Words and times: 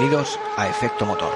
Bienvenidos 0.00 0.40
a 0.56 0.66
Efecto 0.66 1.04
Motor. 1.04 1.30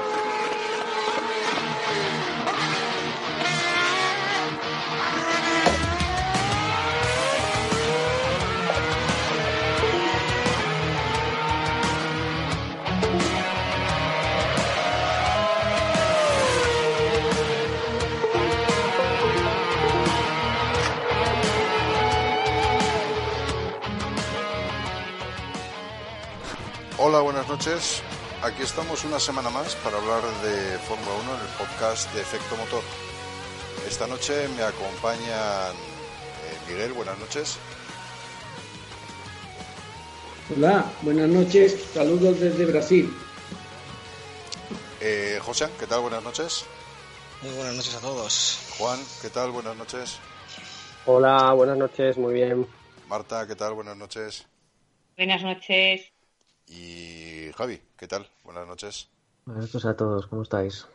Hola, 26.96 27.20
buenas 27.20 27.46
noches. 27.46 28.02
Aquí 28.44 28.62
estamos 28.62 29.02
una 29.06 29.18
semana 29.18 29.48
más 29.48 29.74
para 29.76 29.96
hablar 29.96 30.22
de 30.42 30.78
Fórmula 30.80 31.14
1 31.14 31.34
en 31.34 31.40
el 31.40 31.56
podcast 31.56 32.12
de 32.12 32.20
Efecto 32.20 32.54
Motor. 32.58 32.82
Esta 33.88 34.06
noche 34.06 34.48
me 34.48 34.62
acompañan 34.62 35.72
eh, 35.72 36.68
Miguel, 36.68 36.92
buenas 36.92 37.18
noches. 37.18 37.56
Hola, 40.54 40.84
buenas 41.00 41.30
noches. 41.30 41.86
Saludos 41.94 42.38
desde 42.38 42.66
Brasil. 42.66 43.10
Eh, 45.00 45.38
José, 45.40 45.68
¿qué 45.80 45.86
tal? 45.86 46.02
Buenas 46.02 46.22
noches. 46.22 46.66
Muy 47.40 47.54
buenas 47.54 47.76
noches 47.76 47.94
a 47.94 48.00
todos. 48.00 48.74
Juan, 48.76 49.00
¿qué 49.22 49.30
tal? 49.30 49.52
Buenas 49.52 49.74
noches. 49.74 50.18
Hola, 51.06 51.50
buenas 51.54 51.78
noches, 51.78 52.18
muy 52.18 52.34
bien. 52.34 52.66
Marta, 53.08 53.46
¿qué 53.46 53.56
tal? 53.56 53.72
Buenas 53.72 53.96
noches. 53.96 54.46
Buenas 55.16 55.42
noches. 55.42 56.12
Y 56.66 57.13
Javi, 57.56 57.80
¿qué 57.96 58.08
tal? 58.08 58.28
Buenas 58.42 58.66
noches. 58.66 59.08
Buenas 59.44 59.66
noches 59.66 59.84
a 59.84 59.96
todos, 59.96 60.26
¿cómo 60.26 60.42
estáis? 60.42 60.86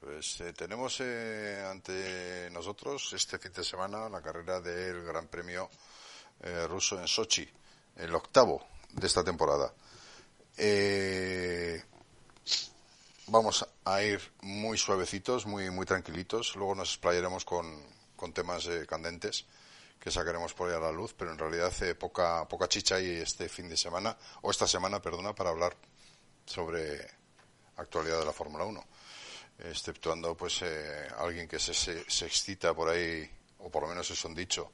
Pues 0.00 0.40
eh, 0.40 0.52
tenemos 0.52 1.00
eh, 1.00 1.64
ante 1.70 2.50
nosotros 2.50 3.12
este 3.12 3.38
fin 3.38 3.52
de 3.52 3.62
semana 3.62 4.08
la 4.08 4.20
carrera 4.20 4.60
del 4.60 5.04
Gran 5.04 5.28
Premio 5.28 5.70
eh, 6.40 6.66
ruso 6.66 6.98
en 6.98 7.06
Sochi, 7.06 7.48
el 7.96 8.12
octavo 8.12 8.66
de 8.92 9.06
esta 9.06 9.22
temporada. 9.22 9.72
Eh, 10.56 11.80
vamos 13.28 13.64
a 13.84 14.02
ir 14.02 14.20
muy 14.42 14.76
suavecitos, 14.76 15.46
muy 15.46 15.70
muy 15.70 15.86
tranquilitos. 15.86 16.56
Luego 16.56 16.74
nos 16.74 16.90
explayaremos 16.90 17.44
con, 17.44 17.80
con 18.16 18.32
temas 18.32 18.66
eh, 18.66 18.86
candentes 18.88 19.46
que 20.00 20.10
sacaremos 20.10 20.54
por 20.54 20.68
ahí 20.68 20.76
a 20.76 20.80
la 20.80 20.90
luz, 20.90 21.14
pero 21.16 21.30
en 21.30 21.38
realidad 21.38 21.66
hace 21.66 21.94
poca 21.94 22.48
poca 22.48 22.68
chicha 22.68 22.98
y 22.98 23.10
este 23.10 23.48
fin 23.48 23.68
de 23.68 23.76
semana 23.76 24.16
o 24.42 24.50
esta 24.50 24.66
semana, 24.66 25.00
perdona, 25.00 25.34
para 25.34 25.50
hablar 25.50 25.76
sobre 26.46 27.06
actualidad 27.76 28.18
de 28.18 28.24
la 28.24 28.32
Fórmula 28.32 28.64
1 28.64 28.84
exceptuando 29.64 30.34
pues 30.36 30.62
eh, 30.62 31.08
alguien 31.18 31.46
que 31.46 31.58
se, 31.58 31.74
se, 31.74 32.10
se 32.10 32.26
excita 32.26 32.74
por 32.74 32.88
ahí 32.88 33.28
o 33.58 33.70
por 33.70 33.82
lo 33.82 33.88
menos 33.88 34.10
eso 34.10 34.28
han 34.28 34.34
dicho 34.34 34.72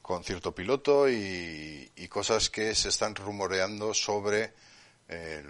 con 0.00 0.24
cierto 0.24 0.54
piloto 0.54 1.08
y, 1.08 1.90
y 1.94 2.08
cosas 2.08 2.50
que 2.50 2.74
se 2.74 2.88
están 2.88 3.14
rumoreando 3.14 3.94
sobre 3.94 4.52
el, 5.06 5.46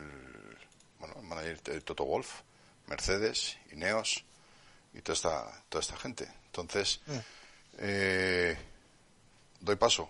bueno, 0.99 1.15
el 1.17 1.23
manager 1.23 1.63
de 1.63 1.81
Toto 1.81 2.05
Wolf, 2.05 2.41
Mercedes, 2.87 3.57
Ineos 3.73 4.25
y 4.93 5.01
toda 5.01 5.15
esta, 5.15 5.65
toda 5.71 5.81
esta 5.81 5.97
gente. 5.97 6.29
Entonces, 6.47 7.01
eh, 7.79 8.57
doy 9.63 9.77
paso. 9.77 10.09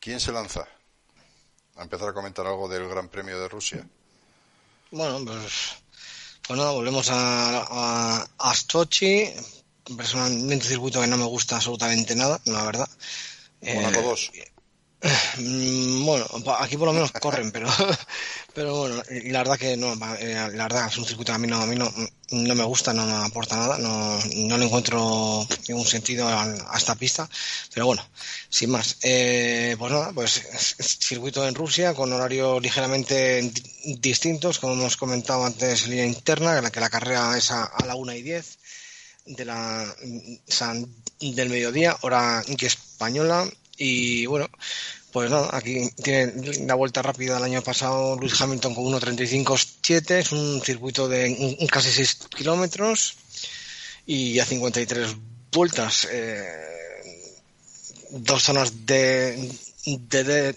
¿Quién 0.00 0.18
se 0.18 0.32
lanza? 0.32 0.66
A 1.76 1.82
empezar 1.82 2.08
a 2.08 2.12
comentar 2.14 2.46
algo 2.46 2.68
del 2.68 2.88
Gran 2.88 3.08
Premio 3.08 3.38
de 3.38 3.48
Rusia. 3.48 3.86
Bueno, 4.90 5.24
pues, 5.24 5.76
pues 6.46 6.58
nada, 6.58 6.72
volvemos 6.72 7.08
a, 7.10 7.58
a, 7.60 8.28
a. 8.38 8.54
Personalmente, 9.96 10.54
un 10.54 10.70
circuito 10.70 11.00
que 11.00 11.06
no 11.08 11.16
me 11.16 11.24
gusta 11.24 11.56
absolutamente 11.56 12.14
nada, 12.14 12.40
la 12.44 12.62
verdad. 12.64 12.88
Mónaco 13.60 13.98
Eh, 14.00 14.02
2. 14.02 14.30
Mm, 15.38 16.04
Bueno, 16.06 16.26
aquí 16.58 16.76
por 16.76 16.86
lo 16.88 16.92
menos 16.94 17.10
corren, 17.12 17.50
pero, 17.50 17.66
pero 18.54 18.76
bueno, 18.76 19.02
la 19.24 19.38
verdad 19.40 19.58
que 19.58 19.76
no, 19.76 19.92
eh, 20.18 20.34
la 20.52 20.64
verdad 20.64 20.86
es 20.88 20.98
un 20.98 21.04
circuito 21.04 21.32
que 21.32 21.36
a 21.36 21.38
mí 21.38 21.46
no, 21.48 21.60
a 21.60 21.66
mí 21.66 21.74
no, 21.76 21.92
no 22.30 22.54
me 22.54 22.64
gusta, 22.64 22.92
no 22.92 23.04
me 23.06 23.12
aporta 23.26 23.56
nada, 23.56 23.78
no, 23.78 24.18
no 24.36 24.56
le 24.58 24.64
encuentro 24.66 25.46
ningún 25.68 25.86
sentido 25.86 26.28
a, 26.28 26.76
esta 26.76 26.94
pista, 26.94 27.28
pero 27.74 27.86
bueno, 27.86 28.04
sin 28.48 28.70
más, 28.70 28.96
eh, 29.02 29.74
pues 29.78 29.90
nada, 29.92 30.12
pues 30.12 30.36
es- 30.52 30.76
es 30.78 30.98
circuito 31.00 31.46
en 31.46 31.54
Rusia 31.54 31.94
con 31.94 32.12
horarios 32.12 32.62
ligeramente 32.62 33.42
di- 33.42 33.96
distintos, 33.98 34.58
como 34.58 34.74
hemos 34.74 34.96
comentado 34.96 35.44
antes, 35.44 35.88
línea 35.88 36.06
interna, 36.06 36.56
en 36.58 36.64
la 36.64 36.70
que 36.70 36.80
la 36.80 36.90
carrera 36.90 37.36
es 37.36 37.50
a, 37.50 37.64
a 37.64 37.86
la 37.86 37.96
1 37.96 38.12
y 38.14 38.22
10 38.22 38.58
de 39.26 39.44
la 39.44 39.94
sea, 40.46 40.74
del 41.20 41.48
mediodía, 41.50 41.96
hora 42.02 42.42
española. 42.66 43.48
Y 43.84 44.26
bueno, 44.26 44.48
pues 45.10 45.28
nada, 45.28 45.48
aquí 45.50 45.90
tiene 46.00 46.32
la 46.66 46.76
vuelta 46.76 47.02
rápida 47.02 47.34
del 47.34 47.42
año 47.42 47.62
pasado 47.62 48.16
Luis 48.16 48.40
Hamilton 48.40 48.76
con 48.76 48.84
1.35.7, 48.84 50.10
es 50.18 50.30
un 50.30 50.62
circuito 50.62 51.08
de 51.08 51.58
casi 51.68 51.90
6 51.90 52.28
kilómetros 52.36 53.16
y 54.06 54.38
a 54.38 54.44
53 54.44 55.16
vueltas. 55.50 56.06
eh, 56.12 56.46
dos 58.10 58.42
zonas 58.44 58.86
de, 58.86 59.50
de, 59.84 60.54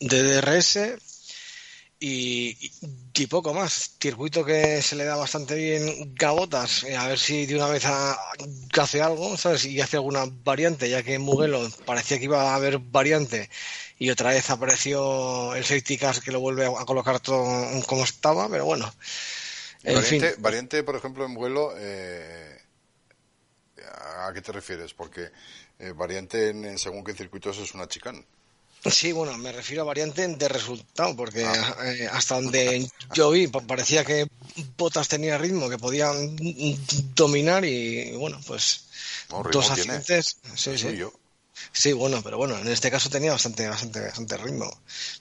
de 0.00 0.22
DRS 0.22 0.78
y, 2.00 2.56
y 3.14 3.26
poco 3.26 3.54
más. 3.54 3.96
Circuito 4.00 4.44
que 4.44 4.80
se 4.82 4.96
le 4.96 5.04
da 5.04 5.16
bastante 5.16 5.54
bien 5.54 6.14
Gabotas, 6.14 6.84
eh, 6.84 6.96
a 6.96 7.08
ver 7.08 7.18
si 7.18 7.46
de 7.46 7.56
una 7.56 7.68
vez 7.68 7.84
hace 7.84 9.02
algo, 9.02 9.36
¿sabes? 9.36 9.64
Y 9.64 9.80
hace 9.80 9.96
alguna 9.96 10.24
variante, 10.44 10.88
ya 10.88 11.02
que 11.02 11.14
en 11.14 11.22
Mugello 11.22 11.68
parecía 11.84 12.18
que 12.18 12.24
iba 12.24 12.52
a 12.52 12.54
haber 12.54 12.78
variante 12.78 13.50
y 13.98 14.10
otra 14.10 14.30
vez 14.30 14.48
apareció 14.50 15.54
el 15.54 15.64
safety 15.64 15.98
car 15.98 16.20
que 16.20 16.30
lo 16.30 16.40
vuelve 16.40 16.66
a, 16.66 16.84
colocar 16.84 17.18
todo 17.20 17.44
como 17.86 18.04
estaba, 18.04 18.48
pero 18.48 18.64
bueno. 18.64 18.92
En 19.82 19.94
variante, 19.96 20.32
fin. 20.32 20.42
variante, 20.42 20.82
por 20.84 20.96
ejemplo, 20.96 21.24
en 21.24 21.34
vuelo, 21.34 21.72
eh, 21.76 22.60
¿a 24.26 24.32
qué 24.32 24.40
te 24.40 24.52
refieres? 24.52 24.94
Porque 24.94 25.30
eh, 25.80 25.92
variante 25.92 26.50
en, 26.50 26.64
en 26.64 26.78
según 26.78 27.02
qué 27.02 27.14
circuitos 27.14 27.58
es 27.58 27.74
una 27.74 27.88
chicane. 27.88 28.24
Sí, 28.84 29.12
bueno, 29.12 29.36
me 29.38 29.52
refiero 29.52 29.82
a 29.82 29.86
variante 29.86 30.26
de 30.26 30.48
resultado, 30.48 31.14
porque 31.16 31.44
Ah. 31.44 31.76
eh, 31.84 32.08
hasta 32.12 32.36
donde 32.36 32.88
yo 33.12 33.30
vi 33.30 33.46
pa- 33.48 33.60
parecía 33.60 34.04
que 34.04 34.26
Botas 34.76 35.08
tenía 35.08 35.36
ritmo, 35.38 35.68
que 35.68 35.78
podía 35.78 36.12
mm, 36.12 37.14
dominar 37.14 37.64
y, 37.64 38.12
bueno, 38.12 38.40
pues 38.46 38.84
No, 39.30 39.42
dos 39.42 39.70
accidentes. 39.70 40.38
Sí, 40.54 40.78
sí. 40.78 40.96
yo. 40.96 41.12
Sí, 41.72 41.92
bueno, 41.92 42.22
pero 42.22 42.38
bueno, 42.38 42.56
en 42.56 42.68
este 42.68 42.90
caso 42.90 43.10
tenía 43.10 43.32
bastante, 43.32 43.68
bastante, 43.68 44.00
bastante 44.00 44.36
ritmo. 44.36 44.70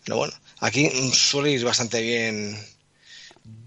Pero 0.03 0.17
bueno, 0.17 0.34
aquí 0.59 0.90
mm, 0.90 1.12
suele 1.12 1.51
ir 1.51 1.63
bastante 1.66 2.01
bien 2.01 2.57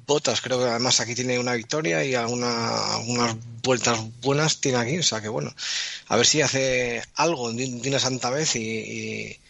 Botas, 0.06 0.40
creo 0.40 0.58
que 0.58 0.64
además 0.64 0.98
aquí 1.00 1.14
tiene 1.14 1.38
una 1.38 1.54
victoria 1.54 2.04
y 2.04 2.14
alguna, 2.14 2.94
algunas 2.96 3.36
vueltas 3.62 3.98
buenas 4.20 4.60
tiene 4.60 4.78
aquí, 4.78 4.98
o 4.98 5.02
sea 5.02 5.20
que 5.20 5.28
bueno, 5.28 5.54
a 6.08 6.16
ver 6.16 6.26
si 6.26 6.42
hace 6.42 7.02
algo 7.14 7.52
de 7.52 7.66
una 7.88 7.98
santa 8.00 8.30
vez 8.30 8.56
y, 8.56 8.60
y, 8.60 9.40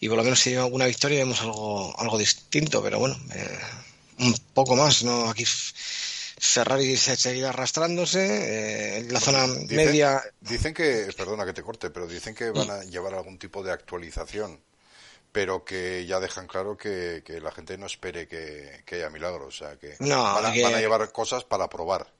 y 0.00 0.08
por 0.08 0.16
lo 0.18 0.24
menos 0.24 0.40
si 0.40 0.50
lleva 0.50 0.64
alguna 0.64 0.86
victoria 0.86 1.18
vemos 1.20 1.40
algo, 1.40 1.98
algo 1.98 2.18
distinto, 2.18 2.82
pero 2.82 2.98
bueno, 2.98 3.16
eh, 3.34 3.58
un 4.18 4.34
poco 4.52 4.76
más, 4.76 5.02
¿no? 5.02 5.28
Aquí 5.30 5.44
Ferrari 5.46 6.96
se 6.96 7.16
seguirá 7.16 7.50
arrastrándose, 7.50 8.98
eh, 8.98 9.06
la 9.10 9.20
zona 9.20 9.46
media 9.70 10.22
Dicen 10.40 10.74
que, 10.74 11.08
perdona 11.16 11.46
que 11.46 11.52
te 11.52 11.62
corte, 11.62 11.90
pero 11.90 12.06
dicen 12.06 12.34
que 12.34 12.50
van 12.50 12.70
a 12.70 12.82
llevar 12.84 13.14
algún 13.14 13.38
tipo 13.38 13.62
de 13.62 13.72
actualización, 13.72 14.60
pero 15.32 15.64
que 15.64 16.04
ya 16.06 16.20
dejan 16.20 16.46
claro 16.46 16.76
que, 16.76 17.22
que 17.24 17.40
la 17.40 17.50
gente 17.50 17.78
no 17.78 17.86
espere 17.86 18.28
que, 18.28 18.82
que 18.84 18.96
haya 18.96 19.10
milagros, 19.10 19.60
o 19.60 19.64
sea, 19.64 19.78
que, 19.78 19.96
No, 20.00 20.22
van, 20.22 20.46
a, 20.46 20.52
que- 20.52 20.62
van 20.62 20.74
a 20.74 20.80
llevar 20.80 21.10
cosas 21.12 21.44
para 21.44 21.68
probar. 21.68 22.12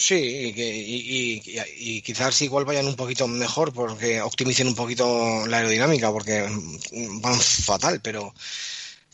Sí, 0.00 0.14
y, 0.14 0.52
que- 0.54 0.76
y, 0.76 1.42
y- 1.44 1.96
y 1.98 2.02
quizás 2.02 2.40
igual 2.42 2.64
vayan 2.64 2.86
un 2.86 2.94
poquito 2.96 3.26
mejor 3.26 3.72
porque 3.72 4.20
optimicen 4.20 4.68
un 4.68 4.76
poquito 4.76 5.44
la 5.46 5.56
aerodinámica 5.58 6.12
porque 6.12 6.42
mm, 6.48 7.20
van 7.20 7.38
fatal, 7.40 8.00
pero 8.00 8.32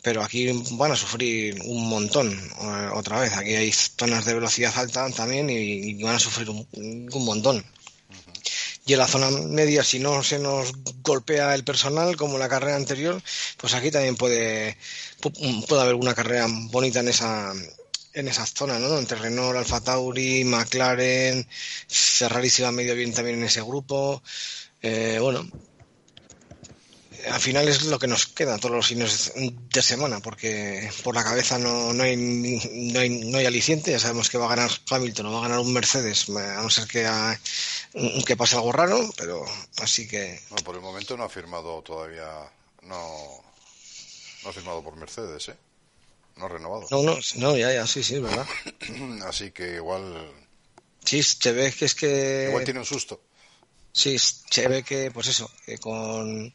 pero 0.03 0.23
aquí 0.23 0.49
van 0.73 0.93
a 0.93 0.97
sufrir 0.97 1.61
un 1.65 1.89
montón 1.89 2.33
eh, 2.33 2.89
otra 2.95 3.21
vez. 3.21 3.33
Aquí 3.35 3.55
hay 3.55 3.73
zonas 3.73 4.25
de 4.27 4.35
velocidad 4.35 4.73
alta 4.79 5.09
también 5.11 5.51
y, 5.51 6.03
van 6.03 6.17
a 6.17 6.21
sufrir 6.21 6.51
un, 6.51 6.67
un 7.13 7.25
montón. 7.25 7.65
Y 8.87 8.93
en 8.93 8.99
la 8.99 9.09
zona 9.09 9.31
media, 9.31 9.83
si 9.83 9.99
no 9.99 10.23
se 10.23 10.39
nos 10.39 10.73
golpea 11.03 11.55
el 11.55 11.65
personal 11.65 12.17
como 12.17 12.39
la 12.39 12.49
carrera 12.49 12.77
anterior, 12.77 13.23
pues 13.57 13.73
aquí 13.75 13.91
también 13.91 14.17
puede, 14.17 14.77
pu- 15.23 15.67
puede 15.67 15.83
haber 15.83 15.95
una 15.95 16.15
carrera 16.15 16.47
bonita 16.51 17.01
en 17.01 17.09
esa, 17.09 17.53
en 18.15 18.29
esa 18.29 18.47
zona, 18.47 18.79
¿no? 18.79 18.99
Entre 18.99 19.19
Renault, 19.19 19.57
Alfa 19.57 19.81
Tauri, 19.81 20.45
McLaren, 20.45 21.47
Ferrari 21.89 22.49
se 22.49 22.63
va 22.63 22.73
medio 22.73 22.95
bien 22.95 23.13
también 23.13 23.39
en 23.39 23.45
ese 23.45 23.63
grupo. 23.63 24.23
Eh, 24.83 25.19
bueno, 25.21 25.47
al 27.31 27.41
final 27.41 27.69
es 27.69 27.85
lo 27.85 27.99
que 27.99 28.07
nos 28.07 28.27
queda 28.27 28.59
todos 28.59 28.75
los 28.75 28.87
fines 28.87 29.33
de 29.35 29.83
semana, 29.83 30.21
porque 30.21 30.91
por 31.03 31.15
la 31.15 31.25
cabeza 31.25 31.59
no, 31.59 31.93
no, 31.93 32.03
hay, 32.03 32.17
no, 32.17 33.01
hay, 33.01 33.09
no 33.09 33.39
hay 33.39 33.47
aliciente. 33.47 33.91
Ya 33.91 33.99
sabemos 33.99 34.31
que 34.31 34.39
va 34.39 34.47
a 34.47 34.57
ganar 34.57 34.71
Hamilton 34.91 35.27
o 35.27 35.33
va 35.33 35.39
a 35.39 35.49
ganar 35.49 35.59
un 35.61 35.73
Mercedes, 35.73 36.29
a 36.29 36.63
no 36.63 36.71
ser 36.71 36.87
que, 36.87 37.09
que 38.25 38.37
pase 38.37 38.57
algo 38.57 38.73
raro, 38.73 39.11
pero 39.17 39.45
así 39.79 40.07
que. 40.07 40.41
por 40.65 40.77
el 40.77 40.83
momento 40.83 41.17
no 41.17 41.25
ha 41.25 41.29
firmado 41.29 41.83
todavía. 41.83 42.29
No, 42.83 43.43
no 44.43 44.51
ha 44.51 44.53
firmado 44.53 44.83
por 44.83 44.97
Mercedes, 44.97 45.49
¿eh? 45.49 45.57
No 46.37 46.49
renovado. 46.49 46.87
No, 46.91 47.03
no, 47.03 47.19
no 47.37 47.57
ya, 47.57 47.73
ya, 47.73 47.87
sí, 47.87 48.03
sí, 48.03 48.17
es 48.17 48.23
verdad. 48.23 48.47
así 49.27 49.51
que 49.53 49.77
igual. 49.77 50.33
Sí, 51.05 51.23
se 51.23 51.53
ve 51.53 51.73
que 51.73 51.85
es 51.85 51.95
que. 51.95 52.47
Igual 52.49 52.65
tiene 52.65 52.81
un 52.81 52.87
susto. 52.87 53.21
Sí, 53.93 54.19
se 54.19 54.67
ve 54.67 54.83
que, 54.83 55.13
pues 55.13 55.29
eso, 55.29 55.49
que 55.65 55.79
con, 55.79 56.53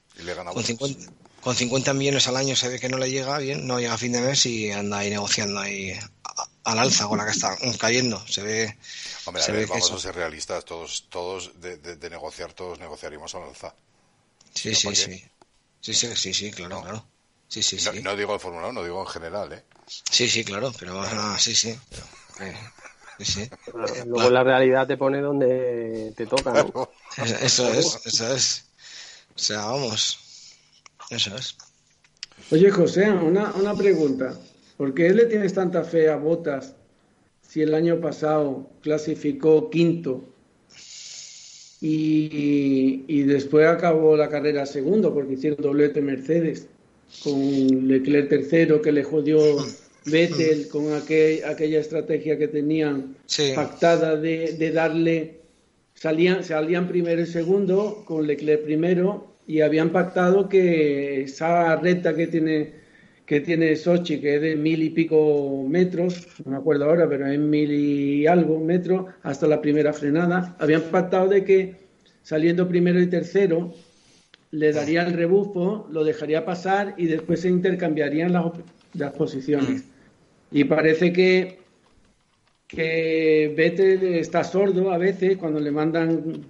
con, 0.54 0.64
50, 0.64 1.12
con 1.40 1.56
50 1.56 1.94
millones 1.94 2.28
al 2.28 2.36
año 2.36 2.54
se 2.54 2.68
ve 2.68 2.82
que 2.82 2.90
no 2.90 2.98
le 2.98 3.10
llega 3.10 3.38
bien, 3.38 3.66
no 3.66 3.80
llega 3.80 3.94
a 3.94 3.98
fin 3.98 4.12
de 4.12 4.20
mes 4.20 4.46
y 4.46 4.72
anda 4.72 4.98
ahí 4.98 5.10
negociando 5.10 5.62
ahí 5.62 5.98
al 6.66 6.80
alza 6.80 7.08
con 7.08 7.18
la 7.18 7.24
que 7.24 7.32
está 7.32 7.58
cayendo. 7.80 8.22
Se 8.28 8.42
ve. 8.42 8.78
Hombre, 9.24 9.42
a 9.42 9.48
ver, 9.48 9.68
vamos 9.68 9.90
a 9.90 10.00
ser 10.00 10.16
realistas, 10.16 10.66
todos, 10.66 11.06
todos 11.10 11.62
de, 11.62 11.78
de, 11.78 12.10
negociar, 12.10 12.52
todos 12.52 12.78
negociaríamos 12.78 13.34
al 13.36 13.44
alza. 13.44 13.74
Sí, 14.54 14.76
sí, 14.76 14.94
sí. 14.94 15.24
Sí, 15.80 15.94
sí, 15.94 16.14
sí, 16.18 16.34
sí, 16.34 16.52
claro, 16.52 16.82
claro. 16.82 17.06
Sí, 17.50 17.64
sí, 17.64 17.78
no, 17.84 17.92
sí. 17.92 18.02
no 18.04 18.16
digo 18.16 18.36
el 18.36 18.40
Fórmula 18.40 18.68
1, 18.68 18.84
digo 18.84 19.02
en 19.02 19.08
general, 19.08 19.52
¿eh? 19.52 19.64
Sí, 19.88 20.30
sí, 20.30 20.44
claro, 20.44 20.72
pero 20.80 21.02
sí, 21.40 21.56
sí. 21.56 21.76
eh, 22.40 22.56
Luego 24.06 24.30
la 24.30 24.44
realidad 24.44 24.88
te 24.88 24.98
pone 24.98 25.20
donde 25.20 26.14
te 26.16 26.28
toca, 26.28 26.54
¿no? 26.54 26.90
Eso 27.18 27.68
es, 27.70 28.06
eso 28.06 28.34
es. 28.34 28.66
O 29.36 29.40
sea, 29.40 29.66
vamos. 29.66 30.56
Eso 31.10 31.36
es. 31.36 31.58
Oye, 32.52 32.70
José, 32.70 33.10
una, 33.12 33.52
una 33.54 33.76
pregunta. 33.76 34.38
¿Por 34.78 34.94
qué 34.94 35.10
le 35.10 35.26
tienes 35.26 35.54
tanta 35.54 35.84
fe 35.84 36.10
a 36.10 36.16
Botas 36.16 36.76
si 37.42 37.64
el 37.64 37.74
año 37.74 38.00
pasado 38.00 38.70
clasificó 38.82 39.70
quinto 39.70 40.24
y, 41.82 43.06
y, 43.08 43.24
después 43.24 43.68
acabó 43.68 44.16
la 44.16 44.30
carrera 44.30 44.66
segundo 44.66 45.14
porque 45.14 45.34
hicieron 45.34 45.62
doblete 45.62 46.02
Mercedes 46.02 46.68
con 47.24 47.88
Leclerc 47.88 48.30
tercero 48.30 48.82
que 48.82 48.92
le 48.92 49.04
jodió 49.04 49.40
Vettel 50.06 50.68
con 50.70 50.94
aquel, 50.94 51.44
aquella 51.46 51.80
estrategia 51.80 52.38
que 52.38 52.48
tenían 52.48 53.16
pactada 53.56 54.16
de, 54.16 54.54
de, 54.54 54.72
darle, 54.72 55.40
salían, 55.94 56.44
salían 56.44 56.88
primero 56.88 57.22
y 57.22 57.26
segundo 57.26 58.04
con 58.06 58.26
Leclerc 58.26 58.64
primero 58.64 59.36
y 59.48 59.62
habían 59.62 59.92
pactado 59.92 60.48
que 60.48 61.24
esa 61.24 61.76
recta 61.76 62.16
que 62.16 62.28
tiene 62.28 62.80
que 63.30 63.42
tiene 63.42 63.76
Sochi, 63.76 64.20
que 64.20 64.38
es 64.38 64.42
de 64.42 64.56
mil 64.56 64.82
y 64.82 64.90
pico 64.90 65.64
metros, 65.70 66.28
no 66.46 66.54
me 66.54 66.58
acuerdo 66.58 66.86
ahora, 66.86 67.08
pero 67.08 67.28
es 67.28 67.38
mil 67.38 67.72
y 67.72 68.26
algo 68.26 68.60
metros, 68.60 69.06
hasta 69.22 69.46
la 69.46 69.62
primera 69.62 69.94
frenada, 69.94 70.56
habían 70.58 70.82
pactado 70.82 71.28
de 71.28 71.44
que 71.44 71.76
saliendo 72.24 72.68
primero 72.68 73.00
y 73.00 73.06
tercero 73.06 73.72
le 74.52 74.72
daría 74.72 75.04
el 75.04 75.14
rebufo, 75.14 75.88
lo 75.92 76.04
dejaría 76.04 76.46
pasar 76.46 76.96
y 76.98 77.06
después 77.06 77.42
se 77.42 77.50
intercambiarían 77.50 78.34
las, 78.34 78.46
las 78.94 79.14
posiciones. 79.14 79.86
Y 80.52 80.64
parece 80.64 81.14
que, 81.14 81.60
que 82.68 83.54
Vettel 83.56 84.04
está 84.16 84.44
sordo 84.44 84.92
a 84.92 84.98
veces 84.98 85.38
cuando 85.38 85.60
le 85.60 85.72
mandan 85.72 86.46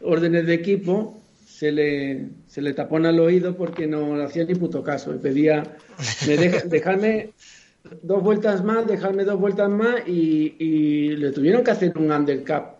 órdenes 0.00 0.46
de 0.46 0.54
equipo, 0.54 1.20
se 1.46 1.72
le, 1.72 2.28
se 2.46 2.62
le 2.62 2.72
tapona 2.72 3.10
el 3.10 3.20
oído 3.20 3.54
porque 3.54 3.86
no 3.86 4.16
le 4.16 4.24
hacía 4.24 4.44
ni 4.44 4.54
puto 4.54 4.82
caso. 4.82 5.14
Y 5.14 5.18
pedía, 5.18 5.62
dejarme 6.66 7.32
dos 8.02 8.22
vueltas 8.22 8.64
más, 8.64 8.86
dejarme 8.86 9.24
dos 9.24 9.38
vueltas 9.38 9.68
más 9.68 10.08
y, 10.08 10.54
y 10.58 11.16
le 11.16 11.32
tuvieron 11.32 11.62
que 11.62 11.72
hacer 11.72 11.92
un 11.98 12.10
undercap 12.10 12.76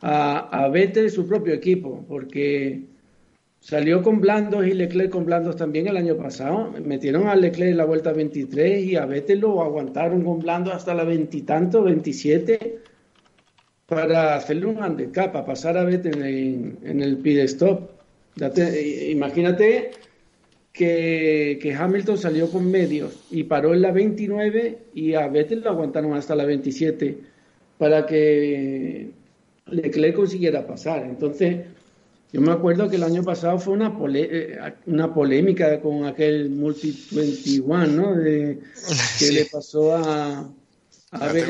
a, 0.00 0.64
a 0.64 0.68
Vettel 0.68 1.10
su 1.12 1.28
propio 1.28 1.54
equipo 1.54 2.04
porque 2.08 2.93
Salió 3.64 4.02
con 4.02 4.20
blandos 4.20 4.66
y 4.66 4.74
Leclerc 4.74 5.10
con 5.10 5.24
blandos 5.24 5.56
también 5.56 5.86
el 5.86 5.96
año 5.96 6.18
pasado. 6.18 6.70
Metieron 6.84 7.28
a 7.28 7.34
Leclerc 7.34 7.70
en 7.70 7.78
la 7.78 7.86
vuelta 7.86 8.12
23 8.12 8.84
y 8.84 8.96
a 8.96 9.06
Vettel 9.06 9.40
lo 9.40 9.62
aguantaron 9.62 10.22
con 10.22 10.40
blandos 10.40 10.74
hasta 10.74 10.92
la 10.92 11.04
veintitanto, 11.04 11.82
27, 11.82 12.80
para 13.86 14.36
hacerle 14.36 14.66
un 14.66 14.82
handicap, 14.82 15.32
para 15.32 15.46
pasar 15.46 15.78
a 15.78 15.84
Vettel 15.84 16.76
en, 16.82 17.00
el 17.00 17.16
pit 17.16 17.38
stop. 17.38 17.88
imagínate 19.08 19.92
que, 20.70 21.58
que, 21.62 21.74
Hamilton 21.74 22.18
salió 22.18 22.50
con 22.50 22.70
medios 22.70 23.24
y 23.30 23.44
paró 23.44 23.72
en 23.72 23.80
la 23.80 23.92
29 23.92 24.78
y 24.92 25.14
a 25.14 25.26
Vettel 25.28 25.62
lo 25.62 25.70
aguantaron 25.70 26.12
hasta 26.12 26.36
la 26.36 26.44
27 26.44 27.16
para 27.78 28.04
que 28.04 29.08
Leclerc 29.68 30.16
consiguiera 30.16 30.66
pasar. 30.66 31.06
Entonces 31.06 31.60
yo 32.34 32.40
me 32.40 32.50
acuerdo 32.50 32.90
que 32.90 32.96
el 32.96 33.04
año 33.04 33.22
pasado 33.22 33.60
fue 33.60 33.74
una, 33.74 33.96
eh, 34.12 34.58
una 34.86 35.14
polémica 35.14 35.80
con 35.80 36.04
aquel 36.04 36.50
Multi 36.50 37.06
21, 37.12 37.86
¿no? 37.86 38.12
De, 38.12 38.58
que 39.20 39.30
le 39.30 39.44
pasó 39.44 39.94
a, 39.94 40.40
a 41.12 41.32
ver 41.32 41.48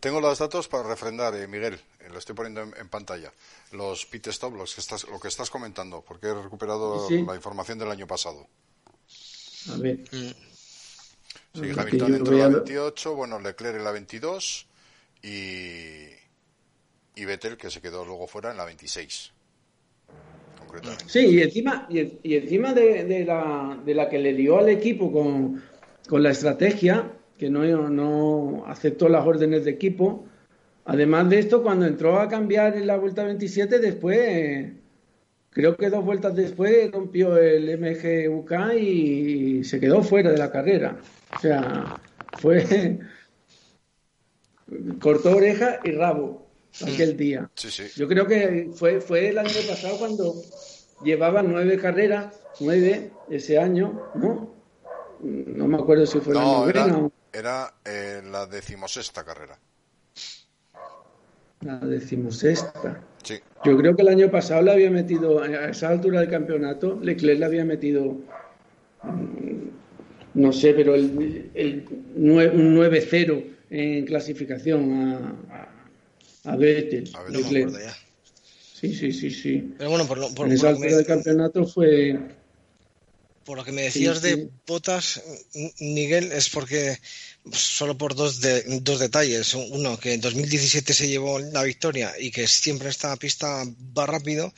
tengo, 0.00 0.22
los 0.22 0.38
datos 0.38 0.68
para 0.68 0.88
refrendar, 0.88 1.34
eh, 1.34 1.46
Miguel. 1.46 1.74
Eh, 2.00 2.08
lo 2.10 2.18
estoy 2.18 2.34
poniendo 2.34 2.62
en, 2.62 2.88
pantalla. 2.88 3.30
Los 3.72 4.06
pit 4.06 4.28
stop, 4.28 4.54
los 4.54 4.74
que 4.74 4.80
estás, 4.80 5.06
lo 5.06 5.20
que 5.20 5.28
estás 5.28 5.50
comentando, 5.50 6.00
porque 6.00 6.28
he 6.28 6.34
recuperado 6.34 7.10
la 7.10 7.34
información 7.34 7.78
del 7.78 7.90
año 7.90 8.06
pasado. 8.06 8.46
A 9.70 9.76
ver. 9.76 10.00
Sí, 10.08 10.32
Hamilton 11.76 12.14
entró 12.14 12.32
en 12.32 12.38
la 12.38 12.48
28, 12.48 13.14
bueno, 13.14 13.38
Leclerc 13.38 13.76
en 13.76 13.84
la 13.84 13.90
22 13.90 14.66
y, 15.22 16.06
y 17.14 17.24
Vettel 17.26 17.58
que 17.58 17.70
se 17.70 17.82
quedó 17.82 18.06
luego 18.06 18.26
fuera 18.26 18.50
en 18.50 18.56
la 18.56 18.64
26. 18.64 19.35
Sí, 21.06 21.26
y 21.26 21.42
encima, 21.42 21.86
y, 21.88 22.34
encima 22.34 22.72
de, 22.72 23.24
la, 23.26 23.80
de 23.84 23.94
la 23.94 24.08
que 24.08 24.18
le 24.18 24.34
dio 24.34 24.58
al 24.58 24.68
equipo 24.68 25.12
con, 25.12 25.62
la 26.20 26.30
estrategia, 26.30 27.12
que 27.38 27.50
no, 27.50 27.88
no 27.88 28.64
aceptó 28.66 29.08
las 29.08 29.26
órdenes 29.26 29.64
de 29.64 29.72
equipo, 29.72 30.26
además 30.84 31.28
de 31.28 31.38
esto, 31.38 31.62
cuando 31.62 31.86
entró 31.86 32.20
a 32.20 32.28
cambiar 32.28 32.76
en 32.76 32.86
la 32.86 32.96
vuelta 32.96 33.24
27, 33.24 33.78
después, 33.78 34.72
creo 35.50 35.76
que 35.76 35.90
dos 35.90 36.04
vueltas 36.04 36.34
después, 36.34 36.90
rompió 36.90 37.36
el 37.36 37.78
MGUK 37.78 38.52
y 38.78 39.64
se 39.64 39.80
quedó 39.80 40.02
fuera 40.02 40.30
de 40.30 40.38
la 40.38 40.50
carrera. 40.50 40.98
O 41.36 41.40
sea, 41.40 41.96
fue. 42.38 42.98
cortó 45.00 45.36
oreja 45.36 45.78
y 45.84 45.92
rabo 45.92 46.45
aquel 46.82 47.16
día. 47.16 47.50
Yo 47.96 48.08
creo 48.08 48.26
que 48.26 48.70
fue, 48.74 49.00
fue 49.00 49.28
el 49.28 49.38
año 49.38 49.60
pasado 49.68 49.98
cuando 49.98 50.34
llevaba 51.02 51.42
nueve 51.42 51.78
carreras, 51.78 52.34
nueve 52.60 53.10
ese 53.30 53.58
año, 53.58 54.10
¿no? 54.14 54.54
No 55.20 55.66
me 55.66 55.76
acuerdo 55.78 56.06
si 56.06 56.20
fue 56.20 56.34
la 56.34 56.42
novena 56.42 57.10
era, 57.32 57.74
eh, 57.84 58.22
la 58.30 58.46
decimosexta 58.46 59.22
carrera. 59.22 59.58
La 61.60 61.78
decimosexta. 61.78 63.02
Sí. 63.22 63.34
Yo 63.64 63.76
creo 63.76 63.94
que 63.94 64.02
el 64.02 64.08
año 64.08 64.30
pasado 64.30 64.62
le 64.62 64.72
había 64.72 64.90
metido, 64.90 65.42
a 65.42 65.68
esa 65.68 65.88
altura 65.88 66.20
del 66.20 66.30
campeonato, 66.30 66.98
Leclerc 67.02 67.38
le 67.38 67.44
había 67.44 67.64
metido, 67.64 68.16
mm, 69.02 69.68
no 70.34 70.52
sé, 70.52 70.72
pero 70.72 70.94
el, 70.94 71.50
el, 71.54 71.86
un 72.14 72.76
9-0 72.76 73.44
en 73.68 74.06
clasificación 74.06 74.92
a, 74.92 75.55
a 76.46 76.56
Vettel. 76.56 77.10
A 77.14 77.22
Vettel 77.22 77.72
Sí, 78.78 78.94
sí, 78.94 79.12
sí, 79.12 79.30
sí. 79.30 79.74
Pero 79.78 79.90
bueno, 79.90 80.06
por 80.06 80.18
lo, 80.18 80.34
por, 80.34 80.46
en 80.46 80.52
esa 80.52 80.68
altura 80.68 80.96
del 80.96 81.06
campeonato 81.06 81.66
fue... 81.66 82.18
Por 83.44 83.56
lo 83.56 83.64
que 83.64 83.72
me 83.72 83.82
decías 83.82 84.20
de 84.22 84.48
botas, 84.66 85.22
Miguel, 85.78 86.32
es 86.32 86.50
porque 86.50 86.98
solo 87.52 87.96
por 87.96 88.14
dos, 88.14 88.40
de, 88.40 88.64
dos 88.80 88.98
detalles. 88.98 89.54
Uno, 89.54 89.98
que 89.98 90.14
en 90.14 90.20
2017 90.20 90.92
se 90.92 91.08
llevó 91.08 91.38
la 91.38 91.62
victoria 91.62 92.12
y 92.18 92.32
que 92.32 92.46
siempre 92.48 92.88
esta 92.88 93.14
pista 93.16 93.64
va 93.96 94.06
rápido. 94.06 94.52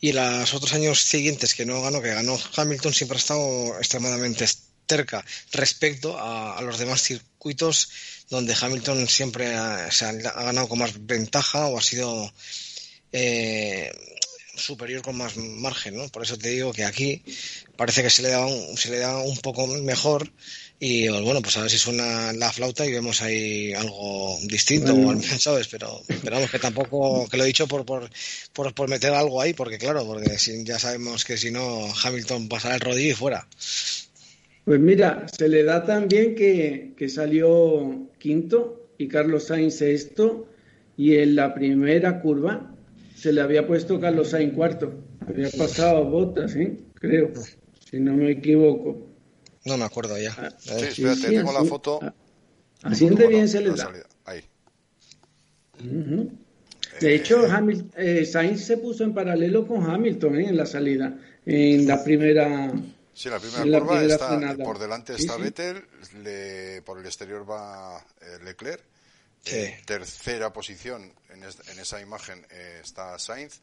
Y 0.00 0.12
los 0.12 0.52
otros 0.52 0.74
años 0.74 1.00
siguientes 1.00 1.54
que 1.54 1.64
no 1.64 1.80
ganó, 1.80 2.02
que 2.02 2.14
ganó 2.14 2.38
Hamilton, 2.56 2.92
siempre 2.92 3.16
ha 3.16 3.20
estado 3.20 3.78
extremadamente 3.78 4.46
cerca 4.88 5.24
respecto 5.52 6.16
a, 6.18 6.60
los 6.62 6.78
demás 6.78 7.02
circuitos 7.02 7.88
donde 8.28 8.56
Hamilton 8.60 9.08
siempre 9.08 9.54
ha, 9.54 9.88
ganado 10.34 10.68
con 10.68 10.78
más 10.78 11.06
ventaja 11.06 11.66
o 11.66 11.78
ha 11.78 11.82
sido 11.82 12.32
eh, 13.12 13.92
superior 14.56 15.02
con 15.02 15.16
más 15.16 15.36
margen, 15.36 15.96
¿no? 15.96 16.08
Por 16.08 16.22
eso 16.22 16.36
te 16.36 16.48
digo 16.48 16.72
que 16.72 16.84
aquí 16.84 17.22
parece 17.76 18.02
que 18.02 18.10
se 18.10 18.22
le 18.22 18.30
da 18.30 18.44
un, 18.44 18.76
se 18.76 18.90
le 18.90 18.98
da 18.98 19.18
un 19.18 19.36
poco 19.38 19.66
mejor 19.66 20.30
y 20.78 21.08
bueno, 21.08 21.40
pues 21.40 21.56
a 21.56 21.62
ver 21.62 21.70
si 21.70 21.78
suena 21.78 22.34
la 22.34 22.52
flauta 22.52 22.84
y 22.84 22.92
vemos 22.92 23.22
ahí 23.22 23.72
algo 23.72 24.38
distinto, 24.42 24.94
¿sabes? 25.38 25.68
Pero, 25.68 26.02
vamos, 26.24 26.50
que 26.50 26.58
tampoco, 26.58 27.26
que 27.28 27.36
lo 27.38 27.44
he 27.44 27.46
dicho 27.46 27.66
por, 27.66 27.86
por, 27.86 28.10
por, 28.52 28.74
por 28.74 28.88
meter 28.88 29.12
algo 29.14 29.40
ahí, 29.40 29.54
porque 29.54 29.78
claro, 29.78 30.04
porque 30.04 30.38
si, 30.38 30.64
ya 30.64 30.78
sabemos 30.78 31.24
que 31.24 31.38
si 31.38 31.50
no, 31.50 31.88
Hamilton 32.02 32.48
pasará 32.48 32.74
el 32.74 32.80
rodillo 32.82 33.12
y 33.12 33.14
fuera. 33.14 33.48
Pues 34.66 34.80
mira, 34.80 35.26
se 35.28 35.48
le 35.48 35.62
da 35.62 35.84
también 35.84 36.34
que, 36.34 36.92
que 36.96 37.08
salió 37.08 38.08
quinto 38.18 38.88
y 38.98 39.06
Carlos 39.06 39.44
Sainz 39.44 39.76
sexto 39.76 40.48
y 40.96 41.14
en 41.18 41.36
la 41.36 41.54
primera 41.54 42.20
curva 42.20 42.74
se 43.14 43.32
le 43.32 43.42
había 43.42 43.64
puesto 43.64 44.00
Carlos 44.00 44.30
Sainz 44.30 44.54
cuarto. 44.54 44.92
Había 45.24 45.50
pasado 45.50 46.04
botas, 46.06 46.56
¿eh? 46.56 46.78
creo, 46.94 47.30
si 47.88 48.00
no 48.00 48.14
me 48.14 48.32
equivoco. 48.32 49.06
No 49.66 49.76
me 49.78 49.84
acuerdo 49.84 50.18
ya. 50.18 50.34
Ah, 50.36 50.50
Sí, 50.58 50.72
espérate, 50.84 51.28
tengo 51.28 51.52
la 51.52 51.64
foto. 51.64 52.00
Así 52.82 53.06
bien 53.28 53.48
se 53.48 53.60
le 53.60 53.70
da. 53.70 53.92
De 57.00 57.14
hecho, 57.14 57.46
Hamil- 57.46 57.86
eh, 57.96 58.24
Sainz 58.24 58.62
se 58.64 58.78
puso 58.78 59.04
en 59.04 59.14
paralelo 59.14 59.64
con 59.64 59.88
Hamilton 59.88 60.40
¿eh? 60.40 60.48
en 60.48 60.56
la 60.56 60.66
salida, 60.66 61.16
en 61.44 61.86
la 61.86 62.02
primera. 62.02 62.72
Sí, 63.16 63.30
la 63.30 63.38
primera 63.38 63.64
la 63.64 63.78
curva 63.80 63.92
primera 63.94 64.14
está 64.14 64.28
frenada. 64.28 64.62
por 64.64 64.78
delante 64.78 65.14
está 65.14 65.36
sí. 65.36 65.42
Vettel, 65.42 65.82
le- 66.22 66.82
por 66.82 66.98
el 66.98 67.06
exterior 67.06 67.50
va 67.50 67.98
eh, 68.20 68.38
Leclerc. 68.44 68.82
Sí. 69.42 69.68
Tercera 69.86 70.52
posición 70.52 71.12
en, 71.30 71.44
es- 71.44 71.66
en 71.70 71.78
esa 71.78 72.00
imagen 72.00 72.46
eh, 72.50 72.80
está 72.82 73.18
Sainz. 73.18 73.60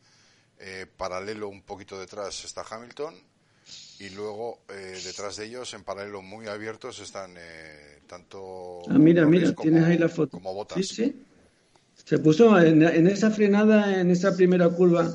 Eh, 0.59 0.87
paralelo 0.97 1.49
un 1.49 1.61
poquito 1.61 1.99
detrás 1.99 2.43
está 2.45 2.63
Hamilton. 2.69 3.13
Y 3.99 4.09
luego 4.09 4.59
detrás 4.67 5.37
de 5.37 5.45
ellos, 5.45 5.73
en 5.73 5.83
paralelo 5.83 6.21
muy 6.21 6.47
abiertos, 6.47 6.99
están 6.99 7.35
tanto. 8.07 8.81
Ah, 8.89 8.97
mira, 8.97 9.25
mira, 9.25 9.53
como- 9.53 9.69
tienes 9.69 9.83
ahí 9.87 9.97
la 9.97 10.09
foto. 10.09 10.31
Como 10.37 10.53
Bottas. 10.53 10.77
Sí, 10.79 10.83
sí. 10.95 11.25
Se 12.03 12.17
puso 12.19 12.59
en, 12.59 12.81
en 12.81 13.07
esa 13.07 13.29
frenada, 13.31 13.99
en 14.01 14.09
esa 14.11 14.35
primera 14.35 14.67
curva, 14.69 15.09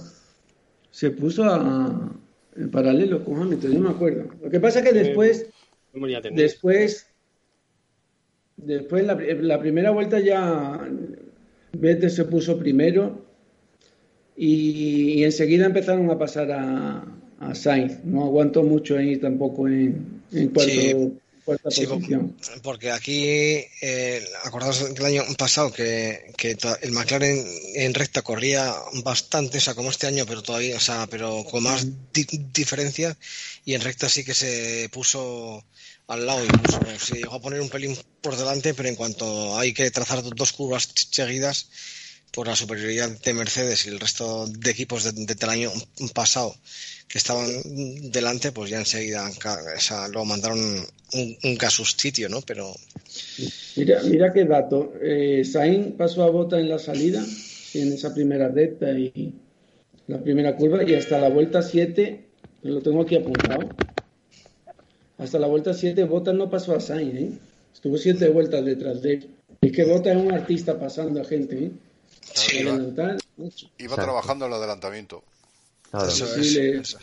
se 0.91 1.11
puso 1.11 1.45
a- 1.45 2.11
en 2.59 2.71
paralelo 2.71 3.25
con 3.25 3.41
Hamilton, 3.41 3.73
yo 3.73 3.81
me 3.81 3.91
acuerdo. 3.91 4.25
Lo 4.43 4.51
que 4.51 4.61
pasa 4.61 4.81
es 4.81 4.85
que 4.87 4.93
después, 4.93 5.49
Memoria 5.93 6.21
tenía. 6.21 6.43
después, 6.43 7.07
después 8.57 9.05
la, 9.05 9.15
la 9.15 9.61
primera 9.61 9.91
vuelta 9.91 10.19
ya 10.21 10.89
Vettel 11.73 12.11
se 12.11 12.25
puso 12.25 12.59
primero 12.59 13.25
y, 14.37 15.15
y 15.21 15.25
enseguida 15.25 15.67
empezaron 15.67 16.11
a 16.11 16.19
pasar 16.19 16.51
a, 16.53 17.05
a 17.41 17.55
Sainz. 17.55 18.05
No 18.05 18.25
aguantó 18.25 18.63
mucho 18.63 18.97
ahí 18.97 19.17
tampoco 19.17 19.69
en, 19.69 20.21
en 20.33 20.49
cuarto- 20.49 20.71
Sí. 20.73 21.13
Cuarta 21.49 21.71
Sí, 21.71 21.87
posición. 21.87 22.37
porque 22.63 22.91
aquí, 22.91 23.25
eh, 23.81 24.23
acordaos 24.45 24.79
que 24.95 25.01
el 25.01 25.07
año 25.07 25.23
pasado 25.39 25.73
que, 25.73 26.33
que 26.37 26.57
el 26.83 26.93
McLaren 26.93 27.43
en 27.75 27.95
recta 27.95 28.21
corría 28.23 28.75
bastante, 29.03 29.57
o 29.57 29.61
sea, 29.61 29.75
como 29.75 29.91
este 29.91 30.07
año, 30.07 30.27
pero 30.27 30.43
todavía, 30.43 30.77
o 30.77 30.81
sea, 30.81 31.07
pero 31.09 31.45
con 31.51 31.63
más 31.63 31.87
di- 32.13 32.27
diferencia, 32.53 33.17
y 33.65 33.75
en 33.75 33.81
recta 33.81 34.09
sí 34.09 34.25
que 34.25 34.35
se 34.35 34.89
puso 34.93 35.65
al 36.07 36.27
lado, 36.27 36.45
incluso 36.45 36.81
se 37.03 37.17
llegó 37.17 37.35
a 37.37 37.41
poner 37.41 37.61
un 37.63 37.71
pelín 37.71 37.97
por 38.21 38.37
delante, 38.37 38.75
pero 38.75 38.89
en 38.91 38.97
cuanto 38.97 39.59
hay 39.59 39.73
que 39.73 39.91
trazar 39.91 40.23
dos 40.23 40.53
curvas 40.53 40.89
seguidas, 41.11 41.69
por 42.33 42.47
la 42.47 42.57
superioridad 42.57 43.11
de 43.11 43.35
Mercedes 43.35 43.87
y 43.87 43.89
el 43.91 44.01
resto 44.01 44.47
de 44.47 44.71
equipos 44.71 45.05
de- 45.05 45.13
de- 45.27 45.35
del 45.35 45.49
año 45.51 45.71
pasado 46.15 46.55
que 47.09 47.19
estaban 47.19 47.49
delante, 48.11 48.53
pues 48.53 48.71
ya 48.71 48.79
enseguida 48.79 49.29
o 49.29 49.39
lo 50.09 50.25
mandaron 50.25 50.59
un, 51.15 51.39
un 51.43 51.57
casustitio, 51.57 52.29
¿no? 52.29 52.43
Pero 52.43 52.75
Mira, 53.77 54.03
mira 54.03 54.33
qué 54.33 54.45
dato. 54.45 54.93
Eh, 55.01 55.43
pasó 55.97 56.23
a 56.25 56.31
bota 56.31 56.59
en 56.61 56.69
la 56.69 56.79
salida, 56.79 57.25
en 57.75 57.93
esa 57.93 58.13
primera 58.13 58.49
recta 58.49 58.91
y 58.93 59.33
la 60.07 60.21
primera 60.23 60.57
curva, 60.57 60.83
y 60.85 60.95
hasta 60.95 61.19
la 61.19 61.29
vuelta 61.31 61.63
7, 61.63 62.25
lo 62.63 62.83
tengo 62.83 63.03
aquí 63.03 63.17
apuntado. 63.17 63.71
Hasta 65.17 65.39
la 65.39 65.47
vuelta 65.47 65.75
7, 65.75 66.05
Bota 66.05 66.33
no 66.33 66.49
pasó 66.51 66.77
a 66.77 66.81
Sainz, 66.81 67.15
¿eh? 67.15 67.31
Estuvo 67.75 67.97
siete 67.99 68.29
vueltas 68.29 68.65
detrás 68.65 69.03
de 69.03 69.13
él. 69.15 69.29
Es 69.61 69.73
que 69.73 69.85
Bota 69.85 70.11
es 70.13 70.17
un 70.17 70.33
artista 70.33 70.79
pasando 70.79 71.21
a 71.21 71.25
gente, 71.25 71.65
¿eh? 71.65 71.71
Sí, 72.35 72.59
iba, 73.79 73.95
trabajando 73.97 74.47
el 74.47 74.53
adelantamiento. 74.53 75.23
Claro. 75.91 76.09
eso 76.09 76.27
sí, 76.35 76.41
es. 76.41 76.55
le- 76.55 76.79
eso. 76.81 76.99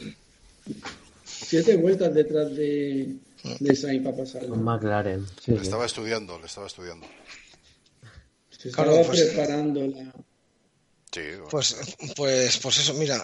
Siete 1.26 1.76
vueltas 1.78 2.14
detrás 2.14 2.50
de, 2.56 3.16
de 3.60 3.76
Sainz 3.76 4.04
para 4.04 4.18
pasarlo. 4.18 4.54
Un 4.54 4.64
McLaren. 4.64 5.26
Sí, 5.44 5.52
Le 5.52 5.58
sí. 5.58 5.64
estaba 5.64 5.86
estudiando, 5.86 6.40
le 6.40 6.46
estaba 6.46 6.68
estudiando. 6.68 7.06
Se 8.50 8.72
Claro, 8.72 9.02
pues- 9.06 9.22
preparando 9.24 9.88
la... 9.88 10.14
Sí, 11.12 11.22
bueno. 11.22 11.48
Pues, 11.50 11.76
pues, 12.16 12.58
pues 12.58 12.78
eso, 12.78 12.94
mira, 12.96 13.24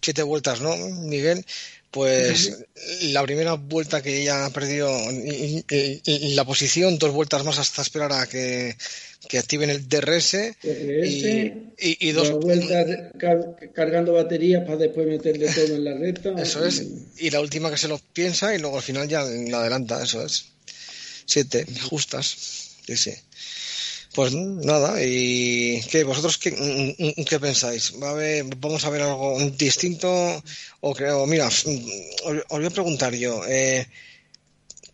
siete 0.00 0.22
vueltas, 0.22 0.60
¿no, 0.60 0.76
Miguel? 0.76 1.44
Pues 1.92 2.64
la 3.02 3.22
primera 3.22 3.52
vuelta 3.52 4.02
que 4.02 4.24
ya 4.24 4.46
ha 4.46 4.50
perdido 4.50 4.88
y- 5.12 5.62
y- 5.70 6.00
y 6.04 6.34
la 6.34 6.44
posición, 6.46 6.98
dos 6.98 7.12
vueltas 7.12 7.44
más 7.44 7.58
hasta 7.58 7.82
esperar 7.82 8.12
a 8.14 8.26
que, 8.26 8.76
que 9.28 9.38
activen 9.38 9.68
el 9.68 9.86
DRS 9.88 10.32
DRS, 10.62 11.52
y, 11.78 12.10
dos, 12.12 12.30
dos 12.30 12.40
vueltas 12.44 12.86
car- 13.18 13.56
cargando 13.74 14.14
baterías 14.14 14.64
para 14.64 14.78
después 14.78 15.06
meterle 15.06 15.48
todo 15.52 15.74
en 15.76 15.84
la 15.84 15.92
recta. 15.94 16.32
Eso 16.42 16.64
es. 16.66 16.82
Y 17.18 17.28
la 17.30 17.40
última 17.40 17.70
que 17.70 17.76
se 17.76 17.88
lo 17.88 17.98
piensa 18.14 18.54
y 18.54 18.58
luego 18.58 18.78
al 18.78 18.82
final 18.82 19.06
ya 19.06 19.22
la 19.24 19.58
adelanta, 19.60 20.02
eso 20.02 20.24
es. 20.24 20.46
Siete, 21.26 21.66
justas. 21.90 22.26
Sí, 22.86 22.96
sí. 22.96 23.12
Pues 24.14 24.34
nada, 24.34 25.02
y 25.02 25.80
¿qué, 25.90 26.04
vosotros 26.04 26.36
qué, 26.36 26.50
mm, 26.52 27.24
qué 27.24 27.40
pensáis? 27.40 27.94
¿Va 28.02 28.10
a 28.10 28.14
¿Vamos 28.58 28.84
a 28.84 28.90
ver 28.90 29.02
algo 29.02 29.38
distinto? 29.56 30.08
O 30.80 30.94
creo, 30.94 31.26
mira, 31.26 31.46
os, 31.48 31.64
voy 32.50 32.66
a 32.66 32.70
preguntar 32.70 33.14
yo, 33.14 33.42
eh, 33.48 33.86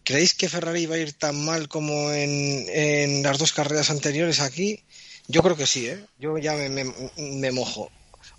¿creéis 0.07 0.33
que 0.39 0.49
Ferrari 0.55 0.85
va 0.91 0.97
a 0.97 1.05
ir 1.07 1.13
tan 1.25 1.37
mal 1.49 1.63
como 1.75 1.95
en, 2.13 2.33
en 2.87 3.23
las 3.23 3.39
dos 3.39 3.53
carreras 3.53 3.91
anteriores 3.91 4.41
aquí? 4.41 4.69
Yo 5.29 5.43
creo 5.43 5.57
que 5.57 5.67
sí, 5.67 5.87
¿eh? 5.87 5.99
Yo 6.19 6.39
ya 6.39 6.55
me- 6.55 6.85
me 7.43 7.51
mojo. 7.53 7.85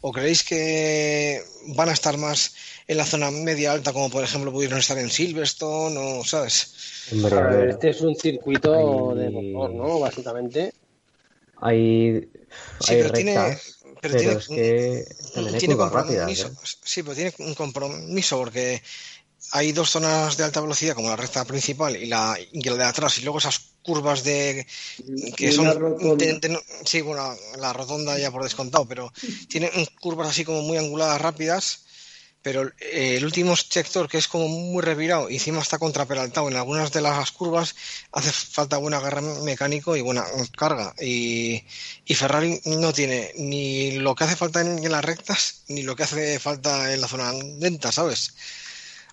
¿O 0.02 0.12
creéis 0.16 0.44
que 0.44 1.42
van 1.78 1.90
a 1.90 1.94
estar 1.98 2.16
más 2.18 2.54
en 2.90 2.98
la 2.98 3.06
zona 3.06 3.30
media 3.30 3.72
alta, 3.72 3.94
como 3.94 4.10
por 4.10 4.24
ejemplo 4.24 4.52
pudieron 4.52 4.80
estar 4.80 4.98
en 4.98 5.12
Silverstone 5.12 5.96
o, 5.96 6.26
¿sabes? 6.26 6.74
Este 7.70 7.90
es 7.92 8.02
un 8.02 8.16
circuito 8.16 8.74
Hay- 8.74 9.20
de 9.20 9.30
motor, 9.30 9.76
¿no? 9.76 10.00
Básicamente. 10.00 10.74
hay, 11.62 12.28
Sí, 12.80 12.94
hay 12.94 12.98
pero 13.04 13.12
tiene, 13.12 13.34
pero 13.34 13.58
pero, 14.02 14.18
tiene, 14.18 14.34
es 14.34 14.48
que 14.48 15.06
tiene 15.60 15.76
curvas 15.76 15.92
rápidas. 15.92 16.26
compromiso. 16.26 16.48
¿eh? 16.48 16.68
Sí, 16.84 17.04
pero 17.04 17.16
tiene 17.16 17.34
un 17.40 17.54
compromiso 17.54 18.38
porque 18.40 18.82
hay 19.52 19.72
dos 19.72 19.92
zonas 19.92 20.36
de 20.38 20.46
alta 20.46 20.60
velocidad, 20.62 20.96
como 20.96 21.10
la 21.10 21.16
recta 21.16 21.46
principal 21.46 21.96
y 21.96 22.08
la, 22.08 22.38
y 22.52 22.62
la 22.64 22.76
de 22.76 22.84
atrás, 22.86 23.20
y 23.20 23.22
luego 23.22 23.38
esas 23.38 23.60
curvas 23.84 24.24
de 24.24 24.66
que 25.38 25.52
son 25.52 25.68
de- 26.18 26.60
sí, 26.86 27.02
bueno, 27.02 27.36
la 27.60 27.72
rotonda 27.72 28.18
ya 28.18 28.32
por 28.32 28.44
descontado, 28.44 28.88
pero 28.88 29.12
tiene 29.48 29.70
curvas 30.02 30.30
así 30.30 30.44
como 30.44 30.62
muy 30.64 30.78
anguladas, 30.78 31.22
rápidas. 31.22 31.86
Pero 32.42 32.64
eh, 32.80 33.16
el 33.18 33.26
último 33.26 33.54
sector, 33.56 34.08
que 34.08 34.18
es 34.18 34.30
como 34.30 34.48
muy 34.48 34.82
revirado 34.82 35.30
y 35.30 35.34
encima 35.36 35.60
está 35.62 35.78
contraperaltado 35.78 36.48
en 36.48 36.56
algunas 36.56 36.92
de 36.94 37.02
las 37.02 37.32
curvas, 37.34 37.76
hace 38.14 38.32
falta 38.32 38.78
buen 38.78 38.94
agarre 38.94 39.22
mecánico 39.44 39.98
y 39.98 40.02
buena 40.02 40.24
carga. 40.58 40.94
Y, 41.02 41.64
y 42.06 42.14
Ferrari 42.16 42.62
no 42.66 42.94
tiene 42.94 43.32
ni 43.38 43.92
lo 44.00 44.16
que 44.16 44.24
hace 44.24 44.38
falta 44.38 44.62
en, 44.62 44.84
en 44.84 44.92
las 44.92 45.04
rectas, 45.04 45.64
ni 45.68 45.84
lo 45.84 45.96
que 45.98 46.04
hace 46.04 46.40
falta 46.40 46.94
en 46.94 47.02
la 47.02 47.08
zona 47.10 47.34
lenta, 47.34 47.92
¿sabes? 47.92 48.34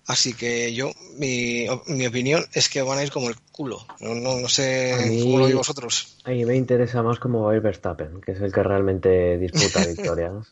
Así 0.05 0.33
que 0.33 0.73
yo, 0.73 0.93
mi, 1.17 1.67
mi 1.87 2.07
opinión 2.07 2.47
es 2.53 2.69
que 2.69 2.81
van 2.81 2.97
a 2.97 3.03
ir 3.03 3.11
como 3.11 3.27
el 3.27 3.35
culo. 3.51 3.85
No, 3.99 4.15
no, 4.15 4.39
no 4.39 4.47
sé 4.47 4.95
mí- 5.09 5.21
cómo 5.21 5.39
lo 5.39 5.43
veis 5.45 5.55
vosotros. 5.57 6.15
A 6.23 6.29
mí 6.29 6.45
me 6.45 6.55
interesa 6.55 7.03
más 7.03 7.19
cómo 7.19 7.43
va 7.43 7.51
a 7.51 7.55
ir 7.57 7.61
Verstappen, 7.61 8.21
que 8.21 8.31
es 8.31 8.39
el 8.39 8.53
que 8.53 8.63
realmente 8.63 9.37
disputa 9.37 9.83
victorias. 9.85 10.47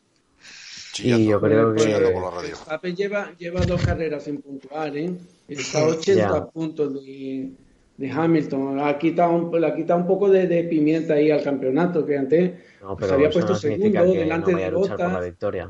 Chillando, 0.95 1.29
yo 1.31 1.41
creo 1.41 1.73
que- 1.73 1.83
chillando 1.83 2.11
por 2.13 2.23
la 2.23 2.29
radio. 2.31 2.49
Verstappen 2.49 2.95
lleva, 2.95 3.31
lleva 3.37 3.61
dos 3.65 3.81
carreras 3.83 4.23
sin 4.23 4.41
puntuar, 4.41 4.95
¿eh? 4.95 5.11
Está 5.47 5.79
a 5.79 5.87
80 5.87 6.13
Ya. 6.33 6.45
puntos 6.45 6.93
de, 6.93 7.51
de 7.97 8.11
Hamilton. 8.11 8.79
Ha 8.79 8.97
quitado 8.97 9.31
un, 9.35 9.59
le 9.61 9.67
ha 9.67 9.75
quitado 9.75 9.99
un 9.99 10.07
poco 10.07 10.29
de, 10.29 10.47
de 10.47 10.63
pimienta 10.63 11.15
ahí 11.15 11.29
al 11.31 11.43
campeonato, 11.43 12.05
que 12.05 12.17
antes 12.17 12.53
No, 12.81 12.95
se 12.95 13.01
pero 13.01 13.13
había 13.13 13.27
eso 13.27 13.33
puesto 13.39 13.53
no 13.53 13.59
segundo 13.59 14.03
delante 14.13 14.51
no 14.53 14.57
de 14.57 14.71
por 14.71 14.99
la 14.99 15.19
victoria. 15.21 15.69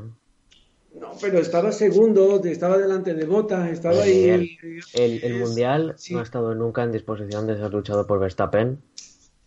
No, 0.98 1.10
pero 1.20 1.38
estaba 1.40 1.72
segundo, 1.72 2.40
estaba 2.44 2.78
delante 2.78 3.12
de 3.12 3.26
Bottas, 3.26 3.68
estaba 3.70 4.00
ahí. 4.02 4.56
El, 4.94 5.22
el 5.24 5.38
Mundial 5.40 5.94
Sí. 5.98 6.14
no 6.14 6.20
ha 6.20 6.22
estado 6.22 6.54
nunca 6.54 6.84
en 6.84 6.92
disposición 6.92 7.46
de 7.46 7.56
ser 7.56 7.70
luchado 7.72 8.06
por 8.06 8.18
Verstappen 8.20 8.78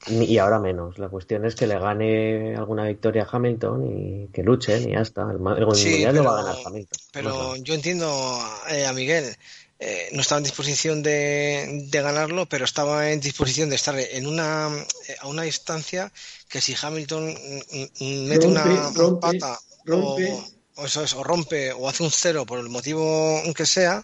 Y 0.09 0.37
ahora 0.37 0.59
menos. 0.59 0.97
La 0.99 1.09
cuestión 1.09 1.45
es 1.45 1.55
que 1.55 1.67
le 1.67 1.77
gane 1.79 2.55
alguna 2.55 2.85
victoria 2.85 3.23
a 3.23 3.27
Hamilton 3.35 3.85
y 3.85 4.27
que 4.33 4.43
luchen 4.43 4.89
y 4.89 4.93
ya 4.93 5.01
está. 5.01 5.23
El, 5.31 5.37
el 5.61 5.75
Sí, 5.75 5.89
mundial 5.89 6.15
lo 6.15 6.23
va 6.23 6.31
a 6.31 6.35
pero- 6.43 6.45
ganar 6.47 6.67
Hamilton. 6.67 6.99
Pero 7.11 7.29
No 7.29 7.55
yo 7.57 7.73
entiendo 7.73 8.39
eh, 8.69 8.85
a 8.85 8.93
Miguel. 8.93 9.35
eh, 9.79 10.09
no 10.11 10.21
estaba 10.21 10.39
en 10.39 10.43
disposición 10.43 11.01
de, 11.03 11.85
de 11.89 12.01
ganarlo, 12.01 12.47
pero 12.47 12.65
estaba 12.65 13.11
en 13.11 13.19
disposición 13.21 13.69
de 13.69 13.75
estar 13.77 13.97
en 13.97 14.27
una 14.27 14.69
eh, 15.07 15.15
a 15.21 15.27
una 15.27 15.43
distancia 15.43 16.11
que 16.49 16.59
si 16.59 16.75
Hamilton 16.81 17.29
mm, 17.29 18.03
mm, 18.03 18.25
mete 18.27 18.45
Rompe, 18.47 18.47
una 18.47 18.91
rompe, 18.93 19.39
pata 19.39 19.59
rompe. 19.85 20.33
O, 20.75 20.81
o 20.81 20.85
eso 20.85 21.03
es, 21.03 21.13
o 21.13 21.23
rompe 21.23 21.71
o 21.71 21.87
hace 21.87 22.03
un 22.03 22.11
cero 22.11 22.45
por 22.45 22.59
el 22.59 22.67
motivo 22.69 23.41
que 23.55 23.65
sea, 23.65 24.03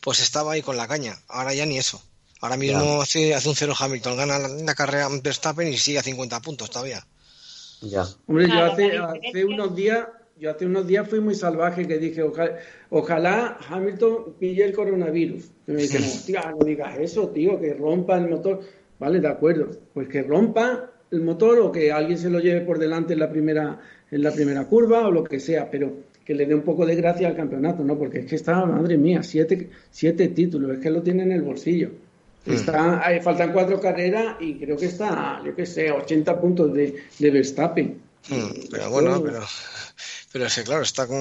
pues 0.00 0.20
estaba 0.20 0.52
ahí 0.52 0.62
con 0.62 0.76
la 0.78 0.88
caña. 0.88 1.18
Ahora 1.28 1.52
ya 1.52 1.66
ni 1.66 1.76
eso. 1.78 2.02
Ahora 2.40 2.56
mismo 2.56 3.04
sí, 3.04 3.32
hace 3.32 3.48
un 3.48 3.54
cero 3.54 3.74
Hamilton, 3.78 4.16
gana 4.16 4.38
la, 4.38 4.48
la 4.48 4.74
carrera 4.74 5.08
Verstappen 5.22 5.68
y 5.68 5.76
sigue 5.76 5.98
a 5.98 6.02
50 6.02 6.40
puntos 6.40 6.70
todavía. 6.70 7.04
Ya. 7.82 8.04
Hombre, 8.26 8.48
yo 8.48 8.64
hace, 8.64 8.98
hace 8.98 9.44
unos 9.44 9.74
días, 9.74 10.06
yo 10.38 10.50
hace 10.50 10.66
unos 10.66 10.86
días 10.86 11.08
fui 11.08 11.20
muy 11.20 11.34
salvaje 11.34 11.86
que 11.86 11.98
dije, 11.98 12.22
ojalá, 12.22 12.56
ojalá 12.90 13.58
Hamilton 13.68 14.34
pille 14.38 14.64
el 14.64 14.72
coronavirus. 14.72 15.44
Y 15.66 15.72
me 15.72 15.82
dicen, 15.82 16.02
hostia, 16.04 16.50
no 16.50 16.64
digas 16.64 16.98
eso, 16.98 17.28
tío, 17.28 17.60
que 17.60 17.74
rompa 17.74 18.16
el 18.18 18.28
motor. 18.28 18.60
Vale, 18.98 19.20
de 19.20 19.28
acuerdo. 19.28 19.70
Pues 19.94 20.08
que 20.08 20.22
rompa 20.22 20.90
el 21.10 21.22
motor 21.22 21.58
o 21.60 21.72
que 21.72 21.90
alguien 21.90 22.18
se 22.18 22.30
lo 22.30 22.38
lleve 22.38 22.60
por 22.60 22.78
delante 22.78 23.14
en 23.14 23.18
la 23.18 23.30
primera, 23.30 23.80
en 24.10 24.22
la 24.22 24.30
primera 24.30 24.66
curva 24.66 25.06
o 25.06 25.10
lo 25.10 25.24
que 25.24 25.40
sea, 25.40 25.70
pero 25.70 25.92
que 26.24 26.34
le 26.34 26.46
dé 26.46 26.54
un 26.54 26.62
poco 26.62 26.84
de 26.86 26.94
gracia 26.94 27.28
al 27.28 27.36
campeonato, 27.36 27.82
¿no? 27.82 27.98
Porque 27.98 28.20
es 28.20 28.26
que 28.26 28.36
está, 28.36 28.64
madre 28.64 28.98
mía, 28.98 29.22
siete, 29.22 29.70
siete 29.90 30.28
títulos, 30.28 30.72
es 30.72 30.78
que 30.78 30.90
lo 30.90 31.02
tiene 31.02 31.22
en 31.22 31.32
el 31.32 31.42
bolsillo. 31.42 31.90
Está, 32.46 33.06
hay- 33.06 33.20
faltan 33.20 33.52
cuatro 33.52 33.80
carreras 33.80 34.36
y 34.40 34.54
creo 34.54 34.76
que 34.76 34.86
está, 34.86 35.42
yo 35.44 35.54
qué 35.54 35.66
sé, 35.66 35.90
80 35.90 36.40
puntos 36.40 36.72
de, 36.72 37.04
de 37.18 37.30
Verstappen. 37.30 38.00
Hmm, 38.28 38.48
pero 38.70 38.82
Esto- 38.84 38.90
bueno, 38.90 39.22
pero, 39.22 39.46
pero 40.32 40.46
es 40.46 40.54
que 40.54 40.64
claro, 40.64 40.82
está 40.82 41.06
con 41.06 41.18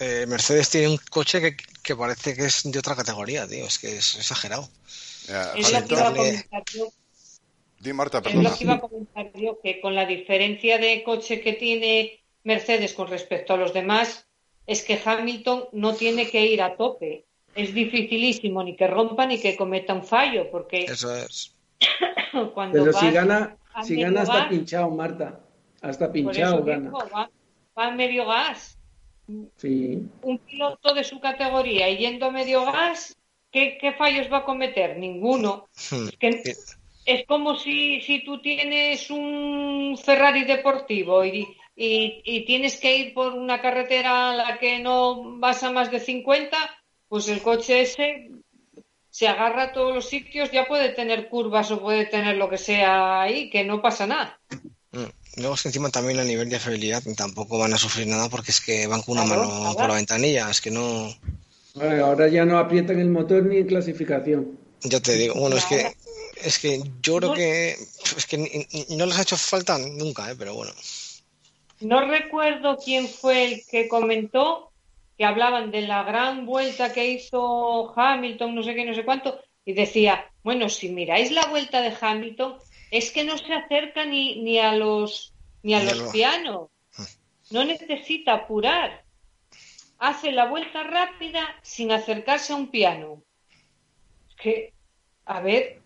eh, 0.00 0.24
Mercedes 0.28 0.70
tiene 0.70 0.88
un 0.88 0.98
coche 1.10 1.40
que, 1.40 1.56
que 1.82 1.94
parece 1.96 2.34
que 2.34 2.46
es 2.46 2.62
de 2.64 2.78
otra 2.78 2.96
categoría, 2.96 3.46
tío, 3.46 3.66
es 3.66 3.78
que 3.78 3.96
es 3.96 4.14
exagerado. 4.16 4.68
Es 5.56 5.72
lo 5.72 5.84
que 5.86 5.94
iba 5.94 6.08
a 6.08 6.14
comentar 6.14 6.62
yo. 6.72 6.88
Di 7.78 7.92
Marta, 7.92 8.22
Es 8.24 8.34
lo 8.34 8.56
que 8.56 8.64
iba 8.64 8.74
a 8.74 8.80
comentar 8.80 9.30
yo, 9.34 9.60
que 9.62 9.80
con 9.82 9.94
la 9.94 10.06
diferencia 10.06 10.78
de 10.78 11.02
coche 11.04 11.42
que 11.42 11.52
tiene 11.52 12.20
Mercedes 12.44 12.94
con 12.94 13.08
respecto 13.08 13.52
a 13.52 13.56
los 13.58 13.74
demás, 13.74 14.24
es 14.66 14.82
que 14.82 14.98
Hamilton 15.04 15.64
no 15.72 15.94
tiene 15.94 16.30
que 16.30 16.46
ir 16.46 16.62
a 16.62 16.76
tope. 16.76 17.25
Es 17.56 17.72
dificilísimo 17.72 18.62
ni 18.62 18.76
que 18.76 18.86
rompa 18.86 19.26
ni 19.26 19.40
que 19.40 19.56
cometa 19.56 19.94
un 19.94 20.04
fallo, 20.04 20.50
porque 20.50 20.84
Eso 20.84 21.14
es. 21.14 21.54
cuando 22.54 22.78
Pero 22.78 22.92
si 22.92 23.10
gana, 23.10 23.56
a 23.74 23.82
si 23.82 24.00
gana 24.00 24.22
hasta 24.22 24.38
gas, 24.38 24.48
pinchado, 24.48 24.90
Marta. 24.90 25.40
Hasta 25.80 26.06
por 26.06 26.12
pinchado 26.12 26.56
eso 26.56 26.64
gana. 26.64 26.84
digo, 26.84 26.98
va, 27.14 27.30
va 27.78 27.86
a 27.86 27.90
medio 27.90 28.26
gas. 28.26 28.78
Sí. 29.56 30.06
Un 30.22 30.38
piloto 30.38 30.94
de 30.94 31.02
su 31.02 31.18
categoría 31.18 31.88
y 31.88 31.98
yendo 31.98 32.26
a 32.26 32.30
medio 32.30 32.64
gas, 32.64 33.16
¿qué, 33.50 33.76
qué 33.80 33.92
fallos 33.92 34.30
va 34.32 34.38
a 34.38 34.44
cometer? 34.44 34.98
Ninguno. 34.98 35.68
Hmm. 35.90 36.08
Es 36.08 36.16
que 36.16 36.54
es 37.06 37.24
como 37.26 37.56
si, 37.56 38.00
si 38.02 38.24
tú 38.24 38.40
tienes 38.40 39.10
un 39.10 39.96
Ferrari 39.96 40.44
deportivo 40.44 41.24
y, 41.24 41.46
y, 41.74 42.22
y 42.24 42.44
tienes 42.44 42.78
que 42.80 42.96
ir 42.96 43.14
por 43.14 43.32
una 43.32 43.60
carretera 43.60 44.30
a 44.30 44.34
la 44.34 44.58
que 44.58 44.80
no 44.80 45.38
vas 45.38 45.62
a 45.62 45.70
más 45.70 45.90
de 45.90 46.00
50, 46.00 46.56
pues 47.08 47.28
el 47.28 47.42
coche 47.42 47.82
ese 47.82 48.30
se 49.10 49.28
agarra 49.28 49.62
a 49.64 49.72
todos 49.72 49.94
los 49.94 50.08
sitios, 50.08 50.50
ya 50.52 50.66
puede 50.66 50.90
tener 50.90 51.28
curvas 51.28 51.70
o 51.70 51.80
puede 51.80 52.04
tener 52.06 52.36
lo 52.36 52.50
que 52.50 52.58
sea 52.58 53.22
ahí, 53.22 53.48
que 53.50 53.64
no 53.64 53.80
pasa 53.80 54.06
nada. 54.06 54.38
Mm. 54.92 55.04
Luego 55.40 55.54
es 55.54 55.62
que 55.62 55.68
encima 55.68 55.90
también 55.90 56.18
a 56.18 56.24
nivel 56.24 56.48
de 56.50 56.58
fiabilidad 56.58 57.02
tampoco 57.16 57.58
van 57.58 57.72
a 57.74 57.78
sufrir 57.78 58.06
nada 58.06 58.28
porque 58.28 58.50
es 58.50 58.60
que 58.60 58.86
van 58.86 59.02
con 59.02 59.18
una 59.18 59.26
Claro, 59.26 59.42
mano 59.48 59.60
claro. 59.60 59.76
por 59.76 59.88
la 59.88 59.94
ventanilla, 59.96 60.50
es 60.50 60.60
que 60.60 60.70
no, 60.70 61.14
Vale, 61.74 62.00
ahora 62.00 62.28
ya 62.28 62.44
no 62.46 62.58
aprietan 62.58 62.98
el 63.00 63.08
motor 63.10 63.44
ni 63.44 63.58
en 63.58 63.66
clasificación. 63.66 64.58
ya 64.82 65.00
te 65.00 65.14
digo, 65.14 65.34
bueno, 65.34 65.56
es 65.56 65.64
que 65.66 65.94
es 66.42 66.58
que 66.58 66.80
yo 67.02 67.16
creo 67.16 67.30
No. 67.30 67.34
que 67.34 67.70
es 68.16 68.26
que 68.26 68.38
ni- 68.38 68.96
no 68.96 69.06
les 69.06 69.18
ha 69.18 69.22
hecho 69.22 69.36
falta 69.36 69.78
nunca, 69.78 70.30
¿eh? 70.30 70.36
pero 70.38 70.54
bueno. 70.54 70.72
No 71.80 72.00
recuerdo 72.08 72.78
quién 72.82 73.06
fue 73.08 73.44
el 73.44 73.62
que 73.70 73.88
comentó 73.88 74.65
que 75.16 75.24
hablaban 75.24 75.70
de 75.70 75.82
la 75.82 76.02
gran 76.02 76.46
vuelta 76.46 76.92
que 76.92 77.06
hizo 77.08 77.92
Hamilton, 77.98 78.54
no 78.54 78.62
sé 78.62 78.74
qué, 78.74 78.84
no 78.84 78.94
sé 78.94 79.04
cuánto, 79.04 79.40
y 79.64 79.72
decía, 79.72 80.30
bueno, 80.42 80.68
si 80.68 80.90
miráis 80.90 81.32
la 81.32 81.46
vuelta 81.46 81.80
de 81.80 81.96
Hamilton, 82.00 82.58
es 82.90 83.10
que 83.10 83.24
no 83.24 83.36
se 83.38 83.52
acerca 83.52 84.04
ni, 84.04 84.42
ni 84.42 84.58
a 84.58 84.72
los 84.74 85.32
ni 85.62 85.74
a 85.74 85.82
los 85.82 85.98
lo- 85.98 86.12
pianos, 86.12 86.68
no 87.50 87.64
necesita 87.64 88.34
apurar, 88.34 89.04
hace 89.98 90.30
la 90.32 90.46
vuelta 90.46 90.82
rápida 90.84 91.42
sin 91.62 91.90
acercarse 91.90 92.52
a 92.52 92.56
un 92.56 92.70
piano. 92.70 93.22
Es 94.28 94.36
que, 94.36 94.74
a 95.24 95.40
ver, 95.40 95.82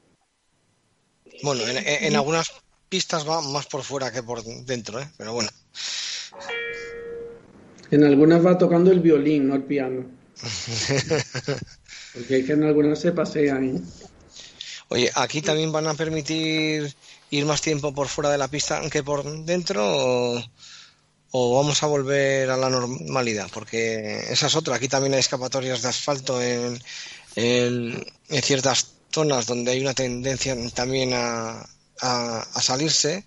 Bueno, 1.42 1.62
en, 1.66 1.78
en- 1.78 2.04
en 2.04 2.16
algunas 2.16 2.52
pistas 2.88 3.26
va 3.26 3.40
más 3.40 3.66
por 3.66 3.82
fuera 3.82 4.12
que 4.12 4.22
por 4.22 4.42
dentro, 4.42 5.00
¿eh? 5.00 5.08
pero 5.16 5.32
bueno. 5.32 5.48
En 7.90 8.04
algunas 8.04 8.44
va 8.44 8.56
tocando 8.58 8.90
el 8.92 9.00
violín, 9.00 9.48
no 9.48 9.54
el 9.56 9.62
piano. 9.64 10.04
Porque 12.14 12.38
es 12.38 12.46
que 12.46 12.52
en 12.52 12.64
algunas 12.64 12.98
se 13.00 13.12
pasean. 13.12 13.76
¿eh? 13.76 13.80
Oye, 14.88 15.10
¿aquí 15.14 15.42
también 15.42 15.70
van 15.72 15.86
a 15.86 15.94
permitir 15.94 16.94
ir 17.30 17.44
más 17.46 17.60
tiempo 17.60 17.94
por 17.94 18.08
fuera 18.08 18.30
de 18.30 18.38
la 18.38 18.48
pista 18.48 18.80
que 18.90 19.02
por 19.04 19.44
dentro 19.44 19.82
o, 19.86 20.42
o 21.32 21.56
vamos 21.56 21.82
a 21.82 21.86
volver 21.86 22.50
a 22.50 22.56
la 22.56 22.68
normalidad? 22.70 23.48
Porque 23.52 24.18
esa 24.30 24.46
es 24.48 24.54
otra. 24.56 24.76
Aquí 24.76 24.88
también 24.88 25.14
hay 25.14 25.20
escapatorias 25.20 25.82
de 25.82 25.88
asfalto 25.88 26.42
en, 26.42 26.80
en- 27.36 28.04
en 28.28 28.42
ciertas 28.42 28.86
zonas 29.12 29.46
donde 29.46 29.72
hay 29.72 29.80
una 29.80 29.94
tendencia 29.94 30.56
también 30.74 31.12
a, 31.14 31.60
a- 32.00 32.40
a 32.54 32.62
salirse. 32.62 33.24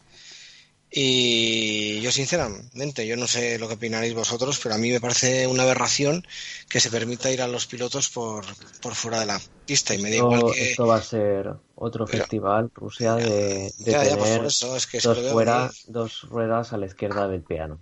Y 0.96 2.02
yo 2.02 2.12
sinceramente, 2.12 3.08
yo 3.08 3.18
no 3.18 3.26
sé 3.28 3.58
lo 3.58 3.68
que 3.68 3.74
opinaréis 3.74 4.14
vosotros, 4.14 4.60
pero 4.62 4.76
a 4.76 4.78
mí 4.78 4.92
me 4.92 5.02
parece 5.02 5.48
una 5.48 5.64
aberración 5.64 6.24
que 6.70 6.80
se 6.80 6.92
permita 6.92 7.32
ir 7.32 7.42
a 7.42 7.48
los 7.48 7.66
pilotos 7.66 8.10
por, 8.10 8.46
por 8.80 8.94
fuera 8.94 9.20
de 9.20 9.26
la 9.26 9.42
pista 9.66 9.96
y 9.96 9.98
me 9.98 10.12
da 10.12 10.18
igual 10.18 10.36
Esto, 10.42 10.52
que... 10.54 10.70
esto 10.70 10.86
va 10.88 10.98
a 10.98 11.02
ser 11.02 11.50
otro 11.76 12.06
Pero- 12.06 12.20
festival, 12.20 12.70
Rusia, 12.76 13.16
de, 13.16 13.74
de 13.80 13.92
Ya, 13.92 14.04
ya, 14.04 14.16
tener 14.18 14.38
por 14.38 14.46
eso, 14.46 14.76
es 14.76 14.86
que 14.86 15.02
se 15.02 15.08
dos, 15.08 15.32
fuera, 15.32 15.72
dos 15.88 16.22
ruedas 16.30 16.74
a 16.74 16.78
la 16.78 16.86
izquierda 16.86 17.28
del 17.28 17.42
piano. 17.42 17.80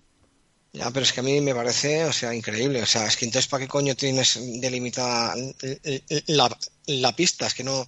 Ya, 0.71 0.89
pero 0.91 1.03
es 1.03 1.11
que 1.11 1.19
a 1.19 1.23
mí 1.23 1.41
me 1.41 1.53
parece, 1.53 2.05
o 2.05 2.13
sea, 2.13 2.33
increíble. 2.33 2.81
O 2.81 2.85
sea, 2.85 3.05
es 3.05 3.17
que 3.17 3.25
entonces, 3.25 3.49
¿para 3.49 3.65
qué 3.65 3.67
coño 3.67 3.93
tienes 3.93 4.39
delimitada 4.61 5.35
la, 6.27 6.57
la 6.85 7.13
pista? 7.13 7.47
Es 7.47 7.53
que 7.55 7.65
no, 7.65 7.85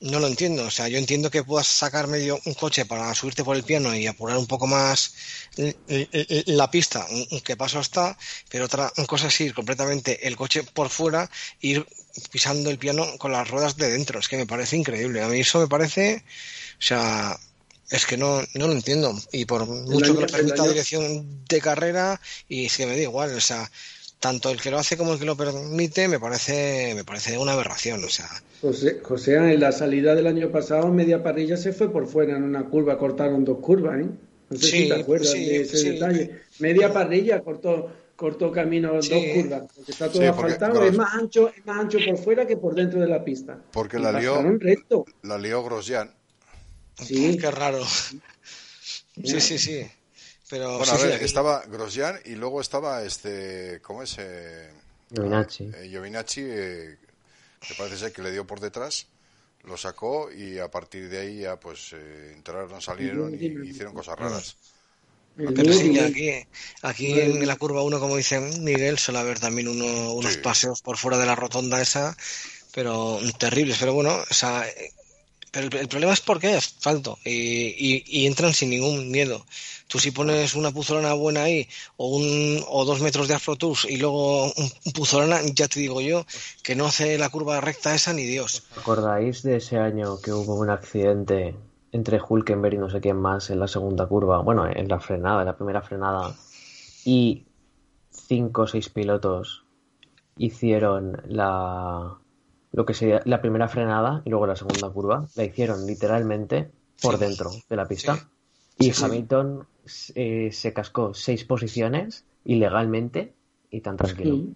no 0.00 0.20
lo 0.20 0.26
entiendo. 0.26 0.64
O 0.64 0.70
sea, 0.70 0.88
yo 0.88 0.98
entiendo 0.98 1.30
que 1.30 1.42
puedas 1.42 1.66
sacar 1.66 2.06
medio 2.06 2.38
un 2.44 2.54
coche 2.54 2.84
para 2.84 3.14
subirte 3.14 3.44
por 3.44 3.56
el 3.56 3.64
piano 3.64 3.94
y 3.94 4.06
apurar 4.06 4.36
un 4.36 4.46
poco 4.46 4.66
más 4.66 5.14
la 6.46 6.70
pista, 6.70 7.06
que 7.44 7.56
paso 7.56 7.80
está, 7.80 8.16
pero 8.50 8.66
otra 8.66 8.92
cosa 9.06 9.28
es 9.28 9.40
ir 9.40 9.54
completamente 9.54 10.26
el 10.26 10.36
coche 10.36 10.62
por 10.62 10.90
fuera, 10.90 11.30
ir 11.60 11.86
pisando 12.30 12.70
el 12.70 12.78
piano 12.78 13.06
con 13.18 13.32
las 13.32 13.48
ruedas 13.48 13.76
de 13.76 13.90
dentro. 13.90 14.20
Es 14.20 14.28
que 14.28 14.36
me 14.36 14.46
parece 14.46 14.76
increíble. 14.76 15.22
A 15.22 15.28
mí 15.28 15.40
eso 15.40 15.60
me 15.60 15.68
parece, 15.68 16.24
o 16.78 16.82
sea, 16.82 17.38
es 17.90 18.04
que 18.04 18.16
no, 18.16 18.42
no 18.54 18.66
lo 18.66 18.72
entiendo. 18.72 19.18
Y 19.32 19.44
por 19.44 19.66
mucho 19.66 20.14
que 20.14 20.20
lo 20.22 20.26
permita 20.26 20.66
dirección 20.66 21.44
de 21.46 21.60
carrera, 21.60 22.20
y 22.48 22.66
es 22.66 22.76
que 22.76 22.86
me 22.86 22.96
da 22.96 23.02
igual. 23.02 23.34
O 23.34 23.40
sea, 23.40 23.70
tanto 24.20 24.50
el 24.50 24.60
que 24.60 24.70
lo 24.70 24.78
hace 24.78 24.96
como 24.96 25.12
el 25.12 25.18
que 25.18 25.24
lo 25.24 25.36
permite 25.36 26.08
me 26.08 26.18
parece, 26.18 26.92
me 26.94 27.04
parece 27.04 27.36
una 27.38 27.52
aberración. 27.52 28.02
O 28.04 28.08
sea, 28.08 28.28
José, 28.60 29.00
José, 29.02 29.36
en 29.36 29.60
la 29.60 29.72
salida 29.72 30.14
del 30.14 30.26
año 30.26 30.50
pasado, 30.50 30.88
media 30.92 31.22
parrilla 31.22 31.56
se 31.56 31.72
fue 31.72 31.92
por 31.92 32.06
fuera 32.06 32.36
en 32.36 32.42
una 32.42 32.64
curva, 32.64 32.98
cortaron 32.98 33.44
dos 33.44 33.58
curvas, 33.58 34.00
¿eh? 34.00 34.06
No 34.48 34.56
sé 34.58 34.66
Sí, 34.66 34.82
si 34.84 34.88
te 34.88 35.00
acuerdas 35.00 35.30
sí, 35.32 35.44
de 35.44 35.60
ese 35.62 35.76
sí. 35.76 35.88
detalle. 35.90 36.40
Media 36.60 36.92
parrilla 36.92 37.40
cortó, 37.42 37.90
cortó 38.16 38.50
camino 38.52 39.02
Sí. 39.02 39.10
dos 39.10 39.42
curvas, 39.42 39.62
porque 39.74 39.90
está 39.92 40.08
todo 40.08 40.22
Sí, 40.22 40.28
porque 40.34 40.52
asfaltado, 40.52 40.74
Gros- 40.80 40.90
es 40.92 40.96
más 40.96 41.14
ancho, 41.14 41.48
es 41.56 41.66
más 41.66 41.78
ancho 41.80 41.98
por 42.06 42.16
fuera 42.18 42.46
que 42.46 42.56
por 42.56 42.74
dentro 42.74 43.00
de 43.00 43.08
la 43.08 43.22
pista. 43.24 43.58
Porque 43.72 43.98
Y 43.98 44.02
la 44.02 44.12
lió- 44.12 44.40
recto. 44.58 45.04
La 45.22 45.36
lió 45.36 45.62
Grosjean. 45.64 46.10
Sí. 47.02 47.36
qué 47.36 47.50
raro. 47.50 47.84
Sí, 47.84 49.40
sí, 49.40 49.58
sí. 49.58 49.86
Pero 50.48 50.78
Bueno, 50.78 50.92
sí, 50.92 51.02
a 51.02 51.06
ver, 51.08 51.22
estaba 51.22 51.62
Grosjean 51.66 52.20
y 52.24 52.34
luego 52.36 52.60
estaba 52.60 53.02
este, 53.02 53.80
¿cómo 53.82 54.02
es? 54.02 54.16
Eh, 54.18 54.70
eh, 55.74 55.88
Giovinazzi, 55.88 56.42
eh, 56.44 56.96
que 57.60 57.74
parece 57.74 57.98
ser 57.98 58.12
que 58.12 58.22
le 58.22 58.30
dio 58.32 58.46
por 58.46 58.60
detrás, 58.60 59.06
lo 59.64 59.76
sacó 59.76 60.30
y 60.32 60.58
a 60.58 60.70
partir 60.70 61.08
de 61.08 61.18
ahí 61.20 61.40
ya 61.40 61.58
pues 61.58 61.92
eh, 61.94 62.32
entraron, 62.34 62.80
salieron 62.80 63.34
y 63.34 63.68
hicieron 63.68 63.94
cosas 63.94 64.18
raras. 64.18 64.56
Pero 65.36 65.72
sí, 65.72 65.98
aquí, 65.98 66.30
aquí 66.82 67.20
en 67.20 67.46
la 67.46 67.56
curva 67.56 67.82
1, 67.82 68.00
como 68.00 68.16
dice 68.16 68.40
Miguel, 68.40 68.98
suele 68.98 69.20
haber 69.20 69.38
también 69.40 69.68
uno- 69.68 70.12
unos 70.14 70.34
Sí. 70.34 70.40
paseos 70.42 70.82
por 70.82 70.96
fuera 70.96 71.18
de 71.18 71.26
la 71.26 71.34
rotonda 71.36 71.80
esa, 71.80 72.16
pero 72.74 73.18
terribles. 73.38 73.78
Pero 73.78 73.94
bueno, 73.94 74.16
o 74.30 74.34
sea, 74.34 74.66
eh, 74.68 74.92
pero 75.56 75.80
el, 75.80 75.88
problema 75.88 76.12
es 76.12 76.20
porque 76.20 76.48
hay 76.48 76.54
asfalto 76.54 77.16
y 77.24 78.26
entran 78.26 78.52
sin 78.52 78.68
ningún 78.68 79.10
miedo. 79.10 79.42
Tú 79.88 80.00
si 80.00 80.10
pones 80.10 80.54
una 80.54 80.72
puzolana 80.72 81.14
buena 81.14 81.44
ahí 81.44 81.68
o 81.96 82.08
un 82.08 82.60
o 82.68 82.84
dos 82.84 83.00
metros 83.00 83.28
de 83.28 83.34
afrotours 83.34 83.84
y 83.84 83.96
luego 83.98 84.46
un, 84.46 84.70
un 84.84 84.92
puzolana, 84.92 85.40
ya 85.54 85.68
te 85.68 85.78
digo 85.78 86.00
yo 86.00 86.26
que 86.62 86.74
no 86.74 86.86
hace 86.86 87.16
la 87.18 87.30
curva 87.30 87.60
recta 87.60 87.94
esa 87.94 88.12
ni 88.12 88.24
Dios. 88.24 88.64
¿Acordáis 88.76 89.42
de 89.44 89.56
ese 89.56 89.78
año 89.78 90.20
que 90.20 90.32
hubo 90.32 90.56
un 90.56 90.70
accidente 90.70 91.54
entre 91.92 92.20
Hulkenberg 92.20 92.74
y 92.74 92.78
no 92.78 92.90
sé 92.90 93.00
quién 93.00 93.16
más 93.16 93.48
en 93.50 93.60
la 93.60 93.68
segunda 93.68 94.06
curva? 94.06 94.42
Bueno, 94.42 94.66
en 94.68 94.88
la 94.88 94.98
frenada, 94.98 95.42
en 95.42 95.46
la 95.46 95.56
primera 95.56 95.82
frenada. 95.82 96.34
Y 97.04 97.46
cinco 98.10 98.62
o 98.62 98.66
seis 98.66 98.88
pilotos 98.88 99.64
hicieron 100.36 101.22
la 101.28 102.18
lo 102.76 102.84
que 102.86 102.94
sería 102.94 103.22
la 103.24 103.40
primera 103.40 103.68
frenada 103.68 104.22
y 104.24 104.30
luego 104.30 104.46
la 104.46 104.54
segunda 104.54 104.88
curva. 104.90 105.26
La 105.34 105.44
hicieron 105.44 105.86
literalmente 105.86 106.70
por 107.02 107.14
Sí. 107.18 107.24
dentro 107.24 107.50
de 107.68 107.76
la 107.76 107.86
pista. 107.88 108.16
Sí. 108.16 108.22
Y 108.78 108.84
Sí, 108.84 108.92
sí. 108.92 109.04
Hamilton 109.04 109.66
eh, 110.14 110.50
se 110.52 110.72
cascó 110.74 111.14
seis 111.14 111.44
posiciones 111.44 112.24
ilegalmente 112.44 113.32
y 113.70 113.80
tan 113.80 113.96
tranquilo. 113.96 114.36
Sí. 114.36 114.54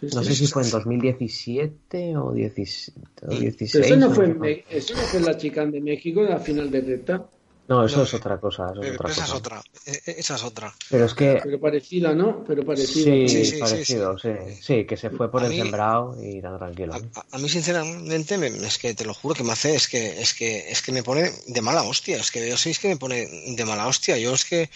Sí, 0.00 0.06
No 0.14 0.22
sí. 0.22 0.28
sé 0.28 0.34
si 0.36 0.46
fue 0.46 0.62
en 0.62 0.70
2017 0.70 2.16
o 2.16 2.32
16. 2.32 2.96
o 2.96 3.08
Pero 3.28 3.40
16, 3.40 3.86
eso 3.86 3.96
no 3.96 4.08
no 4.08 4.14
fue. 4.14 4.28
Me- 4.34 4.64
eso 4.70 4.94
no 4.94 5.00
fue 5.00 5.18
en 5.18 5.24
la 5.24 5.36
chicane 5.36 5.72
de 5.72 5.80
México 5.80 6.20
en 6.22 6.30
la 6.30 6.38
final 6.38 6.70
de 6.70 6.80
recta, 6.80 7.28
No, 7.68 7.84
eso 7.84 7.96
No, 7.96 8.02
es 8.04 8.14
otra 8.14 8.38
cosa. 8.38 8.70
Eso 8.72 8.82
es 8.82 8.94
otra 8.94 9.10
esa 9.10 9.24
es 9.24 9.30
otra, 9.32 9.62
eh, 9.86 10.00
eh, 10.06 10.14
esa 10.18 10.36
es 10.36 10.42
otra. 10.44 10.74
Pero 10.88 11.04
es 11.06 11.14
que 11.14 11.40
pero 11.42 11.60
parecida, 11.60 12.14
¿no? 12.14 12.44
Pero 12.44 12.64
parecida. 12.64 13.12
sí, 13.12 13.28
Sí, 13.28 13.44
sí, 13.44 13.50
sí, 13.52 13.58
parecido, 13.58 14.18
sí, 14.18 14.28
sí, 14.62 14.84
que 14.86 14.96
se 14.96 15.10
fue 15.10 15.30
por 15.30 15.42
A 15.42 15.46
el 15.46 15.50
mí- 15.52 15.56
sembrado 15.58 16.16
y 16.22 16.40
tan 16.40 16.58
tranquilo. 16.58 16.94
A, 16.94 16.98
a- 17.18 17.26
a 17.32 17.38
mí 17.38 17.48
sinceramente 17.48 18.38
me- 18.38 18.46
es 18.48 18.78
que 18.78 18.94
te 18.94 19.04
lo 19.04 19.14
juro 19.14 19.34
que 19.34 19.42
me 19.42 19.52
hace 19.52 19.74
es 19.74 19.88
que 19.88 20.20
es 20.20 20.32
que 20.34 20.70
es 20.70 20.80
que 20.82 20.92
me 20.92 21.02
pone 21.02 21.32
de 21.48 21.60
mala 21.62 21.82
hostia, 21.82 22.18
es 22.18 22.30
que 22.30 22.48
yo 22.48 22.56
sí 22.56 22.70
es 22.70 22.78
que 22.78 22.88
me 22.88 22.96
pone 22.96 23.26
de 23.48 23.64
mala 23.64 23.88
hostia, 23.88 24.16
yo 24.18 24.32
es 24.34 24.44
que 24.44 24.70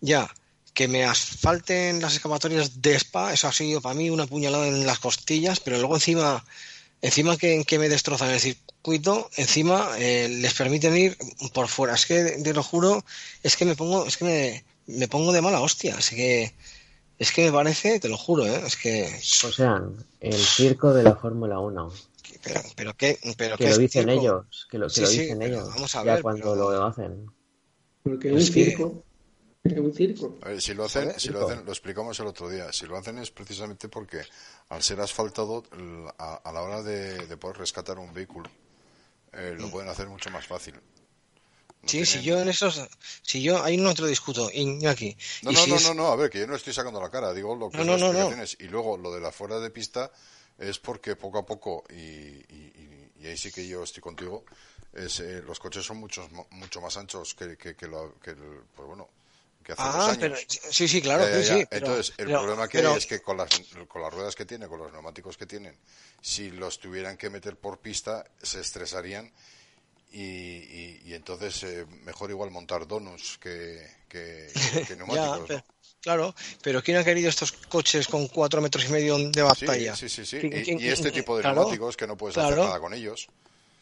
ya 0.00 0.28
que 0.74 0.88
me 0.88 1.04
asfalten 1.06 2.02
las 2.02 2.12
escapatorias 2.14 2.82
de 2.82 2.96
Spa, 2.96 3.32
eso 3.32 3.48
ha 3.48 3.52
sido 3.52 3.80
para 3.80 3.94
mí 3.94 4.10
una 4.10 4.26
puñalada 4.26 4.66
en 4.68 4.84
las 4.86 4.98
costillas, 4.98 5.58
pero 5.60 5.78
luego 5.78 5.94
encima 5.94 6.44
encima 7.00 7.36
que, 7.38 7.64
que 7.64 7.78
me 7.78 7.88
destrozan 7.88 8.30
el 8.30 8.40
circuito, 8.90 9.28
encima 9.36 9.90
eh, 9.98 10.28
les 10.28 10.54
permiten 10.54 10.96
ir 10.96 11.16
por 11.52 11.66
fuera, 11.66 11.94
es 11.94 12.06
que 12.06 12.22
te 12.42 12.54
lo 12.54 12.62
juro, 12.62 13.04
es 13.42 13.56
que 13.56 13.64
me 13.64 13.74
pongo 13.74 14.06
es 14.06 14.16
que 14.16 14.24
me, 14.24 14.64
me 14.98 15.08
pongo 15.08 15.32
de 15.32 15.42
mala 15.42 15.60
hostia, 15.60 15.96
así 15.96 16.14
que 16.14 16.54
es 17.18 17.32
que 17.32 17.46
me 17.46 17.52
parece, 17.52 17.98
te 17.98 18.08
lo 18.08 18.16
juro, 18.16 18.46
¿eh? 18.46 18.62
es 18.64 18.76
que 18.76 19.06
O 19.44 19.50
sea, 19.52 19.82
el 20.20 20.34
circo 20.34 20.94
de 20.94 21.02
la 21.02 21.16
Fórmula 21.16 21.58
1. 21.58 21.92
pero, 22.44 22.60
pero 22.76 22.96
qué 22.96 23.18
pero 23.36 23.56
Que 23.56 23.64
qué 23.64 23.70
lo 23.70 23.78
dicen 23.78 24.04
circo. 24.08 24.20
ellos, 24.20 24.68
que 24.70 24.78
lo, 24.78 24.86
que 24.86 24.92
Sí, 24.94 25.00
lo 25.00 25.06
sí, 25.08 25.18
dicen 25.22 25.42
ellos. 25.42 25.68
vamos 25.68 25.94
a 25.96 26.04
ya 26.04 26.12
ver, 26.14 26.22
cuando 26.22 26.52
pero- 26.52 26.70
lo 26.70 26.84
hacen. 26.86 27.26
Porque 28.04 28.28
es 28.28 28.48
un 28.48 28.54
que- 28.54 28.64
circo. 28.66 29.02
Es 29.64 29.76
un 29.78 29.92
circo. 29.92 30.38
Ver, 30.44 30.62
si 30.62 30.74
lo 30.74 30.84
hacen, 30.84 31.18
si 31.18 31.30
lo 31.30 31.44
hacen, 31.44 31.64
lo 31.64 31.72
explicamos 31.72 32.20
el 32.20 32.28
otro 32.28 32.48
día. 32.48 32.72
Si 32.72 32.86
lo 32.86 32.96
hacen 32.96 33.18
es 33.18 33.32
precisamente 33.32 33.88
porque 33.88 34.20
al 34.68 34.80
ser 34.84 35.00
asfaltado, 35.00 35.64
a, 36.18 36.34
a 36.36 36.52
la 36.52 36.62
hora 36.62 36.82
de, 36.84 37.26
de 37.26 37.36
poder 37.36 37.56
rescatar 37.58 37.98
un 37.98 38.14
vehículo, 38.14 38.48
eh, 39.36 39.54
lo 39.58 39.70
pueden 39.70 39.88
hacer 39.88 40.08
mucho 40.08 40.30
más 40.30 40.46
fácil. 40.46 40.74
No 40.74 41.88
Sí, 41.88 42.04
si 42.04 42.22
yo 42.22 42.40
en 42.40 42.48
esos, 42.48 42.80
si 43.22 43.42
yo 43.42 43.62
ahí 43.62 43.76
no 43.76 43.94
te 43.94 44.02
lo 44.02 44.08
discuto, 44.08 44.50
Iñaki. 44.52 45.16
No, 45.42 45.52
no, 45.52 45.58
si 45.60 45.70
no, 45.70 45.76
es- 45.76 45.84
no, 45.84 45.94
no, 45.94 46.06
a 46.08 46.16
ver, 46.16 46.30
que 46.30 46.40
yo 46.40 46.46
no 46.46 46.56
estoy 46.56 46.72
sacando 46.72 47.00
la 47.00 47.10
cara, 47.10 47.32
digo 47.32 47.54
lo 47.54 47.70
que 47.70 47.78
No, 47.78 47.84
no, 47.84 48.12
no. 48.12 48.28
Y 48.58 48.64
luego 48.68 48.96
lo 48.96 49.12
de 49.14 49.20
la 49.20 49.30
fuera 49.30 49.60
de 49.60 49.70
pista 49.70 50.10
es 50.58 50.78
porque 50.78 51.14
poco 51.14 51.38
a 51.38 51.46
poco, 51.46 51.84
y, 51.90 51.94
y- 51.94 52.72
ahí 53.26 53.36
sí 53.36 53.50
que 53.50 53.66
yo 53.66 53.82
estoy 53.82 54.00
contigo, 54.00 54.44
es, 54.92 55.20
eh, 55.20 55.42
los 55.42 55.58
coches 55.58 55.84
son 55.84 55.96
muchos, 55.98 56.30
mucho 56.50 56.80
más 56.80 56.96
anchos 56.96 57.34
que, 57.34 57.56
que, 57.56 57.74
que 57.74 57.88
lo, 57.88 58.18
que 58.20 58.30
el- 58.30 58.62
pues 58.74 58.86
bueno, 58.86 59.08
que 59.66 59.72
hace 59.72 59.82
Ah, 59.82 60.04
años. 60.06 60.18
pero 60.20 60.36
sí, 60.70 60.86
sí, 60.86 61.02
claro, 61.02 61.24
Ya, 61.24 61.30
ya, 61.32 61.42
sí, 61.42 61.48
ya. 61.48 61.56
sí. 61.58 61.66
pero- 61.68 61.86
Entonces, 61.86 62.14
el 62.18 62.26
pero- 62.26 62.38
problema 62.38 62.68
que 62.68 62.78
hay 62.78 62.96
es 62.96 63.06
que 63.06 63.20
con 63.20 63.36
las, 63.36 63.48
con 63.88 64.00
las 64.00 64.14
ruedas 64.14 64.34
que 64.36 64.44
tiene, 64.46 64.68
con 64.68 64.78
los 64.78 64.92
neumáticos 64.92 65.36
que 65.36 65.44
tienen, 65.46 65.76
si 66.22 66.50
los 66.52 66.78
tuvieran 66.78 67.16
que 67.16 67.28
meter 67.30 67.56
por 67.56 67.78
pista, 67.80 68.24
se 68.40 68.60
estresarían 68.60 69.30
y, 70.12 70.22
y- 70.22 71.02
y 71.06 71.14
entonces 71.14 71.62
eh, 71.64 71.84
mejor 72.04 72.30
igual 72.30 72.50
montar 72.52 72.86
donuts 72.86 73.38
que, 73.38 73.84
que, 74.08 74.48
neumáticos. 74.96 75.62
claro, 76.00 76.34
pero 76.62 76.80
¿quién 76.82 76.96
ha 76.98 77.04
querido 77.04 77.28
estos 77.28 77.50
coches 77.52 78.06
con 78.06 78.28
cuatro 78.28 78.60
metros 78.62 78.84
y 78.84 78.88
medio 78.88 79.18
de 79.18 79.42
batalla? 79.42 79.96
sí, 79.96 80.08
sí, 80.08 80.24
sí. 80.24 80.38
¿Quién- 80.38 80.56
Y, 80.58 80.62
quién- 80.62 80.80
y 80.80 80.86
este 80.88 81.10
tipo 81.10 81.36
de 81.36 81.42
claro, 81.42 81.56
neumáticos 81.56 81.96
que 81.96 82.06
no 82.06 82.16
puedes 82.16 82.38
hacer 82.38 82.56
nada 82.56 82.78
con 82.78 82.94
ellos. 82.94 83.26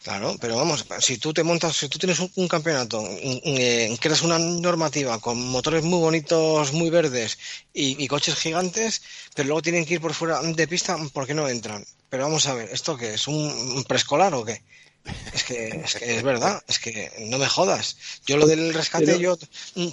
Claro, 0.05 0.35
pero 0.39 0.55
vamos, 0.55 0.85
si 0.99 1.17
tú 1.17 1.33
te 1.33 1.43
montas, 1.43 1.75
si 1.75 1.89
tú 1.89 1.97
tienes 1.97 2.19
un, 2.19 2.47
campeonato, 2.47 3.03
eh, 3.09 3.97
creas 3.99 4.21
una 4.21 4.37
normativa 4.37 5.19
con 5.19 5.35
motores 5.49 5.83
muy 5.83 5.99
bonitos, 5.99 6.73
muy 6.73 6.91
verdes 6.91 7.39
y, 7.73 8.07
coches 8.07 8.35
gigantes, 8.35 9.01
pero 9.33 9.47
luego 9.47 9.63
tienen 9.63 9.83
que 9.83 9.95
ir 9.95 10.01
por 10.01 10.13
fuera 10.13 10.39
de 10.43 10.67
pista, 10.67 10.95
¿por 11.11 11.25
qué 11.25 11.33
no 11.33 11.49
entran? 11.49 11.83
Pero 12.07 12.25
vamos 12.25 12.45
a 12.45 12.53
ver, 12.53 12.69
¿esto 12.71 12.95
qué 12.95 13.15
es? 13.15 13.27
¿Un, 13.27 13.35
un 13.77 13.83
preescolar 13.83 14.31
o 14.35 14.45
qué? 14.45 14.61
Es 15.33 15.43
que, 15.43 15.67
es 15.67 15.95
que 15.95 16.15
es 16.17 16.23
verdad, 16.23 16.61
es 16.67 16.79
que 16.79 17.11
no 17.29 17.37
me 17.37 17.45
jodas. 17.47 17.97
Yo 18.25 18.37
lo 18.37 18.47
del 18.47 18.73
rescate, 18.73 19.05
Pero- 19.05 19.19
yo 19.19 19.37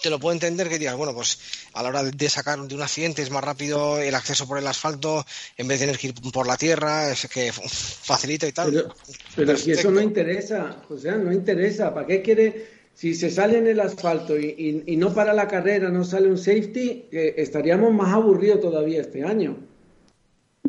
te 0.01 0.09
lo 0.11 0.19
puedo 0.19 0.33
entender 0.33 0.69
que 0.69 0.79
digas, 0.79 0.97
bueno, 0.97 1.13
pues 1.15 1.39
a 1.75 1.83
la 1.83 1.91
hora 1.91 2.03
de 2.05 2.31
sacar 2.31 2.59
de 2.61 2.75
un 2.75 2.83
accidente 2.83 3.21
es 3.23 3.31
más 3.31 3.45
rápido 3.45 3.99
el 4.01 4.15
acceso 4.15 4.47
por 4.47 4.57
el 4.59 4.67
asfalto 4.67 5.27
en 5.59 5.69
vez 5.69 5.81
de 5.81 5.87
tener 5.87 6.01
que 6.01 6.09
ir 6.09 6.15
por 6.33 6.47
la 6.47 6.57
tierra, 6.57 7.11
es 7.11 7.29
que 7.29 7.53
facilita 7.53 8.47
y 8.47 8.53
tal. 8.53 8.71
Pero, 8.73 8.95
pero 9.37 9.57
si 9.57 9.73
eso 9.73 9.91
no 9.91 10.01
interesa, 10.01 10.83
o 10.89 10.97
sea, 10.97 11.17
no 11.17 11.33
interesa. 11.33 11.93
¿Para 11.93 12.07
qué 12.07 12.23
quiere? 12.23 12.81
Si 12.95 13.15
se 13.15 13.31
sale 13.31 13.59
en 13.59 13.67
el 13.67 13.81
asfalto 13.81 14.39
y, 14.39 14.47
y- 14.87 14.93
y 14.93 14.97
no 14.97 15.13
para 15.15 15.33
la 15.35 15.49
carrera, 15.49 15.89
no 15.91 16.05
sale 16.05 16.29
un 16.29 16.39
safety, 16.39 17.07
eh, 17.11 17.35
estaríamos 17.39 17.93
más 17.93 18.13
aburridos 18.15 18.61
todavía 18.61 19.01
este 19.01 19.25
año. 19.25 19.59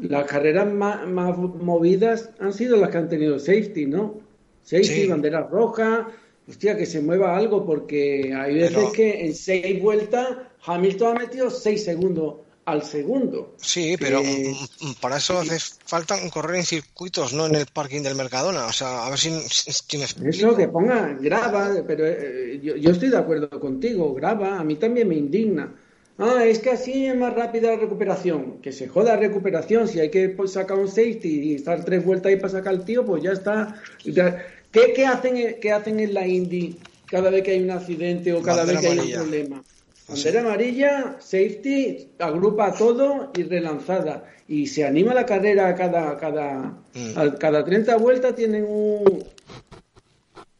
Las 0.01 0.25
carreras 0.25 0.71
más, 0.73 1.08
más 1.08 1.38
movidas 1.38 2.32
han 2.39 2.53
sido 2.53 2.77
las 2.77 2.89
que 2.89 2.97
han 2.97 3.10
tenido 3.10 3.39
safety, 3.39 3.86
¿no? 3.86 4.22
Safety, 4.63 5.04
Sí. 5.04 5.08
banderas 5.08 5.49
rojas, 5.49 6.08
hostia, 6.47 6.78
que 6.78 6.86
se 6.86 7.02
mueva 7.02 7.36
algo, 7.38 7.65
porque 7.65 8.34
hay 8.36 8.56
veces 8.56 8.71
Pero- 8.76 8.91
que 8.91 9.26
en 9.26 9.36
seis 9.36 9.82
vueltas 9.82 10.28
Hamilton 10.65 11.17
ha 11.17 11.19
metido 11.19 11.49
seis 11.49 11.84
segundos 11.84 12.36
al 12.65 12.82
segundo. 12.84 13.56
Sí, 13.58 13.97
pero 13.99 14.23
mm, 14.23 14.88
mm, 14.88 14.93
para 15.02 15.17
eso 15.17 15.38
hace 15.38 15.60
falta 15.86 16.15
correr 16.30 16.56
en 16.58 16.63
circuitos, 16.65 17.34
no 17.34 17.45
en 17.47 17.56
el 17.56 17.65
parking 17.65 18.02
del 18.02 18.15
Mercadona. 18.15 18.67
O 18.67 18.71
sea, 18.71 19.06
a 19.06 19.10
ver 19.10 19.19
si, 19.19 19.32
si 19.49 19.97
me 19.97 20.04
explico. 20.06 20.30
Eso 20.30 20.56
que 20.56 20.69
ponga, 20.69 21.17
graba, 21.19 21.73
pero 21.86 22.06
eh, 22.08 22.62
yo, 22.63 22.78
yo 22.78 22.91
estoy 22.91 23.10
de 23.10 23.17
acuerdo 23.17 23.49
contigo, 23.60 24.13
graba, 24.13 24.60
a 24.60 24.63
mí 24.63 24.76
también 24.76 25.10
me 25.10 25.15
indigna. 25.15 25.76
Ah, 26.19 26.45
es 26.45 26.60
que 26.60 26.69
así 26.69 27.08
es 27.08 27.17
más 27.17 27.34
rápida 27.34 27.71
la 27.71 27.78
recuperación. 27.78 28.62
Que 28.62 28.71
se 28.71 28.88
joda 28.88 29.15
la 29.15 29.19
recuperación, 29.19 29.88
si 29.89 29.99
hay 29.99 30.10
que 30.12 30.30
pues, 30.30 30.54
sacar 30.54 30.78
un 30.78 30.88
safety 30.88 31.41
y 31.52 31.56
estar 31.56 31.84
tres 31.84 32.06
vueltas 32.06 32.30
ahí 32.30 32.36
para 32.38 32.49
sacar 32.49 32.76
al 32.76 32.86
tío, 32.86 33.04
pues 33.04 33.23
ya 33.23 33.32
está. 33.32 33.82
Ya- 34.06 34.45
¿Qué, 34.73 34.91
qué 34.93 35.05
hacen, 35.05 35.38
en- 35.38 35.59
qué 35.62 35.71
hacen 35.71 35.99
en 36.01 36.13
la 36.13 36.27
Indy 36.27 36.75
cada 37.05 37.29
vez 37.29 37.43
que 37.43 37.51
hay 37.51 37.63
un 37.63 37.71
accidente 37.71 38.33
o 38.33 38.41
cada 38.41 38.65
Bandera 38.65 38.81
vez 38.81 38.89
que 38.89 38.99
hay 39.01 39.07
un 39.07 39.13
problema? 39.21 39.63
Bandera 40.09 40.41
amarilla, 40.41 41.15
safety, 41.19 42.09
agrupa 42.19 42.73
todo 42.73 43.31
y 43.38 43.43
relanzada. 43.43 44.25
Y 44.49 44.67
se 44.67 44.83
anima 44.83 45.13
la 45.13 45.25
carrera 45.25 45.73
cada, 45.75 46.17
cada, 46.17 46.77
Mm. 46.93 47.17
a- 47.17 47.36
cada 47.38 47.63
30 47.63 47.95
vueltas 47.97 48.36
tienen 48.36 48.65
un, 48.65 49.23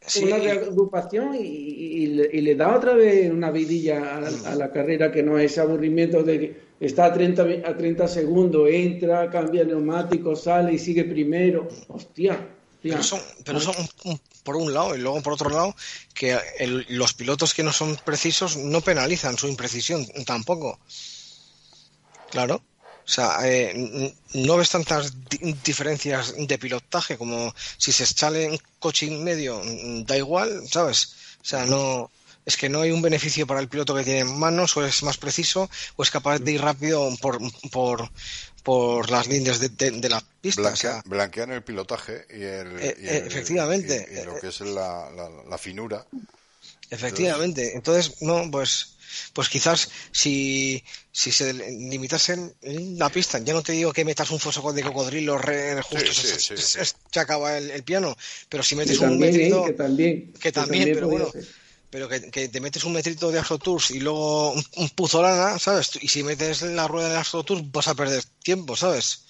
Sí, 0.06 0.24
una 0.24 0.36
reagrupación 0.36 1.34
y, 1.34 1.38
y 1.40 2.06
le, 2.08 2.28
y 2.30 2.40
le 2.42 2.54
da 2.56 2.76
otra 2.76 2.94
vez 2.94 3.30
una 3.30 3.50
vidilla 3.50 4.16
a, 4.16 4.50
a 4.52 4.54
la 4.54 4.70
carrera 4.70 5.10
que 5.10 5.22
no 5.22 5.38
es 5.38 5.52
ese 5.52 5.62
aburrimiento 5.62 6.22
de 6.22 6.38
que 6.40 6.56
está 6.78 7.06
a 7.06 7.12
30, 7.14 7.42
vi- 7.44 7.62
a 7.64 7.74
30 7.74 8.06
segundos, 8.06 8.68
entra, 8.70 9.30
cambia 9.30 9.62
el 9.62 9.68
neumático, 9.68 10.36
sale 10.36 10.74
y 10.74 10.78
sigue 10.78 11.04
primero. 11.04 11.68
Hostia. 11.88 12.36
Pero 12.90 13.02
son, 13.02 13.20
pero 13.44 13.60
son 13.60 13.74
un- 14.04 14.20
por 14.42 14.56
un 14.56 14.72
lado 14.74 14.94
y 14.94 14.98
luego 15.00 15.22
por 15.22 15.32
otro 15.32 15.48
lado 15.50 15.74
que 16.12 16.38
el- 16.58 16.84
los 16.90 17.14
pilotos 17.14 17.54
que 17.54 17.62
no 17.62 17.72
son 17.72 17.96
precisos 17.96 18.56
no 18.56 18.80
penalizan 18.82 19.38
su 19.38 19.48
imprecisión 19.48 20.06
tampoco. 20.26 20.78
Claro. 22.30 22.56
O 23.06 23.08
sea, 23.10 23.36
eh, 23.44 24.14
no 24.32 24.56
ves 24.56 24.70
tantas 24.70 25.12
di- 25.28 25.52
diferencias 25.62 26.34
de 26.38 26.58
pilotaje 26.58 27.18
como 27.18 27.54
si 27.76 27.92
se 27.92 28.06
sale 28.06 28.48
un 28.50 28.58
coche 28.78 29.06
en 29.06 29.22
medio, 29.22 29.60
da 30.06 30.16
igual, 30.16 30.62
¿sabes? 30.70 31.14
O 31.42 31.44
sea, 31.44 31.66
no. 31.66 32.10
Es 32.46 32.58
que 32.58 32.68
no 32.68 32.82
hay 32.82 32.90
un 32.90 33.00
beneficio 33.00 33.46
para 33.46 33.60
el 33.60 33.68
piloto 33.68 33.94
que 33.94 34.04
tiene 34.04 34.24
manos, 34.24 34.76
o 34.76 34.84
es 34.84 35.02
más 35.02 35.16
preciso, 35.16 35.70
o 35.96 36.02
es 36.02 36.10
capaz 36.10 36.38
de 36.40 36.52
ir 36.52 36.60
rápido 36.60 37.10
por, 37.22 37.38
por, 37.70 38.10
por 38.64 39.10
las 39.10 39.28
líneas 39.28 39.60
de, 39.60 39.68
de, 39.68 39.90
de 39.92 40.08
la 40.08 40.20
pista. 40.40 40.62
o 40.62 40.64
Blanquea- 40.64 40.76
sea, 40.76 41.02
blanquean 41.06 41.52
el 41.52 41.62
pilotaje 41.62 42.26
y, 42.30 42.42
el, 42.42 42.78
Eh, 42.80 42.96
y 42.98 43.06
eh, 43.06 43.16
el- 43.18 43.26
efectivamente. 43.26 44.08
y- 44.10 44.18
y 44.20 44.24
lo 44.24 44.40
que 44.40 44.48
es 44.48 44.60
la, 44.60 45.10
la- 45.14 45.30
la 45.48 45.58
finura 45.58 46.04
Efectivamente. 46.90 47.72
Entonces, 47.74 48.22
no, 48.22 48.50
pues, 48.50 48.96
pues 49.32 49.48
quizás 49.48 49.88
si, 50.12 50.82
si 51.12 51.32
se 51.32 51.52
limitasen 51.52 52.54
la 52.62 53.08
pista, 53.10 53.38
ya 53.38 53.52
no 53.52 53.62
te 53.62 53.72
digo 53.72 53.92
que 53.92 54.04
metas 54.04 54.30
un 54.30 54.38
foso 54.40 54.72
de 54.72 54.82
cocodrilo 54.82 55.38
re, 55.38 55.80
justo, 55.82 56.12
Sí, 56.12 56.20
sí, 56.22 56.26
se, 56.28 56.40
sí, 56.40 56.62
se- 56.62 56.84
sí. 56.84 56.92
se 57.12 57.20
acaba 57.20 57.56
el, 57.58 57.70
el 57.70 57.82
piano, 57.84 58.16
pero 58.48 58.62
si 58.62 58.74
Que 58.74 58.80
metes 58.80 58.98
un 59.00 59.10
también, 59.10 59.34
¿eh? 59.34 59.38
metrito, 59.38 59.64
que 59.64 59.72
también. 59.72 60.32
que 60.40 60.52
también, 60.52 60.90
pero 60.94 61.08
bueno, 61.08 61.30
ser. 61.32 61.46
Pero 61.94 62.08
que, 62.08 62.28
que 62.28 62.48
te 62.48 62.60
metes 62.60 62.82
un 62.82 62.92
metrito 62.92 63.30
de 63.30 63.38
AstroTours 63.38 63.92
y 63.92 64.00
luego 64.00 64.50
un, 64.50 64.64
un 64.78 64.88
puzolana, 64.90 65.60
¿sabes? 65.60 65.92
Y 66.02 66.08
si 66.08 66.24
metes 66.24 66.62
la 66.62 66.88
rueda 66.88 67.08
de 67.10 67.18
AstroTours 67.18 67.70
vas 67.70 67.86
a 67.86 67.94
perder 67.94 68.24
tiempo, 68.42 68.74
¿sabes? 68.74 69.26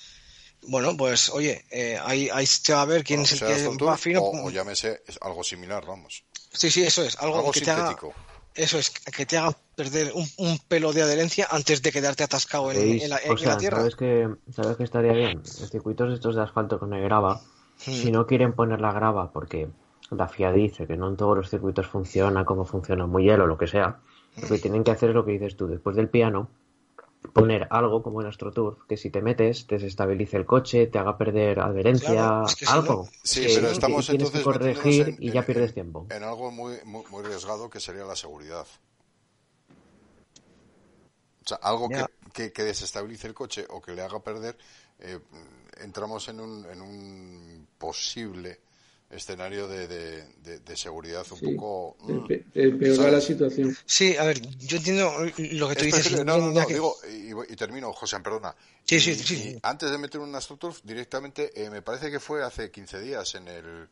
Bueno, 0.62 0.96
pues 0.96 1.28
oye, 1.28 1.62
eh, 1.70 1.98
ahí, 2.02 2.30
ahí 2.32 2.46
se 2.46 2.72
va 2.72 2.80
a 2.80 2.86
ver 2.86 3.04
quién 3.04 3.20
es 3.20 3.32
el 3.32 3.40
que 3.40 3.52
Aston 3.52 3.76
Tour, 3.76 3.90
va 3.90 3.98
fino. 3.98 4.22
o, 4.22 4.46
o 4.46 4.50
llámese 4.50 5.02
es 5.06 5.18
algo 5.20 5.44
similar, 5.44 5.84
vamos. 5.84 6.24
Sí, 6.54 6.70
sí, 6.70 6.82
eso 6.84 7.02
es, 7.02 7.18
algo, 7.18 7.36
Algo 7.36 7.52
que 7.52 7.60
te 7.60 7.70
haga, 7.70 7.88
sintético. 7.88 8.14
eso 8.54 8.78
es, 8.78 8.88
que 8.88 9.26
te 9.26 9.36
haga 9.36 9.54
perder 9.76 10.12
un, 10.14 10.26
un 10.38 10.58
pelo 10.60 10.94
de 10.94 11.02
adherencia 11.02 11.46
antes 11.50 11.82
de 11.82 11.92
quedarte 11.92 12.24
atascado 12.24 12.72
en, 12.72 12.98
en 12.98 13.10
la, 13.10 13.20
O 13.28 13.32
en 13.32 13.38
sea, 13.38 13.48
la 13.50 13.58
tierra. 13.58 13.76
¿sabes 13.80 13.94
que, 13.96 14.26
¿sabes 14.56 14.78
que 14.78 14.84
estaría 14.84 15.12
bien? 15.12 15.42
En 15.60 15.68
circuitos 15.68 16.14
estos 16.14 16.34
de 16.34 16.40
asfalto 16.42 16.78
con 16.78 16.92
grava, 16.98 17.42
Mm. 17.86 17.92
si 17.92 18.10
no 18.10 18.24
quieren 18.26 18.54
poner 18.54 18.80
la 18.80 18.92
grava 18.92 19.32
porque 19.32 19.68
la 20.10 20.28
FIA 20.28 20.52
dice 20.52 20.86
que 20.86 20.96
no 20.96 21.08
en 21.08 21.16
todos 21.16 21.36
los 21.36 21.50
circuitos 21.50 21.86
funciona 21.86 22.44
como 22.44 22.64
funciona 22.64 23.06
muy 23.06 23.24
hielo 23.24 23.44
o 23.44 23.46
lo 23.46 23.58
que 23.58 23.66
sea, 23.66 24.00
lo 24.40 24.48
que 24.48 24.58
tienen 24.58 24.84
que 24.84 24.90
hacer 24.90 25.10
es 25.10 25.14
lo 25.14 25.24
que 25.24 25.32
dices 25.32 25.56
tú, 25.56 25.66
después 25.66 25.96
del 25.96 26.08
piano, 26.08 26.48
poner 27.32 27.66
algo 27.70 28.02
como 28.02 28.20
en 28.20 28.28
AstroTurf, 28.28 28.84
que 28.86 28.96
si 28.96 29.10
te 29.10 29.22
metes, 29.22 29.66
te 29.66 29.76
desestabilice 29.76 30.36
el 30.36 30.46
coche, 30.46 30.86
te 30.86 30.98
haga 30.98 31.16
perder 31.16 31.58
adherencia, 31.60 32.12
Claro, 32.12 32.46
es 32.46 32.54
que 32.56 32.66
si 32.66 32.72
algo. 32.72 33.08
Sí, 33.24 33.40
que- 33.40 33.46
pero 33.54 33.66
que 33.68 33.72
estamos 33.72 34.08
tienes 34.08 34.30
que 34.30 34.34
entonces 34.34 34.44
corregir 34.44 34.74
metiéndonos 34.84 35.18
en- 35.18 35.24
y 35.24 35.32
ya 35.32 35.40
en- 35.40 35.46
pierdes 35.46 35.74
tiempo. 35.74 36.06
En 36.10 36.22
algo 36.22 36.50
muy, 36.50 36.76
muy, 36.84 37.02
muy 37.10 37.24
arriesgado 37.24 37.70
que 37.70 37.80
sería 37.80 38.04
la 38.04 38.16
seguridad. 38.16 38.66
O 41.44 41.48
sea, 41.48 41.58
algo 41.62 41.88
que, 41.90 42.04
que, 42.32 42.52
que 42.52 42.62
desestabilice 42.62 43.26
el 43.26 43.34
coche 43.34 43.66
o 43.68 43.80
que 43.82 43.92
le 43.94 44.02
haga 44.02 44.22
perder, 44.22 44.56
eh, 45.00 45.18
entramos 45.80 46.28
en 46.28 46.40
un, 46.40 46.64
en 46.66 46.80
un 46.80 47.66
posible 47.78 48.60
escenario 49.14 49.68
de, 49.68 49.86
de, 49.88 50.24
de- 50.42 50.58
de 50.60 50.76
seguridad 50.76 51.24
un 51.30 51.38
Sí. 51.38 51.46
poco... 51.54 51.96
Mm, 52.00 52.32
empeora 52.54 53.10
la 53.12 53.20
situación. 53.20 53.76
Sí, 53.86 54.16
a 54.16 54.24
ver, 54.24 54.40
yo 54.58 54.76
entiendo 54.78 55.12
lo 55.52 55.68
que 55.68 55.74
tú 55.76 55.84
Es 55.84 55.94
dices. 55.94 56.24
no, 56.24 56.38
no, 56.38 56.50
no, 56.50 56.66
que- 56.66 56.74
digo, 56.74 56.96
y, 57.10 57.32
voy- 57.32 57.46
y 57.50 57.56
termino, 57.56 57.92
José, 57.92 58.18
perdona. 58.20 58.54
Sí, 58.84 58.96
Y- 58.96 59.00
sí, 59.00 59.14
sí, 59.14 59.58
antes 59.62 59.90
de 59.90 59.98
meter 59.98 60.20
un 60.20 60.34
AstroTurf, 60.34 60.80
directamente, 60.84 61.52
eh, 61.64 61.70
me 61.70 61.82
parece 61.82 62.10
que 62.10 62.20
fue 62.20 62.42
hace 62.44 62.70
15 62.70 63.00
días 63.00 63.34
en 63.36 63.48
el 63.48 63.88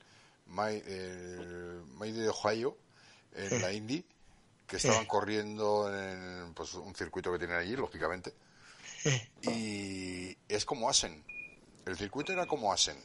May, 0.46 0.82
el 0.86 1.82
May 1.94 2.12
de 2.12 2.28
Ohio, 2.28 2.76
en 3.34 3.62
la 3.62 3.72
Indy, 3.72 4.04
que 4.66 4.76
estaban 4.76 5.06
corriendo 5.06 5.90
en 5.94 6.52
pues, 6.54 6.74
un 6.74 6.94
circuito 6.94 7.32
que 7.32 7.38
tienen 7.38 7.56
allí, 7.56 7.76
lógicamente. 7.76 8.32
Y 9.42 10.36
es 10.48 10.64
como 10.64 10.88
Asen. 10.88 11.22
El 11.86 11.96
circuito 11.96 12.32
era 12.32 12.46
como 12.46 12.72
Asen. 12.72 12.96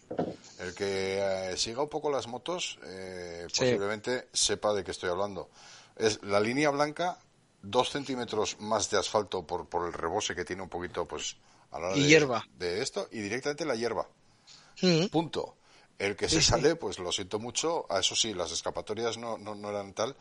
El 0.60 0.74
que 0.74 1.52
eh, 1.52 1.58
siga 1.58 1.82
un 1.84 1.90
poco 1.90 2.12
las 2.12 2.28
motos, 2.28 2.80
eh, 2.84 3.46
Sí. 3.52 3.62
posiblemente 3.62 4.28
sepa 4.34 4.74
de 4.74 4.84
qué 4.84 4.92
estoy 4.92 5.10
hablando. 5.10 5.50
Es 5.96 6.22
la 6.24 6.40
línea 6.40 6.70
blanca, 6.70 7.18
dos 7.62 7.90
centímetros 7.90 8.60
más 8.60 8.90
de 8.90 8.98
asfalto 8.98 9.44
por, 9.46 9.68
por 9.68 9.88
el 9.88 9.94
rebose 9.94 10.36
que 10.36 10.46
tiene 10.46 10.62
un 10.62 10.70
poquito, 10.70 11.06
pues, 11.08 11.38
a 11.72 11.80
la 11.80 11.88
hora 11.88 11.98
Y 11.98 12.04
de, 12.04 12.08
hierba. 12.08 12.48
de 12.58 12.82
esto, 12.82 13.08
y 13.12 13.20
directamente 13.20 13.66
la 13.66 13.76
hierba. 13.76 14.08
Mm. 14.82 15.08
Punto. 15.08 15.56
El 15.98 16.16
que 16.16 16.30
se 16.30 16.42
sí. 16.42 16.50
sale, 16.50 16.76
pues 16.76 17.00
lo 17.00 17.12
siento 17.12 17.40
mucho. 17.40 17.88
A 17.92 18.00
eso 18.00 18.16
sí, 18.16 18.34
las 18.36 18.52
escapatorias 18.52 19.18
no, 19.18 19.40
no, 19.40 19.56
no 19.56 19.72
eran 19.72 19.94
tal, 19.94 20.16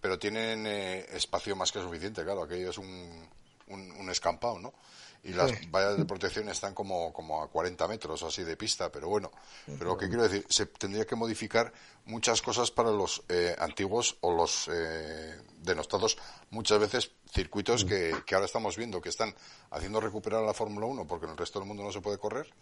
pero 0.00 0.18
tienen 0.18 0.66
eh, 0.66 1.06
espacio 1.12 1.56
más 1.56 1.72
que 1.72 1.80
suficiente, 1.80 2.22
claro. 2.22 2.42
Aquello 2.42 2.68
es 2.68 2.76
un, 2.76 3.26
un, 3.68 3.90
un 3.92 4.10
escampado, 4.10 4.58
¿no? 4.58 4.74
Y 5.24 5.32
las 5.34 5.52
Sí. 5.52 5.66
vallas 5.70 5.96
de 5.96 6.04
protección 6.04 6.48
están 6.48 6.74
como, 6.74 7.12
como 7.12 7.42
a 7.44 7.48
40 7.48 7.86
metros 7.86 8.24
así 8.24 8.42
de 8.42 8.56
pista, 8.56 8.90
pero 8.90 9.08
bueno. 9.08 9.30
Pero 9.66 9.84
lo 9.90 9.96
que 9.96 10.08
quiero 10.08 10.24
decir, 10.24 10.44
se 10.48 10.66
tendría 10.66 11.06
que 11.06 11.14
modificar 11.14 11.72
muchas 12.06 12.42
cosas 12.42 12.72
para 12.72 12.90
los 12.90 13.22
eh, 13.28 13.54
antiguos 13.58 14.16
o 14.22 14.32
los 14.34 14.68
eh, 14.72 15.40
denostados 15.58 16.18
muchas 16.50 16.80
veces 16.80 17.12
circuitos 17.32 17.84
que, 17.84 18.12
que 18.26 18.34
ahora 18.34 18.46
estamos 18.46 18.76
viendo 18.76 19.00
que 19.00 19.10
están 19.10 19.32
haciendo 19.70 20.00
recuperar 20.00 20.42
a 20.42 20.46
la 20.46 20.54
Fórmula 20.54 20.86
1 20.86 21.06
porque 21.06 21.26
en 21.26 21.30
el 21.32 21.38
resto 21.38 21.60
del 21.60 21.68
mundo 21.68 21.84
no 21.84 21.92
se 21.92 22.00
puede 22.00 22.18
correr 22.18 22.52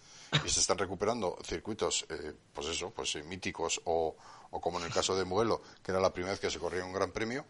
y 0.44 0.48
se 0.50 0.60
están 0.60 0.76
recuperando 0.76 1.38
circuitos, 1.42 2.04
eh, 2.10 2.34
pues 2.52 2.66
eso, 2.66 2.90
pues 2.90 3.16
eh, 3.16 3.22
míticos 3.22 3.80
o, 3.86 4.14
o 4.50 4.60
como 4.60 4.78
en 4.78 4.84
el 4.84 4.92
caso 4.92 5.16
de 5.16 5.24
Mugello, 5.24 5.62
que 5.82 5.92
era 5.92 6.00
la 6.00 6.12
primera 6.12 6.32
vez 6.32 6.40
que 6.40 6.50
se 6.50 6.58
corría 6.58 6.84
un 6.84 6.92
gran 6.92 7.10
premio, 7.10 7.46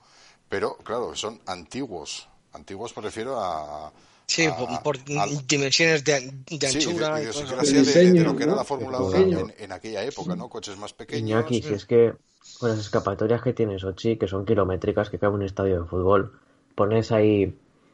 pero 0.49 0.77
claro, 0.77 1.17
son 1.17 1.41
antiguos. 1.47 2.29
Antiguos 2.53 2.97
me 2.97 3.03
refiero 3.03 3.41
a... 3.41 3.93
Sí, 4.31 4.45
a- 4.47 4.83
por, 4.85 4.97
al- 5.19 5.45
dimensiones 5.49 6.05
de, 6.05 6.13
de 6.21 6.21
Sí, 6.21 6.55
y 6.55 6.59
de- 6.59 6.67
anchura. 6.69 7.17
de 7.17 7.31
eso. 7.31 7.41
idiosincrasia 7.41 7.73
de, 7.73 7.79
El 7.81 7.87
de 7.87 8.03
lo 8.03 8.11
diseño, 8.11 8.37
que 8.37 8.43
era 8.45 8.53
¿no? 8.53 8.59
la 8.59 8.65
Fórmula 8.65 8.99
El 8.99 9.03
1 9.03 9.13
diseño. 9.13 9.39
en, 9.41 9.55
en 9.59 9.73
aquella 9.73 10.05
época, 10.05 10.37
¿no? 10.37 10.49
Coches 10.49 10.77
más 10.79 10.93
pequeños. 10.93 11.29
Iñaki, 11.29 11.63
si 11.63 11.75
es 11.75 11.85
que 11.85 12.13
con 12.61 12.71
las 12.71 12.79
escapatorias 12.79 13.43
que 13.43 13.53
tiene 13.53 13.79
Sochi, 13.81 14.17
que 14.17 14.29
son 14.29 14.45
kilométricas, 14.47 15.11
que 15.11 15.19
cabe 15.19 15.35
un 15.35 15.43
estadio 15.43 15.83
de 15.83 15.89
fútbol, 15.89 16.39
pones 16.77 17.11
ahí, 17.11 17.53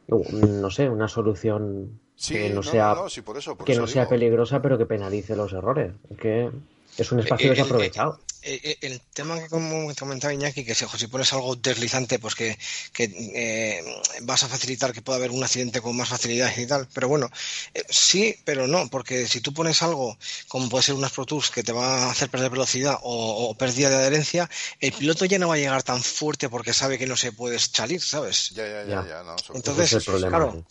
uh, 0.09 0.23
no 0.45 0.69
sé, 0.69 0.87
una 0.89 1.07
solución 1.07 1.99
Sí, 2.15 2.33
que 2.35 2.49
no, 2.49 2.55
no, 2.57 2.63
sea, 2.63 2.93
no, 2.93 3.03
no, 3.03 3.09
sí, 3.09 3.21
por 3.21 3.37
eso, 3.37 3.55
por 3.55 3.65
que 3.65 3.71
eso 3.73 3.81
no 3.81 3.87
sea 3.87 4.07
peligrosa, 4.07 4.61
pero 4.61 4.77
que 4.77 4.85
penalice 4.85 5.35
los 5.35 5.53
errores. 5.53 5.93
Es 6.11 6.17
que 6.17 6.49
es 6.97 7.11
un 7.11 7.19
espacio 7.19 7.47
Eh, 7.49 7.53
eh, 7.53 7.55
desaprovechado. 7.55 8.19
Eh, 8.43 8.61
eh, 8.63 8.77
el 8.81 9.01
tema 9.13 9.39
que 9.41 9.49
como 9.49 9.93
comentaba 9.95 10.33
Iñaki, 10.33 10.63
que 10.63 10.75
si, 10.75 10.85
si 10.97 11.07
pones 11.07 11.33
algo 11.33 11.55
deslizante, 11.55 12.19
pues 12.19 12.35
que, 12.35 12.57
que, 12.93 13.03
eh, 13.35 13.83
vas 14.21 14.43
a 14.43 14.47
facilitar 14.47 14.93
que 14.93 15.01
pueda 15.01 15.17
haber 15.17 15.31
un 15.31 15.43
accidente 15.43 15.81
con 15.81 15.97
más 15.97 16.07
facilidad 16.09 16.55
y 16.55 16.65
tal. 16.67 16.87
Pero 16.93 17.07
bueno, 17.09 17.29
eh, 17.73 17.83
sí, 17.89 18.35
pero 18.45 18.67
no, 18.67 18.87
porque 18.89 19.27
si 19.27 19.41
tú 19.41 19.53
pones 19.53 19.81
algo 19.81 20.17
como 20.47 20.69
puede 20.69 20.83
ser 20.83 20.95
unas 20.95 21.11
Pro 21.11 21.25
que 21.53 21.63
te 21.63 21.71
va 21.73 22.05
a 22.05 22.11
hacer 22.11 22.29
perder 22.29 22.51
velocidad 22.51 22.97
o, 23.01 23.49
o 23.49 23.57
pérdida 23.57 23.89
de 23.89 23.95
adherencia, 23.97 24.49
el 24.79 24.93
piloto 24.93 25.25
ya 25.25 25.39
no 25.39 25.49
va 25.49 25.55
a 25.55 25.57
llegar 25.57 25.83
tan 25.83 26.01
fuerte 26.01 26.47
porque 26.47 26.73
sabe 26.73 26.97
que 26.97 27.07
no 27.07 27.17
se 27.17 27.31
puede 27.31 27.59
salir, 27.59 28.01
¿sabes? 28.01 28.51
Ya, 28.51 28.65
ya, 28.67 28.83
ya, 28.83 28.89
Ya. 29.03 29.07
ya, 29.09 29.23
no, 29.23 29.35
eso- 29.35 29.53
Entonces, 29.55 29.87
Ese 29.87 29.97
es 29.97 30.07
el 30.07 30.11
problema. 30.13 30.37
claro, 30.37 30.65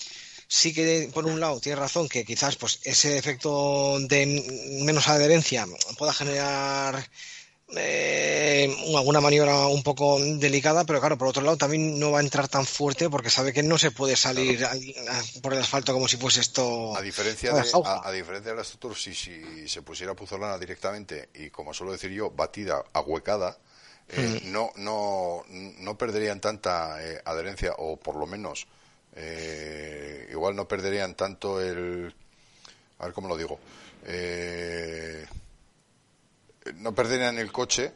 sí 0.49 0.73
que 0.73 1.11
por 1.13 1.27
un 1.27 1.41
lado 1.41 1.61
tienes 1.61 1.79
razón 1.79 2.09
que 2.09 2.25
quizás 2.25 2.57
pues 2.57 2.79
ese 2.85 3.19
efecto 3.19 3.99
de 4.01 4.27
menos 4.85 5.09
adherencia 5.09 5.67
pueda 5.99 6.13
generar 6.13 7.05
eh, 7.77 8.75
alguna 8.97 9.21
maniobra 9.21 9.67
un 9.67 9.83
poco 9.83 10.19
delicada, 10.21 10.85
pero 10.85 11.01
claro, 11.01 11.19
por 11.19 11.29
otro 11.29 11.43
lado 11.43 11.57
también 11.57 11.99
no 11.99 12.13
va 12.13 12.21
a 12.21 12.23
entrar 12.23 12.47
tan 12.49 12.65
fuerte 12.65 13.11
porque 13.11 13.29
sabe 13.31 13.53
que 13.53 13.63
no 13.63 13.77
se 13.79 13.91
puede 13.91 14.15
salir 14.17 14.65
a- 14.65 14.71
a- 14.73 15.41
por 15.43 15.53
el 15.53 15.61
asfalto 15.61 15.93
como 15.93 16.07
si 16.09 16.17
fuese 16.17 16.41
esto 16.41 16.97
A 16.97 17.03
diferencia 17.03 17.53
de, 17.53 17.63
a, 17.85 18.09
a 18.09 18.13
diferencia 18.13 18.51
de 18.53 18.57
la 18.57 18.63
Astroturf, 18.63 18.99
si, 18.99 19.15
si 19.15 19.69
se 19.69 19.83
pusiera 19.83 20.15
puzolana 20.15 20.59
directamente 20.59 21.29
y, 21.35 21.51
como 21.51 21.75
suelo 21.75 21.93
decir 21.93 22.11
yo, 22.13 22.31
batida, 22.31 22.85
ahuecada, 22.93 23.57
eh, 24.09 24.41
Hmm. 24.45 24.53
no, 24.53 24.71
no, 24.77 25.43
no 25.49 25.99
perderían 25.99 26.41
tanta 26.41 27.05
eh, 27.05 27.21
adherencia, 27.25 27.73
o 27.79 27.97
por 27.97 28.15
lo 28.15 28.27
menos, 28.27 28.69
eh, 29.17 30.29
igual 30.31 30.55
no 30.55 30.69
perderían 30.69 31.15
tanto 31.17 31.61
el... 31.61 32.15
A 32.99 33.07
ver 33.07 33.13
cómo 33.13 33.29
lo 33.29 33.37
digo. 33.37 33.59
Eh, 34.07 35.27
no 36.75 36.95
perderían 36.95 37.39
el 37.39 37.51
coche, 37.53 37.93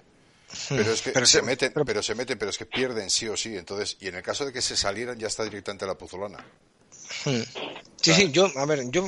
pero 0.68 0.92
es 0.92 1.02
que. 1.02 1.10
Pero 1.10 1.26
se 1.26 1.38
se- 1.38 1.42
meten, 1.42 1.72
pero- 1.72 1.84
pero 1.84 2.02
se 2.02 2.14
meten, 2.14 2.38
pero 2.38 2.50
es 2.50 2.58
que 2.58 2.66
pierden 2.66 3.10
sí 3.10 3.28
o 3.28 3.36
sí. 3.36 3.56
Entonces, 3.56 3.96
y 4.00 4.08
en 4.08 4.16
el 4.16 4.22
caso 4.22 4.44
de 4.46 4.52
que 4.52 4.62
se 4.62 4.76
salieran, 4.76 5.18
ya 5.18 5.26
está 5.28 5.44
directamente 5.44 5.86
la 5.86 5.94
puzolana. 5.96 6.44
Sí, 8.02 8.14
sí, 8.14 8.30
yo, 8.30 8.50
a 8.56 8.64
ver, 8.64 8.90
yo, 8.90 9.06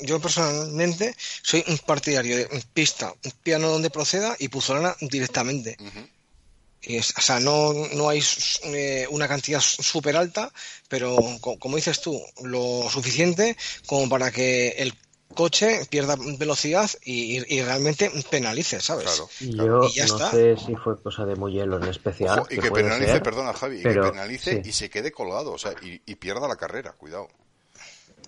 yo 0.00 0.18
personalmente 0.20 1.14
soy 1.42 1.62
un 1.68 1.76
partidario 1.78 2.36
de 2.36 2.46
pista, 2.72 3.12
piano 3.42 3.68
donde 3.68 3.90
proceda 3.90 4.34
y 4.38 4.48
puzolana 4.48 4.96
directamente. 5.00 5.76
Y 6.82 6.96
es- 6.96 7.12
o 7.16 7.20
sea, 7.20 7.38
no, 7.40 7.74
no 7.92 8.08
hay 8.08 8.22
eh, 8.64 9.06
una 9.10 9.28
cantidad 9.28 9.60
súper 9.60 10.16
alta, 10.16 10.50
pero 10.88 11.14
co- 11.42 11.58
como 11.58 11.76
dices 11.76 12.00
tú, 12.00 12.18
lo 12.42 12.88
suficiente 12.90 13.54
como 13.84 14.08
para 14.08 14.30
que 14.30 14.68
el 14.78 14.94
coche 15.34 15.86
pierda 15.88 16.16
velocidad 16.38 16.90
y, 17.04 17.42
y- 17.54 17.62
realmente 17.62 18.10
penalice, 18.30 18.80
¿sabes? 18.80 19.04
Claro. 19.06 19.28
Y 19.40 19.52
claro. 19.54 19.82
yo 19.84 19.88
Y 19.88 19.92
ya 19.94 20.06
no 20.06 20.14
está. 20.16 20.30
sé 20.30 20.56
si 20.56 20.76
fue 20.76 21.00
cosa 21.00 21.24
de 21.24 21.36
muy 21.36 21.52
hielo 21.52 21.76
en 21.78 21.84
especial. 21.84 22.40
Ojo, 22.40 22.48
y 22.50 22.58
que 22.58 22.68
puede 22.70 22.84
penalice, 22.84 23.12
ser, 23.12 23.22
perdona 23.22 23.52
Javi, 23.52 23.78
y 23.78 23.82
que 23.82 23.94
penalice 23.94 24.62
sí. 24.62 24.68
y 24.68 24.72
se 24.72 24.90
quede 24.90 25.12
colgado, 25.12 25.52
o 25.52 25.58
sea, 25.58 25.72
y, 25.82 26.00
y 26.04 26.14
pierda 26.16 26.46
la 26.48 26.56
carrera, 26.56 26.92
cuidado. 26.92 27.28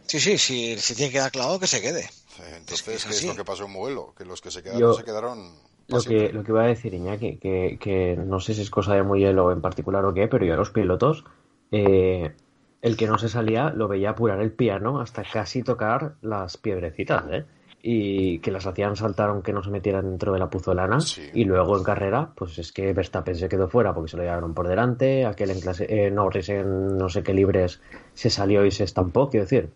Sí, 0.06 0.20
sí, 0.20 0.36
si, 0.38 0.78
si 0.78 0.94
tiene 0.94 1.10
que 1.10 1.18
quedar 1.18 1.30
clavado, 1.32 1.58
que 1.58 1.66
se 1.66 1.80
quede. 1.80 2.08
Entonces, 2.56 2.72
Es 2.78 2.82
que 2.82 2.94
es 2.94 3.04
¿qué 3.04 3.10
es 3.10 3.16
así. 3.18 3.26
lo 3.26 3.36
que 3.36 3.44
pasó 3.44 3.64
en 3.64 3.70
Mugello? 3.72 4.14
Que 4.16 4.24
los 4.24 4.40
que 4.40 4.50
se 4.50 4.62
quedaron, 4.62 4.80
Yo- 4.80 4.94
se 4.94 5.04
quedaron 5.04 5.54
Lo 5.88 6.00
que, 6.02 6.32
lo 6.32 6.42
que 6.44 6.50
iba 6.52 6.62
a 6.64 6.66
decir 6.66 6.94
Iñaki, 6.94 7.36
que, 7.38 7.78
que 7.80 8.16
no 8.16 8.40
sé 8.40 8.54
si 8.54 8.62
es 8.62 8.70
cosa 8.70 8.94
de 8.94 9.02
muy 9.02 9.20
hielo 9.20 9.52
en 9.52 9.60
particular 9.60 10.04
o 10.04 10.14
qué, 10.14 10.28
pero 10.28 10.44
yo 10.44 10.54
a 10.54 10.56
los 10.56 10.70
pilotos, 10.70 11.24
eh, 11.70 12.34
el 12.82 12.96
que 12.98 13.06
no 13.06 13.16
se 13.16 13.28
salía 13.30 13.70
lo 13.70 13.88
veía 13.88 14.10
apurar 14.10 14.40
el 14.40 14.52
piano 14.52 15.00
hasta 15.00 15.22
casi 15.22 15.62
tocar 15.62 16.16
las 16.20 16.56
piedrecitas, 16.58 17.24
¿eh? 17.30 17.44
y 17.84 18.38
que 18.38 18.52
las 18.52 18.64
hacían 18.66 18.94
saltar 18.94 19.30
aunque 19.30 19.52
no 19.52 19.60
se 19.62 19.70
metieran 19.70 20.08
dentro 20.08 20.32
de 20.32 20.38
la 20.38 20.48
puzolana. 20.48 21.00
Sí. 21.00 21.28
Y 21.34 21.44
luego 21.44 21.76
en 21.76 21.82
carrera, 21.82 22.32
pues 22.36 22.56
es 22.58 22.70
que 22.70 22.92
Verstappen 22.92 23.34
se 23.34 23.48
quedó 23.48 23.68
fuera 23.68 23.92
porque 23.92 24.10
se 24.10 24.16
lo 24.16 24.22
llevaron 24.22 24.54
por 24.54 24.68
delante. 24.68 25.26
Aquel 25.26 25.50
en 25.50 25.60
clase, 25.60 25.86
eh, 25.88 26.08
Norris 26.10 26.48
en 26.50 26.96
no 26.96 27.08
sé 27.08 27.24
qué 27.24 27.34
libres 27.34 27.80
se 28.14 28.30
salió 28.30 28.64
y 28.64 28.70
se 28.70 28.84
estampó. 28.84 29.28
Quiero 29.28 29.46
decir, 29.46 29.72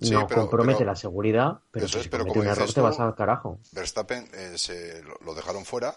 Sí, 0.00 0.12
no 0.12 0.26
pero- 0.26 0.40
compromete 0.42 0.78
pero- 0.78 0.90
la 0.92 0.96
seguridad, 0.96 1.58
pero 1.70 1.84
Eso 1.84 1.98
si 1.98 2.04
es, 2.04 2.08
pero 2.08 2.22
comete 2.24 2.38
como 2.38 2.50
un 2.50 2.56
error 2.56 2.72
te 2.72 2.80
vas 2.80 2.98
al 3.00 3.14
carajo. 3.14 3.58
Verstappen 3.72 4.24
eh, 4.32 4.52
se, 4.56 5.02
lo, 5.02 5.14
lo 5.22 5.34
dejaron 5.34 5.66
fuera 5.66 5.94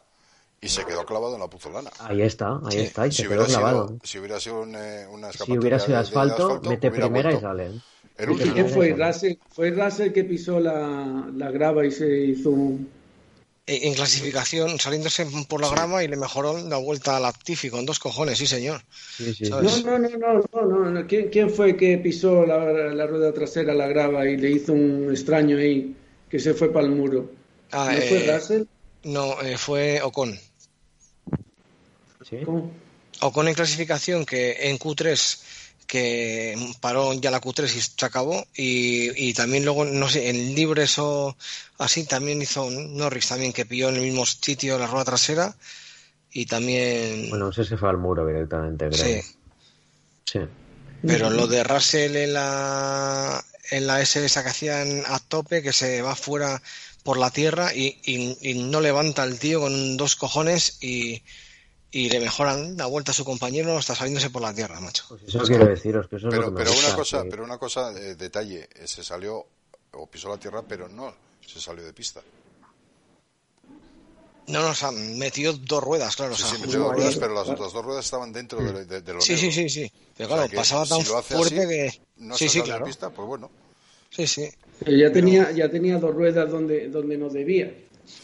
y 0.66 0.70
se 0.70 0.86
quedó 0.86 1.06
clavado 1.06 1.36
en 1.36 1.42
la 1.42 1.50
puzolana. 1.50 1.92
Ahí 2.00 2.22
está, 2.22 2.60
ahí 2.66 2.78
Sí. 2.78 2.82
está, 2.82 3.08
y 3.08 3.12
Si 3.12 3.24
se 3.24 3.28
hubiera, 3.28 3.46
quedó 3.46 3.48
clavado. 3.48 3.86
sido, 3.88 4.00
si 4.04 4.20
hubiera 4.20 4.40
sido 4.40 4.62
un, 4.62 4.76
eh, 4.76 5.08
una 5.10 5.30
Si 5.30 5.58
hubiera 5.58 5.80
sido 5.80 5.98
de- 5.98 6.04
de 6.04 6.04
asfalto, 6.04 6.62
mete 6.64 6.92
primera 6.92 7.34
y 7.34 7.40
sale. 7.40 7.74
El 8.18 8.30
¿Y 8.30 8.36
último. 8.36 8.54
quién 8.54 8.68
fue? 8.70 8.94
Russell, 8.94 9.36
fue 9.50 9.72
Russell 9.72 10.12
que 10.12 10.24
pisó 10.24 10.60
la, 10.60 11.30
la 11.36 11.52
grava 11.52 11.86
y 11.86 11.92
se 11.92 12.08
hizo 12.26 12.52
un... 12.52 12.88
En 13.74 13.80
en 13.88 13.94
clasificación, 14.00 14.70
saliéndose 14.80 15.22
por 15.50 15.60
la 15.62 15.70
grama 15.76 16.04
y 16.04 16.08
le 16.08 16.18
mejoró 16.18 16.50
la 16.74 16.78
vuelta 16.78 17.16
a 17.18 17.20
Latifi 17.20 17.70
con 17.70 17.86
dos 17.86 18.00
cojones, 18.00 18.38
sí 18.40 18.48
señor. 18.48 18.80
Sí, 19.18 19.34
sí, 19.34 19.46
¿Sabes? 19.48 19.66
sí. 19.70 19.84
No, 19.86 20.00
no, 20.00 20.00
no, 20.00 20.10
no, 20.18 20.34
no, 20.54 20.66
no, 20.84 20.92
no. 20.92 21.08
¿Quién, 21.08 21.30
quién 21.30 21.50
fue 21.50 21.76
que 21.78 21.98
pisó 21.98 22.46
la, 22.46 22.60
la 22.94 23.08
rueda 23.08 23.34
trasera, 23.34 23.74
la 23.74 23.88
grava 23.88 24.28
y 24.28 24.38
le 24.38 24.52
hizo 24.52 24.74
un 24.74 25.10
extraño 25.12 25.58
ahí 25.58 25.96
que 26.30 26.40
se 26.40 26.54
fue 26.54 26.72
para 26.72 26.86
el 26.88 26.94
muro? 26.94 27.30
Ah, 27.72 27.94
¿No 27.94 28.02
fue 28.02 28.20
eh, 28.20 28.34
Russell? 28.34 28.64
no, 29.04 29.42
eh, 29.42 29.58
fue 29.58 30.02
Ocon. 30.04 30.40
Sí. 32.28 32.38
¿Cómo? 32.44 32.72
Ocon 33.22 33.48
en 33.48 33.54
clasificación 33.54 34.26
que 34.26 34.70
en 34.70 34.78
Q3 34.80 35.40
que 35.88 36.58
paró 36.82 37.14
ya 37.14 37.30
la 37.30 37.40
Q3 37.40 37.66
y 37.76 37.80
se 37.82 38.06
acabó 38.06 38.46
y, 38.56 39.30
y 39.30 39.34
también 39.36 39.64
luego 39.64 39.86
no 39.86 40.10
sé 40.10 40.30
en 40.30 40.56
libres 40.56 40.98
o 40.98 41.38
así 41.78 42.06
también 42.06 42.42
hizo 42.42 42.70
Norris 42.72 43.28
también 43.28 43.54
que 43.54 43.68
pilló 43.68 43.90
en 43.90 43.96
el 43.98 44.02
mismo 44.02 44.26
sitio 44.26 44.80
la 44.80 44.88
rueda 44.88 45.06
trasera 45.06 45.56
y 46.32 46.48
también 46.48 47.30
Bueno, 47.30 47.50
ese 47.50 47.64
se 47.66 47.78
fue 47.78 47.90
al 47.90 47.98
muro 48.00 48.26
directamente, 48.26 48.90
creo. 48.90 49.22
sí 49.22 49.22
Sí. 50.26 50.40
pero 51.06 51.30
lo 51.30 51.46
de 51.46 51.64
Russell 51.64 52.16
en 52.16 52.34
la 52.34 53.46
en 53.70 53.86
la 53.88 54.02
SS 54.02 54.42
que 54.42 54.50
hacían 54.50 55.04
a 55.06 55.20
tope 55.20 55.62
que 55.62 55.72
se 55.72 56.02
va 56.02 56.16
fuera 56.16 56.62
por 57.04 57.18
la 57.18 57.30
tierra 57.30 57.74
y, 57.76 58.00
y- 58.04 58.38
y 58.42 58.54
no 58.64 58.82
levanta 58.82 59.24
el 59.24 59.38
tío 59.38 59.60
con 59.62 59.98
dos 59.98 60.16
cojones 60.16 60.78
y, 60.82 61.22
y 62.00 62.10
le 62.10 62.20
mejoran 62.20 62.78
la 62.78 62.86
vuelta 62.88 63.12
a 63.12 63.14
su 63.20 63.24
compañero 63.26 63.78
hasta 63.78 63.96
saliéndose 63.96 64.30
por 64.30 64.42
la 64.42 64.54
tierra 64.54 64.80
macho 64.82 65.06
Pues 65.10 65.24
eso 65.24 65.40
quiero 65.48 65.66
deciros, 65.66 66.08
que 66.08 66.18
eso 66.18 66.28
es 66.30 66.34
lo 66.36 66.40
Pero, 66.40 66.46
que 66.46 66.52
me 66.52 66.58
pero 66.60 66.70
gusta, 66.72 66.90
una 66.90 66.96
cosa, 66.96 67.24
que- 67.24 67.30
pero 67.30 67.44
una 67.44 67.58
cosa, 67.58 67.92
eh, 67.94 68.16
detalle, 68.16 68.70
eh, 68.76 68.88
se 68.88 69.04
salió 69.04 69.46
o 69.94 70.08
pisó 70.08 70.30
la 70.30 70.38
tierra, 70.38 70.62
pero 70.68 70.88
no 70.90 71.14
se 71.46 71.60
salió 71.62 71.84
de 71.84 71.94
pista. 71.94 72.22
No, 74.48 74.62
no, 74.62 74.70
o 74.70 74.76
sea, 74.76 74.92
metió 74.92 75.54
dos 75.54 75.84
ruedas, 75.84 76.16
claro. 76.16 76.36
Sí, 76.36 76.44
o 76.44 76.46
sea, 76.46 76.50
sí, 76.50 76.58
metió 76.62 76.80
dos 76.80 76.92
ahí. 76.92 76.96
ruedas, 76.96 77.16
pero 77.18 77.34
las 77.34 77.50
otras 77.50 77.74
dos 77.74 77.84
ruedas 77.86 78.06
estaban 78.06 78.32
dentro 78.32 78.64
de, 78.64 78.86
de, 78.86 79.02
de 79.02 79.14
lo 79.14 79.20
sí, 79.22 79.34
negro. 79.34 79.42
sí, 79.52 79.52
sí, 79.52 79.70
sí. 79.70 79.92
Pero 80.16 80.30
O 80.30 80.32
sea 80.32 80.48
claro, 80.48 80.54
pasaba 80.54 80.86
tan 80.86 81.00
si 81.00 81.04
lo 81.04 81.18
hace 81.18 81.34
fuerte 81.34 81.62
así, 81.62 81.68
que. 81.68 81.92
No 82.18 82.38
sí, 82.38 82.46
se 82.46 82.50
sí, 82.50 82.60
sale 82.60 82.64
claro. 82.64 82.86
de 82.86 82.90
pista, 82.90 83.10
pues 83.12 83.28
bueno. 83.28 83.50
Sí, 84.10 84.28
sí. 84.28 84.50
Pero 84.80 84.98
ya 84.98 85.12
tenía, 85.12 85.52
ya 85.52 85.70
tenía 85.70 85.98
dos 86.00 86.14
ruedas 86.14 86.50
donde, 86.52 86.90
donde 86.90 87.18
no 87.18 87.30
debía. 87.30 87.74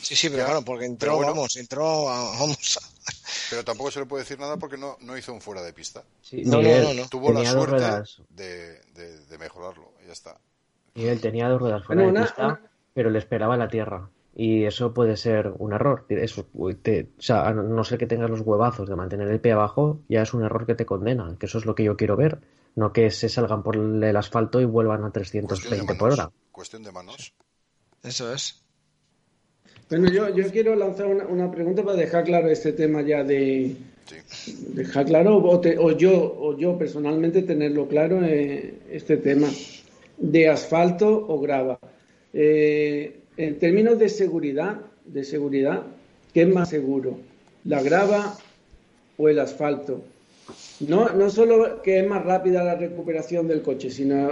Sí, 0.02 0.16
sí, 0.16 0.30
pero 0.30 0.40
Ya, 0.40 0.46
claro, 0.46 0.64
porque 0.64 0.86
entró, 0.86 1.12
pero 1.12 1.16
bueno. 1.18 1.32
vamos, 1.34 1.56
entró, 1.56 2.10
a- 2.10 2.38
vamos. 2.40 2.58
Pero 3.50 3.64
tampoco 3.66 3.92
se 3.92 4.00
le 4.00 4.06
puede 4.06 4.24
decir 4.24 4.40
nada 4.40 4.58
porque 4.58 4.78
no, 4.78 4.98
no 5.02 5.18
hizo 5.18 5.34
un 5.34 5.42
fuera 5.42 5.62
de 5.62 5.74
pista. 5.74 6.04
Sí, 6.22 6.44
No, 6.46 6.54
no, 6.54 6.58
Miguel, 6.60 6.84
no, 6.84 6.94
no. 7.04 7.10
Tuvo 7.10 7.34
la 7.34 7.46
suerte 7.46 7.84
de, 8.30 8.80
de, 8.94 9.26
de 9.26 9.38
mejorarlo. 9.38 9.94
y 10.04 10.08
Ya 10.08 10.14
está. 10.14 10.38
Miguel 10.96 11.20
tenía 11.22 11.48
dos 11.50 11.60
ruedas 11.62 11.84
fuera 11.86 12.02
Bueno, 12.04 12.14
de 12.14 12.20
una- 12.20 12.28
pista, 12.28 12.48
una- 12.48 12.72
pero 12.94 13.10
le 13.10 13.20
esperaba 13.20 13.58
la 13.58 13.68
tierra. 13.68 14.10
Y 14.34 14.64
eso 14.64 14.94
puede 14.94 15.18
ser 15.18 15.52
un 15.58 15.74
error. 15.74 16.06
Eso, 16.08 16.48
te- 16.82 17.10
o 17.18 17.22
sea, 17.22 17.48
a 17.48 17.54
no 17.54 17.84
ser 17.84 17.98
que 17.98 18.08
tengas 18.08 18.30
los 18.30 18.42
huevazos 18.42 18.88
de 18.88 18.96
mantener 18.96 19.28
el 19.28 19.42
pie 19.42 19.52
abajo, 19.52 20.00
ya 20.08 20.22
es 20.22 20.34
un 20.34 20.44
error 20.44 20.66
que 20.66 20.76
te 20.76 20.86
condena. 20.86 21.36
Que 21.38 21.48
eso 21.48 21.58
es 21.58 21.66
lo 21.66 21.76
que 21.76 21.84
yo 21.84 21.98
quiero 21.98 22.16
ver. 22.16 22.40
No 22.76 22.94
que 22.94 23.12
se 23.12 23.28
salgan 23.28 23.64
por 23.64 23.76
el 23.76 24.16
asfalto 24.16 24.62
y 24.62 24.66
vuelvan 24.66 25.04
a 25.04 25.12
Cuestión 25.12 25.44
de 25.44 25.48
320 25.50 25.96
por 25.96 26.12
hora. 26.14 26.32
Cuestión 26.54 26.84
de 26.84 26.92
manos. 26.94 27.34
Eso 28.04 28.34
es. 28.34 28.61
Bueno, 29.92 30.10
yo, 30.10 30.34
yo 30.34 30.50
quiero 30.52 30.74
lanzar 30.76 31.06
una, 31.08 31.26
una 31.28 31.52
pregunta 31.52 31.84
para 31.84 31.98
dejar 31.98 32.24
claro 32.24 32.48
este 32.50 32.72
tema 32.74 33.02
ya 33.02 33.24
de, 33.24 33.76
Sí. 34.32 34.56
dejar 34.74 35.06
claro 35.06 35.38
o, 35.38 35.60
te- 35.60 35.78
o 35.78 35.92
yo 35.96 36.12
o 36.40 36.58
yo 36.58 36.78
personalmente 36.78 37.44
tenerlo 37.44 37.88
claro 37.88 38.20
eh, 38.26 38.74
este 38.92 39.18
tema 39.18 39.48
de 40.18 40.48
asfalto 40.50 41.08
o 41.28 41.40
grava. 41.40 41.78
Eh, 42.34 43.20
en 43.38 43.60
términos 43.60 44.00
de 44.00 44.10
seguridad 44.10 44.80
de 45.06 45.24
seguridad 45.24 45.84
qué 46.34 46.44
es 46.44 46.48
más 46.50 46.70
seguro 46.70 47.18
la 47.66 47.82
grava 47.84 48.38
o 49.18 49.28
el 49.30 49.40
asfalto 49.40 50.02
no 50.88 51.10
no 51.10 51.30
solo 51.30 51.82
que 51.82 52.00
es 52.00 52.08
más 52.08 52.24
rápida 52.26 52.64
la 52.64 52.76
recuperación 52.76 53.48
del 53.48 53.62
coche 53.62 53.90
sino 53.90 54.32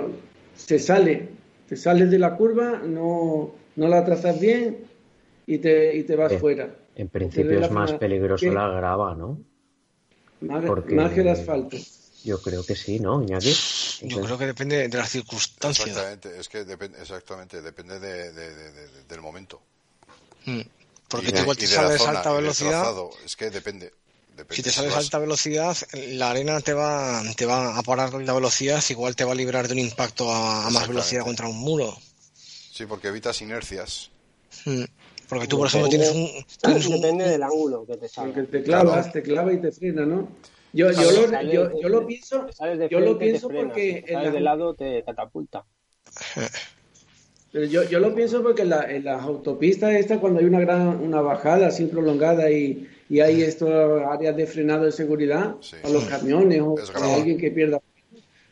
se 0.56 0.80
sale 0.80 1.28
te 1.68 1.76
sales 1.76 2.10
de 2.10 2.20
la 2.20 2.36
curva 2.38 2.82
no 2.86 3.52
no 3.76 3.88
la 3.88 4.04
trazas 4.06 4.40
bien 4.40 4.78
y 5.54 5.58
te 5.58 5.96
y 5.98 6.04
te 6.04 6.16
vas 6.16 6.32
Eh, 6.32 6.40
fuera 6.40 6.70
En 6.96 7.10
principio 7.10 7.60
es 7.60 7.72
más 7.72 7.94
peligroso 7.94 8.46
la 8.52 8.68
grava, 8.70 9.16
¿no? 9.16 9.40
más, 10.42 10.64
porque- 10.66 10.96
más 10.96 11.12
que 11.12 11.22
el 11.22 11.30
asfalto 11.30 11.78
Yo 12.24 12.42
creo 12.42 12.66
que 12.66 12.76
sí, 12.76 13.00
¿no, 13.00 13.22
Iñaki? 13.24 13.54
Yo 14.04 14.22
creo 14.22 14.38
que 14.38 14.46
depende 14.46 14.88
de 14.88 14.98
las 14.98 15.10
circunstancias. 15.10 15.88
Exactamente, 15.88 16.40
es 16.40 16.48
que 16.50 16.64
depende, 16.66 17.02
exactamente, 17.02 17.62
depende 17.62 18.00
de, 18.00 18.32
de- 18.34 18.56
de- 18.56 18.72
de- 18.74 19.04
del 19.08 19.22
momento. 19.22 19.62
Mm. 20.46 20.62
Porque 21.08 21.30
igual 21.30 21.58
y 21.58 21.62
te 21.62 21.68
sales 21.68 22.02
a 22.02 22.10
alta 22.12 22.32
velocidad. 22.34 22.70
trazado. 22.70 23.10
Es 23.26 23.36
que 23.36 23.50
depende. 23.50 23.92
depende. 24.38 24.56
Si 24.56 24.62
te 24.62 24.70
sales 24.70 24.92
a 24.94 24.96
vas- 24.98 25.06
alta 25.06 25.18
velocidad, 25.20 25.76
la 25.94 26.30
arena 26.32 26.62
te 26.62 26.74
va, 26.74 27.24
te 27.36 27.46
va 27.46 27.78
a 27.78 27.82
parar 27.84 28.14
la 28.14 28.34
velocidad, 28.34 28.84
igual 28.90 29.16
te 29.16 29.24
va 29.26 29.32
a 29.32 29.36
librar 29.36 29.68
de 29.68 29.74
un 29.74 29.80
impacto 29.80 30.32
a, 30.32 30.68
a 30.68 30.70
más 30.70 30.88
velocidad 30.88 31.24
contra 31.24 31.48
un 31.48 31.58
muro. 31.58 31.98
Sí, 32.72 32.86
porque 32.86 33.08
evitas 33.10 33.42
inercias. 33.42 34.12
Mm. 34.66 34.84
Porque 35.30 35.48
tú, 35.48 35.58
por 35.60 35.68
ejemplo, 35.68 35.90
tienes 35.90 36.12
un, 36.12 36.28
tienes 36.62 36.88
un- 36.88 36.96
Depende 37.02 37.30
del 37.30 37.44
ángulo 37.44 37.86
que 37.86 37.94
te 37.94 38.00
Porque 38.00 38.10
salga. 38.10 38.44
te 38.46 38.64
clavas, 38.64 39.12
te 39.14 39.22
clava 39.22 39.54
y 39.54 39.58
te 39.62 39.72
frena, 39.72 40.06
¿no? 40.06 40.28
Yo, 40.74 40.92
yo, 40.92 41.12
lo, 41.12 41.42
yo, 41.52 41.80
yo 41.82 41.90
lo 41.90 42.06
pienso, 42.08 42.48
yo 42.90 43.00
lo 43.00 43.18
pienso 43.18 43.48
porque 43.50 44.04
Si 44.08 44.14
la- 44.14 44.30
de 44.32 44.40
lado 44.40 44.74
te 44.76 45.04
catapulta. 45.04 45.66
pero 47.52 47.66
yo, 47.66 47.84
yo 47.84 48.00
lo 48.00 48.14
pienso 48.14 48.44
porque 48.44 48.62
en, 48.64 48.70
la- 48.70 48.92
en 48.92 49.04
las 49.06 49.24
autopistas 49.24 49.94
estas 49.96 50.20
cuando 50.20 50.40
hay 50.40 50.46
una 50.46 50.60
gran 50.60 50.88
una 51.02 51.22
bajada 51.22 51.68
así 51.68 51.86
prolongada 51.86 52.52
y, 52.52 52.88
y 53.10 53.20
hay 53.20 53.42
estas 53.42 53.70
áreas 54.08 54.36
de 54.36 54.46
frenado 54.46 54.86
de 54.86 54.92
seguridad 54.92 55.56
Sí. 55.62 55.78
a 55.84 55.90
los 55.90 56.04
camiones 56.06 56.62
o 56.62 56.76
a 56.96 57.16
alguien 57.16 57.38
que 57.40 57.50
pierda 57.52 57.82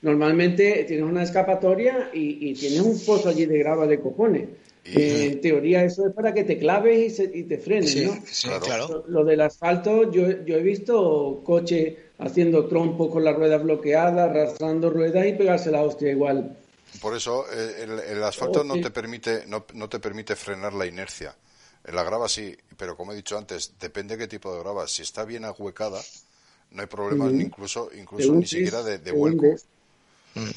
normalmente 0.01 0.85
tienes 0.87 1.05
una 1.05 1.21
escapatoria 1.23 2.09
y, 2.13 2.49
y 2.49 2.53
tienes 2.53 2.81
un 2.81 2.99
pozo 3.05 3.29
allí 3.29 3.45
de 3.45 3.59
grava 3.59 3.85
de 3.85 3.99
cojones 3.99 4.47
Que 4.89 5.27
en 5.27 5.41
teoría 5.41 5.83
eso 5.83 6.07
es 6.07 6.13
para 6.13 6.33
que 6.33 6.43
te 6.43 6.57
claves 6.57 6.97
y, 6.99 7.09
se- 7.09 7.31
y 7.37 7.43
te 7.43 7.57
frenes 7.57 7.95
Sí, 7.95 8.01
¿no? 8.01 8.23
sí, 8.31 8.49
Claro. 8.61 8.87
Lo, 8.87 9.05
lo 9.07 9.23
del 9.25 9.41
asfalto, 9.41 10.09
yo, 10.11 10.43
yo 10.45 10.55
he 10.57 10.63
visto 10.63 11.41
coche 11.43 11.97
haciendo 12.19 12.67
trompo 12.67 13.09
con 13.09 13.23
las 13.23 13.35
ruedas 13.35 13.63
bloqueadas, 13.63 14.29
arrastrando 14.29 14.89
ruedas 14.89 15.27
y 15.27 15.33
pegarse 15.33 15.71
la 15.71 15.83
hostia 15.83 16.11
igual. 16.11 16.55
Por 16.99 17.15
eso 17.15 17.45
eh, 17.51 17.83
el, 17.83 17.99
el 17.99 18.23
asfalto 18.23 18.63
no 18.63 18.77
Ok. 18.77 18.83
te 18.83 18.91
permite 18.91 19.45
no, 19.47 19.65
no 19.73 19.87
te 19.89 19.99
permite 19.99 20.35
frenar 20.35 20.73
la 20.73 20.85
inercia. 20.85 21.35
En 21.83 21.95
la 21.95 22.03
grava 22.03 22.27
sí, 22.27 22.55
pero 22.75 22.97
como 22.97 23.13
he 23.13 23.15
dicho 23.15 23.37
antes, 23.37 23.73
depende 23.79 24.17
qué 24.17 24.27
tipo 24.27 24.53
de 24.53 24.59
grava. 24.61 24.87
Si 24.87 25.01
está 25.03 25.23
bien 25.25 25.45
ahuecada, 25.45 26.05
no 26.71 26.81
hay 26.81 26.87
problemas 26.87 27.33
incluso 27.39 27.89
incluso 27.95 28.37
ni 28.37 28.47
siquiera 28.47 28.83
de, 28.83 28.99
de 28.99 29.11
vuelco. 29.13 29.51
hundes. 29.51 29.67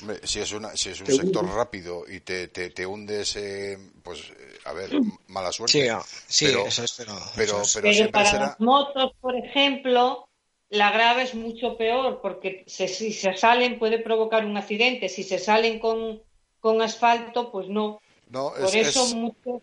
Hombre, 0.00 0.26
Si 0.26 0.40
es 0.40 0.52
una 0.52 0.76
si 0.76 0.90
es 0.90 1.00
un 1.00 1.06
Te 1.06 1.12
sector 1.12 1.46
rápido 1.46 2.04
y 2.08 2.20
te, 2.20 2.48
te, 2.48 2.70
te 2.70 2.86
hundes, 2.86 3.36
eh, 3.36 3.78
pues 4.02 4.30
eh, 4.30 4.58
a 4.64 4.72
ver, 4.72 4.90
mala 5.28 5.50
suerte. 5.52 5.82
Sí, 5.82 5.88
ah, 5.88 6.02
sí, 6.28 6.46
Pero- 6.46 6.66
eso 6.66 6.84
es, 6.84 6.92
pero, 6.92 7.12
pero- 7.36 7.52
eso 7.52 7.62
es. 7.62 7.72
pero 7.74 7.82
Pero 7.82 7.94
siempre 7.94 8.12
para 8.12 8.30
será- 8.30 8.46
las 8.46 8.60
motos, 8.60 9.12
por 9.20 9.36
ejemplo, 9.36 10.28
la 10.68 10.90
grava 10.92 11.22
es 11.22 11.34
mucho 11.34 11.76
peor 11.76 12.20
porque 12.22 12.64
se- 12.66 12.88
si 12.88 13.12
se 13.12 13.36
salen 13.36 13.78
puede 13.78 13.98
provocar 13.98 14.44
un 14.44 14.56
accidente. 14.56 15.08
Si 15.08 15.22
se 15.24 15.38
salen 15.38 15.78
con, 15.80 16.22
con 16.60 16.80
asfalto, 16.82 17.50
pues 17.50 17.68
no. 17.68 18.00
No, 18.30 18.50
Por 18.52 18.66
es, 18.76 18.88
eso 18.88 19.04
es- 19.04 19.14
muchos, 19.14 19.62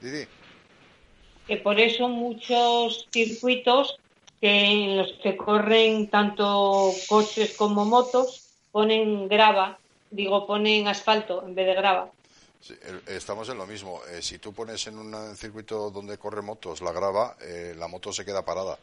Didi, 0.00 0.26
que 1.46 1.56
por 1.56 1.78
eso 1.80 2.08
muchos 2.08 3.08
circuitos 3.12 3.98
que 4.40 4.50
en 4.72 4.96
los 4.98 5.12
que 5.22 5.36
corren 5.36 6.10
tanto 6.10 6.46
coches 7.08 7.56
como 7.56 7.84
motos 7.84 8.28
ponen 8.70 9.28
grava, 9.28 9.66
digo 10.10 10.46
ponen 10.46 10.88
asfalto 10.88 11.34
en 11.46 11.54
vez 11.56 11.66
de 11.66 11.74
grava. 11.74 12.04
Sí, 12.60 12.74
el- 12.82 13.02
estamos 13.06 13.48
en 13.48 13.58
lo 13.58 13.66
mismo. 13.66 14.02
Eh, 14.06 14.22
si 14.22 14.38
tú 14.38 14.52
pones 14.52 14.86
en 14.86 14.98
un 14.98 15.36
circuito 15.36 15.90
donde 15.90 16.18
corre 16.18 16.42
motos 16.42 16.80
la 16.80 16.92
grava, 16.92 17.36
eh, 17.40 17.74
la 17.76 17.88
moto 17.88 18.12
se 18.12 18.24
queda 18.24 18.44
parada 18.44 18.80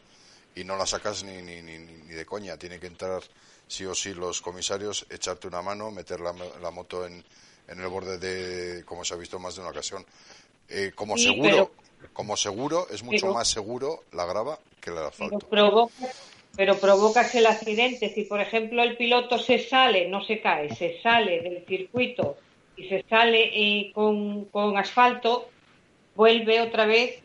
y 0.56 0.63
no 0.63 0.78
la 0.78 0.86
sacas 0.86 1.24
ni, 1.24 1.41
ni, 1.41 1.62
ni, 1.62 1.78
ni 1.80 2.14
de 2.14 2.26
coña. 2.26 2.58
Tiene 2.58 2.80
que 2.80 2.88
entrar 2.88 3.22
sí 3.68 3.86
o 3.86 3.95
sí 3.95 4.14
los 4.14 4.41
comisarios, 4.41 5.06
echarte 5.10 5.47
una 5.47 5.62
mano, 5.62 5.91
meter 5.91 6.20
la, 6.22 6.34
la 6.34 6.72
moto 6.72 7.06
en, 7.06 7.26
en 7.68 7.80
el 7.80 7.88
borde 7.89 8.18
de, 8.20 8.86
como 8.86 9.03
se 9.06 9.14
ha 9.14 9.18
visto 9.18 9.39
más 9.39 9.56
de 9.56 9.62
una 9.62 9.72
ocasión. 9.72 10.06
Eh, 10.68 10.93
como 10.95 11.18
Sí, 11.18 11.18
seguro, 11.18 11.76
como 12.14 12.38
seguro, 12.38 12.88
es 12.89 13.03
mucho 13.03 13.28
pero- 13.28 13.34
más 13.34 13.47
seguro 13.47 14.03
la 14.12 14.26
grava 14.26 14.58
que 14.82 14.89
el 14.89 14.95
pero, 14.95 15.08
asfalto. 15.08 15.39
provoca, 15.39 15.93
pero 16.56 16.78
provocas 16.78 17.34
el 17.36 17.45
accidente. 17.47 18.14
Si, 18.14 18.24
por 18.24 18.39
ejemplo, 18.41 18.84
el 18.84 18.97
piloto 18.97 19.38
se 19.39 19.60
sale, 19.60 20.08
no 20.08 20.24
se 20.24 20.39
cae, 20.41 20.74
se 20.76 21.01
sale 21.01 21.41
del 21.41 21.66
circuito 21.66 22.38
y 22.78 22.88
se 22.89 23.03
sale 23.10 23.49
eh, 23.53 23.91
con, 23.93 24.45
con 24.45 24.78
asfalto, 24.78 25.49
vuelve 26.16 26.62
otra 26.62 26.86
vez 26.86 27.22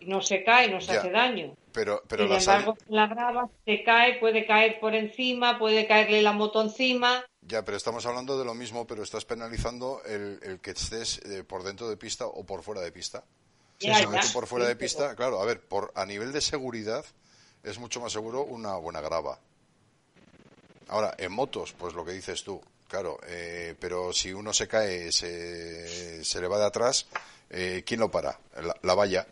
y 0.00 0.06
no 0.06 0.20
se 0.22 0.42
cae, 0.44 0.68
no 0.70 0.80
se 0.80 0.92
Ya. 0.94 1.00
hace 1.00 1.10
daño. 1.10 1.54
Pero, 1.72 2.02
pero 2.06 2.24
Sin 2.26 2.36
embargo, 2.36 2.76
la 2.88 3.06
grava 3.06 3.48
se 3.64 3.82
cae, 3.82 4.18
puede 4.18 4.44
caer 4.46 4.78
por 4.78 4.94
encima, 4.94 5.58
puede 5.58 5.86
caerle 5.86 6.20
la 6.20 6.32
moto 6.32 6.60
encima. 6.60 7.24
Ya, 7.40 7.64
pero 7.64 7.76
estamos 7.78 8.04
hablando 8.04 8.38
de 8.38 8.44
lo 8.44 8.52
mismo, 8.54 8.86
pero 8.86 9.02
estás 9.02 9.24
penalizando 9.24 10.02
el, 10.04 10.38
el 10.42 10.60
que 10.60 10.72
estés 10.72 11.18
eh, 11.24 11.44
por 11.44 11.62
dentro 11.62 11.88
de 11.88 11.96
pista 11.96 12.26
o 12.26 12.44
por 12.44 12.62
fuera 12.62 12.82
de 12.82 12.92
pista. 12.92 13.24
Si 13.82 13.88
ya, 13.88 14.20
tú 14.20 14.32
por 14.32 14.46
fuera 14.46 14.66
sí, 14.66 14.68
de 14.68 14.76
pista, 14.76 15.16
claro, 15.16 15.40
a 15.40 15.44
ver, 15.44 15.60
por 15.60 15.90
a 15.96 16.06
nivel 16.06 16.30
de 16.30 16.40
seguridad 16.40 17.04
es 17.64 17.78
mucho 17.80 18.00
más 18.00 18.12
seguro 18.12 18.44
una 18.44 18.76
buena 18.76 19.00
grava. 19.00 19.40
Ahora, 20.86 21.14
en 21.18 21.32
motos, 21.32 21.72
pues 21.72 21.92
lo 21.94 22.04
que 22.04 22.12
dices 22.12 22.44
tú, 22.44 22.62
claro, 22.86 23.18
eh, 23.26 23.74
pero 23.80 24.12
si 24.12 24.32
uno 24.32 24.52
se 24.52 24.68
cae, 24.68 25.10
se, 25.10 26.24
se 26.24 26.40
le 26.40 26.46
va 26.46 26.58
de 26.58 26.66
atrás, 26.66 27.06
eh, 27.50 27.82
¿quién 27.84 27.98
lo 27.98 28.08
para? 28.08 28.38
La, 28.62 28.76
la 28.82 28.94
valla, 28.94 29.26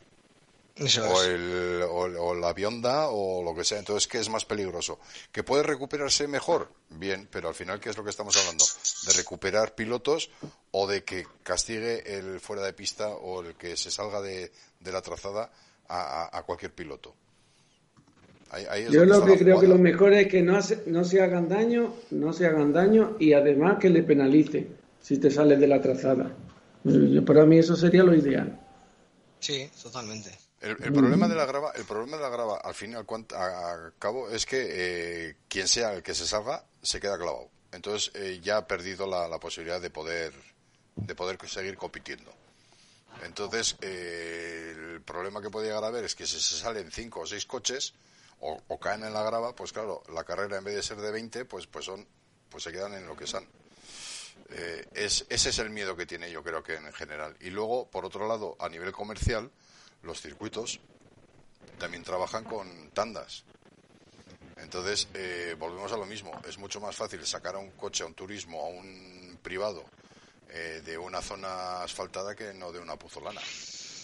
Eso 0.80 1.04
o, 1.08 1.22
es. 1.22 1.28
el, 1.28 1.82
o, 1.88 2.06
el- 2.06 2.16
o 2.16 2.34
la 2.34 2.52
bionda, 2.54 3.08
o 3.10 3.42
lo 3.44 3.54
que 3.54 3.64
sea. 3.64 3.78
Entonces, 3.78 4.08
¿qué 4.08 4.18
es 4.18 4.28
más 4.30 4.44
peligroso? 4.46 4.98
¿Que 5.30 5.42
puede 5.42 5.62
recuperarse 5.62 6.26
mejor? 6.26 6.72
Bien, 6.88 7.28
pero 7.30 7.48
al 7.48 7.54
final, 7.54 7.78
¿qué 7.80 7.90
es 7.90 7.96
lo 7.96 8.02
que 8.04 8.10
estamos 8.10 8.36
hablando? 8.36 8.64
¿De 9.06 9.12
recuperar 9.12 9.74
pilotos 9.74 10.30
o 10.70 10.86
de 10.86 11.04
que 11.04 11.26
castigue 11.42 12.18
el 12.18 12.40
fuera 12.40 12.62
de 12.62 12.72
pista 12.72 13.08
o 13.08 13.42
el 13.42 13.54
que 13.56 13.76
se 13.76 13.90
salga 13.90 14.20
de, 14.22 14.50
de 14.80 14.92
la 14.92 15.02
trazada 15.02 15.52
a, 15.88 16.24
a- 16.24 16.38
a 16.38 16.42
cualquier 16.44 16.72
piloto? 16.74 17.14
Ahí- 18.52 18.66
ahí 18.68 18.82
es 18.84 18.90
Yo 18.90 19.04
lo 19.04 19.24
que 19.24 19.38
creo 19.38 19.60
que 19.60 19.68
lo 19.68 19.76
mejor 19.78 20.12
es 20.12 20.26
que 20.28 20.42
no, 20.42 20.56
hace- 20.56 20.82
no 20.86 21.04
se 21.04 21.20
hagan 21.22 21.48
daño, 21.48 21.94
no 22.10 22.32
se 22.32 22.46
hagan 22.46 22.72
daño 22.72 23.16
y 23.20 23.32
además 23.34 23.78
que 23.78 23.90
le 23.90 24.02
penalice 24.02 24.66
si 25.00 25.18
te 25.18 25.30
sales 25.30 25.60
de 25.60 25.66
la 25.68 25.80
trazada. 25.80 26.34
Yo- 26.84 27.24
para 27.24 27.44
mí 27.44 27.58
eso 27.58 27.76
sería 27.76 28.02
lo 28.02 28.14
ideal. 28.14 28.58
Sí, 29.38 29.70
totalmente. 29.82 30.30
El, 30.60 30.76
el 30.82 30.92
problema 30.92 31.26
de 31.26 31.34
la 31.34 31.46
grava, 31.46 31.72
el 31.74 31.84
problema 31.84 32.18
de 32.18 32.22
la 32.22 32.28
grava, 32.28 32.58
al 32.58 32.74
fin 32.74 32.92
y 32.92 32.94
al 32.94 33.94
cabo, 33.98 34.28
es 34.28 34.44
que 34.44 34.66
eh, 35.28 35.36
quien 35.48 35.66
sea 35.66 35.94
el 35.94 36.02
que 36.02 36.14
se 36.14 36.26
salga 36.26 36.64
se 36.82 37.00
queda 37.00 37.16
clavado. 37.16 37.48
Entonces 37.72 38.10
eh, 38.14 38.40
ya 38.42 38.58
ha 38.58 38.66
perdido 38.66 39.06
la, 39.06 39.26
la 39.26 39.38
posibilidad 39.38 39.80
de 39.80 39.90
poder 39.90 40.34
de 40.96 41.14
poder 41.14 41.38
seguir 41.48 41.78
compitiendo. 41.78 42.30
Entonces 43.24 43.76
eh, 43.80 44.74
el 44.76 45.00
problema 45.02 45.40
que 45.40 45.50
puede 45.50 45.68
llegar 45.68 45.84
a 45.84 45.88
haber 45.88 46.04
es 46.04 46.14
que 46.14 46.26
si 46.26 46.38
se 46.40 46.58
salen 46.58 46.90
cinco 46.90 47.20
o 47.20 47.26
seis 47.26 47.46
coches 47.46 47.94
o, 48.40 48.60
o 48.68 48.78
caen 48.78 49.04
en 49.04 49.14
la 49.14 49.22
grava, 49.22 49.54
pues 49.54 49.72
claro, 49.72 50.02
la 50.12 50.24
carrera 50.24 50.58
en 50.58 50.64
vez 50.64 50.74
de 50.74 50.82
ser 50.82 50.98
de 50.98 51.10
20, 51.10 51.46
pues 51.46 51.66
pues 51.66 51.86
son 51.86 52.06
pues 52.50 52.64
se 52.64 52.72
quedan 52.72 52.92
en 52.94 53.06
lo 53.06 53.16
que 53.16 53.26
son. 53.26 53.46
Eh, 54.50 54.84
es, 54.92 55.24
ese 55.28 55.50
es 55.50 55.58
el 55.58 55.70
miedo 55.70 55.96
que 55.96 56.06
tiene 56.06 56.30
yo 56.30 56.42
creo 56.42 56.62
que 56.62 56.74
en 56.74 56.92
general. 56.92 57.36
Y 57.40 57.50
luego, 57.50 57.88
por 57.88 58.04
otro 58.04 58.26
lado, 58.26 58.56
a 58.58 58.68
nivel 58.68 58.92
comercial, 58.92 59.50
los 60.02 60.20
circuitos 60.20 60.80
también 61.78 62.04
trabajan 62.04 62.44
con 62.44 62.90
tandas. 62.90 63.44
Entonces, 64.56 65.08
eh, 65.14 65.56
volvemos 65.58 65.90
a 65.92 65.96
lo 65.96 66.04
mismo. 66.04 66.30
Es 66.46 66.58
mucho 66.58 66.80
más 66.80 66.94
fácil 66.94 67.24
sacar 67.26 67.54
a 67.54 67.58
un 67.58 67.70
coche, 67.72 68.04
a 68.04 68.06
un 68.06 68.14
turismo, 68.14 68.60
a 68.60 68.68
un 68.68 69.38
privado 69.42 69.84
eh, 70.50 70.82
de 70.84 70.98
una 70.98 71.22
zona 71.22 71.82
asfaltada 71.82 72.34
que 72.34 72.52
no 72.52 72.70
de 72.72 72.80
una 72.80 72.96
puzolana. 72.96 73.40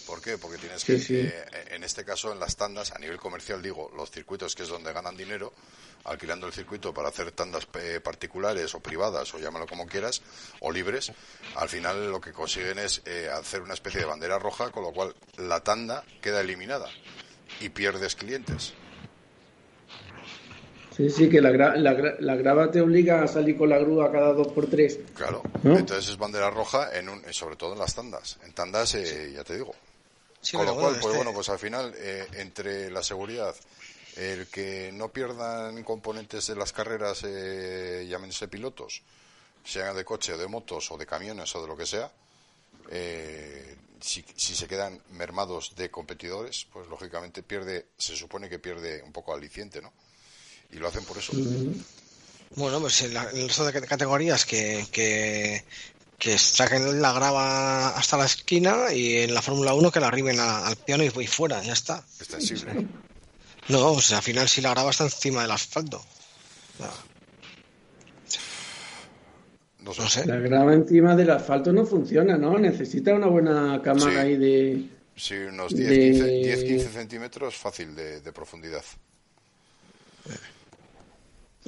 ¿Por 0.07 0.22
qué? 0.22 0.38
Porque 0.38 0.57
tienes 0.59 0.84
que, 0.84 0.98
sí. 1.00 1.16
eh, 1.18 1.44
en 1.72 1.82
este 1.82 2.04
caso, 2.04 2.32
en 2.32 2.38
las 2.38 2.57
tandas, 2.57 2.92
a 2.92 2.98
nivel 2.98 3.18
comercial, 3.18 3.61
digo, 3.61 3.90
los 3.96 4.11
circuitos, 4.11 4.54
que 4.54 4.62
es 4.62 4.68
donde 4.68 4.92
ganan 4.92 5.16
dinero, 5.16 5.52
alquilando 6.04 6.46
el 6.46 6.52
circuito 6.52 6.94
para 6.94 7.09
hacer 7.09 7.32
tandas 7.32 7.66
eh, 7.74 7.98
particulares 8.02 8.72
o 8.76 8.80
privadas, 8.80 9.34
o 9.34 9.38
llámalo 9.38 9.66
como 9.66 9.86
quieras, 9.86 10.22
o 10.61 10.70
libres, 10.70 11.11
al 11.57 11.68
final 11.68 12.11
lo 12.11 12.20
que 12.20 12.32
consiguen 12.32 12.78
es 12.78 13.02
eh, 13.04 13.28
hacer 13.32 13.62
una 13.62 13.74
especie 13.74 14.00
de 14.00 14.07
bandera 14.07 14.38
roja, 14.38 14.70
con 14.70 14.84
lo 14.84 14.92
cual 14.92 15.14
la 15.38 15.59
tanda 15.61 16.04
queda 16.22 16.40
eliminada 16.40 16.88
y 17.61 17.68
pierdes 17.70 18.14
clientes. 18.14 18.74
Sí, 20.96 21.11
sí, 21.11 21.28
que 21.28 21.42
la, 21.42 21.50
gra- 21.50 21.76
la, 21.76 21.92
gra- 21.92 22.16
la 22.20 22.36
grava 22.36 22.70
te 22.70 22.80
obliga 22.80 23.22
a 23.22 23.28
salir 23.28 23.59
con 23.59 23.68
la 23.68 23.78
grúa 23.78 24.11
cada 24.11 24.32
dos 24.32 24.48
por 24.48 24.66
tres. 24.70 24.98
Claro. 25.14 25.42
¿No? 25.62 25.76
Entonces 25.76 26.09
es 26.09 26.16
bandera 26.16 26.48
roja, 26.48 26.96
en 26.96 27.11
un, 27.11 27.22
sobre 27.34 27.57
todo 27.57 27.74
en 27.74 27.80
las 27.80 27.94
tandas. 27.94 28.38
En 28.44 28.52
tandas, 28.54 28.94
eh, 28.94 29.32
ya 29.34 29.44
te 29.44 29.57
digo. 29.57 29.74
Sí, 30.47 30.57
Con 30.57 30.66
lo 30.66 30.74
cual, 30.76 30.92
pues 30.92 31.07
este- 31.07 31.16
bueno, 31.16 31.32
pues 31.34 31.49
al 31.49 31.59
final, 31.59 31.92
eh, 31.97 32.24
entre 32.34 32.88
la 32.90 33.03
seguridad, 33.03 33.53
el 34.14 34.47
que 34.47 34.90
no 34.92 35.09
pierdan 35.11 35.82
componentes 35.82 36.47
de 36.47 36.55
las 36.55 36.72
carreras, 36.72 37.22
eh, 37.24 38.07
llámense 38.09 38.47
pilotos, 38.47 39.03
sean 39.64 39.97
de 39.97 40.05
coche 40.05 40.34
o 40.34 40.38
de 40.38 40.47
motos 40.47 40.88
o 40.92 40.97
de 40.97 41.05
camiones 41.05 41.53
o 41.57 41.62
de 41.62 41.66
lo 41.66 41.76
que 41.76 41.84
sea, 41.84 42.12
eh, 42.92 43.76
si, 44.01 44.24
si 44.36 44.55
se 44.55 44.68
quedan 44.68 45.01
mermados 45.11 45.74
de 45.74 45.90
competidores, 45.90 46.64
pues 46.72 46.86
lógicamente 46.86 47.42
pierde, 47.42 47.86
se 47.99 48.14
supone 48.14 48.49
que 48.49 48.61
pierde 48.61 49.03
un 49.03 49.12
poco 49.12 49.34
aliciente, 49.34 49.82
¿no? 49.82 49.92
Y 50.70 50.76
lo 50.76 50.86
hacen 50.86 51.05
por 51.05 51.18
eso. 51.18 51.32
Bueno, 52.55 52.80
pues 52.80 53.03
en 53.03 53.14
la- 53.14 53.24
el 53.30 53.49
resto 53.49 53.64
de 53.64 53.80
categorías 53.86 54.47
que, 54.47 54.86
que, 54.92 55.64
que 56.18 56.38
saquen 56.38 57.00
la 57.02 57.12
grava 57.12 57.90
hasta 57.90 58.16
la 58.16 58.24
esquina 58.24 58.92
y 58.92 59.18
en 59.18 59.34
la 59.34 59.42
Fórmula 59.42 59.74
1 59.74 59.90
que 59.90 60.00
la 60.00 60.08
arriben 60.08 60.40
a- 60.40 60.66
al 60.66 60.76
piano 60.76 61.02
y, 61.04 61.06
y 61.08 61.26
fuera, 61.26 61.62
ya 61.62 61.72
está. 61.74 62.02
Extensible. 62.18 62.86
No, 63.68 63.92
o 63.92 64.00
sea, 64.00 64.18
al 64.18 64.22
final 64.22 64.48
si 64.48 64.60
la 64.60 64.70
grava 64.70 64.90
está 64.90 65.04
encima 65.04 65.42
del 65.42 65.50
asfalto. 65.50 66.02
No, 66.78 66.86
No 69.84 69.92
sé. 69.92 70.02
no 70.02 70.08
sé. 70.08 70.26
La 70.26 70.36
grava 70.36 70.74
encima 70.74 71.14
del 71.14 71.30
asfalto 71.30 71.72
no 71.72 71.84
funciona, 71.86 72.36
¿no? 72.36 72.58
Necesita 72.58 73.14
una 73.14 73.26
buena 73.28 73.80
cámara 73.82 74.10
Sí. 74.12 74.16
ahí 74.18 74.36
de... 74.36 74.88
Sí, 75.14 75.34
unos 75.34 75.74
10, 75.74 75.88
De- 75.88 75.96
15, 75.98 76.24
10, 76.26 76.64
15 76.64 76.88
centímetros 76.92 77.54
fácil 77.56 77.94
de, 77.94 78.20
de 78.20 78.32
profundidad. 78.32 78.82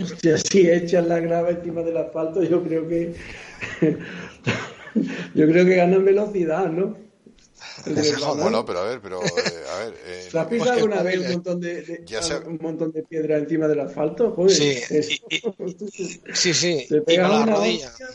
Hostia, 0.02 0.38
si 0.38 0.70
echas 0.70 1.06
la 1.06 1.18
grava 1.20 1.50
encima 1.50 1.82
del 1.82 1.96
asfalto, 1.96 2.42
yo 2.42 2.62
creo 2.62 2.86
que... 2.88 3.14
yo 5.34 5.46
creo 5.46 5.64
que 5.64 5.74
ganan 5.76 6.04
velocidad, 6.04 6.66
¿no? 6.70 6.96
Bueno, 8.40 8.64
pero 8.64 8.80
a 8.80 8.84
ver, 8.84 9.00
pero 9.00 9.20
eh, 9.22 9.26
a 9.74 9.78
ver, 9.84 9.94
eh, 10.06 10.28
¿Te 10.32 10.38
has 10.38 10.46
pisado 10.46 10.48
Pues 10.48 10.62
que- 10.62 10.70
alguna 10.70 11.02
vez 11.02 11.18
un 11.20 11.32
montón 11.32 11.60
de, 11.60 11.82
de- 11.82 12.02
Ya 12.06 12.22
sé. 12.22 12.36
un 12.38 12.58
montón 12.60 12.92
de 12.92 13.02
piedra 13.02 13.36
encima 13.38 13.66
del 13.68 13.80
asfalto? 13.80 14.32
Joder, 14.32 14.50
Sí, 14.56 14.78
y- 14.90 16.34
Sí, 16.34 16.54
sí, 16.54 16.86
y 16.88 17.16
con 17.16 17.30
la 17.30 17.46
rodilla. 17.46 17.88
hostia, 17.88 18.06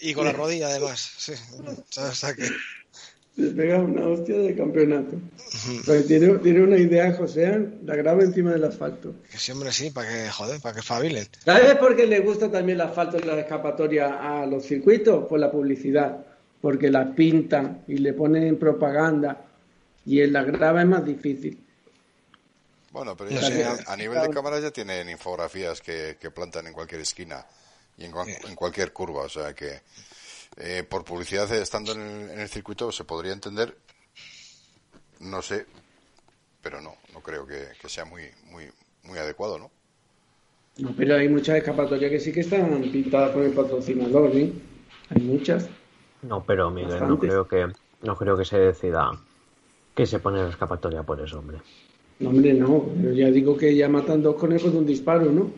Y 0.00 0.12
con 0.14 0.24
la 0.26 0.32
rodilla 0.32 0.68
además, 0.68 1.00
sí. 1.18 1.32
O 1.98 2.14
sea 2.14 2.34
que... 2.34 2.48
te 3.36 3.42
pega 3.50 3.78
una 3.78 4.06
hostia 4.06 4.36
de 4.38 4.54
campeonato. 4.54 5.16
Tiene, 6.06 6.38
tiene 6.38 6.62
una 6.62 6.76
idea, 6.76 7.12
José, 7.14 7.68
la 7.84 7.96
grava 7.96 8.22
encima 8.22 8.52
del 8.52 8.64
asfalto. 8.64 9.14
Que 9.30 9.38
sí, 9.38 9.50
hombre, 9.52 9.72
sí, 9.72 9.90
para 9.90 10.08
que, 10.08 10.30
joder, 10.30 10.60
para 10.60 10.74
que 10.76 10.82
fabilen. 10.82 11.26
¿Sabes 11.44 11.74
por 11.76 11.96
qué 11.96 12.06
le 12.06 12.20
gusta 12.20 12.50
también 12.50 12.80
el 12.80 12.86
asfalto 12.86 13.16
en 13.18 13.26
la 13.26 13.38
escapatoria 13.40 14.40
a 14.42 14.46
los 14.46 14.64
circuitos? 14.64 15.26
Por 15.26 15.40
la 15.40 15.50
publicidad. 15.50 16.24
Porque 16.60 16.90
las 16.90 17.14
pintan 17.14 17.82
y 17.88 17.98
le 17.98 18.12
ponen 18.14 18.58
propaganda. 18.58 19.44
Y 20.06 20.20
en 20.20 20.32
la 20.32 20.42
grava 20.44 20.82
es 20.82 20.88
más 20.88 21.04
difícil. 21.04 21.58
bueno, 22.92 23.16
pero 23.16 23.30
ya 23.30 23.42
sé, 23.42 23.54
sí, 23.56 23.62
a- 23.62 23.92
a 23.92 23.96
nivel 23.96 24.20
de 24.22 24.30
cámaras 24.30 24.62
ya 24.62 24.70
tienen 24.70 25.08
infografías 25.08 25.80
que, 25.80 26.16
que 26.20 26.30
plantan 26.30 26.66
en 26.68 26.72
cualquier 26.72 27.00
esquina 27.00 27.44
y 27.98 28.04
en, 28.04 28.12
en 28.48 28.54
cualquier 28.54 28.92
curva, 28.92 29.22
o 29.22 29.28
sea 29.28 29.52
que 29.54 29.80
eh, 30.56 30.84
por 30.88 31.04
publicidad 31.04 31.52
eh, 31.52 31.62
estando 31.62 31.92
en 31.92 32.00
el, 32.00 32.30
en 32.30 32.40
el 32.40 32.48
circuito 32.48 32.92
se 32.92 33.04
podría 33.04 33.32
entender, 33.32 33.76
no 35.20 35.42
sé, 35.42 35.66
pero 36.62 36.80
no, 36.80 36.94
no 37.12 37.20
creo 37.20 37.46
que, 37.46 37.68
que 37.80 37.88
sea 37.88 38.04
muy, 38.04 38.22
muy, 38.50 38.64
muy 39.02 39.18
adecuado, 39.18 39.58
¿no? 39.58 39.70
No, 40.78 40.92
pero 40.96 41.16
hay 41.16 41.28
muchas 41.28 41.58
escapatorias 41.58 42.10
que 42.10 42.18
sí 42.18 42.32
que 42.32 42.40
están 42.40 42.82
pintadas 42.90 43.30
por 43.30 43.42
el 43.42 43.52
patrocinador, 43.52 44.36
¿eh? 44.36 44.52
Hay 45.10 45.22
muchas. 45.22 45.68
No, 46.22 46.42
pero 46.44 46.70
Miguel, 46.70 47.06
no 47.06 47.18
creo 47.18 47.46
que 47.46 47.68
no 48.02 48.16
creo 48.16 48.36
que 48.36 48.44
se 48.44 48.58
decida 48.58 49.10
que 49.94 50.06
se 50.06 50.18
pone 50.18 50.42
la 50.42 50.48
escapatoria 50.48 51.02
por 51.02 51.20
eso, 51.20 51.38
hombre. 51.38 51.58
No, 52.18 52.30
hombre, 52.30 52.54
no. 52.54 52.86
Pero 52.96 53.12
ya 53.12 53.30
digo 53.30 53.56
que 53.56 53.74
ya 53.76 53.88
matan 53.88 54.22
dos 54.22 54.34
conejos 54.36 54.72
de 54.72 54.78
un 54.78 54.86
disparo, 54.86 55.30
¿no? 55.30 55.50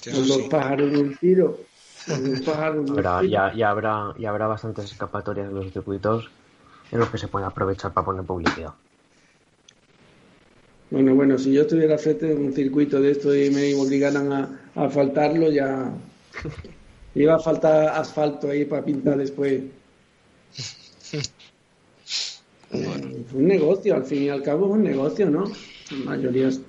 Sí, 0.00 0.10
dos 0.10 0.26
sí. 0.26 0.48
pájaros 0.50 0.90
de 0.90 0.98
un 0.98 1.16
tiro. 1.16 1.58
O 2.10 2.14
un 2.14 2.40
pájaro 2.44 2.74
de 2.74 2.80
un 2.80 2.90
Habrá, 2.90 3.20
tiro. 3.20 3.30
ya, 3.32 3.54
ya 3.54 3.70
habrá 3.70 4.14
ya 4.18 4.30
habrá 4.30 4.46
bastantes 4.46 4.90
escapatorias 4.92 5.48
en 5.48 5.54
los 5.54 5.72
circuitos 5.72 6.30
en 6.90 6.98
los 7.00 7.08
que 7.10 7.18
se 7.18 7.28
puede 7.28 7.44
aprovechar 7.46 7.92
para 7.92 8.04
poner 8.06 8.24
publicidad. 8.24 8.72
Bueno, 10.90 11.14
bueno, 11.14 11.36
si 11.38 11.52
yo 11.52 11.62
estuviera 11.62 11.98
frente 11.98 12.26
de 12.26 12.34
un 12.34 12.52
circuito 12.52 13.00
de 13.00 13.10
esto 13.10 13.34
y 13.34 13.50
me 13.50 13.74
obligaran 13.74 14.32
a, 14.32 14.48
a 14.74 14.84
asfaltarlo, 14.86 15.50
ya 15.50 15.90
iba 17.14 17.34
a 17.34 17.38
faltar 17.38 17.88
asfalto 17.88 18.48
ahí 18.48 18.64
para 18.64 18.84
pintar 18.84 19.18
después 19.18 19.62
Es 22.72 23.32
un 23.34 23.46
negocio, 23.46 23.94
al 23.94 24.04
fin 24.04 24.22
y 24.24 24.28
al 24.28 24.42
cabo 24.42 24.66
es 24.66 24.72
un 24.72 24.82
negocio, 24.84 25.28
¿no? 25.30 25.44
La 26.04 26.10
mayoría 26.10 26.48
es- 26.48 26.60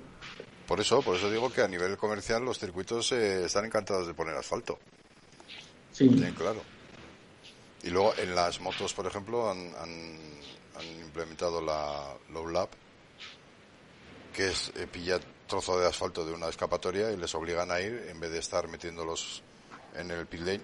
Por 0.66 0.80
eso, 0.80 1.00
por 1.02 1.16
eso 1.16 1.30
digo 1.30 1.50
que 1.50 1.62
a 1.62 1.68
nivel 1.68 1.96
comercial 1.96 2.44
los 2.44 2.58
circuitos 2.58 3.12
eh, 3.12 3.44
están 3.46 3.64
encantados 3.64 4.06
de 4.06 4.14
poner 4.14 4.34
asfalto. 4.36 4.78
Sí. 6.08 6.08
Bien 6.08 6.34
claro. 6.34 6.60
Y 7.82 7.90
luego 7.90 8.12
en 8.18 8.34
las 8.34 8.60
motos, 8.60 8.92
por 8.92 9.06
ejemplo, 9.06 9.50
han, 9.50 9.58
han, 9.76 10.16
han 10.78 11.00
implementado 11.04 11.60
la 11.62 12.14
Low 12.32 12.48
Lap, 12.48 12.70
que 14.34 14.48
es 14.48 14.72
eh, 14.76 14.86
pillar 14.90 15.20
trozo 15.46 15.78
de 15.78 15.86
asfalto 15.86 16.24
de 16.24 16.32
una 16.32 16.48
escapatoria 16.48 17.10
y 17.10 17.16
les 17.16 17.34
obligan 17.34 17.70
a 17.70 17.80
ir, 17.80 18.06
en 18.08 18.20
vez 18.20 18.30
de 18.30 18.38
estar 18.38 18.68
metiéndolos 18.68 19.42
en 19.96 20.10
el 20.10 20.26
pit 20.26 20.40
lane, 20.40 20.60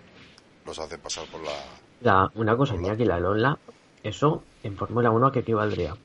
los 0.65 0.79
hacen 0.79 1.01
pasar 1.01 1.27
por 1.27 1.43
la... 1.43 1.53
La, 2.03 2.31
una 2.35 2.57
cosa, 2.57 2.75
mira 2.75 2.97
que 2.97 3.05
la 3.07 3.19
Lola, 3.19 3.59
eso 4.03 4.43
en 4.63 4.77
Fórmula 4.77 5.11
1 5.11 5.33
que 5.33 5.41
equivaldría. 5.41 5.97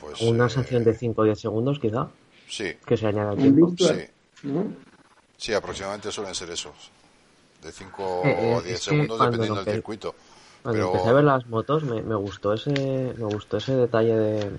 Pues, 0.00 0.20
Una 0.20 0.46
eh, 0.46 0.50
sanción 0.50 0.84
de 0.84 0.94
5 0.94 1.20
o 1.20 1.24
10 1.24 1.40
segundos, 1.40 1.78
quizá, 1.78 2.08
Sí, 2.48 2.74
que 2.86 2.96
se 2.96 3.06
añade 3.08 3.30
al 3.30 3.38
Un 3.38 3.74
tiempo. 3.74 3.74
sí. 3.78 4.04
¿no? 4.44 4.72
Sí, 5.36 5.52
aproximadamente 5.52 6.10
suelen 6.10 6.34
ser 6.34 6.50
esos. 6.50 6.74
De 7.62 7.72
5 7.72 8.22
Eh, 8.24 8.30
eh, 8.52 8.54
o 8.56 8.62
10 8.62 8.74
es 8.74 8.80
que 8.84 8.90
segundos 8.90 9.18
dependiendo 9.20 9.62
del 9.64 9.74
circuito. 9.74 10.14
Cuando 10.62 10.78
Pero- 10.80 10.92
empecé 10.92 11.08
a 11.08 11.12
ver 11.12 11.24
las 11.24 11.46
motos 11.46 11.82
me, 11.84 12.02
me 12.02 12.14
gustó 12.14 12.52
ese 12.54 12.70
me 12.70 13.24
gustó 13.24 13.56
ese 13.58 13.74
detalle 13.74 14.16
de, 14.16 14.50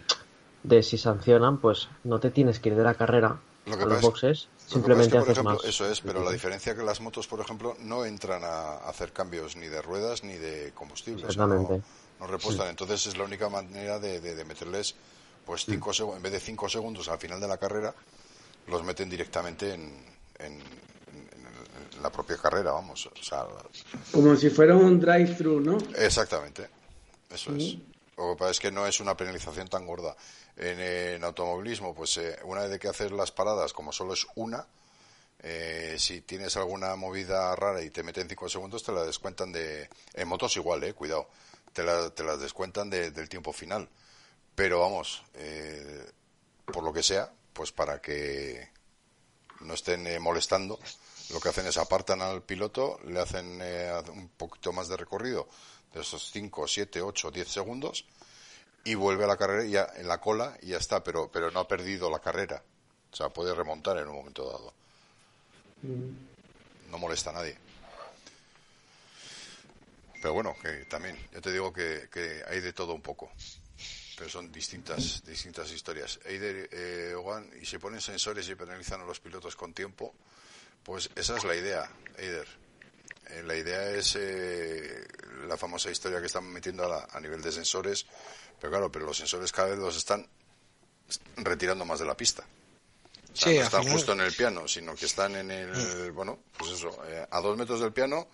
de 0.63 0.83
si 0.83 0.97
sancionan, 0.97 1.57
pues 1.57 1.89
no 2.03 2.19
te 2.19 2.29
tienes 2.31 2.59
que 2.59 2.69
ir 2.69 2.75
de 2.75 2.83
la 2.83 2.93
carrera 2.93 3.39
Lo 3.65 3.77
que 3.77 3.83
a 3.83 3.87
los 3.87 4.01
boxes, 4.01 4.47
Lo 4.47 4.49
que 4.49 4.57
pasa 4.57 4.73
simplemente 4.73 5.05
es 5.05 5.11
que, 5.11 5.17
por 5.19 5.23
haces 5.23 5.31
ejemplo, 5.37 5.55
más. 5.55 5.65
eso 5.65 5.89
es, 5.89 6.01
pero 6.01 6.23
la 6.23 6.31
diferencia 6.31 6.71
es 6.71 6.77
que 6.77 6.83
las 6.85 7.01
motos, 7.01 7.27
por 7.27 7.39
ejemplo, 7.41 7.75
no 7.81 8.05
entran 8.05 8.43
a 8.43 8.77
hacer 8.89 9.11
cambios 9.11 9.55
ni 9.55 9.67
de 9.67 9.81
ruedas 9.81 10.23
ni 10.23 10.33
de 10.33 10.71
combustible. 10.73 11.25
o 11.25 11.31
sea, 11.31 11.45
no, 11.45 11.53
Exactamente. 11.53 11.87
no 12.19 12.27
repostan. 12.27 12.67
Entonces 12.69 13.05
es 13.07 13.17
la 13.17 13.23
única 13.25 13.49
manera 13.49 13.99
de, 13.99 14.19
de- 14.21 14.35
de 14.35 14.45
meterles, 14.45 14.95
pues, 15.45 15.65
cinco 15.65 15.91
seg- 15.91 16.15
en 16.15 16.21
vez 16.21 16.31
de 16.31 16.39
5 16.39 16.67
segundos 16.69 17.07
al 17.09 17.19
final 17.19 17.39
de 17.41 17.47
la 17.47 17.57
carrera, 17.57 17.93
los 18.67 18.83
meten 18.83 19.09
directamente 19.09 19.73
en, 19.73 19.93
en- 20.39 20.53
en- 20.61 21.93
en 21.95 22.03
la 22.03 22.11
propia 22.11 22.37
carrera, 22.37 22.71
vamos. 22.71 23.05
O 23.07 23.23
sea, 23.23 23.45
Como 24.11 24.35
si 24.35 24.49
fuera 24.49 24.75
un 24.75 24.99
drive-thru, 24.99 25.59
¿no? 25.59 25.77
Exactamente, 25.95 26.67
eso 27.29 27.55
es. 27.55 27.75
Lo 28.17 28.31
que 28.33 28.37
pasa 28.39 28.51
es 28.51 28.59
que 28.59 28.71
no 28.71 28.85
es 28.87 28.99
una 28.99 29.15
penalización 29.15 29.67
tan 29.67 29.85
gorda. 29.85 30.15
En, 30.55 30.79
en 30.79 31.23
automovilismo, 31.23 31.93
pues 31.93 32.17
eh, 32.17 32.37
una 32.43 32.61
vez 32.65 32.79
que 32.79 32.87
haces 32.87 33.11
las 33.11 33.31
paradas, 33.31 33.73
como 33.73 33.91
solo 33.91 34.13
es 34.13 34.25
una, 34.35 34.65
eh, 35.43 35.95
si 35.99 36.21
tienes 36.21 36.57
alguna 36.57 36.95
movida 36.95 37.55
rara 37.55 37.83
y 37.83 37.91
te 37.91 38.01
meten 38.01 38.27
cinco 38.27 38.49
segundos, 38.49 38.83
te 38.83 38.91
la 38.91 39.03
descuentan 39.03 39.51
de... 39.51 39.87
En 40.15 40.27
motos 40.27 40.55
igual, 40.57 40.83
eh, 40.83 40.93
cuidado. 40.95 41.29
Te, 41.73 41.83
la, 41.83 42.09
te 42.09 42.23
las 42.23 42.39
descuentan 42.39 42.89
de- 42.89 43.11
del 43.11 43.29
tiempo 43.29 43.53
final. 43.53 43.87
Pero 44.55 44.79
vamos, 44.79 45.23
eh, 45.35 46.09
por 46.65 46.83
lo 46.83 46.91
que 46.91 47.03
sea, 47.03 47.31
pues 47.53 47.71
para 47.71 48.01
que 48.01 48.67
no 49.61 49.73
estén 49.73 50.07
eh, 50.07 50.19
molestando, 50.19 50.79
lo 51.29 51.39
que 51.39 51.49
hacen 51.49 51.67
es 51.67 51.77
apartan 51.77 52.21
al 52.21 52.41
piloto, 52.41 52.99
le 53.05 53.19
hacen 53.19 53.59
eh, 53.61 53.91
un 54.09 54.29
poquito 54.29 54.71
más 54.71 54.87
de 54.87 54.97
recorrido, 54.97 55.47
de 55.93 56.01
esos 56.01 56.31
5, 56.31 56.67
7, 56.67 57.01
8, 57.01 57.31
10 57.31 57.47
segundos, 57.47 58.05
y 58.83 58.95
vuelve 58.95 59.25
a 59.25 59.27
la 59.27 59.37
carrera 59.37 59.65
y 59.65 59.71
ya 59.71 59.87
en 59.97 60.07
la 60.07 60.21
cola 60.21 60.57
y 60.61 60.67
ya 60.67 60.77
está, 60.77 61.03
pero, 61.03 61.29
pero 61.31 61.51
no 61.51 61.59
ha 61.59 61.67
perdido 61.67 62.09
la 62.09 62.19
carrera. 62.19 62.63
O 63.11 63.15
sea, 63.15 63.29
puede 63.29 63.53
remontar 63.53 63.97
en 63.97 64.07
un 64.07 64.15
momento 64.15 64.45
dado. 64.49 64.73
No 66.89 66.97
molesta 66.97 67.31
a 67.31 67.33
nadie. 67.33 67.57
Pero 70.21 70.33
bueno, 70.33 70.55
que 70.61 70.85
también, 70.85 71.17
yo 71.33 71.41
te 71.41 71.51
digo 71.51 71.73
que, 71.73 72.07
que 72.11 72.43
hay 72.47 72.61
de 72.61 72.73
todo 72.73 72.93
un 72.93 73.01
poco. 73.01 73.29
Pero 74.17 74.29
son 74.29 74.51
distintas, 74.51 75.23
distintas 75.23 75.71
historias. 75.71 76.19
Eider, 76.25 76.67
eh, 76.71 77.13
Ogan, 77.15 77.49
y 77.61 77.65
si 77.65 77.77
ponen 77.77 78.01
sensores 78.01 78.49
y 78.49 78.55
penalizan 78.55 78.99
a 79.01 79.05
los 79.05 79.19
pilotos 79.19 79.55
con 79.55 79.73
tiempo, 79.73 80.13
pues 80.83 81.09
esa 81.15 81.37
es 81.37 81.43
la 81.43 81.55
idea, 81.55 81.87
Eider. 82.17 82.47
Eh, 83.29 83.43
la 83.43 83.55
idea 83.55 83.89
es 83.91 84.15
eh, 84.17 85.05
la 85.47 85.55
famosa 85.55 85.91
historia 85.91 86.19
que 86.19 86.25
están 86.25 86.45
metiendo 86.51 86.85
a, 86.85 86.89
la- 86.89 87.07
a 87.11 87.19
nivel 87.19 87.41
de 87.43 87.51
sensores, 87.51 88.07
pero 88.59 88.71
claro, 88.71 88.91
pero 88.91 89.05
los 89.05 89.17
sensores 89.17 89.51
cada 89.51 89.69
vez 89.69 89.77
los 89.77 89.95
están 89.95 90.25
retirando 91.37 91.85
más 91.85 91.99
de 91.99 92.05
la 92.05 92.17
pista. 92.17 92.43
O 93.33 93.35
sea, 93.35 93.51
Sí, 93.51 93.57
no 93.59 93.63
están 93.65 93.81
final- 93.81 93.93
justo 93.97 94.11
en 94.13 94.21
el 94.21 94.33
piano, 94.33 94.67
sino 94.67 94.95
que 94.95 95.05
están 95.05 95.35
en 95.35 95.51
el, 95.51 96.11
bueno, 96.11 96.39
pues 96.57 96.71
eso, 96.71 97.03
eh, 97.05 97.27
a 97.29 97.39
dos 97.39 97.55
metros 97.55 97.81
del 97.81 97.93
piano, 97.93 98.27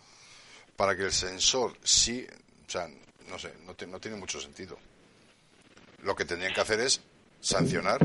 para 0.78 0.96
que 0.96 1.04
el 1.04 1.12
sensor 1.12 1.78
sí, 1.84 2.26
o 2.68 2.70
sea, 2.70 2.88
no 3.28 3.38
sé, 3.38 3.54
no, 3.66 3.76
te- 3.76 3.88
no 3.88 4.00
tiene 4.00 4.16
mucho 4.16 4.40
sentido. 4.40 4.78
Lo 6.04 6.16
que 6.16 6.26
tendrían 6.26 6.54
que 6.54 6.62
hacer 6.62 6.80
es 6.80 7.02
sancionar 7.40 8.02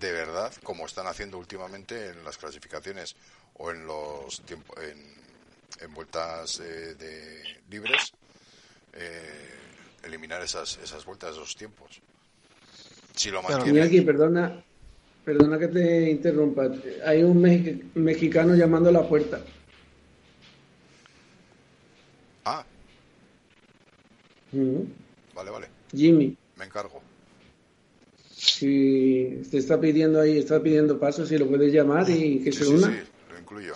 de 0.00 0.12
verdad, 0.12 0.52
como 0.62 0.86
están 0.86 1.06
haciendo 1.06 1.38
últimamente 1.38 2.08
en 2.08 2.24
las 2.24 2.36
clasificaciones 2.36 3.16
o 3.54 3.70
en 3.70 3.86
los 3.86 4.40
tiempo- 4.44 4.78
en, 4.80 4.98
en 5.80 5.94
vueltas 5.94 6.60
eh, 6.60 6.94
de 6.94 7.62
libres, 7.70 8.12
eh, 8.92 9.50
eliminar 10.02 10.42
esas, 10.42 10.78
esas 10.78 11.04
vueltas, 11.04 11.32
esos 11.32 11.54
tiempos. 11.56 12.00
Si 13.16 13.30
lo 13.30 13.42
Claro. 13.42 13.64
mantienen, 13.64 13.84
Iñaki, 13.84 14.00
perdona, 14.02 14.64
perdona 15.24 15.58
que 15.58 15.68
te 15.68 16.10
interrumpa. 16.10 16.62
Hay 17.06 17.22
un 17.22 17.40
mexi- 17.42 17.92
mexicano 17.94 18.54
llamando 18.54 18.88
a 18.88 18.92
la 18.92 19.08
puerta. 19.08 19.40
ah, 22.46 22.64
Ujú. 24.52 24.86
vale, 25.34 25.50
vale, 25.50 25.68
Jimmy, 25.92 26.36
me 26.56 26.64
encargo. 26.64 27.02
Si 28.44 29.40
te 29.50 29.58
está 29.58 29.80
pidiendo 29.80 30.20
ahí, 30.20 30.38
está 30.38 30.62
pidiendo 30.62 30.98
paso, 30.98 31.26
si 31.26 31.38
lo 31.38 31.48
puedes 31.48 31.72
llamar 31.72 32.08
y 32.10 32.42
que 32.42 32.52
Sí, 32.52 32.58
se 32.58 32.64
sí, 32.64 32.70
una. 32.76 32.88
sí, 32.88 33.10
lo 33.30 33.38
incluyo. 33.38 33.74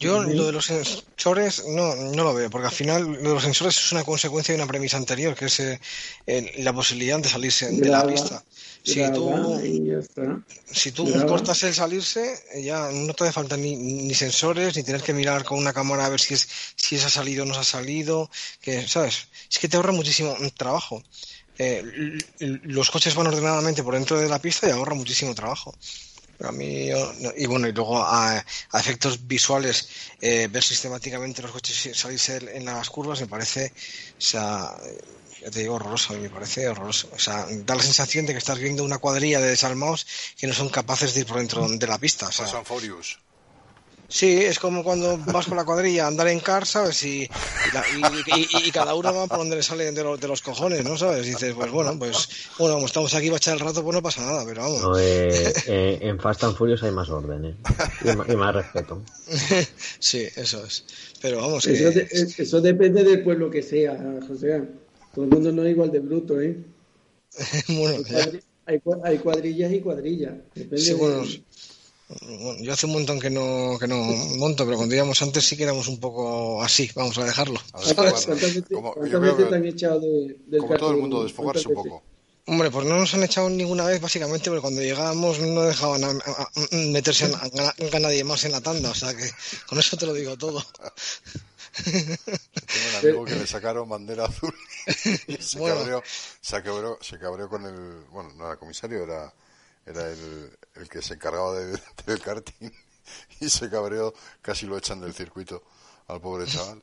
Yo 0.00 0.22
lo 0.22 0.46
de 0.46 0.52
los 0.52 0.66
sensores 0.66 1.64
no, 1.68 1.94
no 1.96 2.24
lo 2.24 2.34
veo, 2.34 2.48
porque 2.50 2.66
al 2.66 2.72
final 2.72 3.02
lo 3.04 3.28
de 3.30 3.34
los 3.34 3.42
sensores 3.42 3.76
es 3.78 3.92
una 3.92 4.04
consecuencia 4.04 4.54
de 4.54 4.60
una 4.60 4.68
premisa 4.68 4.96
anterior, 4.96 5.34
que 5.34 5.46
es 5.46 5.58
eh, 5.60 5.80
el- 6.26 6.64
la 6.64 6.72
posibilidad 6.72 7.18
de 7.18 7.28
salirse 7.28 7.70
de 7.72 7.88
la 7.88 8.06
pista. 8.06 8.44
Si 8.84 8.94
graba 9.00 9.12
tú, 9.12 9.60
si 10.72 10.92
tú 10.92 11.06
graba. 11.06 11.26
cortas 11.26 11.62
el 11.64 11.74
salirse, 11.74 12.38
eh, 12.54 12.62
ya 12.62 12.90
no 12.92 13.12
te 13.14 13.24
hace 13.24 13.32
falta 13.32 13.56
ni, 13.56 13.76
ni 13.76 14.14
sensores, 14.14 14.76
ni 14.76 14.82
tener 14.82 15.02
que 15.02 15.12
mirar 15.12 15.44
con 15.44 15.58
una 15.58 15.72
cámara 15.72 16.06
a 16.06 16.08
ver 16.08 16.20
si 16.20 16.34
es 16.34 16.48
si 16.76 16.96
es 16.96 17.04
ha 17.04 17.10
salido 17.10 17.42
o 17.44 17.46
no 17.46 17.54
se 17.54 17.60
ha 17.60 17.64
salido, 17.64 18.30
que, 18.60 18.86
¿sabes? 18.86 19.28
Es 19.50 19.58
que 19.58 19.68
te 19.68 19.76
ahorra 19.76 19.92
muchísimo 19.92 20.36
trabajo. 20.56 21.02
Eh, 21.58 22.18
los 22.38 22.90
coches 22.90 23.14
van 23.14 23.26
ordenadamente 23.26 23.82
por 23.82 23.94
dentro 23.94 24.18
de 24.18 24.28
la 24.28 24.38
pista 24.38 24.68
y 24.68 24.70
ahorra 24.70 24.94
muchísimo 24.94 25.34
trabajo. 25.34 25.74
A 26.44 26.52
mí, 26.52 26.88
y 27.36 27.46
bueno, 27.46 27.66
y 27.66 27.72
luego 27.72 28.00
a, 28.00 28.44
efectos 28.72 29.26
visuales, 29.26 29.88
eh, 30.20 30.48
ver 30.48 30.62
sistemáticamente 30.62 31.42
los 31.42 31.50
coches 31.50 31.96
salirse 31.98 32.36
en 32.54 32.64
las 32.64 32.88
curvas 32.90 33.20
me 33.20 33.26
parece, 33.26 33.72
o 34.16 34.20
sea, 34.20 34.72
ya 35.40 35.50
te 35.50 35.60
digo, 35.60 35.74
horroroso, 35.74 36.14
me 36.14 36.30
parece 36.30 36.68
horroroso. 36.68 37.10
O 37.12 37.18
sea, 37.18 37.46
da 37.50 37.74
la 37.74 37.82
sensación 37.82 38.26
de 38.26 38.32
que 38.32 38.38
estás 38.38 38.58
viendo 38.58 38.84
una 38.84 38.98
cuadrilla 38.98 39.40
de 39.40 39.48
desalmados 39.48 40.06
que 40.36 40.46
no 40.46 40.54
son 40.54 40.68
capaces 40.68 41.14
de 41.14 41.20
ir 41.20 41.26
por 41.26 41.38
dentro 41.38 41.68
de 41.68 41.86
la 41.86 41.98
pista. 41.98 42.28
O 42.28 42.32
sea. 42.32 42.46
Sí, 44.10 44.38
es 44.38 44.58
como 44.58 44.82
cuando 44.82 45.18
vas 45.18 45.46
con 45.46 45.56
la 45.58 45.66
cuadrilla 45.66 46.04
a 46.04 46.08
andar 46.08 46.28
en 46.28 46.40
car, 46.40 46.64
¿sabes? 46.64 47.04
Y, 47.04 47.28
y, 47.66 47.70
la- 47.70 47.84
y- 47.92 48.24
y- 48.26 48.68
y 48.68 48.72
cada 48.72 48.94
uno 48.94 49.12
va 49.14 49.26
por 49.26 49.38
donde 49.38 49.56
le 49.56 49.62
sale 49.62 49.92
de 49.92 50.02
los, 50.02 50.18
de 50.18 50.26
los 50.28 50.40
cojones, 50.40 50.82
¿no? 50.82 50.96
¿Sabes? 50.96 51.26
Y 51.26 51.30
dices, 51.30 51.52
pues 51.54 51.70
bueno, 51.70 51.94
pues 51.98 52.28
bueno, 52.58 52.76
como 52.76 52.86
estamos 52.86 53.14
aquí 53.14 53.26
para 53.26 53.36
echar 53.36 53.54
el 53.54 53.60
rato, 53.60 53.82
pues 53.84 53.94
no 53.94 54.02
pasa 54.02 54.24
nada, 54.24 54.44
pero 54.46 54.62
vamos. 54.62 54.80
No, 54.80 54.98
eh, 54.98 55.52
eh, 55.66 55.98
en 56.00 56.18
Fast 56.18 56.42
and 56.44 56.56
Furious 56.56 56.82
hay 56.84 56.90
más 56.90 57.10
orden 57.10 57.44
¿eh? 57.44 57.54
y, 58.32 58.36
más 58.36 58.54
respeto. 58.54 59.02
Sí, 59.98 60.26
eso 60.36 60.64
es. 60.64 60.84
Pero 61.20 61.42
vamos, 61.42 61.66
Eso, 61.66 61.90
de- 61.90 62.60
depende 62.72 63.04
del 63.04 63.22
pueblo 63.22 63.50
que 63.50 63.62
sea, 63.62 63.98
José. 64.26 64.62
Todo 65.14 65.24
el 65.26 65.30
mundo 65.30 65.52
no 65.52 65.64
es 65.64 65.72
igual 65.72 65.90
de 65.92 65.98
bruto, 66.00 66.40
¿eh? 66.40 66.56
bueno, 67.68 67.96
Hay, 67.98 68.04
ya- 68.04 68.24
cuadri- 68.24 68.42
hay 68.64 68.78
cua- 68.78 69.00
hay 69.04 69.18
cuadrillas 69.18 69.72
y 69.72 69.80
cuadrillas. 69.80 70.34
Depende 70.54 70.78
sí, 70.78 70.92
de- 70.94 71.44
bueno, 72.08 72.60
yo 72.62 72.72
hace 72.72 72.86
un 72.86 72.92
montón 72.92 73.20
que 73.20 73.28
no, 73.30 73.76
que 73.78 73.86
no 73.86 73.96
monto, 73.96 74.64
pero 74.64 74.76
cuando 74.78 74.94
íbamos 74.94 75.20
antes 75.22 75.44
sí 75.46 75.56
que 75.56 75.64
éramos 75.64 75.88
un 75.88 76.00
poco 76.00 76.62
así, 76.62 76.90
vamos 76.94 77.16
a 77.18 77.24
dejarlo. 77.24 77.60
A 77.72 77.78
ver, 77.80 77.94
¿Cuántas, 77.94 77.96
bueno, 77.96 78.26
cuántas 78.26 78.54
veces, 78.54 78.64
como- 78.72 78.92
cuántas 78.94 79.12
yo 79.12 79.20
creo 79.20 79.32
veces 79.32 79.44
que- 79.44 79.50
te 79.50 79.56
han 79.56 79.64
echado 79.66 80.00
de, 80.00 80.36
del 80.46 80.60
Como 80.60 80.76
todo 80.76 80.90
el 80.92 80.96
mundo, 80.98 81.22
desfogarse 81.24 81.68
un 81.68 81.74
¿Cuántas 81.74 81.92
poco. 81.92 82.04
Hombre, 82.50 82.70
pues 82.70 82.86
no 82.86 82.96
nos 82.96 83.12
han 83.12 83.22
echado 83.24 83.50
ninguna 83.50 83.84
vez, 83.84 84.00
básicamente, 84.00 84.48
porque 84.48 84.62
cuando 84.62 84.80
llegábamos 84.80 85.38
no 85.38 85.62
dejaban 85.64 86.02
a- 86.02 86.08
a- 86.12 86.42
a- 86.44 86.76
meterse 86.76 87.26
a, 87.26 87.28
a- 87.36 87.96
a 87.96 88.00
nadie 88.00 88.24
más 88.24 88.42
en 88.44 88.52
la 88.52 88.62
tanda, 88.62 88.90
o 88.90 88.94
sea 88.94 89.14
que 89.14 89.30
con 89.68 89.78
eso 89.78 89.98
te 89.98 90.06
lo 90.06 90.14
digo 90.14 90.36
todo. 90.38 90.64
Tengo 91.84 92.16
un 92.90 92.96
amigo 93.06 93.24
que 93.26 93.34
le 93.36 93.46
sacaron 93.46 93.88
bandera 93.88 94.24
azul 94.24 94.54
y 95.26 95.36
se, 95.36 95.58
Bueno. 95.58 95.76
cabreó, 95.76 96.02
se, 96.40 96.62
cabreó, 96.62 96.98
se 97.00 97.18
cabreó 97.18 97.48
con 97.48 97.66
el. 97.66 98.04
Bueno, 98.10 98.32
no 98.36 98.46
era 98.46 98.56
comisario, 98.56 99.02
era, 99.04 99.32
era 99.86 100.10
el, 100.10 100.50
el 100.80 100.88
que 100.88 101.02
se 101.02 101.14
encargaba 101.14 101.58
de- 101.58 101.78
del 102.06 102.20
karting 102.20 102.70
y 103.40 103.48
se 103.48 103.68
cabreó, 103.70 104.12
casi 104.42 104.66
lo 104.66 104.76
echan 104.76 105.00
del 105.00 105.14
circuito 105.14 105.62
al 106.08 106.20
pobre 106.20 106.46
chaval. 106.46 106.82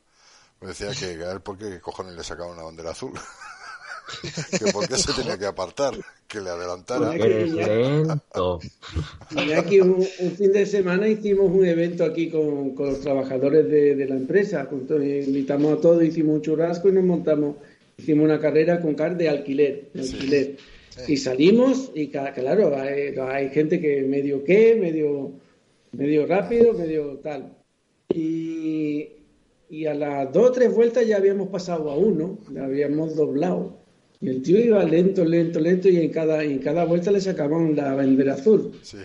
Me 0.61 0.69
decía 0.69 0.91
que 0.93 1.23
a 1.23 1.31
él 1.33 1.41
por 1.41 1.57
qué 1.57 1.79
cojones 1.81 2.15
le 2.15 2.23
sacaba 2.23 2.51
una 2.51 2.63
bandera 2.63 2.91
azul. 2.91 3.11
que 4.51 4.71
por 4.71 4.87
qué 4.87 4.97
se 4.97 5.13
tenía 5.13 5.37
que 5.37 5.45
apartar, 5.45 5.93
que 6.27 6.39
le 6.39 6.49
adelantara. 6.49 7.11
Pues 7.17 7.51
lento. 7.51 8.59
Y 9.31 9.51
aquí 9.53 9.81
un, 9.81 10.05
un 10.19 10.31
fin 10.35 10.51
de 10.51 10.65
semana 10.65 11.07
hicimos 11.07 11.49
un 11.51 11.65
evento 11.65 12.05
aquí 12.05 12.29
con, 12.29 12.75
con 12.75 12.87
los 12.87 13.01
trabajadores 13.01 13.67
de, 13.69 13.95
de 13.95 14.07
la 14.07 14.15
empresa. 14.15 14.67
Invitamos 14.71 15.77
a 15.77 15.81
todos, 15.81 16.03
hicimos 16.03 16.35
un 16.35 16.41
churrasco 16.41 16.89
y 16.89 16.93
nos 16.93 17.03
montamos, 17.03 17.57
hicimos 17.97 18.25
una 18.25 18.39
carrera 18.39 18.79
con 18.81 18.93
car 18.95 19.17
de 19.17 19.29
alquiler. 19.29 19.89
de 19.93 20.01
alquiler. 20.01 20.57
Y 21.07 21.17
salimos 21.17 21.91
y 21.93 22.07
claro, 22.07 22.75
hay, 22.77 23.15
hay 23.17 23.49
gente 23.49 23.79
que 23.79 24.01
medio 24.03 24.43
qué, 24.43 24.75
medio, 24.75 25.33
medio 25.91 26.25
rápido, 26.25 26.73
medio 26.73 27.19
tal. 27.19 27.57
Y, 28.13 29.09
y 29.69 29.85
a 29.85 29.93
las 29.93 30.31
dos 30.31 30.49
o 30.49 30.51
tres 30.51 30.73
vueltas 30.73 31.05
ya 31.05 31.17
habíamos 31.17 31.49
pasado 31.49 31.89
a 31.89 31.97
uno, 31.97 32.39
le 32.51 32.61
habíamos 32.61 33.15
doblado. 33.15 33.77
Y 34.21 34.29
el 34.29 34.41
tío 34.41 34.59
iba 34.59 34.83
lento, 34.83 35.25
lento, 35.25 35.59
lento 35.59 35.89
y 35.89 35.97
en 35.97 36.09
cada, 36.09 36.43
en 36.43 36.59
cada 36.59 36.85
vuelta 36.85 37.11
le 37.11 37.19
sacaban 37.19 37.75
la 37.75 37.93
bandera 37.93 38.35
azul. 38.35 38.71
Sí. 38.81 38.97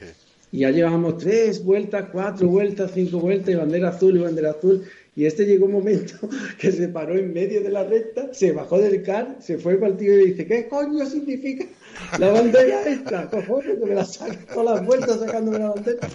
Y 0.53 0.61
ya 0.61 0.71
llevábamos 0.71 1.19
tres 1.19 1.65
vueltas, 1.65 2.09
cuatro 2.13 2.49
vueltas, 2.49 2.93
cinco 2.95 3.21
vueltas, 3.21 3.55
y 3.55 3.57
bandera 3.57 3.91
azul 3.91 4.17
y 4.17 4.21
bandera 4.21 4.51
azul. 4.51 4.83
Y 5.21 5.27
este 5.27 5.45
llegó 5.45 5.67
un 5.67 5.73
momento 5.73 6.15
que 6.59 6.73
se 6.73 6.89
paró 6.89 7.15
en 7.15 7.35
medio 7.35 7.61
de 7.63 7.69
la 7.69 7.85
recta, 7.85 8.33
se 8.33 8.53
bajó 8.53 8.79
del 8.79 9.03
car, 9.03 9.37
se 9.39 9.59
fue 9.59 9.77
para 9.77 9.93
el 9.93 9.99
tío 9.99 10.19
y 10.19 10.31
dice, 10.31 10.47
¿qué 10.47 10.67
coño 10.67 11.05
significa 11.05 11.67
la 12.19 12.31
bandera 12.31 12.83
esta? 12.89 13.29
Cojones, 13.29 13.79
que 13.79 13.85
me 13.85 13.95
la 13.95 14.05
saca 14.07 14.47
todas 14.55 14.77
las 14.77 14.87
vueltas 14.87 15.21
sacándome 15.21 15.59
la 15.59 15.69
bandera. 15.69 16.09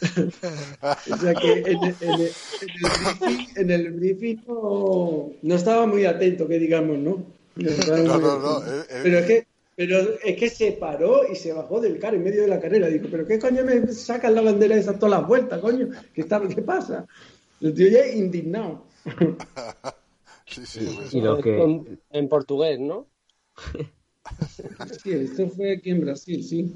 o 1.10 1.16
sea 1.16 1.34
que 1.34 1.52
en, 1.66 1.84
el- 1.84 1.96
en 2.00 2.20
en 2.60 2.70
el 2.80 2.90
briefing, 3.00 3.46
en 3.56 3.70
el 3.72 3.90
briefing 3.90 4.44
no, 4.46 5.32
no 5.42 5.54
estaba 5.56 5.84
muy 5.86 6.04
atento, 6.04 6.46
que 6.46 6.60
digamos, 6.60 6.96
¿no? 6.98 7.26
No, 7.56 7.96
No, 8.04 8.18
no, 8.20 8.38
no, 8.38 8.58
eh, 8.60 8.84
eh, 8.88 9.00
Pero 9.02 9.18
es 9.18 9.26
que 9.26 9.46
pero 9.76 9.98
es 10.22 10.36
que 10.36 10.48
se 10.48 10.70
paró 10.72 11.22
y 11.30 11.34
se 11.34 11.52
bajó 11.52 11.80
del 11.80 11.98
car 11.98 12.14
en 12.14 12.22
medio 12.22 12.42
de 12.42 12.48
la 12.48 12.60
carrera. 12.60 12.86
Dijo, 12.86 13.08
¿pero 13.10 13.26
qué 13.26 13.40
coño 13.40 13.64
me 13.64 13.84
sacan 13.88 14.32
la 14.36 14.42
bandera 14.42 14.76
esa 14.76 14.96
todas 14.96 15.18
las 15.18 15.26
vueltas, 15.28 15.58
coño? 15.60 15.88
¿Qué, 16.14 16.20
está, 16.20 16.40
qué 16.46 16.62
pasa? 16.62 17.04
El 17.64 17.72
tío 17.74 17.88
ya 17.88 18.06
indignado. 18.06 18.84
Sí, 20.46 20.64
sí, 20.66 20.86
Y 21.12 21.20
lo 21.22 21.40
que, 21.40 21.62
En, 21.62 22.00
en 22.10 22.28
portugués, 22.28 22.78
¿no? 22.78 23.08
Sí, 25.02 25.10
esto 25.12 25.48
fue 25.48 25.72
aquí 25.72 25.90
en 25.90 26.02
Brasil, 26.02 26.44
sí. 26.44 26.72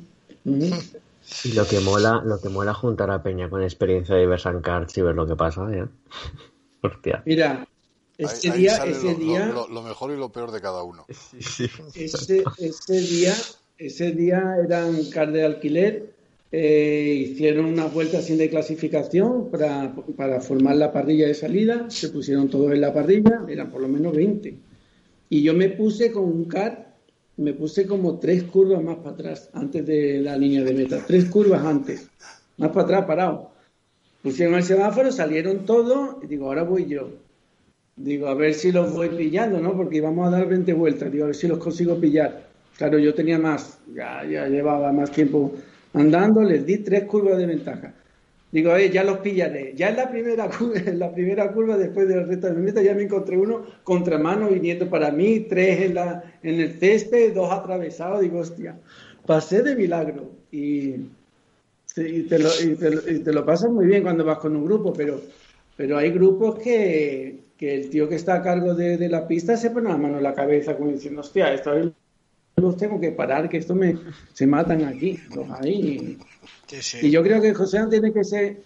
Y 1.44 1.52
lo 1.52 1.66
que 1.66 1.78
mola, 1.80 2.22
lo 2.24 2.40
que 2.40 2.48
mola 2.48 2.72
juntar 2.74 3.10
a 3.10 3.22
Peña 3.22 3.50
con 3.50 3.62
experiencia 3.62 4.14
de 4.16 4.26
Versan 4.26 4.62
Cards 4.62 4.96
y 4.98 5.02
ver 5.02 5.14
lo 5.14 5.26
que 5.26 5.36
pasa, 5.36 5.68
¿eh? 5.72 5.86
Hostia. 6.82 7.22
Mira, 7.26 7.68
ese 8.16 8.50
ahí 8.50 8.60
día, 8.60 8.76
ese 8.84 9.12
lo, 9.12 9.18
día, 9.18 9.46
lo- 9.52 9.68
lo 9.68 9.82
mejor 9.82 10.10
y 10.10 10.16
lo 10.16 10.32
peor 10.32 10.50
de 10.50 10.60
cada 10.60 10.82
uno. 10.82 11.04
ese, 11.94 12.42
ese 12.58 13.00
día, 13.00 13.34
ese 13.76 14.12
día 14.12 14.56
eran 14.64 15.04
car 15.10 15.30
de 15.30 15.44
alquiler, 15.44 16.14
eh, 16.50 17.26
hicieron 17.28 17.66
unas 17.66 17.92
vueltas 17.92 18.24
sin 18.24 18.38
de 18.38 18.48
clasificación 18.48 19.50
para, 19.50 19.94
para 20.16 20.40
formar 20.40 20.76
la 20.76 20.92
parrilla 20.92 21.26
de 21.26 21.34
salida, 21.34 21.90
se 21.90 22.08
pusieron 22.08 22.48
todos 22.48 22.72
en 22.72 22.80
la 22.80 22.92
parrilla, 22.92 23.44
eran 23.48 23.70
por 23.70 23.82
lo 23.82 23.88
menos 23.88 24.14
20. 24.14 24.54
Y 25.30 25.42
yo 25.42 25.52
me 25.52 25.68
puse 25.68 26.10
con 26.10 26.24
un 26.24 26.46
car, 26.46 26.94
me 27.36 27.52
puse 27.52 27.86
como 27.86 28.18
tres 28.18 28.44
curvas 28.44 28.82
más 28.82 28.96
para 28.96 29.10
atrás, 29.10 29.50
antes 29.52 29.86
de 29.86 30.20
la 30.20 30.38
línea 30.38 30.64
de 30.64 30.72
meta, 30.72 31.04
tres 31.06 31.26
curvas 31.26 31.64
antes, 31.64 32.08
más 32.56 32.70
para 32.70 32.84
atrás 32.84 33.04
parado. 33.04 33.50
Pusieron 34.22 34.54
el 34.54 34.64
semáforo, 34.64 35.12
salieron 35.12 35.66
todos, 35.66 36.16
y 36.22 36.26
digo, 36.26 36.46
ahora 36.46 36.62
voy 36.62 36.86
yo. 36.86 37.10
Digo, 37.94 38.28
a 38.28 38.34
ver 38.34 38.54
si 38.54 38.72
los 38.72 38.92
voy 38.92 39.10
pillando, 39.10 39.60
¿no? 39.60 39.76
Porque 39.76 39.96
íbamos 39.96 40.26
a 40.26 40.30
dar 40.30 40.48
20 40.48 40.72
vueltas. 40.72 41.10
Digo, 41.10 41.24
a 41.24 41.26
ver 41.28 41.36
si 41.36 41.48
los 41.48 41.58
consigo 41.58 42.00
pillar. 42.00 42.48
Claro, 42.76 42.98
yo 42.98 43.12
tenía 43.12 43.38
más, 43.38 43.78
ya, 43.92 44.24
ya 44.24 44.46
llevaba 44.46 44.92
más 44.92 45.10
tiempo 45.10 45.52
andando, 46.00 46.42
les 46.42 46.64
di 46.66 46.78
tres 46.78 47.04
curvas 47.04 47.38
de 47.38 47.46
ventaja. 47.46 47.94
Digo, 48.50 48.74
eh, 48.76 48.90
ya 48.90 49.04
los 49.04 49.18
pillaré. 49.18 49.74
Ya 49.76 49.90
en 49.90 49.96
la 49.96 50.10
primera 50.10 50.48
en 50.86 50.98
la 50.98 51.12
primera 51.12 51.52
curva 51.52 51.76
después 51.76 52.08
de 52.08 52.16
la 52.16 52.24
recta 52.24 52.50
de 52.50 52.60
meta, 52.60 52.82
ya 52.82 52.94
me 52.94 53.02
encontré 53.04 53.36
uno 53.36 53.64
contramano 53.84 54.48
viniendo 54.50 54.88
para 54.88 55.10
mí, 55.10 55.40
tres 55.40 55.82
en, 55.82 55.94
la, 55.94 56.22
en 56.42 56.60
el 56.60 56.78
césped, 56.78 57.34
dos 57.34 57.50
atravesados. 57.52 58.20
Digo, 58.20 58.38
hostia, 58.40 58.78
pasé 59.26 59.62
de 59.62 59.76
milagro. 59.76 60.30
Y, 60.50 60.94
y 61.96 62.22
te, 62.24 62.38
lo, 62.38 62.48
y, 62.62 62.76
te, 62.76 62.90
lo- 62.90 63.10
y 63.10 63.18
te 63.20 63.32
lo 63.32 63.44
pasas 63.44 63.70
muy 63.70 63.86
bien 63.86 64.02
cuando 64.02 64.24
vas 64.24 64.38
con 64.38 64.54
un 64.56 64.64
grupo, 64.64 64.92
pero, 64.92 65.20
pero 65.76 65.96
hay 65.98 66.10
grupos 66.12 66.58
que, 66.58 67.40
que 67.56 67.74
el 67.74 67.90
tío 67.90 68.08
que 68.08 68.14
está 68.16 68.34
a 68.36 68.42
cargo 68.42 68.74
de, 68.74 68.96
de 68.96 69.08
la 69.08 69.26
pista 69.26 69.56
se 69.56 69.70
pone 69.70 69.88
la 69.88 69.96
mano 69.98 70.18
en 70.18 70.22
la 70.22 70.34
cabeza 70.34 70.76
como 70.76 70.90
diciendo, 70.90 71.20
hostia, 71.22 71.52
esta 71.52 71.72
vez 71.72 71.88
los 72.60 72.76
tengo 72.76 73.00
que 73.00 73.12
parar, 73.12 73.48
que 73.48 73.56
esto 73.58 73.74
me 73.74 73.96
se 74.34 74.46
matan 74.46 74.84
aquí, 74.84 75.18
los 75.34 75.48
ahí. 75.50 76.18
Sí, 76.66 76.82
sí. 76.82 76.98
Y 77.06 77.10
yo 77.10 77.22
creo 77.22 77.40
que 77.40 77.54
José 77.54 77.80
tiene 77.90 78.12
que 78.12 78.24
ser 78.24 78.62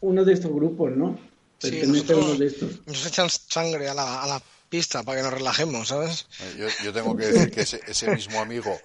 uno 0.00 0.24
de 0.24 0.32
estos 0.34 0.52
grupos, 0.52 0.92
¿no? 0.92 1.18
Sí, 1.58 1.80
nosotros- 1.86 2.24
uno 2.26 2.34
de 2.36 2.46
estos. 2.46 2.86
Nos 2.86 3.06
echan 3.06 3.28
sangre 3.30 3.88
a 3.88 3.94
la, 3.94 4.22
a 4.22 4.26
la 4.26 4.42
pista 4.68 5.02
para 5.02 5.18
que 5.18 5.22
nos 5.24 5.32
relajemos, 5.34 5.88
¿sabes? 5.88 6.26
Yo, 6.58 6.66
yo 6.82 6.92
tengo 6.92 7.16
que 7.16 7.26
decir 7.26 7.50
que 7.50 7.62
ese, 7.62 7.80
ese 7.86 8.14
mismo 8.14 8.40
amigo 8.40 8.78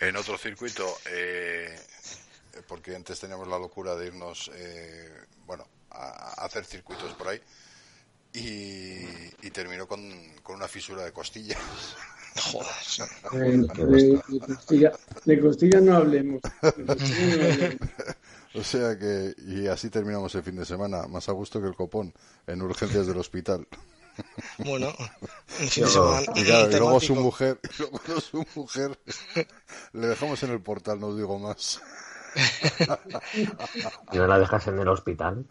en 0.00 0.16
otro 0.16 0.36
circuito, 0.36 0.86
eh, 1.10 1.74
porque 2.68 2.94
antes 2.96 3.18
teníamos 3.20 3.48
la 3.48 3.58
locura 3.58 3.94
de 3.94 4.06
irnos, 4.08 4.50
eh, 4.54 5.08
bueno, 5.46 5.66
a, 5.90 6.42
a 6.42 6.44
hacer 6.46 6.64
circuitos 6.64 7.14
por 7.14 7.28
ahí, 7.28 7.40
y, 8.34 9.46
y 9.46 9.50
terminó 9.50 9.86
con, 9.88 10.02
con 10.42 10.56
una 10.56 10.68
fisura 10.68 11.04
de 11.04 11.12
costillas. 11.12 11.58
Joder. 12.40 13.08
Eh, 13.32 13.66
de, 13.74 14.20
de 14.28 14.40
costilla, 14.40 14.92
de 15.24 15.40
costilla 15.40 15.80
no 15.80 15.96
hablemos. 15.96 16.40
Costilla. 16.86 17.76
O 18.54 18.64
sea 18.64 18.98
que, 18.98 19.34
y 19.46 19.66
así 19.66 19.90
terminamos 19.90 20.34
el 20.34 20.42
fin 20.42 20.56
de 20.56 20.64
semana, 20.64 21.06
más 21.08 21.28
a 21.28 21.32
gusto 21.32 21.60
que 21.60 21.66
el 21.68 21.74
copón, 21.74 22.12
en 22.46 22.62
urgencias 22.62 23.06
del 23.06 23.18
hospital. 23.18 23.66
Bueno, 24.58 24.94
un 25.60 25.68
fin 25.68 25.84
de 25.84 25.90
semana 25.90 26.22
Y, 26.34 26.44
claro, 26.44 26.70
y 26.70 26.76
luego 26.76 27.00
su 27.00 27.08
temático. 27.08 27.20
mujer, 27.22 27.60
y 27.62 27.68
luego 27.82 28.20
su 28.20 28.46
mujer, 28.54 28.98
le 29.92 30.06
dejamos 30.06 30.42
en 30.42 30.50
el 30.52 30.60
portal, 30.62 31.00
no 31.00 31.08
os 31.08 31.16
digo 31.18 31.38
más. 31.38 31.80
¿Y 34.12 34.16
no 34.16 34.26
la 34.26 34.38
dejas 34.38 34.66
en 34.68 34.78
el 34.78 34.88
hospital? 34.88 35.46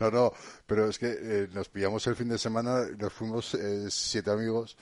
No, 0.00 0.10
no, 0.10 0.32
pero 0.66 0.88
es 0.88 0.98
que 0.98 1.16
eh, 1.20 1.48
nos 1.52 1.68
pillamos 1.68 2.06
el 2.08 2.16
fin 2.16 2.28
de 2.28 2.38
semana, 2.38 2.86
nos 2.96 3.12
fuimos 3.12 3.54
eh, 3.54 3.86
siete 3.90 4.30
amigos, 4.30 4.76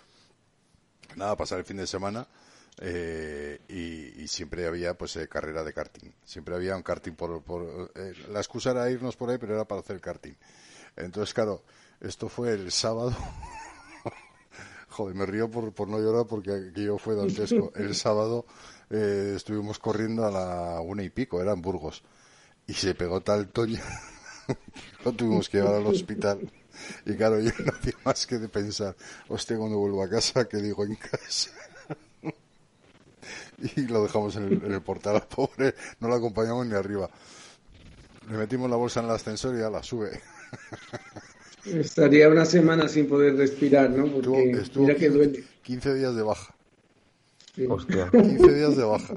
nada, 1.16 1.36
pasar 1.36 1.58
el 1.58 1.64
fin 1.64 1.78
de 1.78 1.86
semana, 1.86 2.26
eh, 2.80 3.60
y, 3.68 4.28
siempre 4.28 4.66
había 4.66 4.94
pues 4.94 5.16
eh, 5.16 5.28
carrera 5.28 5.64
de 5.64 5.72
karting. 5.72 6.10
Siempre 6.24 6.54
había 6.54 6.76
un 6.76 6.82
karting 6.82 7.12
por... 7.12 7.42
por 7.42 7.90
eh, 7.94 8.12
la 8.30 8.40
excusa 8.40 8.72
era 8.72 8.90
irnos 8.90 9.16
por 9.16 9.30
ahí, 9.30 9.38
pero 9.38 9.54
era 9.54 9.64
para 9.64 9.80
hacer 9.80 10.00
karting. 10.00 10.34
Entonces, 10.96 11.32
claro, 11.32 11.62
esto 12.00 12.28
fue 12.28 12.52
el 12.52 12.70
sábado. 12.72 13.14
Joder, 14.88 15.14
me 15.14 15.26
río 15.26 15.50
por, 15.50 15.72
por 15.72 15.88
no 15.88 15.98
llorar 15.98 16.26
porque 16.26 16.70
aquello 16.70 16.98
fue 16.98 17.14
dantesco. 17.14 17.72
El 17.76 17.94
sábado 17.94 18.46
eh, 18.90 19.34
estuvimos 19.36 19.78
corriendo 19.78 20.24
a 20.24 20.30
la 20.30 20.80
una 20.80 21.02
y 21.02 21.10
pico, 21.10 21.40
era 21.40 21.52
en 21.52 21.62
Burgos. 21.62 22.02
Y 22.66 22.72
se 22.74 22.94
pegó 22.94 23.20
tal 23.20 23.48
toña. 23.48 23.82
Lo 25.04 25.12
tuvimos 25.12 25.48
que 25.48 25.58
llevar 25.58 25.74
al 25.74 25.86
hospital. 25.86 26.50
Y 27.04 27.14
claro, 27.14 27.40
yo 27.40 27.50
no 27.64 27.72
hacía 27.72 27.94
más 28.04 28.26
que 28.26 28.38
de 28.38 28.48
pensar, 28.48 28.96
hostia, 29.28 29.56
cuando 29.56 29.78
vuelvo 29.78 30.02
a 30.02 30.08
casa, 30.08 30.48
¿qué 30.48 30.58
digo 30.58 30.84
en 30.84 30.96
casa? 30.96 31.50
Y 33.74 33.86
lo 33.86 34.02
dejamos 34.02 34.36
en 34.36 34.44
el, 34.44 34.52
en 34.64 34.72
el 34.72 34.82
portal, 34.82 35.16
al 35.16 35.22
pobre, 35.28 35.74
no 36.00 36.08
lo 36.08 36.14
acompañamos 36.14 36.66
ni 36.66 36.74
arriba. 36.74 37.08
Le 38.30 38.36
metimos 38.36 38.68
la 38.68 38.76
bolsa 38.76 39.00
en 39.00 39.06
el 39.06 39.12
ascensor 39.12 39.54
y 39.56 39.60
ya 39.60 39.70
la 39.70 39.82
sube. 39.82 40.20
Estaría 41.64 42.28
una 42.28 42.44
semana 42.44 42.88
sin 42.88 43.08
poder 43.08 43.36
respirar, 43.36 43.90
¿no? 43.90 44.06
Porque 44.06 44.50
estuvo 44.50 44.84
mira 44.84 44.94
que 44.94 45.06
15, 45.06 45.16
duele. 45.16 45.44
15 45.62 45.94
días 45.94 46.14
de 46.14 46.22
baja. 46.22 46.54
Sí. 47.54 47.66
Hostia. 47.68 48.10
15 48.10 48.54
días 48.54 48.76
de 48.76 48.84
baja. 48.84 49.14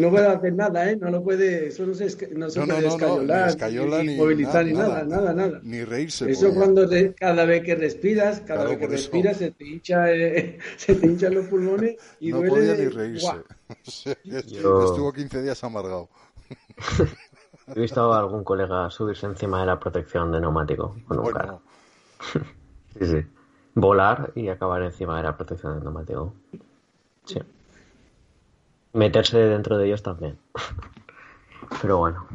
No 0.00 0.10
puede 0.10 0.26
hacer 0.26 0.52
nada, 0.54 0.90
¿eh? 0.90 0.96
No 0.96 1.10
lo 1.10 1.22
puede, 1.22 1.68
eso 1.68 1.84
no 1.86 1.94
se, 1.94 2.04
no 2.34 2.50
se 2.50 2.60
No, 2.60 2.66
puede 2.66 2.80
no, 2.82 2.88
no, 2.88 2.94
escayolar, 2.94 3.42
ni 3.46 3.50
escayola, 3.50 3.98
ni 4.02 4.06
ni 4.08 4.16
movilizar, 4.16 4.64
ni 4.66 4.72
nada, 4.72 5.04
nada, 5.04 5.32
nada, 5.32 5.34
nada. 5.48 5.60
Ni 5.62 5.84
reírse. 5.84 6.30
Eso 6.30 6.46
podía. 6.48 6.54
cuando 6.58 6.88
cada 7.18 7.44
vez 7.44 7.62
que 7.64 7.74
respiras, 7.74 8.40
cada 8.40 8.64
Claro, 8.64 8.70
vez 8.70 8.78
que 8.78 8.84
eso. 8.84 8.92
respiras 8.94 9.36
se 9.36 9.50
te 9.52 9.64
hincha, 9.66 10.12
eh, 10.12 10.58
se 10.76 10.94
te 10.94 11.06
hinchan 11.06 11.34
los 11.34 11.46
pulmones 11.46 11.96
y 12.20 12.30
no 12.30 12.38
duele. 12.38 12.50
podía 12.50 12.72
de- 12.74 12.84
ni 12.84 12.88
reírse. 12.90 13.32
Estuvo 14.24 15.12
15 15.12 15.42
días 15.42 15.62
amargado. 15.64 16.08
He 17.74 17.80
visto 17.80 18.12
a 18.12 18.18
algún 18.18 18.44
colega 18.44 18.90
subirse 18.90 19.24
encima 19.26 19.60
de 19.60 19.66
la 19.66 19.80
protección 19.80 20.30
de 20.30 20.40
neumático 20.40 20.96
con 21.08 21.18
un. 21.18 21.24
Bueno, 21.32 21.62
Sí, 22.98 23.06
sí. 23.06 23.16
Volar 23.74 24.32
y 24.34 24.48
acabar 24.48 24.82
encima 24.82 25.16
de 25.16 25.22
la 25.24 25.36
protección 25.36 25.74
del 25.74 25.82
neumático. 25.84 26.34
Sí. 27.24 27.38
Meterse 28.94 29.38
dentro 29.38 29.76
de 29.76 29.86
ellos 29.86 30.02
también. 30.02 30.38
Pero 31.82 31.98
bueno. 31.98 32.26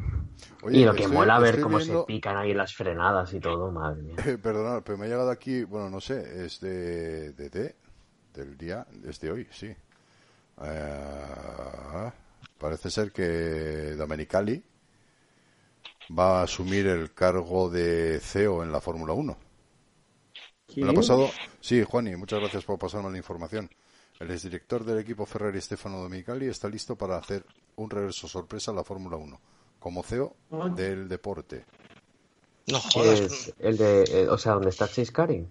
Oye, 0.62 0.80
y 0.80 0.86
lo 0.86 0.94
que 0.94 1.04
estoy- 1.04 1.16
mola 1.18 1.40
ver 1.40 1.62
cómo 1.62 1.78
viendo- 1.78 2.02
se 2.02 2.06
pican 2.06 2.38
ahí 2.38 2.54
las 2.54 2.76
frenadas 2.76 3.34
y 3.34 3.40
todo, 3.40 3.72
madre 3.72 4.02
mía. 4.02 4.16
Eh, 4.26 4.38
perdonad, 4.38 4.84
pero 4.84 4.98
me 4.98 5.06
ha 5.06 5.08
llegado 5.10 5.32
aquí, 5.32 5.64
bueno, 5.64 5.90
no 5.90 6.02
sé, 6.02 6.46
es 6.46 6.60
de, 6.60 7.32
de, 7.32 7.50
de- 7.50 7.76
del 8.34 8.58
día, 8.58 8.86
es 9.08 9.20
de 9.22 9.32
hoy, 9.32 9.48
sí. 9.52 9.74
Eh, 10.62 12.12
parece 12.58 12.90
ser 12.92 13.12
que 13.14 13.96
Domenicali 13.96 14.62
va 16.18 16.42
a 16.42 16.44
asumir 16.44 16.88
el 16.88 17.14
cargo 17.14 17.70
de 17.70 18.20
CEO 18.22 18.62
en 18.64 18.72
la 18.74 18.82
Fórmula 18.82 19.14
1. 19.14 19.38
Me 20.76 20.86
lo 20.86 20.92
ha 20.92 20.94
pasado, 20.96 21.30
sí, 21.62 21.84
Juani, 21.84 22.16
muchas 22.18 22.40
gracias 22.42 22.66
por 22.66 22.78
pasarme 22.78 23.10
la 23.12 23.18
información. 23.18 23.70
El 24.20 24.32
exdirector 24.32 24.84
del 24.84 25.00
equipo 25.00 25.26
Ferrari, 25.26 25.62
Stefano 25.62 26.02
Domenicali, 26.02 26.48
está 26.48 26.68
listo 26.68 26.98
para 26.98 27.18
hacer 27.18 27.46
un 27.78 27.90
regreso 27.90 28.28
sorpresa 28.28 28.72
a 28.72 28.74
la 28.74 28.84
Fórmula 28.84 29.16
1 29.16 29.40
como 29.80 30.04
CEO 30.04 30.36
del 30.76 31.08
deporte. 31.08 31.66
No 32.68 32.80
jodas. 32.82 33.20
es 33.22 33.54
el 33.60 33.78
de, 33.78 34.04
eh, 34.04 34.28
o 34.28 34.38
sea, 34.38 34.54
¿dónde 34.54 34.70
está 34.70 34.88
Chase 34.88 35.12
Carey? 35.14 35.48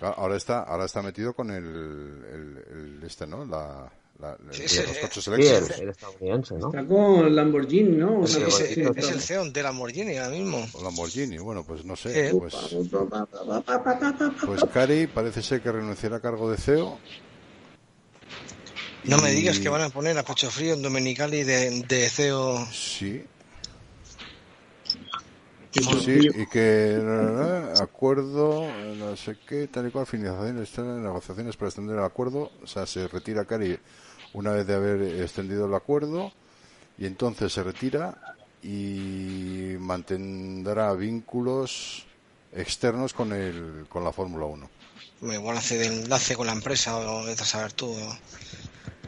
Ah, 0.00 0.14
Ahora 0.16 0.36
está, 0.36 0.64
ahora 0.64 0.86
está 0.86 1.02
metido 1.02 1.34
con 1.34 1.50
el, 1.50 1.64
el, 1.64 2.64
el 2.98 3.02
este, 3.04 3.26
¿no? 3.28 3.44
La, 3.44 3.90
la- 4.20 4.36
Sí, 4.52 4.62
sí, 4.68 4.80
los 4.86 4.96
eh, 4.96 5.00
coches 5.00 5.24
Sí, 5.24 5.30
el, 5.32 5.40
eléctricos. 5.40 5.78
el 5.80 5.88
estadounidense, 5.88 6.54
¿no? 6.54 6.68
Está 6.68 6.84
con 6.86 7.34
Lamborghini, 7.36 7.96
¿no? 7.96 8.24
Es, 8.24 8.36
el 8.36 9.20
CEO 9.20 9.50
de 9.50 9.62
Lamborghini 9.62 10.16
ahora 10.16 10.30
mismo. 10.30 10.66
O 10.72 10.82
Lamborghini, 10.82 11.38
bueno, 11.38 11.64
pues 11.64 11.84
no 11.84 11.96
sé. 11.96 12.30
Sí. 12.30 12.36
Pues, 12.38 12.54
pues 14.44 14.64
Cari 14.72 15.06
parece 15.08 15.42
ser 15.42 15.60
que 15.60 15.72
renunciará 15.72 16.16
a 16.16 16.20
cargo 16.20 16.50
de 16.50 16.56
CEO. 16.56 16.98
No 19.04 19.18
me 19.18 19.32
digas 19.32 19.58
que 19.58 19.68
van 19.68 19.82
a 19.82 19.90
poner 19.90 20.16
a 20.16 20.22
pecho 20.22 20.50
frío 20.50 20.74
en 20.74 20.82
Domenicali 20.82 21.42
de, 21.44 21.82
de 21.82 22.08
CEO. 22.08 22.66
Sí, 22.72 23.24
Sí, 26.04 26.28
y 26.36 26.46
que 26.46 26.98
eh, 27.02 27.72
acuerdo, 27.82 28.62
no 28.96 29.16
sé 29.16 29.36
qué, 29.44 29.66
tal 29.66 29.88
y 29.88 29.90
cual, 29.90 30.06
finalización, 30.06 30.62
están 30.62 30.84
en 30.86 31.02
negociaciones 31.02 31.56
para 31.56 31.68
extender 31.68 31.96
el 31.98 32.04
acuerdo. 32.04 32.52
O 32.62 32.66
sea, 32.66 32.86
se 32.86 33.08
retira 33.08 33.44
Cari 33.44 33.76
una 34.34 34.52
vez 34.52 34.66
de 34.66 34.74
haber 34.74 35.20
extendido 35.22 35.66
el 35.66 35.74
acuerdo 35.74 36.32
y 36.98 37.06
entonces 37.06 37.52
se 37.52 37.62
retira 37.62 38.36
y 38.62 39.76
mantendrá 39.78 40.92
vínculos 40.94 42.06
externos 42.52 43.12
con 43.12 43.32
el 43.32 43.86
con 43.88 44.04
la 44.04 44.12
Fórmula 44.12 44.46
1. 44.46 44.70
Igual 45.22 45.56
hace 45.56 45.78
de 45.78 45.86
enlace 45.86 46.36
con 46.36 46.46
la 46.46 46.52
empresa 46.52 46.96
o 46.96 47.26
a 47.26 47.36
saber 47.36 47.72
tú. 47.72 47.94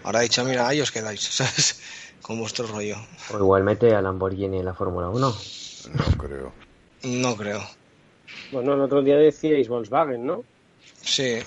Ahora 0.03 0.21
ha 0.21 0.23
dicho, 0.23 0.45
mira, 0.45 0.69
ahí 0.69 0.81
os 0.81 0.91
quedáis, 0.91 1.21
¿sabes? 1.37 1.81
Con 2.23 2.39
vuestro 2.39 2.67
rollo. 2.67 2.97
O 3.33 3.39
igual 3.39 3.65
mete 3.65 3.95
a 3.95 4.01
Lamborghini 4.01 4.59
en 4.59 4.65
la 4.65 4.75
Fórmula 4.75 5.09
1. 5.09 5.19
No 5.19 6.19
creo. 6.19 6.53
No 7.03 7.37
creo. 7.37 7.63
Bueno, 8.53 8.75
el 8.75 8.81
otro 8.81 9.03
día 9.03 9.17
decíais 9.17 9.69
Volkswagen, 9.69 10.27
¿no? 10.27 10.45
Sí. 11.03 11.39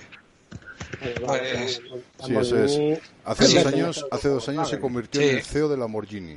Volkswagen, 1.22 1.68
Sí, 1.68 2.36
eso 2.36 2.64
es. 2.64 3.02
Hace 3.30 3.46
Sí. 3.46 3.56
dos 3.58 3.66
años, 3.68 4.06
hace 4.12 4.28
dos 4.30 4.50
años 4.50 4.68
se 4.70 4.80
convirtió 4.80 5.22
Sí. 5.22 5.30
en 5.30 5.36
el 5.38 5.44
CEO 5.44 5.70
de 5.70 5.78
Lamborghini. 5.78 6.34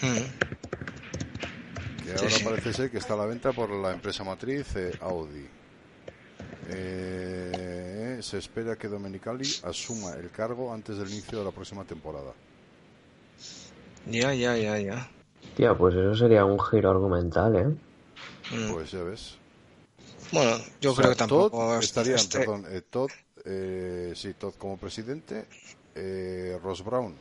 Mm. 0.00 0.16
Y 2.06 2.10
ahora 2.10 2.30
sí. 2.30 2.44
parece 2.44 2.72
ser 2.72 2.90
que 2.90 2.96
está 2.98 3.12
a 3.14 3.18
la 3.18 3.26
venta 3.26 3.52
por 3.52 3.68
la 3.70 3.92
empresa 3.92 4.24
matriz 4.24 4.74
eh, 4.76 4.92
Audi. 5.00 5.46
Eh, 6.70 8.18
se 8.22 8.38
espera 8.38 8.76
que 8.76 8.88
Domenicali 8.88 9.46
asuma 9.64 10.14
el 10.14 10.30
cargo 10.30 10.72
antes 10.72 10.96
del 10.96 11.10
inicio 11.10 11.38
de 11.40 11.44
la 11.44 11.50
próxima 11.50 11.84
temporada. 11.84 12.32
Ya, 14.06 14.32
ya, 14.32 14.56
ya, 14.56 14.78
ya. 14.78 15.10
Tía, 15.56 15.74
pues 15.76 15.94
eso 15.94 16.14
sería 16.16 16.44
un 16.44 16.58
giro 16.58 16.90
argumental, 16.90 17.56
¿eh? 17.56 18.56
Mm. 18.56 18.72
Pues 18.72 18.90
ya 18.92 19.02
ves. 19.02 19.34
Bueno, 20.32 20.56
yo 20.80 20.92
O 20.92 20.94
sea, 20.94 21.02
creo 21.02 21.10
que 21.12 21.18
tampoco 21.18 21.50
Todd 21.58 21.78
es- 21.78 21.84
estaría, 21.84 22.14
este- 22.16 22.38
perdón, 22.38 22.64
eh, 22.70 22.80
Todd, 22.88 23.10
eh, 23.44 24.12
sí, 24.16 24.32
Todd 24.34 24.54
como 24.56 24.78
presidente, 24.78 25.44
eh, 25.94 26.58
Ross 26.62 26.84
Brown, 26.84 27.14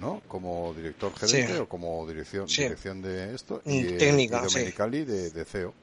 ¿no? 0.00 0.22
Como 0.28 0.72
director 0.74 1.12
gerente 1.16 1.54
Sí. 1.54 1.58
o 1.58 1.68
como 1.68 2.06
dirección, 2.06 2.48
Sí. 2.48 2.62
dirección 2.62 3.02
de 3.02 3.34
esto 3.34 3.62
y, 3.64 3.84
técnica, 3.98 4.42
y 4.44 4.48
sí. 4.48 4.54
Domenicali 4.58 5.04
de, 5.04 5.30
de 5.30 5.44
CEO. 5.44 5.74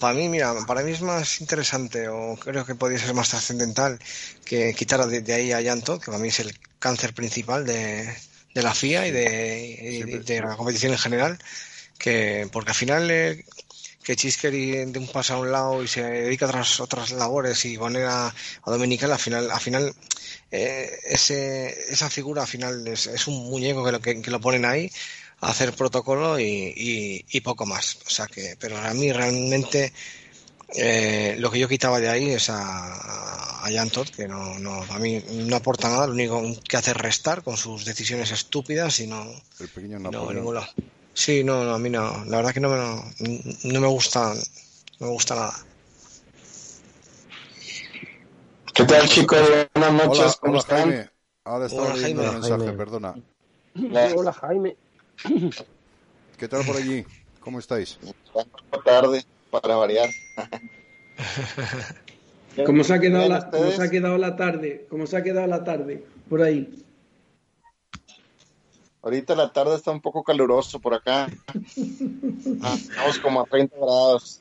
Para 0.00 0.14
mí, 0.14 0.28
mira, 0.28 0.52
para 0.66 0.82
mí 0.82 0.90
es 0.90 1.02
más 1.02 1.40
interesante 1.40 2.08
o 2.08 2.36
creo 2.36 2.66
que 2.66 2.74
podría 2.74 2.98
ser 2.98 3.14
más 3.14 3.30
trascendental 3.30 3.98
que 4.44 4.74
quitar 4.74 5.06
de, 5.06 5.20
de 5.20 5.32
ahí 5.32 5.52
a 5.52 5.60
Llanto, 5.60 5.98
que 6.00 6.06
para 6.06 6.18
mí 6.18 6.28
es 6.28 6.40
el 6.40 6.52
cáncer 6.80 7.14
principal 7.14 7.64
de, 7.64 8.12
de 8.54 8.62
la 8.62 8.74
FIA 8.74 9.06
y 9.06 9.10
de, 9.12 9.78
y 9.80 10.02
de 10.02 10.40
la 10.40 10.56
competición 10.56 10.92
en 10.92 10.98
general, 10.98 11.38
que 11.96 12.48
porque 12.52 12.70
al 12.72 12.76
final 12.76 13.08
eh, 13.10 13.44
que 14.04 14.16
Chisqueri 14.16 14.84
de 14.84 14.98
un 14.98 15.08
paso 15.08 15.34
a 15.34 15.38
un 15.38 15.50
lado 15.50 15.82
y 15.82 15.88
se 15.88 16.02
dedica 16.02 16.44
a 16.44 16.48
otras, 16.50 16.78
otras 16.78 17.10
labores 17.10 17.64
y 17.64 17.78
poner 17.78 18.06
a, 18.06 18.26
a 18.28 18.70
Dominical, 18.70 19.10
al 19.10 19.18
final, 19.18 19.50
al 19.50 19.60
final 19.60 19.94
eh, 20.50 21.00
ese, 21.04 21.74
esa 21.90 22.10
figura 22.10 22.42
al 22.42 22.48
final 22.48 22.86
es, 22.86 23.06
es 23.06 23.26
un 23.26 23.50
muñeco 23.50 23.84
que 23.84 23.92
lo, 23.92 24.00
que, 24.00 24.20
que 24.20 24.30
lo 24.30 24.40
ponen 24.40 24.66
ahí 24.66 24.90
a 25.40 25.50
hacer 25.50 25.72
protocolo 25.72 26.38
y, 26.38 26.44
y, 26.44 27.24
y 27.30 27.40
poco 27.40 27.66
más. 27.66 27.98
O 28.06 28.10
sea 28.10 28.26
que, 28.26 28.56
pero 28.60 28.76
a 28.76 28.92
mí 28.92 29.10
realmente 29.10 29.92
eh, 30.74 31.36
lo 31.38 31.50
que 31.50 31.58
yo 31.58 31.68
quitaba 31.68 31.98
de 31.98 32.08
ahí 32.08 32.30
es 32.30 32.50
a, 32.50 33.64
a 33.64 33.70
Jan 33.72 33.90
Todd, 33.90 34.08
que 34.08 34.28
no, 34.28 34.58
no, 34.58 34.82
a 34.82 34.98
mí 34.98 35.22
no 35.30 35.56
aporta 35.56 35.88
nada, 35.88 36.06
lo 36.06 36.12
único 36.12 36.42
que 36.68 36.76
hace 36.76 36.90
es 36.90 36.96
restar 36.96 37.42
con 37.42 37.56
sus 37.56 37.84
decisiones 37.84 38.30
estúpidas 38.32 39.00
y 39.00 39.06
no, 39.06 39.24
El 39.60 39.68
pequeño 39.68 39.98
no 39.98 40.32
ningún 40.32 40.54
lado. 40.56 40.66
Sí, 41.14 41.44
no, 41.44 41.64
no, 41.64 41.74
a 41.74 41.78
mí 41.78 41.88
no, 41.90 42.24
la 42.26 42.38
verdad 42.38 42.52
que 42.52 42.60
no 42.60 42.68
me, 42.68 42.76
no, 42.76 43.04
no 43.72 43.80
me 43.80 43.86
gusta, 43.86 44.34
no 44.98 45.06
me 45.06 45.12
gusta 45.12 45.36
nada. 45.36 45.52
¿Qué 48.74 48.84
tal, 48.84 49.08
chicos? 49.08 49.38
Buenas 49.74 49.92
noches, 49.92 50.18
Hola, 50.18 50.36
¿cómo 50.40 50.52
hola 50.52 50.60
están? 50.60 50.78
Jaime. 50.80 51.10
Ahora 51.44 51.66
estaba 51.66 51.84
Hola, 51.84 51.94
leyendo 51.94 52.22
el 52.24 52.32
mensaje, 52.32 52.58
Jaime. 52.58 52.72
perdona. 52.72 53.14
Hola, 54.16 54.32
Jaime. 54.32 54.76
¿Qué 56.38 56.48
tal 56.48 56.64
por 56.64 56.76
allí? 56.76 57.04
¿Cómo 57.40 57.60
estáis? 57.60 57.96
Tarde, 58.84 59.24
para 59.50 59.76
variar. 59.76 60.10
¿Cómo 62.66 62.82
se 62.82 62.94
ha 62.94 63.00
quedado 63.00 63.28
Bien, 63.28 63.32
la, 63.38 63.50
cómo 63.50 63.70
se 63.70 63.82
ha 63.82 63.90
quedado 63.90 64.18
la 64.18 64.36
tarde? 64.36 64.86
¿Cómo 64.90 65.06
se 65.06 65.16
ha 65.16 65.22
quedado 65.22 65.46
la 65.46 65.62
tarde? 65.62 66.04
Por 66.28 66.42
ahí. 66.42 66.84
Ahorita 69.04 69.34
la 69.34 69.52
tarde 69.52 69.76
está 69.76 69.90
un 69.90 70.00
poco 70.00 70.24
caluroso 70.24 70.80
por 70.80 70.94
acá. 70.94 71.26
Ah, 72.62 72.74
Estamos 72.74 73.18
como 73.18 73.42
a 73.42 73.44
30 73.44 73.76
grados. 73.76 74.40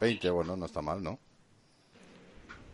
20, 0.00 0.30
bueno, 0.30 0.56
no 0.56 0.66
está 0.66 0.82
mal, 0.82 1.00
¿no? 1.00 1.16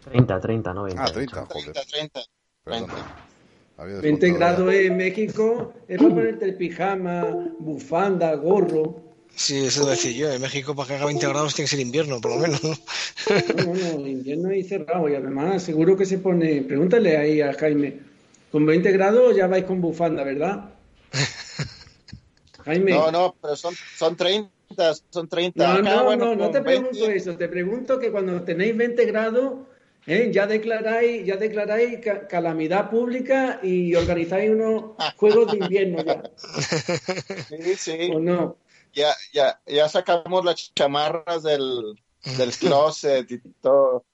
30, 0.05 0.41
30, 0.41 0.73
no 0.73 0.85
20. 0.85 1.03
Ah, 1.03 1.12
30, 1.12 1.47
joder. 1.47 1.73
30, 1.73 1.83
30. 1.85 2.21
Perdona. 2.64 2.95
Había 3.77 4.01
20 4.01 4.27
descontado 4.27 4.33
ya. 4.33 4.73
grados 4.73 4.75
en 4.75 4.97
México 4.97 5.75
es 5.87 5.99
para 5.99 6.14
ponerte 6.14 6.45
el 6.47 6.57
pijama, 6.57 7.51
bufanda, 7.59 8.35
gorro. 8.37 9.03
Sí, 9.35 9.67
eso 9.67 9.83
lo 9.83 9.91
decía 9.91 10.12
yo, 10.12 10.33
en 10.33 10.41
México 10.41 10.75
para 10.75 10.89
que 10.89 10.95
haga 10.95 11.05
20 11.07 11.29
grados 11.29 11.55
tiene 11.55 11.67
que 11.67 11.77
ser 11.77 11.85
invierno, 11.85 12.23
por 12.23 12.31
lo 12.31 12.39
menos, 12.39 12.64
¿no? 12.64 12.71
No, 12.71 13.75
no, 13.75 13.99
no, 13.99 14.07
invierno 14.07 14.49
ahí 14.49 14.62
cerrado 14.62 15.11
y 15.11 15.14
además 15.14 15.62
seguro 15.62 15.95
que 15.95 16.07
se 16.07 16.17
pone, 16.17 16.62
pregúntale 16.62 17.19
ahí 17.19 17.43
a 17.43 17.53
Jaime, 17.53 18.06
con 18.57 18.65
20 18.65 18.91
grados 18.91 19.37
ya 19.37 19.47
vais 19.49 19.65
con 19.65 19.83
bufanda, 19.83 20.25
¿verdad? 20.25 20.71
Jaime. 22.65 22.93
No, 22.93 23.11
no, 23.11 23.37
pero 23.39 23.55
son, 23.55 23.75
son 23.99 24.17
30, 24.17 24.95
son 25.11 25.29
30. 25.29 25.75
No, 25.75 25.75
Acá, 25.75 25.97
no, 25.97 26.05
bueno, 26.05 26.25
no, 26.25 26.37
no 26.37 26.51
te 26.51 26.61
20. 26.63 26.89
pregunto 26.89 27.11
eso, 27.11 27.37
te 27.37 27.49
pregunto 27.51 27.99
que 27.99 28.11
cuando 28.11 28.43
tenéis 28.45 28.75
20 28.75 29.05
grados, 29.05 29.67
¿eh? 30.07 30.31
ya 30.33 30.47
declaráis, 30.47 31.27
ya 31.27 31.37
declaráis 31.37 31.99
ca- 32.01 32.27
calamidad 32.27 32.89
pública 32.89 33.61
y 33.63 33.95
organizáis 33.95 34.51
unos 34.51 34.93
juegos 35.19 35.51
de 35.51 35.59
invierno 35.59 36.03
ya, 36.03 36.23
Sí, 37.49 37.77
sí. 37.77 38.11
¿o 38.15 38.19
no? 38.19 38.57
Ya, 38.95 39.15
ya, 39.35 39.61
ya 39.67 39.87
sacamos 39.91 40.43
las 40.47 40.73
chamarras 40.75 41.43
del, 41.43 41.95
del 42.39 42.51
closet 42.59 43.31
y 43.31 43.39
todo. 43.61 44.07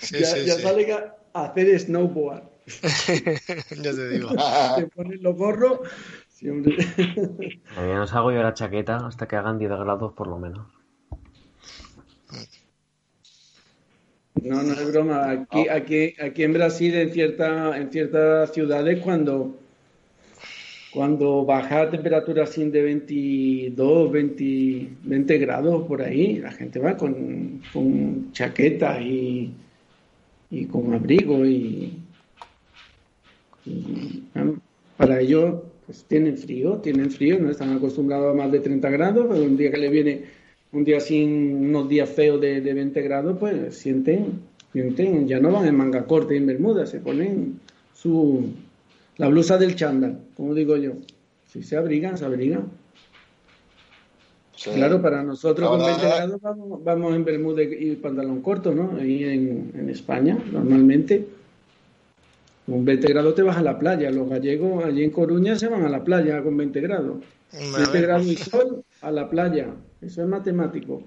Sí, 0.00 0.18
ya 0.20 0.24
sí, 0.24 0.46
ya 0.46 0.54
sí. 0.56 0.62
salen 0.62 0.92
a 0.92 1.14
a 1.36 1.46
hacer 1.46 1.66
snowboard, 1.80 2.44
ya 3.82 3.92
te 3.94 4.08
digo. 4.08 4.30
te 4.76 4.86
ponen 4.86 5.22
los 5.22 5.36
gorros, 5.36 5.80
sí, 6.28 6.48
hombre. 6.48 6.76
A 7.76 7.82
mí 7.82 7.92
no 7.92 8.06
salgo 8.06 8.32
yo 8.32 8.42
la 8.42 8.54
chaqueta 8.54 9.06
hasta 9.06 9.28
que 9.28 9.36
hagan 9.36 9.58
10 9.58 9.70
grados 9.70 10.12
por 10.14 10.26
lo 10.26 10.38
menos. 10.38 10.66
No, 14.42 14.62
no 14.62 14.72
es 14.72 14.92
broma. 14.92 15.30
Aquí, 15.30 15.68
aquí, 15.68 16.14
aquí 16.20 16.42
en 16.42 16.52
Brasil, 16.52 16.94
en 16.94 17.12
cierta, 17.12 17.78
en 17.78 17.90
ciertas 17.90 18.52
ciudades, 18.52 19.00
cuando, 19.00 19.56
cuando 20.92 21.44
baja 21.44 21.84
la 21.84 21.90
temperatura 21.90 22.44
así 22.44 22.68
de 22.68 22.82
22, 22.82 24.10
20, 24.10 24.88
20 25.04 25.38
grados 25.38 25.86
por 25.86 26.02
ahí, 26.02 26.38
la 26.40 26.50
gente 26.50 26.78
va 26.80 26.96
con, 26.96 27.62
con 27.72 28.32
chaqueta 28.32 29.00
y, 29.00 29.54
y 30.50 30.66
con 30.66 30.92
abrigo 30.92 31.46
y, 31.46 32.03
para 34.96 35.20
ellos 35.20 35.62
pues 35.86 36.04
tienen 36.04 36.36
frío, 36.38 36.76
tienen 36.78 37.10
frío, 37.10 37.38
no 37.38 37.50
están 37.50 37.72
acostumbrados 37.76 38.32
a 38.32 38.36
más 38.36 38.50
de 38.50 38.60
30 38.60 38.88
grados, 38.90 39.26
pero 39.28 39.42
un 39.44 39.56
día 39.56 39.70
que 39.70 39.76
le 39.78 39.88
viene 39.90 40.24
un 40.72 40.84
día 40.84 40.98
sin 41.00 41.68
unos 41.68 41.88
días 41.88 42.08
feos 42.08 42.40
de, 42.40 42.60
de 42.60 42.74
20 42.74 43.00
grados, 43.02 43.36
pues 43.38 43.76
sienten, 43.76 44.40
sienten, 44.72 45.28
ya 45.28 45.38
no 45.40 45.52
van 45.52 45.66
en 45.66 45.76
manga 45.76 46.04
corta 46.06 46.34
y 46.34 46.38
en 46.38 46.46
bermuda, 46.46 46.86
se 46.86 47.00
ponen 47.00 47.60
su 47.94 48.48
la 49.18 49.28
blusa 49.28 49.58
del 49.58 49.76
chándal, 49.76 50.18
como 50.36 50.54
digo 50.54 50.76
yo. 50.76 50.92
Si 51.46 51.62
se 51.62 51.76
abrigan, 51.76 52.18
se 52.18 52.24
abrigan. 52.24 52.64
Sí. 54.56 54.70
Claro, 54.74 55.00
para 55.02 55.22
nosotros 55.22 55.68
con 55.68 55.80
Ahora- 55.80 55.96
20 55.96 56.06
grados 56.16 56.40
vamos, 56.40 56.82
vamos 56.82 57.14
en 57.14 57.24
bermuda 57.24 57.62
y 57.62 57.94
pantalón 57.96 58.40
corto, 58.40 58.74
¿no? 58.74 58.96
Ahí 58.98 59.22
en, 59.24 59.70
en 59.74 59.90
España, 59.90 60.38
normalmente. 60.52 61.26
Con 62.66 62.84
20 62.84 63.08
grados 63.08 63.34
te 63.34 63.42
vas 63.42 63.56
a 63.56 63.62
la 63.62 63.78
playa. 63.78 64.10
Los 64.10 64.28
gallegos 64.28 64.84
allí 64.84 65.04
en 65.04 65.10
Coruña 65.10 65.56
se 65.56 65.68
van 65.68 65.84
a 65.84 65.88
la 65.88 66.02
playa 66.02 66.42
con 66.42 66.56
20 66.56 66.80
grados. 66.80 67.22
Hombre, 67.52 67.68
a 67.74 67.76
20 67.78 67.92
ver. 67.92 68.02
grados 68.02 68.26
y 68.26 68.36
sol 68.36 68.84
a 69.02 69.10
la 69.10 69.28
playa. 69.28 69.68
Eso 70.00 70.22
es 70.22 70.28
matemático. 70.28 71.02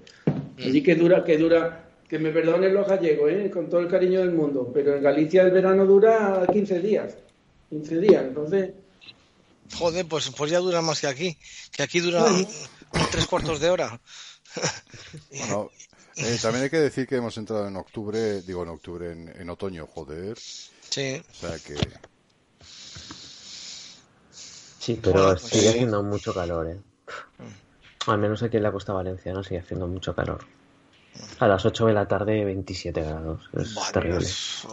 Allí 0.58 0.82
que 0.82 0.94
dura, 0.94 1.24
que 1.24 1.36
dura, 1.36 1.88
que 2.08 2.18
me 2.18 2.30
perdonen 2.30 2.74
los 2.74 2.86
gallegos, 2.86 3.30
¿eh? 3.30 3.50
con 3.52 3.68
todo 3.68 3.80
el 3.80 3.88
cariño 3.88 4.20
del 4.20 4.32
mundo, 4.32 4.70
pero 4.72 4.96
en 4.96 5.02
Galicia 5.02 5.42
el 5.42 5.50
verano 5.50 5.84
dura 5.84 6.46
15 6.50 6.80
días. 6.80 7.16
15 7.70 8.00
días, 8.00 8.24
entonces, 8.26 8.70
Joder, 9.76 10.06
pues, 10.06 10.30
pues 10.30 10.50
ya 10.50 10.58
dura 10.58 10.80
más 10.82 11.00
que 11.00 11.06
aquí. 11.06 11.36
Que 11.72 11.82
aquí 11.82 12.00
dura 12.00 12.24
tres 13.10 13.26
cuartos 13.26 13.60
de 13.60 13.70
hora. 13.70 14.00
Bueno, 15.30 15.70
eh, 16.16 16.38
también 16.40 16.64
hay 16.64 16.70
que 16.70 16.78
decir 16.78 17.06
que 17.06 17.16
hemos 17.16 17.36
entrado 17.36 17.68
en 17.68 17.76
octubre, 17.76 18.40
digo 18.42 18.62
en 18.62 18.70
octubre, 18.70 19.12
en, 19.12 19.28
en 19.28 19.50
otoño, 19.50 19.86
joder. 19.86 20.36
Sí. 20.90 21.22
O 21.30 21.34
sea 21.34 21.58
que 21.58 21.74
Sí, 24.78 24.98
pero 25.02 25.14
Bueno, 25.22 25.28
pues 25.38 25.42
sigue 25.42 25.62
sí. 25.62 25.68
haciendo 25.68 26.02
mucho 26.02 26.32
calor, 26.32 26.66
¿eh? 26.68 26.78
Al 28.06 28.18
menos 28.18 28.42
aquí 28.42 28.56
en 28.56 28.62
la 28.62 28.72
costa 28.72 28.92
valenciana 28.94 29.42
sigue 29.42 29.60
haciendo 29.60 29.86
mucho 29.86 30.14
calor. 30.14 30.46
A 31.40 31.46
las 31.48 31.64
8 31.66 31.86
de 31.86 31.92
la 31.92 32.06
tarde, 32.08 32.44
27 32.44 33.02
grados. 33.02 33.50
Es 33.52 33.74
Madre 33.74 33.92
terrible. 33.92 34.18
Dios. 34.20 34.66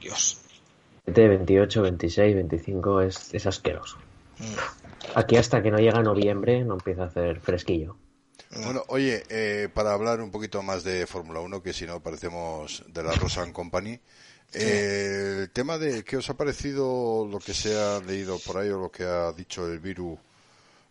Dios. 0.00 0.38
28, 1.06 1.82
26, 1.82 2.34
25 2.36 3.00
es, 3.00 3.34
es 3.34 3.46
asqueroso. 3.46 3.96
Aquí 5.14 5.36
hasta 5.36 5.62
que 5.62 5.70
no 5.70 5.78
llega 5.78 6.02
noviembre 6.02 6.62
no 6.64 6.74
empieza 6.74 7.04
a 7.04 7.06
hacer 7.06 7.40
fresquillo. 7.40 7.96
Bueno, 8.50 8.84
oye, 8.88 9.24
eh, 9.30 9.68
para 9.72 9.92
hablar 9.92 10.20
un 10.20 10.30
poquito 10.30 10.62
más 10.62 10.84
de 10.84 11.06
Fórmula 11.06 11.40
1, 11.40 11.62
que 11.62 11.72
si 11.72 11.86
no 11.86 12.00
parecemos 12.02 12.84
de 12.88 13.02
la 13.02 13.12
Rosa 13.12 13.42
and 13.42 13.52
Company, 13.52 13.98
eh, 14.52 15.38
el 15.42 15.50
tema 15.50 15.78
de 15.78 16.02
qué 16.04 16.16
os 16.16 16.28
ha 16.30 16.36
parecido 16.36 17.26
lo 17.30 17.38
que 17.38 17.54
se 17.54 17.78
ha 17.78 18.00
leído 18.00 18.38
por 18.38 18.58
ahí 18.58 18.68
o 18.70 18.78
lo 18.80 18.90
que 18.90 19.04
ha 19.04 19.32
dicho 19.32 19.66
el 19.66 19.78
Viru 19.80 20.18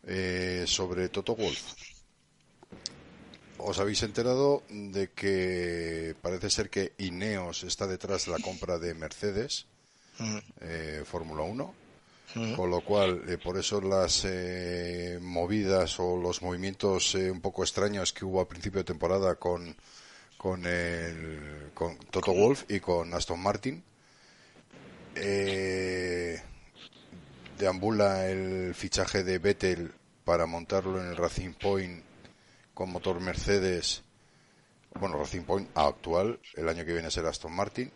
eh, 0.04 0.66
sobre 0.68 1.10
Toto 1.10 1.36
Wolf. 1.36 1.74
¿Os 3.58 3.80
habéis 3.80 4.04
enterado 4.04 4.64
de 4.70 5.12
que 5.12 6.16
parece 6.22 6.50
ser 6.50 6.70
que 6.70 6.94
Ineos 7.00 7.64
está 7.64 7.88
detrás 7.88 8.26
de 8.26 8.32
la 8.32 8.40
compra 8.40 8.78
de 8.78 8.94
Mercedes, 8.94 9.66
Mm, 10.18 10.38
eh, 10.62 11.04
Fórmula 11.06 11.44
1? 11.44 11.74
mm. 12.36 12.54
Con 12.56 12.70
lo 12.70 12.82
cual, 12.82 13.22
eh, 13.28 13.38
por 13.38 13.58
eso 13.58 13.82
las 13.82 14.24
eh, 14.26 15.20
movidas 15.22 16.00
o 16.00 16.16
los 16.18 16.42
movimientos 16.42 17.16
eh, 17.16 17.30
un 17.30 17.42
poco 17.42 17.64
extraños 17.64 18.14
que 18.14 18.24
hubo 18.24 18.40
al 18.40 18.48
principio 18.48 18.80
de 18.80 18.86
temporada 18.86 19.36
con, 19.36 19.76
con, 20.38 20.66
el, 20.66 21.72
con 21.74 21.98
Toto 21.98 22.34
Wolf 22.34 22.64
y 22.70 22.80
con 22.80 23.14
Aston 23.14 23.40
Martin. 23.42 23.84
Eh, 25.16 26.42
deambula 27.58 28.28
el 28.30 28.76
fichaje 28.76 29.24
de 29.24 29.38
Vettel 29.40 29.94
para 30.24 30.46
montarlo 30.46 31.00
en 31.02 31.08
el 31.10 31.16
Racing 31.18 31.54
Point 31.54 32.04
con 32.74 32.92
motor 32.92 33.20
Mercedes. 33.22 34.04
Bueno, 35.00 35.18
Racing 35.18 35.42
Point 35.44 35.70
actual, 35.76 36.40
el 36.56 36.70
año 36.70 36.86
que 36.86 36.94
viene 36.94 37.12
será 37.12 37.30
Aston 37.30 37.54
Martin. 37.54 37.92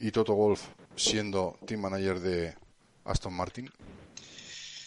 Y 0.00 0.10
Toto 0.12 0.34
Wolf 0.34 0.62
siendo 0.96 1.58
team 1.66 1.80
manager 1.80 2.20
de 2.20 2.54
Aston 3.04 3.34
Martin. 3.34 3.70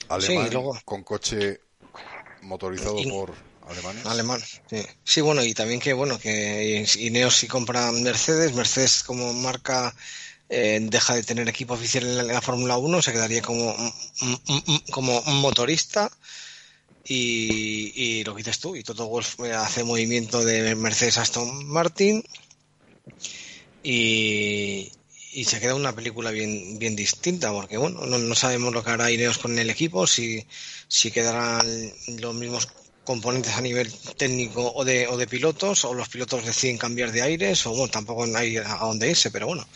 Alemán, 0.09 0.45
Sí, 0.47 0.53
luego- 0.53 0.77
con 0.85 1.03
coche 1.03 1.61
motorizado 2.41 2.95
por 3.09 3.33
alemanes. 3.65 4.05
Alemán, 4.05 4.41
sí. 4.69 4.83
Sí, 5.03 5.21
bueno, 5.21 5.43
y 5.43 5.53
también 5.53 5.79
que, 5.79 5.93
bueno, 5.93 6.19
que 6.19 6.85
Ineos 6.99 7.35
si 7.35 7.47
compra 7.47 7.91
Mercedes, 7.91 8.53
Mercedes 8.53 9.03
como 9.03 9.33
marca 9.33 9.95
eh, 10.49 10.79
deja 10.81 11.15
de 11.15 11.23
tener 11.23 11.47
equipo 11.49 11.73
oficial 11.73 12.05
en 12.05 12.27
la, 12.27 12.41
Fórmula 12.41 12.77
1, 12.77 13.01
se 13.01 13.11
quedaría 13.13 13.41
como, 13.41 13.71
un- 13.73 13.93
un- 14.47 14.63
un- 14.67 14.79
como 14.91 15.21
motorista 15.23 16.11
y, 17.03 17.91
y 18.19 18.23
lo 18.23 18.33
que 18.35 18.39
dices 18.43 18.59
tú, 18.59 18.75
y 18.75 18.83
Toto 18.83 19.07
Wolf 19.07 19.39
eh, 19.41 19.53
hace 19.53 19.83
movimiento 19.83 20.43
de 20.43 20.75
Mercedes 20.75 21.17
Aston 21.17 21.65
Martin 21.67 22.23
y, 23.81 24.91
y 25.33 25.45
se 25.45 25.59
queda 25.59 25.75
una 25.75 25.93
película 25.95 26.31
bien, 26.31 26.77
bien 26.79 26.95
distinta, 26.95 27.51
porque 27.51 27.77
bueno, 27.77 28.05
no, 28.05 28.17
no 28.17 28.35
sabemos 28.35 28.73
lo 28.73 28.83
que 28.83 28.91
hará 28.91 29.11
Ineos 29.11 29.37
con 29.37 29.57
el 29.57 29.69
equipo, 29.69 30.07
si, 30.07 30.45
si 30.87 31.11
quedarán 31.11 31.65
los 32.19 32.35
mismos 32.35 32.67
componentes 33.03 33.53
a 33.55 33.61
nivel 33.61 33.91
técnico 34.17 34.71
o 34.75 34.85
de, 34.85 35.07
o 35.07 35.17
de 35.17 35.27
pilotos, 35.27 35.85
o 35.85 35.93
los 35.93 36.09
pilotos 36.09 36.45
deciden 36.45 36.77
cambiar 36.77 37.11
de 37.11 37.21
aires, 37.21 37.65
o 37.65 37.71
bueno, 37.71 37.89
tampoco 37.89 38.25
hay 38.35 38.57
a 38.57 38.77
dónde 38.77 39.09
irse, 39.09 39.31
pero 39.31 39.47
bueno, 39.47 39.67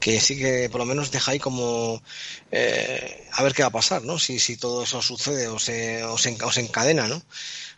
que 0.00 0.20
sí 0.20 0.36
que 0.38 0.68
por 0.70 0.80
lo 0.80 0.86
menos 0.86 1.10
deja 1.10 1.32
ahí 1.32 1.38
como 1.38 2.02
eh, 2.50 3.24
a 3.32 3.42
ver 3.42 3.54
qué 3.54 3.62
va 3.62 3.68
a 3.68 3.72
pasar, 3.72 4.02
¿no? 4.04 4.18
Si, 4.18 4.38
si 4.38 4.56
todo 4.56 4.84
eso 4.84 5.02
sucede 5.02 5.48
o 5.48 5.58
se, 5.58 6.04
o 6.04 6.18
se, 6.18 6.36
enca- 6.36 6.46
o 6.46 6.52
se 6.52 6.60
encadena, 6.60 7.08
¿no? 7.08 7.22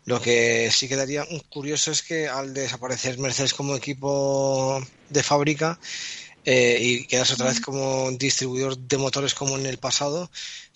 Lo 0.05 0.21
que 0.21 0.71
sí 0.73 0.89
quedaría 0.89 1.27
curioso 1.49 1.91
es 1.93 2.03
que 2.03 2.29
al 2.29 2.55
desaparecer 2.55 3.19
Mercedes 3.19 3.55
como 3.55 3.77
equipo 3.77 4.83
de 5.09 5.23
fábrica 5.23 5.79
eh, 6.45 6.79
y 6.81 7.07
quedarse 7.07 7.35
otra 7.35 7.49
vez 7.49 7.61
como 7.61 8.11
distribuidor 8.13 8.79
de 8.79 8.99
motores 8.99 9.35
como 9.35 9.59
en 9.59 9.67
el 9.67 9.79
pasado, 9.79 10.31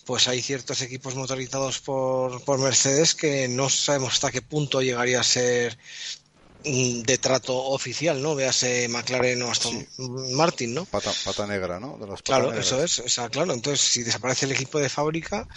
pues 0.05 0.27
hay 0.27 0.41
ciertos 0.41 0.81
equipos 0.81 1.15
motorizados 1.15 1.79
por, 1.79 2.43
por 2.43 2.59
Mercedes 2.59 3.15
que 3.15 3.47
no 3.47 3.69
sabemos 3.69 4.13
hasta 4.13 4.31
qué 4.31 4.41
punto 4.41 4.81
llegaría 4.81 5.19
a 5.19 5.23
ser 5.23 5.77
mm, 6.65 7.01
de 7.01 7.17
trato 7.17 7.55
oficial, 7.55 8.21
¿no? 8.21 8.35
Véase 8.35 8.87
McLaren 8.89 9.41
o 9.43 9.51
Aston 9.51 9.87
Martin, 10.33 10.73
¿no? 10.73 10.85
Pata, 10.85 11.11
pata 11.23 11.47
negra, 11.47 11.79
¿no? 11.79 11.97
De 11.97 12.13
Claro, 12.23 12.47
negras. 12.47 12.65
eso 12.67 12.83
es, 12.83 12.99
o 12.99 13.09
sea, 13.09 13.29
claro. 13.29 13.53
Entonces, 13.53 13.81
si 13.85 14.03
desaparece 14.03 14.45
el 14.45 14.51
equipo 14.51 14.79
de 14.79 14.89
fábrica, 14.89 15.47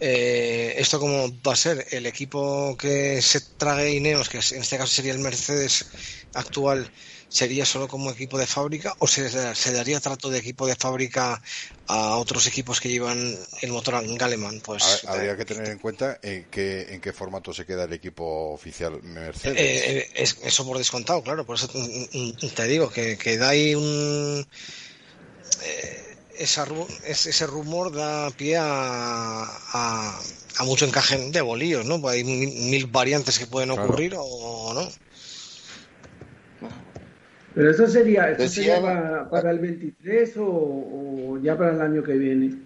eh, 0.00 0.74
¿esto 0.76 1.00
cómo 1.00 1.28
va 1.42 1.54
a 1.54 1.56
ser? 1.56 1.86
¿El 1.90 2.06
equipo 2.06 2.76
que 2.76 3.20
se 3.22 3.40
trague 3.40 3.94
Ineos, 3.94 4.28
que 4.28 4.36
en 4.38 4.62
este 4.62 4.76
caso 4.78 4.92
sería 4.92 5.12
el 5.12 5.18
Mercedes 5.18 5.86
actual, 6.34 6.90
sería 7.28 7.64
solo 7.66 7.88
como 7.88 8.10
equipo 8.10 8.38
de 8.38 8.46
fábrica 8.46 8.94
o 8.98 9.06
se, 9.06 9.28
se 9.54 9.72
daría 9.72 10.00
trato 10.00 10.30
de 10.30 10.38
equipo 10.38 10.66
de 10.66 10.76
fábrica 10.76 11.42
a 11.86 12.16
otros 12.16 12.46
equipos 12.46 12.80
que 12.80 12.88
llevan 12.90 13.18
el 13.62 13.70
motor 13.72 13.94
Galeman? 14.16 14.60
Pues 14.60 14.82
Ha- 15.06 15.12
Habría 15.14 15.36
que 15.36 15.44
tener 15.44 15.68
en 15.70 15.78
cuenta 15.78 16.18
en 16.22 16.46
qué, 16.50 16.86
en 16.94 17.00
qué 17.00 17.12
formato 17.12 17.52
se 17.52 17.64
queda 17.66 17.84
el 17.84 17.92
equipo 17.92 18.52
oficial 18.52 19.02
Mercedes. 19.02 19.58
Eh, 19.58 19.98
eh, 20.00 20.08
es- 20.14 20.36
eso 20.42 20.66
por 20.66 20.78
descontado, 20.78 21.22
claro. 21.22 21.44
Por 21.46 21.56
eso 21.56 21.68
mm, 21.74 22.18
mm, 22.18 22.54
te 22.54 22.64
digo 22.66 22.90
que, 22.90 23.16
que 23.18 23.36
da 23.38 23.50
ahí 23.50 23.74
un. 23.74 24.46
eh, 25.64 26.16
esa 26.38 26.64
ese 27.04 27.46
rumor 27.46 27.86
da 27.92 28.30
pie 28.38 28.56
a, 28.56 29.42
a, 29.42 30.20
a 30.60 30.62
mucho 30.64 30.84
encaje 30.86 31.18
de 31.18 31.40
bolillos, 31.40 31.84
¿no? 31.84 31.96
Hay 32.08 32.22
mil, 32.24 32.50
mil 32.70 32.86
variantes 32.86 33.38
que 33.38 33.46
pueden 33.46 33.70
Claro. 33.70 33.88
ocurrir 33.88 34.14
o 34.16 34.72
no. 34.74 34.88
Pero 37.58 37.72
eso 37.72 37.88
sería, 37.88 38.30
eso 38.30 38.42
Decía- 38.42 38.76
sería 38.76 38.80
para, 38.80 39.28
para 39.30 39.50
el 39.50 39.58
23 39.58 40.36
o, 40.36 40.44
o 40.46 41.38
ya 41.42 41.58
para 41.58 41.72
el 41.72 41.80
año 41.80 42.04
que 42.04 42.12
viene. 42.12 42.56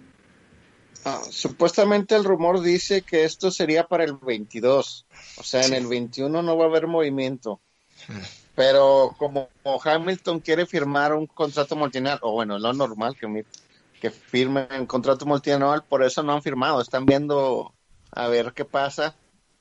Ah, 1.03 1.19
supuestamente 1.31 2.13
el 2.15 2.23
rumor 2.23 2.61
dice 2.61 3.01
que 3.01 3.23
esto 3.23 3.49
sería 3.49 3.85
para 3.87 4.03
el 4.03 4.13
22. 4.13 5.07
O 5.39 5.43
sea, 5.43 5.65
en 5.65 5.73
el 5.73 5.87
21 5.87 6.43
no 6.43 6.57
va 6.57 6.65
a 6.65 6.67
haber 6.67 6.85
movimiento. 6.85 7.59
Pero 8.53 9.15
como 9.17 9.49
Hamilton 9.83 10.39
quiere 10.41 10.67
firmar 10.67 11.13
un 11.13 11.25
contrato 11.25 11.75
multinacional, 11.75 12.19
o 12.21 12.33
bueno, 12.33 12.59
lo 12.59 12.71
normal 12.73 13.15
que, 13.19 13.27
mi- 13.27 13.41
que 13.99 14.11
firmen 14.11 14.67
un 14.79 14.85
contrato 14.85 15.25
multinacional, 15.25 15.83
por 15.89 16.03
eso 16.03 16.21
no 16.21 16.33
han 16.33 16.43
firmado. 16.43 16.79
Están 16.81 17.07
viendo 17.07 17.73
a 18.11 18.27
ver 18.27 18.53
qué 18.53 18.63
pasa, 18.63 19.15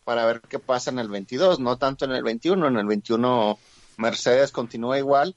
para 0.05 0.26
ver 0.26 0.43
qué 0.47 0.59
pasa 0.59 0.91
en 0.91 0.99
el 0.99 1.09
22, 1.09 1.59
no 1.59 1.78
tanto 1.78 2.05
en 2.05 2.11
el 2.12 2.22
21. 2.22 2.68
En 2.68 2.76
el 2.76 2.85
21 2.87 3.59
Mercedes 3.97 4.53
continúa 4.53 4.99
igual. 4.99 5.36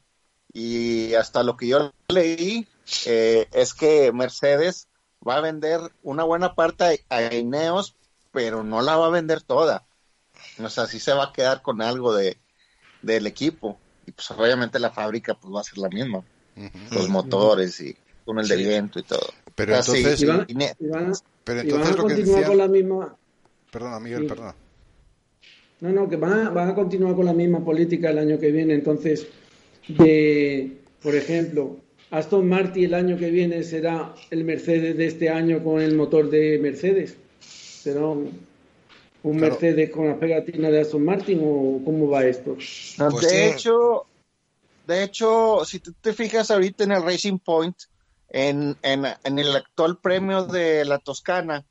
Y 0.53 1.13
hasta 1.15 1.43
lo 1.43 1.57
que 1.57 1.67
yo 1.67 1.91
leí 2.07 2.67
eh, 3.05 3.47
es 3.51 3.73
que 3.73 4.11
Mercedes 4.13 4.87
va 5.27 5.37
a 5.37 5.41
vender 5.41 5.81
una 6.01 6.23
buena 6.23 6.55
parte 6.55 7.03
a, 7.09 7.33
Ineos, 7.33 7.95
pero 8.31 8.63
no 8.63 8.81
la 8.81 8.95
va 8.95 9.07
a 9.07 9.11
vender 9.11 9.41
toda. 9.41 9.85
O 10.63 10.69
sea, 10.69 10.85
sí 10.85 10.99
se 10.99 11.13
va 11.13 11.25
a 11.25 11.33
quedar 11.33 11.61
con 11.61 11.81
algo 11.81 12.13
de 12.13 12.37
del 13.01 13.27
equipo. 13.27 13.77
Y 14.05 14.11
pues 14.11 14.29
obviamente 14.31 14.79
la 14.79 14.91
fábrica 14.91 15.33
pues 15.33 15.53
va 15.53 15.61
a 15.61 15.63
ser 15.63 15.77
la 15.77 15.89
misma. 15.89 16.23
Los 16.91 17.09
motores 17.09 17.79
y 17.81 17.97
túnel 18.25 18.47
de 18.47 18.55
viento 18.55 18.99
y 18.99 19.03
todo. 19.03 19.27
Pero 19.55 19.75
entonces, 19.75 20.21
y 20.21 20.25
van- 20.25 20.47
pero 21.43 21.61
entonces 21.61 21.97
lo 21.97 22.07
que 22.07 22.13
decía, 22.15 22.47
con 22.47 22.57
la 22.57 22.67
misma. 22.67 23.15
perdona 23.71 23.99
Miguel, 23.99 24.21
Sí. 24.21 24.27
perdona. 24.27 24.55
No, 25.81 25.89
no, 25.89 26.09
que 26.09 26.15
van 26.15 26.47
a, 26.47 26.49
van 26.49 26.69
a 26.69 26.75
continuar 26.75 27.15
con 27.15 27.25
la 27.25 27.33
misma 27.33 27.63
política 27.63 28.09
el 28.09 28.17
año 28.19 28.39
que 28.39 28.51
viene. 28.51 28.73
Entonces, 28.73 29.27
de, 29.87 30.77
por 31.01 31.15
ejemplo, 31.15 31.77
Aston 32.11 32.47
Martin 32.47 32.85
el 32.85 32.93
año 32.93 33.17
que 33.17 33.29
viene 33.29 33.63
será 33.63 34.15
el 34.31 34.43
Mercedes 34.45 34.97
de 34.97 35.05
este 35.07 35.29
año 35.29 35.63
con 35.63 35.81
el 35.81 35.95
motor 35.95 36.29
de 36.29 36.59
Mercedes. 36.59 37.17
¿Será 37.39 38.05
un, 38.05 38.39
un 39.23 39.37
Claro. 39.37 39.51
Mercedes 39.53 39.89
con 39.91 40.07
la 40.07 40.17
pegatina 40.19 40.69
de 40.69 40.81
Aston 40.81 41.03
Martin 41.03 41.39
o 41.43 41.81
cómo 41.83 42.09
va 42.09 42.25
esto? 42.25 42.53
Pues 42.55 42.97
de 42.97 43.27
tiene- 43.27 43.49
hecho, 43.51 44.05
de 44.87 45.03
hecho, 45.03 45.65
si 45.65 45.79
tú 45.79 45.93
te 45.99 46.13
fijas 46.13 46.51
ahorita 46.51 46.83
en 46.85 46.91
el 46.93 47.03
Racing 47.03 47.39
Point, 47.39 47.75
en, 48.29 48.75
en, 48.81 49.03
en 49.23 49.39
el 49.39 49.55
actual 49.55 49.97
premio 49.99 50.45
de 50.45 50.85
la 50.85 50.99
Toscana, 50.99 51.65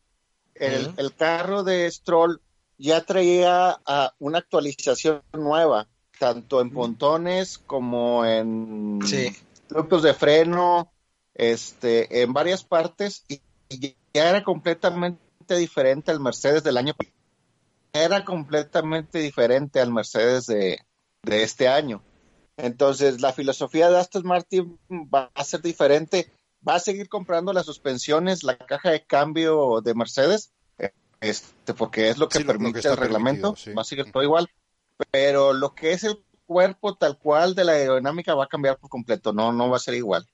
el, 0.54 0.90
el 0.96 1.12
carro 1.14 1.62
de 1.64 1.90
Stroll 1.90 2.40
ya 2.78 3.04
traía 3.04 3.78
ah, 3.86 4.12
una 4.18 4.38
actualización 4.38 5.22
nueva, 5.32 5.88
tanto 6.18 6.60
en 6.60 6.70
pontones 6.70 7.58
como 7.58 8.24
en 8.24 9.00
Sí. 9.04 9.30
grupos 9.68 10.02
de 10.02 10.14
freno, 10.14 10.92
este, 11.34 12.22
en 12.22 12.32
varias 12.32 12.64
partes, 12.64 13.24
y, 13.28 13.40
y 13.68 13.96
ya 14.12 14.30
era 14.30 14.44
completamente 14.44 15.20
diferente 15.56 16.10
al 16.10 16.20
Mercedes 16.20 16.62
del 16.62 16.76
año 16.76 16.94
pasado. 16.94 17.14
Era 17.92 18.24
completamente 18.24 19.18
diferente 19.20 19.80
al 19.80 19.92
Mercedes 19.92 20.46
de, 20.46 20.78
de 21.22 21.42
este 21.42 21.68
año. 21.68 22.02
Entonces, 22.56 23.20
la 23.20 23.32
filosofía 23.32 23.90
de 23.90 23.98
Aston 23.98 24.24
Martin 24.26 24.78
va 24.90 25.30
a 25.34 25.44
ser 25.44 25.60
diferente. 25.62 26.30
Va 26.66 26.76
a 26.76 26.80
seguir 26.80 27.08
comprando 27.08 27.52
las 27.52 27.66
suspensiones, 27.66 28.42
la 28.42 28.56
caja 28.56 28.90
de 28.90 29.04
cambio 29.04 29.80
de 29.82 29.94
Mercedes, 29.94 30.53
este, 31.28 31.74
porque 31.74 32.08
es 32.08 32.18
lo 32.18 32.28
que 32.28 32.38
Sí, 32.38 32.44
lo- 32.44 32.52
lo 32.52 32.52
que 32.52 32.58
permite 32.58 32.78
está 32.80 32.90
el 32.92 32.96
reglamento. 32.98 33.56
sí. 33.56 33.72
Va 33.72 33.82
a 33.82 33.84
seguir 33.84 34.10
todo 34.12 34.22
igual. 34.22 34.48
Pero 35.10 35.52
lo 35.52 35.74
que 35.74 35.92
es 35.92 36.04
el 36.04 36.24
cuerpo 36.46 36.96
tal 36.96 37.18
cual 37.18 37.54
de 37.54 37.64
la 37.64 37.72
aerodinámica 37.72 38.34
va 38.34 38.44
a 38.44 38.48
cambiar 38.48 38.78
por 38.78 38.90
completo. 38.90 39.32
No, 39.32 39.52
no 39.52 39.68
va 39.70 39.76
a 39.76 39.80
ser 39.80 39.94
igual. 39.94 40.26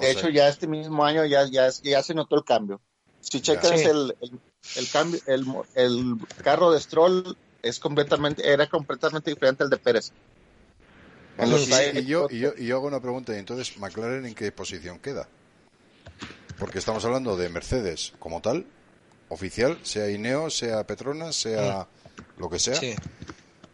De 0.00 0.10
hecho, 0.10 0.28
ya 0.28 0.48
este 0.48 0.66
mismo 0.66 1.04
año 1.04 1.24
ya, 1.26 1.44
ya, 1.50 1.68
ya 1.82 2.02
se 2.02 2.14
notó 2.14 2.36
el 2.36 2.44
cambio. 2.44 2.80
Si 3.20 3.40
checas 3.40 3.80
Sí. 3.80 3.86
el, 3.88 4.16
el, 4.20 4.40
el 4.76 4.88
cambio, 4.90 5.20
el, 5.26 5.44
mo- 5.44 5.66
el 5.74 6.16
carro 6.42 6.70
de 6.70 6.80
Stroll 6.80 7.36
es 7.62 7.78
completamente, 7.80 8.48
era 8.50 8.68
completamente 8.68 9.30
diferente 9.30 9.64
al 9.64 9.70
de 9.70 9.76
Pérez. 9.76 10.12
Y 11.94 12.04
yo, 12.06 12.26
y, 12.30 12.38
yo, 12.40 12.52
y 12.56 12.66
yo 12.66 12.76
hago 12.76 12.86
una 12.86 13.00
pregunta, 13.00 13.34
y 13.34 13.38
entonces, 13.38 13.76
¿McLaren 13.78 14.26
en 14.26 14.34
qué 14.34 14.50
posición 14.50 14.98
queda? 14.98 15.28
Porque 16.58 16.78
estamos 16.78 17.04
hablando 17.04 17.36
de 17.36 17.48
Mercedes 17.48 18.12
como 18.18 18.40
tal, 18.40 18.66
oficial, 19.28 19.78
sea 19.82 20.10
Ineo, 20.10 20.50
sea 20.50 20.86
Petronas, 20.86 21.36
sea 21.36 21.88
lo 22.38 22.48
que 22.48 22.58
sea, 22.58 22.74
Sí. 22.74 22.94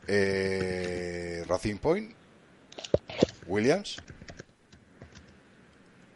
eh, 0.07 1.44
Racing 1.46 1.76
Point, 1.76 2.14
Williams 3.46 3.96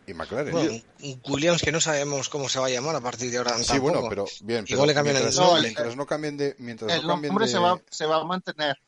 y 0.07 0.15
McLaren. 0.15 0.53
Bueno, 0.53 0.73
un 1.03 1.23
Williams 1.29 1.63
que 1.63 1.73
no 1.73 1.81
sabemos 1.81 2.29
cómo 2.29 2.49
se 2.49 2.59
va 2.59 2.67
a 2.67 2.71
llamar 2.71 2.97
a 2.97 3.01
partir 3.01 3.31
de 3.31 3.39
ahora. 3.39 3.57
sí, 3.59 3.67
tampoco. 3.67 3.93
bueno, 3.93 4.09
pero 4.09 4.25
bien, 4.43 4.65
pero 4.65 4.77
Igual 4.77 4.89
le 4.89 4.95
cambian 4.95 5.17
el 5.17 5.23
mientras, 5.23 5.45
nombre. 5.47 5.63
mientras 5.63 5.97
no 5.97 6.07
cambien 6.07 6.37
de, 6.37 6.57
mientras 6.59 6.93
el 6.93 7.03
no 7.03 7.09
cambien 7.09 7.29
nombre 7.31 7.47
de- 7.47 7.53
se, 7.53 7.59
va, 7.59 7.81
se 7.91 8.07
va 8.07 8.17
a 8.17 8.25
mantener. 8.25 8.79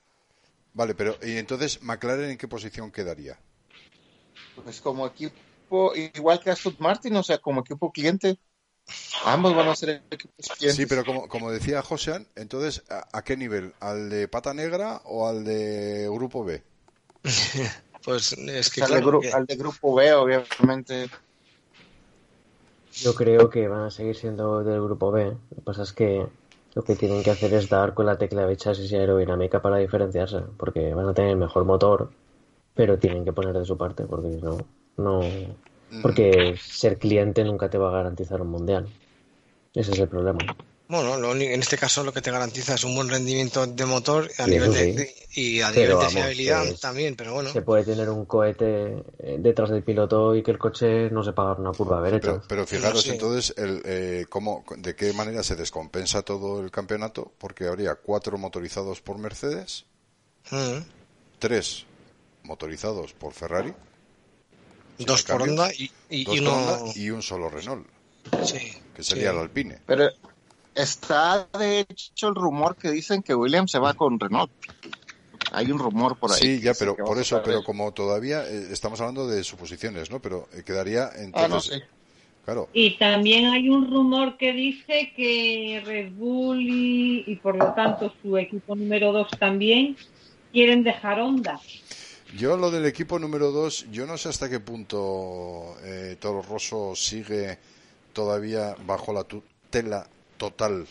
vale, 0.73 0.95
pero 0.95 1.19
y 1.23 1.37
entonces 1.37 1.83
McLaren 1.83 2.31
en 2.31 2.39
qué 2.39 2.49
posición 2.49 2.91
quedaría? 2.91 3.39
Pues 4.65 4.81
como 4.81 5.07
equipo, 5.07 5.95
igual 5.95 6.41
que 6.41 6.51
Aston 6.51 6.77
Martin, 6.79 7.17
o 7.17 7.23
sea, 7.23 7.39
como 7.39 7.61
equipo 7.61 7.93
cliente. 7.93 8.39
Ambos 9.27 9.55
van 9.55 9.69
a 9.69 9.75
ser 9.75 10.03
equipos 10.11 10.49
clientes. 10.57 10.77
Sí, 10.77 10.87
pero 10.87 11.05
como, 11.05 11.29
como 11.29 11.51
decía 11.51 11.83
Josean, 11.83 12.27
entonces, 12.37 12.83
¿a, 12.91 13.07
a 13.13 13.23
qué 13.23 13.37
nivel? 13.37 13.75
¿Al 13.81 14.11
de 14.11 14.29
pata 14.29 14.55
negra 14.55 15.01
o 15.05 15.29
al 15.29 15.45
de 15.45 16.09
grupo 16.11 16.45
B? 16.45 16.63
Pues 18.03 18.33
es 18.33 18.71
que 18.71 18.81
al, 18.81 18.89
claro, 18.89 19.07
de 19.07 19.13
gru- 19.13 19.21
que- 19.23 19.33
al 19.33 19.47
de 19.47 19.57
grupo 19.57 19.95
B, 19.95 20.13
obviamente. 20.15 21.11
Yo 23.03 23.15
creo 23.15 23.49
que 23.51 23.69
van 23.69 23.83
a 23.83 23.91
seguir 23.91 24.17
siendo 24.17 24.63
del 24.65 24.83
grupo 24.83 25.11
B. 25.11 25.25
Lo 25.27 25.57
que 25.57 25.63
pasa 25.63 25.83
es 25.83 25.93
que 25.93 26.27
lo 26.75 26.83
que 26.85 26.97
tienen 26.97 27.23
que 27.23 27.31
hacer 27.31 27.53
es 27.55 27.69
dar 27.69 27.95
con 27.95 28.07
la 28.07 28.17
tecla 28.19 28.47
de 28.47 28.57
chasis 28.57 28.91
y 28.93 28.97
aerodinámica 28.97 29.61
para 29.63 29.77
diferenciarse, 29.77 30.41
porque 30.59 30.95
van 30.95 31.09
a 31.09 31.15
tener 31.15 31.33
el 31.33 31.37
mejor 31.37 31.65
motor, 31.65 32.11
pero 32.75 32.99
tienen 32.99 33.25
que 33.25 33.33
poner 33.33 33.57
de 33.59 33.65
su 33.65 33.77
parte, 33.77 34.05
porque 34.05 34.31
si 34.31 34.41
no, 34.43 34.59
no. 34.97 35.57
Porque 36.03 36.55
ser 36.63 36.99
cliente 36.99 37.43
nunca 37.45 37.69
te 37.69 37.79
va 37.79 37.89
a 37.89 37.93
garantizar 37.93 38.41
un 38.41 38.49
mundial. 38.51 38.89
Ese 39.75 39.93
es 39.93 39.99
el 39.99 40.09
problema. 40.09 40.39
bueno, 40.89 41.17
lo 41.19 41.33
en 41.35 41.61
este 41.61 41.79
caso 41.79 42.03
lo 42.03 42.13
que 42.13 42.21
te 42.21 42.33
garantiza 42.33 42.75
es 42.75 42.83
un 42.83 42.97
buen 42.97 43.09
rendimiento 43.09 43.65
de 43.67 43.87
motor 43.87 44.29
a 44.39 44.45
Sí, 44.47 44.51
nivel 44.51 44.73
sí. 44.73 44.93
de- 44.93 45.15
y 45.35 45.61
a 45.61 45.71
Pero 45.71 45.95
nivel 45.95 46.07
de 46.07 46.13
fiabilidad 46.13 46.67
es- 46.67 46.81
también, 46.81 47.15
pero 47.15 47.35
bueno. 47.35 47.51
Se 47.53 47.63
puede 47.63 47.85
tener 47.85 48.09
un 48.11 48.25
cohete 48.25 49.05
eh, 49.19 49.37
detrás 49.39 49.71
del 49.71 49.85
piloto 49.85 50.35
y 50.35 50.43
que 50.43 50.51
el 50.51 50.59
coche 50.59 51.09
no 51.11 51.23
sepa 51.23 51.45
dar 51.45 51.61
una 51.61 51.71
curva 51.71 52.03
derecha. 52.03 52.33
Pero, 52.33 52.43
pero 52.49 52.67
fijaros 52.67 53.03
Sí. 53.03 53.11
entonces 53.11 53.55
el, 53.57 53.83
eh, 53.85 54.27
cómo, 54.29 54.65
de 54.79 54.97
qué 54.97 55.13
manera 55.13 55.45
se 55.45 55.55
descompensa 55.55 56.23
todo 56.23 56.61
el 56.61 56.73
campeonato, 56.73 57.33
porque 57.39 57.67
habría 57.69 57.95
cuatro 57.95 58.37
motorizados 58.39 59.01
por 59.01 59.19
Mercedes, 59.19 59.85
tres 61.39 61.87
motorizados 62.43 63.13
por 63.13 63.33
Ferrari, 63.33 63.73
Dos 65.07 65.23
por 65.23 65.39
cambio, 65.39 65.53
Honda 65.53 65.73
y, 65.75 65.91
y- 66.11 66.25
dos 66.25 66.37
y 66.37 66.41
por 66.41 66.49
uno. 66.49 66.73
Honda 66.73 66.93
y 66.97 67.11
un 67.11 67.23
solo 67.23 67.49
Renault, 67.49 67.87
Sí, 68.43 68.59
que 68.95 69.03
sería 69.03 69.31
sí. 69.31 69.37
el 69.37 69.43
Alpine. 69.43 69.79
Pero 69.87 70.11
está 70.75 71.49
de 71.59 71.81
hecho 71.81 72.29
el 72.29 72.35
rumor 72.35 72.77
que 72.77 72.91
dicen 72.91 73.23
que 73.23 73.35
Williams 73.35 73.71
se 73.73 73.79
va 73.79 73.95
con 73.95 74.19
Renault. 74.19 74.51
Hay 75.53 75.71
un 75.73 75.79
rumor 75.79 76.17
por 76.19 76.31
ahí. 76.33 76.39
Sí, 76.41 76.61
ya, 76.61 76.75
pero 76.75 76.95
por 76.97 77.19
eso, 77.19 77.41
pero 77.45 77.65
como 77.65 77.93
todavía 77.93 78.47
eh, 78.47 78.69
estamos 78.71 79.01
hablando 79.01 79.27
de 79.27 79.43
suposiciones, 79.43 80.11
¿no? 80.11 80.21
Pero 80.21 80.49
eh, 80.53 80.63
quedaría 80.65 81.05
Ah, 81.07 81.13
entonces, 81.19 81.51
no 81.51 81.61
sé. 81.61 81.83
claro, 82.45 82.69
Y 82.73 82.97
también 82.99 83.47
hay 83.47 83.69
un 83.69 83.91
rumor 83.91 84.37
que 84.37 84.53
dice 84.53 85.13
que 85.17 85.83
Red 85.85 86.13
Bull 86.13 86.61
y, 86.61 87.25
y 87.27 87.37
por 87.37 87.57
lo 87.57 87.73
tanto 87.75 88.13
su 88.23 88.37
equipo 88.39 88.77
número 88.77 89.13
2 89.13 89.29
también 89.39 89.97
quieren 90.53 90.85
dejar 90.85 91.21
Honda. 91.21 91.61
Yo 92.37 92.57
lo 92.57 92.71
del 92.71 92.87
equipo 92.87 93.19
número 93.19 93.51
2, 93.51 93.87
yo 93.91 94.07
no 94.07 94.17
sé 94.17 94.29
hasta 94.29 94.49
qué 94.49 94.61
punto 94.61 95.77
eh, 95.83 96.17
Toro 96.21 96.43
Rosso 96.43 96.95
sigue 96.95 97.59
todavía 98.13 98.77
bajo 98.87 99.13
la 99.13 99.25
tutela 99.25 100.07
total 100.37 100.87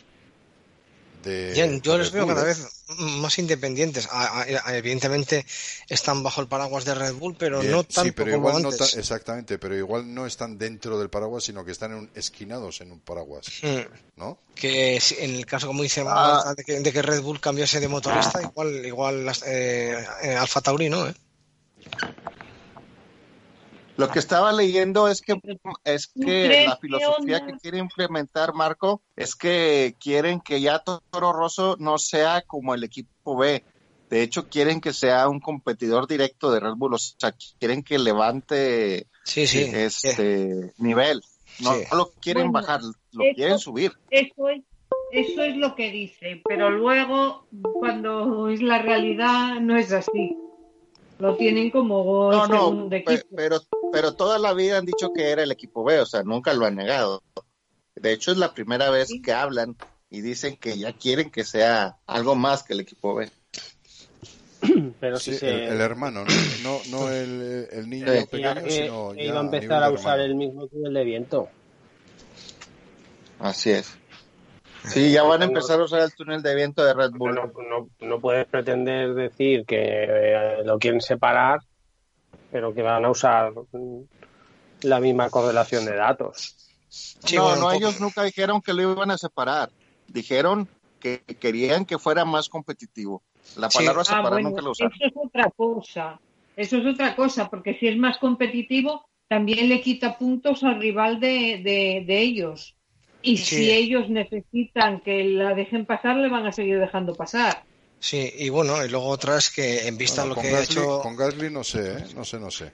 de... 1.23 1.53
Yo 1.81 1.97
les 1.97 2.07
Red 2.07 2.13
veo 2.13 2.25
Bull, 2.25 2.35
cada 2.35 2.45
vez 2.47 2.65
más 2.97 3.37
independientes. 3.39 4.07
A- 4.11 4.41
a- 4.41 4.45
a- 4.65 4.77
evidentemente 4.77 5.45
están 5.87 6.23
bajo 6.23 6.41
el 6.41 6.47
paraguas 6.47 6.85
de 6.85 6.95
Red 6.95 7.13
Bull, 7.15 7.35
pero 7.37 7.59
Bien, 7.59 7.71
no 7.73 7.83
tanto 7.83 8.03
sí, 8.03 8.11
pero 8.11 8.31
como 8.33 8.49
igual 8.49 8.63
no 8.63 8.69
antes. 8.69 8.95
exactamente, 8.95 9.57
pero 9.57 9.75
igual 9.77 10.13
no 10.13 10.25
están 10.25 10.57
dentro 10.57 10.97
del 10.99 11.09
paraguas, 11.09 11.43
sino 11.43 11.63
que 11.65 11.71
están 11.71 11.91
en 11.91 11.97
un- 11.99 12.09
esquinados 12.15 12.79
en 12.81 12.91
un 12.91 12.99
paraguas, 12.99 13.47
Mm, 13.63 14.19
¿no? 14.19 14.39
Que 14.55 14.99
si- 15.01 15.15
en 15.19 15.35
el 15.35 15.45
caso, 15.45 15.67
como 15.67 15.83
dice 15.83 16.03
Ah. 16.07 16.53
De, 16.55 16.63
que, 16.63 16.79
de 16.79 16.91
que 16.93 17.01
Red 17.01 17.21
Bull 17.21 17.39
cambiase 17.41 17.79
de 17.79 17.87
motorista, 17.89 18.41
igual, 18.41 18.85
igual 18.85 19.29
eh, 19.45 20.05
eh, 20.23 20.35
Alfa 20.35 20.61
Tauri, 20.61 20.89
¿no? 20.89 21.07
¿Eh? 21.07 21.13
Lo 23.97 24.07
que 24.09 24.19
estaba 24.19 24.53
leyendo 24.53 25.09
es 25.09 25.21
que 25.21 25.33
es 25.83 26.11
¿Tú 26.13 26.21
que 26.21 26.65
la 26.65 26.77
filosofía 26.77 27.45
que 27.45 27.57
quiere 27.57 27.79
implementar 27.79 28.53
Marco 28.53 29.01
es 29.17 29.35
que 29.35 29.95
quieren 29.99 30.39
que 30.39 30.61
ya 30.61 30.79
Toro 30.79 31.33
Rosso 31.33 31.75
no 31.79 31.97
sea 31.97 32.41
como 32.43 32.73
el 32.73 32.85
equipo 32.85 33.35
B. 33.35 33.61
De 34.09 34.21
hecho, 34.23 34.47
quieren 34.47 34.79
que 34.79 34.93
sea 34.93 35.27
un 35.27 35.39
competidor 35.41 36.07
directo 36.07 36.49
de 36.49 36.61
Red 36.61 36.75
Bull. 36.77 36.93
O 36.93 36.97
sea, 36.97 37.35
quieren 37.59 37.83
que 37.83 37.99
levante 37.99 39.07
Sí, 39.25 39.45
sí. 39.45 39.69
este 39.73 40.73
nivel. 40.77 41.21
No, 41.59 41.73
Sí. 41.73 41.83
no 41.91 41.97
lo 41.97 42.11
quieren 42.21 42.51
Bueno, 42.51 42.65
bajar, 42.67 42.81
lo 43.11 43.23
eso- 43.23 43.35
quieren 43.35 43.59
subir. 43.59 43.91
Eso 44.09 44.47
es, 44.49 44.61
eso 45.11 45.43
es 45.43 45.57
lo 45.57 45.75
que 45.75 45.91
dicen, 45.91 46.41
pero 46.47 46.69
luego 46.69 47.45
cuando 47.73 48.47
es 48.47 48.61
la 48.61 48.81
realidad 48.81 49.59
no 49.59 49.75
es 49.77 49.91
así. 49.91 50.37
Lo 51.19 51.35
tienen 51.35 51.69
como 51.69 52.31
No, 52.31 52.45
el 52.45 52.49
no, 52.49 52.57
segundo 52.69 52.95
equipo. 52.95 53.27
pero, 53.35 53.61
pero 53.91 54.13
toda 54.13 54.39
la 54.39 54.53
vida 54.53 54.77
han 54.77 54.85
dicho 54.85 55.11
que 55.13 55.29
era 55.29 55.43
el 55.43 55.51
equipo 55.51 55.83
B, 55.83 55.99
o 55.99 56.05
sea, 56.05 56.23
nunca 56.23 56.53
lo 56.53 56.65
han 56.65 56.75
negado. 56.75 57.21
De 57.95 58.13
hecho, 58.13 58.31
es 58.31 58.37
la 58.37 58.53
primera 58.53 58.89
vez 58.89 59.09
Sí. 59.09 59.21
que 59.21 59.33
hablan 59.33 59.75
y 60.09 60.21
dicen 60.21 60.55
que 60.55 60.77
ya 60.77 60.93
quieren 60.93 61.29
que 61.29 61.43
sea 61.43 61.97
algo 62.07 62.35
más 62.35 62.63
que 62.63 62.73
el 62.73 62.79
equipo 62.79 63.15
B. 63.15 63.29
Pero 64.99 65.17
Sí, 65.17 65.33
si 65.33 65.39
se 65.39 65.49
el, 65.49 65.73
el 65.73 65.81
hermano, 65.81 66.23
¿no? 66.23 66.31
No, 66.63 66.79
no 66.91 67.09
el, 67.09 67.67
el 67.71 67.89
niño 67.89 68.13
Sí. 68.13 68.25
pequeño, 68.31 68.63
que 68.63 68.71
sino 68.71 69.13
ya 69.13 69.21
iba 69.23 69.39
a 69.39 69.43
empezar 69.43 69.83
a 69.83 69.91
usar 69.91 70.19
hermano. 70.19 70.23
el 70.23 70.35
mismo 70.35 70.67
túnel 70.67 70.93
de 70.93 71.03
viento. 71.03 71.49
Así 73.39 73.71
es. 73.71 73.89
Sí, 74.83 75.11
ya 75.11 75.23
van 75.23 75.41
a 75.41 75.45
empezar 75.45 75.79
a 75.79 75.83
usar 75.83 76.01
el 76.01 76.13
túnel 76.13 76.41
de 76.41 76.55
viento 76.55 76.83
de 76.83 76.93
Red 76.93 77.11
Bull. 77.11 77.35
No, 77.35 77.45
no, 77.47 77.89
no 77.99 78.19
puedes 78.19 78.47
pretender 78.47 79.13
decir 79.13 79.65
que 79.65 79.77
eh, 79.81 80.63
lo 80.63 80.79
quieren 80.79 81.01
separar, 81.01 81.59
pero 82.51 82.73
que 82.73 82.81
van 82.81 83.05
a 83.05 83.09
usar 83.11 83.51
la 84.81 84.99
misma 84.99 85.29
correlación 85.29 85.85
de 85.85 85.95
datos. 85.95 86.55
Sí, 86.87 87.35
no, 87.35 87.43
bueno, 87.43 87.61
no, 87.61 87.71
ellos 87.71 87.99
nunca 87.99 88.23
dijeron 88.23 88.61
que 88.61 88.73
lo 88.73 88.81
iban 88.81 89.11
a 89.11 89.17
separar. 89.17 89.69
Dijeron 90.07 90.67
que 90.99 91.21
querían 91.39 91.85
que 91.85 91.99
fuera 91.99 92.25
más 92.25 92.49
competitivo. 92.49 93.21
La 93.57 93.69
Sí. 93.69 93.79
palabra 93.79 94.01
Ah, 94.01 94.05
separar 94.05 94.31
bueno, 94.31 94.49
nunca 94.49 94.61
lo 94.61 94.71
eso 94.71 94.85
usaron. 94.85 94.97
es 94.99 95.11
otra 95.15 95.51
cosa. 95.55 96.19
Eso 96.55 96.77
es 96.77 96.85
otra 96.85 97.15
cosa, 97.15 97.49
porque 97.49 97.75
si 97.79 97.87
es 97.87 97.97
más 97.97 98.17
competitivo, 98.17 99.05
también 99.27 99.69
le 99.69 99.81
quita 99.81 100.17
puntos 100.17 100.63
al 100.63 100.79
rival 100.79 101.19
de, 101.19 101.61
de- 101.63 102.03
de 102.05 102.19
ellos. 102.21 102.75
Y 103.21 103.37
Sí. 103.37 103.43
si 103.57 103.71
ellos 103.71 104.09
necesitan 104.09 105.01
que 105.01 105.23
la 105.25 105.53
dejen 105.53 105.85
pasar, 105.85 106.15
le 106.15 106.29
van 106.29 106.45
a 106.45 106.51
seguir 106.51 106.79
dejando 106.79 107.15
pasar. 107.15 107.63
Sí, 107.99 108.31
y 108.37 108.47
bueno, 108.49 108.83
y 108.85 108.89
luego 108.89 109.07
otra 109.07 109.37
es 109.37 109.49
que 109.49 109.87
en 109.87 109.97
vista 109.97 110.23
Bueno, 110.23 110.35
de 110.41 110.43
lo 110.43 110.49
que 110.49 110.55
ha 110.55 110.63
hecho. 110.63 111.01
con 111.01 111.17
Gasly 111.17 111.49
no 111.49 111.63
sé, 111.63 111.97
¿eh? 111.97 112.05
no 112.15 112.23
sé, 112.23 112.39
no 112.39 112.49
sé. 112.49 112.71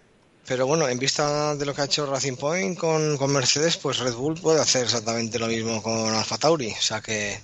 Pero 0.48 0.68
bueno, 0.68 0.88
en 0.88 1.00
vista 1.00 1.56
de 1.56 1.66
lo 1.66 1.74
que 1.74 1.82
ha 1.82 1.86
hecho 1.86 2.06
Racing 2.06 2.36
Point 2.36 2.78
con, 2.78 3.18
con 3.18 3.32
Mercedes, 3.34 3.78
pues 3.78 3.98
Red 3.98 4.14
Bull 4.14 4.40
puede 4.40 4.62
hacer 4.62 4.84
exactamente 4.84 5.40
lo 5.40 5.48
mismo 5.48 5.82
con 5.82 6.14
Alfa 6.14 6.38
Tauri. 6.38 6.70
O 6.70 6.82
sea 6.82 7.02
que, 7.02 7.40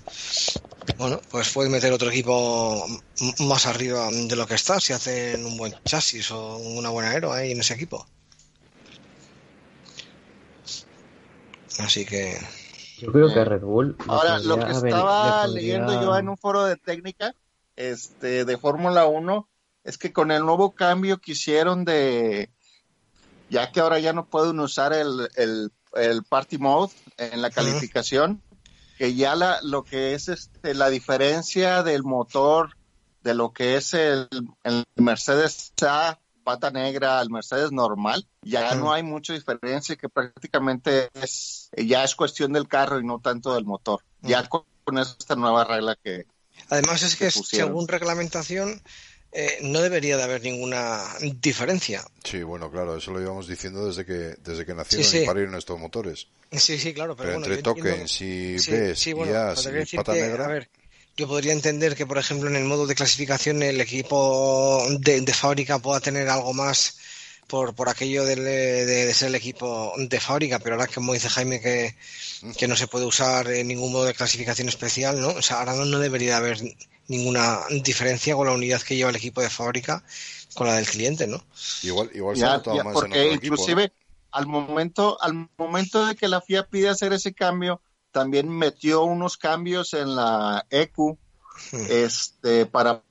bueno, 0.99 1.19
pues 1.31 1.49
puede 1.49 1.69
meter 1.69 1.91
otro 1.91 2.11
equipo 2.11 2.85
más 3.39 3.65
arriba 3.65 4.07
de 4.11 4.35
lo 4.35 4.45
que 4.45 4.53
está 4.53 4.79
si 4.79 4.93
hacen 4.93 5.43
un 5.43 5.57
buen 5.57 5.73
chasis 5.83 6.29
o 6.29 6.57
una 6.57 6.89
buena 6.91 7.09
aero 7.09 7.33
ahí 7.33 7.51
en 7.53 7.61
ese 7.61 7.73
equipo. 7.73 8.05
Así 11.79 12.05
que, 12.05 12.37
Yo 13.01 13.11
creo 13.11 13.33
que 13.33 13.43
Red 13.45 13.61
Bull. 13.61 13.95
le 13.99 14.05
Ahora, 14.07 14.39
lo 14.39 14.57
que 14.59 14.71
estaba 14.71 15.43
podría- 15.45 15.47
leyendo 15.47 16.01
yo 16.01 16.17
en 16.17 16.29
un 16.29 16.37
foro 16.37 16.65
de 16.65 16.77
técnica 16.77 17.33
este, 17.75 18.45
de 18.45 18.57
Fórmula 18.57 19.05
1 19.05 19.47
es 19.83 19.97
que 19.97 20.13
con 20.13 20.31
el 20.31 20.45
nuevo 20.45 20.71
cambio 20.75 21.17
que 21.19 21.31
hicieron 21.31 21.83
de, 21.85 22.51
ya 23.49 23.71
que 23.71 23.79
ahora 23.79 23.99
ya 23.99 24.13
no 24.13 24.25
pueden 24.27 24.59
usar 24.59 24.93
el, 24.93 25.27
el, 25.35 25.71
el 25.93 26.23
party 26.23 26.57
mode 26.59 26.93
en 27.17 27.41
la 27.41 27.49
calificación, 27.49 28.41
que 28.97 29.15
ya 29.15 29.35
la, 29.35 29.59
lo 29.63 29.83
que 29.83 30.13
es 30.13 30.29
este, 30.29 30.73
la 30.75 30.89
diferencia 30.89 31.81
del 31.81 32.03
motor 32.03 32.77
de 33.23 33.33
lo 33.33 33.51
que 33.53 33.75
es 33.77 33.93
el, 33.95 34.27
el 34.63 34.85
Mercedes 34.95 35.73
A 35.81 36.19
pata 36.43 36.71
negra 36.71 37.19
al 37.19 37.29
Mercedes 37.29 37.71
normal, 37.71 38.25
ya 38.41 38.75
no 38.75 38.91
hay 38.91 39.03
mucha 39.03 39.33
diferencia, 39.33 39.95
que 39.95 40.09
prácticamente 40.09 41.09
es 41.13 41.69
ya 41.77 42.03
es 42.03 42.15
cuestión 42.15 42.53
del 42.53 42.67
carro 42.67 42.99
y 42.99 43.05
no 43.05 43.19
tanto 43.19 43.53
del 43.53 43.65
motor. 43.65 44.01
Ya 44.21 44.47
con, 44.47 44.63
esta 44.99 45.35
nueva 45.35 45.63
regla 45.63 45.95
que 46.03 46.25
además 46.69 47.01
es 47.03 47.15
que 47.15 47.25
que 47.25 47.31
según 47.31 47.87
reglamentación 47.87 48.81
eh, 49.31 49.59
no 49.61 49.79
debería 49.81 50.17
de 50.17 50.23
haber 50.23 50.41
ninguna 50.41 51.05
diferencia. 51.39 52.03
Sí, 52.23 52.43
bueno, 52.43 52.69
claro, 52.69 52.97
eso 52.97 53.11
lo 53.11 53.21
íbamos 53.21 53.47
diciendo 53.47 53.85
desde 53.85 54.05
que 54.05 54.35
desde 54.43 54.65
que 54.65 54.73
nacieron 54.73 55.09
Sí, 55.09 55.17
y 55.17 55.19
sí. 55.21 55.25
parieron 55.25 55.55
estos 55.55 55.79
motores. 55.79 56.27
Sí, 56.51 56.77
sí, 56.77 56.93
claro, 56.93 57.15
pero, 57.15 57.29
Pero, 57.29 57.39
bueno, 57.39 57.53
entre 57.53 57.69
entiendo- 57.69 57.89
tokens 57.91 58.21
y 58.21 58.59
Sí, 58.59 58.95
sí, 58.95 59.13
y 59.15 59.29
As 59.29 59.65
y 59.65 59.95
pata 59.95 60.13
negra, 60.13 60.45
a 60.45 60.47
ver, 60.49 60.69
yo 61.17 61.27
podría 61.27 61.53
entender 61.53 61.95
que, 61.95 62.05
por 62.05 62.17
ejemplo, 62.17 62.49
en 62.49 62.55
el 62.55 62.63
modo 62.65 62.87
de 62.87 62.95
clasificación 62.95 63.61
el 63.63 63.81
equipo 63.81 64.83
de, 64.99 65.21
de 65.21 65.33
fábrica 65.33 65.79
pueda 65.79 65.99
tener 65.99 66.29
algo 66.29 66.53
más 66.53 66.97
por, 67.47 67.75
por 67.75 67.89
aquello 67.89 68.23
de, 68.23 68.35
de 68.35 69.13
ser 69.13 69.27
el 69.27 69.35
equipo 69.35 69.93
de 69.97 70.19
fábrica, 70.21 70.59
pero 70.59 70.75
ahora 70.75 70.87
como 70.87 71.13
dice 71.13 71.29
Jaime 71.29 71.59
que, 71.59 71.95
que 72.57 72.67
no 72.67 72.77
se 72.77 72.87
puede 72.87 73.05
usar 73.05 73.47
en 73.49 73.67
ningún 73.67 73.91
modo 73.91 74.05
de 74.05 74.13
clasificación 74.13 74.69
especial, 74.69 75.19
¿no? 75.19 75.29
O 75.29 75.41
sea, 75.41 75.59
ahora 75.59 75.75
no, 75.75 75.83
no 75.83 75.99
debería 75.99 76.37
haber 76.37 76.59
ninguna 77.09 77.59
diferencia 77.83 78.35
con 78.35 78.47
la 78.47 78.53
unidad 78.53 78.81
que 78.81 78.95
lleva 78.95 79.09
el 79.09 79.17
equipo 79.17 79.41
de 79.41 79.49
fábrica 79.49 80.01
con 80.53 80.67
la 80.67 80.75
del 80.75 80.85
cliente, 80.85 81.27
¿no? 81.27 81.43
igual 81.83 82.09
igual 82.13 82.37
se 82.37 82.43
ha 82.43 82.47
ya, 82.47 82.53
notado 82.57 82.77
ya, 82.77 82.83
más 82.83 82.91
en 82.91 82.93
porque 82.93 83.19
otro 83.19 83.33
equipo, 83.33 83.55
¿no? 83.55 83.61
inclusive 83.61 83.93
al 84.31 84.47
momento 84.47 85.21
al 85.21 85.49
momento 85.57 86.05
de 86.05 86.15
que 86.15 86.29
la 86.29 86.39
FIA 86.39 86.67
pide 86.67 86.87
hacer 86.87 87.11
ese 87.11 87.33
cambio 87.33 87.81
también 88.11 88.49
metió 88.49 89.03
unos 89.03 89.37
cambios 89.37 89.93
en 89.93 90.15
la 90.15 90.65
EQ 90.69 91.17
este 91.89 92.65
para 92.65 93.03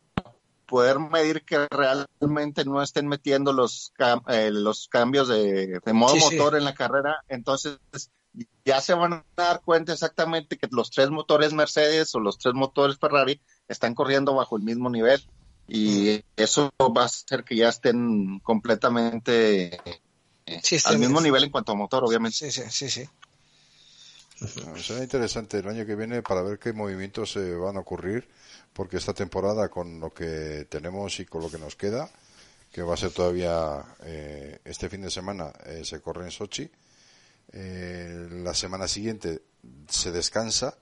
poder 0.66 0.98
medir 1.01 1.44
que 1.44 1.66
realmente 1.68 2.64
no 2.64 2.82
estén 2.82 3.09
metiendo 3.09 3.53
los 3.53 3.92
cam- 3.98 4.22
eh, 4.28 4.51
los 4.53 4.88
cambios 4.88 5.28
de, 5.28 5.80
de 5.84 5.92
modo 5.92 6.14
Sí, 6.14 6.20
sí. 6.20 6.36
motor 6.36 6.57
en 6.57 6.64
la 6.64 6.74
carrera 6.74 7.22
entonces 7.28 7.78
ya 8.64 8.80
se 8.80 8.94
van 8.94 9.12
a 9.14 9.24
dar 9.36 9.61
cuenta 9.64 9.92
exactamente 9.92 10.57
que 10.57 10.68
los 10.70 10.90
tres 10.90 11.11
motores 11.11 11.53
Mercedes 11.53 12.14
o 12.14 12.20
los 12.20 12.38
tres 12.38 12.55
motores 12.55 12.98
Ferrari 12.98 13.40
están 13.66 13.94
corriendo 13.94 14.34
bajo 14.34 14.57
el 14.57 14.62
mismo 14.62 14.88
nivel 14.88 15.20
y 15.66 16.20
eso 16.36 16.70
va 16.80 17.03
a 17.03 17.07
hacer 17.07 17.44
que 17.44 17.57
ya 17.57 17.68
estén 17.68 18.38
completamente 18.40 19.80
eh, 20.46 20.61
Sí, 20.62 20.78
al 20.84 20.98
mismo 20.98 21.20
nivel 21.20 21.44
en 21.44 21.51
cuanto 21.51 21.72
a 21.72 21.76
motor, 21.76 22.05
obviamente. 22.05 22.36
Sí, 22.36 22.51
sí, 22.51 22.62
sí, 22.70 22.90
sí. 22.90 23.09
Ah, 24.43 24.78
Será 24.78 25.03
interesante 25.03 25.59
el 25.59 25.68
año 25.68 25.84
que 25.84 25.97
viene 25.97 26.22
para 26.22 26.43
ver 26.43 26.59
qué 26.59 26.72
movimientos 26.72 27.32
se 27.32 27.55
van 27.55 27.76
a 27.76 27.80
ocurrir, 27.80 28.28
porque 28.72 28.97
esta 28.97 29.12
temporada 29.12 29.68
con 29.68 30.01
lo 30.01 30.12
que 30.12 30.66
tenemos 30.68 31.20
y 31.20 31.26
con 31.26 31.43
lo 31.43 31.51
que 31.51 31.59
nos 31.59 31.76
queda, 31.76 32.11
que 32.72 32.82
va 32.82 32.95
a 32.95 32.97
ser 32.97 33.12
todavía 33.12 33.84
eh, 34.05 34.61
este 34.64 34.88
fin 34.88 35.03
de 35.03 35.11
semana, 35.11 35.53
eh, 35.66 35.82
se 35.84 36.01
corre 36.01 36.24
en 36.24 36.30
Sochi, 36.30 36.70
eh, 37.53 38.28
la 38.30 38.55
semana 38.55 38.86
siguiente 38.86 39.43
se 39.88 40.12
descansa 40.12 40.78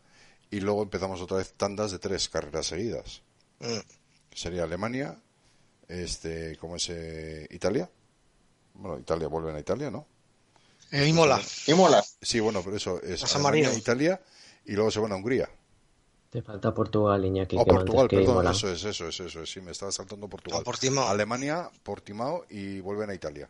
y 0.51 0.61
luego 0.61 0.83
empezamos 0.83 1.21
otra 1.21 1.39
vez 1.39 1.55
tandas 1.55 1.93
de 1.93 1.99
tres 1.99 2.29
carreras 2.29 2.67
seguidas. 2.67 3.23
Mm. 3.61 3.79
Sería 4.35 4.65
Alemania, 4.65 5.19
este, 5.89 6.57
¿cómo 6.59 6.77
es 6.77 6.89
eh, 6.91 7.47
Italia? 7.51 7.91
Bueno, 8.75 8.99
Italia 8.99 9.29
vuelven 9.29 9.57
a 9.57 9.61
Italia, 9.61 9.91
¿no? 9.91 10.07
Eh, 10.91 11.07
Imola. 11.07 11.41
Y 11.67 11.75
mola. 11.75 12.05
Sí, 12.23 12.41
bueno, 12.41 12.63
pero 12.65 12.77
eso 12.77 13.01
es 13.03 13.23
A 13.23 13.27
San 13.27 13.43
Marino. 13.43 13.73
Italia 13.73 14.21
y 14.65 14.73
luego 14.73 14.91
se 14.91 15.01
van 15.01 15.13
a 15.13 15.17
Hungría. 15.17 15.49
Te 16.31 16.43
falta 16.43 16.75
Portugal, 16.75 17.25
Iñaki, 17.25 17.57
O 17.59 17.65
que 17.65 17.73
Portugal, 17.73 18.09
que 18.09 18.17
perdón, 18.17 18.35
Imola. 18.35 18.51
eso 18.51 18.71
es, 18.71 18.85
eso 18.85 19.09
es, 19.09 19.21
eso 19.21 19.43
es, 19.43 19.51
sí, 19.51 19.61
me 19.61 19.71
estaba 19.71 19.91
saltando 19.93 20.29
Portugal. 20.29 20.61
O 20.61 20.65
Portimao. 20.65 21.09
Alemania, 21.09 21.71
Portimao 21.83 22.45
y 22.51 22.81
vuelven 22.81 23.11
a 23.11 23.15
Italia. 23.15 23.49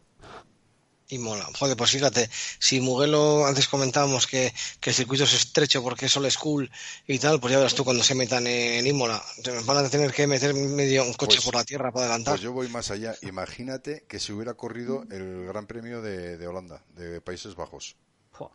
Y 1.11 1.18
mola. 1.18 1.46
Joder, 1.59 1.74
pues 1.74 1.90
fíjate, 1.90 2.28
si 2.59 2.80
Mugello 2.82 3.46
antes 3.46 3.66
comentábamos 3.66 4.26
que, 4.26 4.52
que 4.78 4.90
el 4.90 4.96
circuito 4.96 5.24
es 5.24 5.32
estrecho 5.32 5.82
porque 5.82 6.04
es 6.06 6.16
old 6.18 6.28
school 6.30 6.70
y 7.06 7.18
tal, 7.18 7.40
pues 7.40 7.50
ya 7.52 7.56
verás 7.59 7.74
tú 7.74 7.82
cuando 7.82 8.04
se 8.04 8.14
metan 8.14 8.46
en 8.46 8.86
Imola. 8.86 9.22
Van 9.64 9.78
a 9.84 9.88
tener 9.88 10.12
que 10.12 10.26
meter 10.26 10.52
medio 10.52 11.04
un 11.04 11.14
coche 11.14 11.36
Pues- 11.36 11.44
por 11.46 11.54
la 11.54 11.64
tierra 11.64 11.90
para 11.92 12.04
adelantar. 12.06 12.34
Pues 12.34 12.42
yo 12.42 12.52
voy 12.52 12.68
más 12.68 12.90
allá. 12.90 13.14
Imagínate 13.22 14.04
que 14.06 14.18
se 14.20 14.34
hubiera 14.34 14.52
corrido 14.52 15.04
el 15.11 15.46
Gran 15.46 15.66
Premio 15.66 16.02
de, 16.02 16.36
de 16.36 16.46
Holanda, 16.46 16.84
de 16.94 17.22
Países 17.22 17.54
Bajos. 17.54 17.96
Fua. 18.30 18.50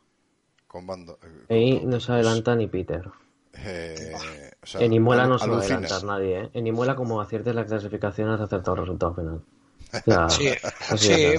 Con 0.68 0.86
banda. 0.86 1.16
eh, 1.49 1.80
con- 1.82 1.89
no 1.89 1.99
se 1.99 2.12
adelanta 2.12 2.56
ni 2.56 2.68
Peter. 2.68 3.01
eh, 3.56 4.51
o 4.62 4.66
sea, 4.68 4.82
en 4.82 4.93
Imola 4.93 5.26
no 5.26 5.39
se 5.39 5.47
va 5.47 5.54
a 5.54 5.58
alucinas. 5.58 5.91
adelantar 5.91 6.04
nadie, 6.04 6.39
¿eh? 6.43 6.49
En 6.54 6.68
Imola, 6.68 6.95
como 6.95 7.20
aciertes 7.20 7.56
la 7.56 7.66
clasificación, 7.66 8.30
has 8.30 8.41
acertado 8.41 8.76
el 8.76 8.82
resultado 8.82 9.16
final. 9.16 9.41
Sí, 10.30 10.50
sí, 10.98 11.12
eh, 11.14 11.38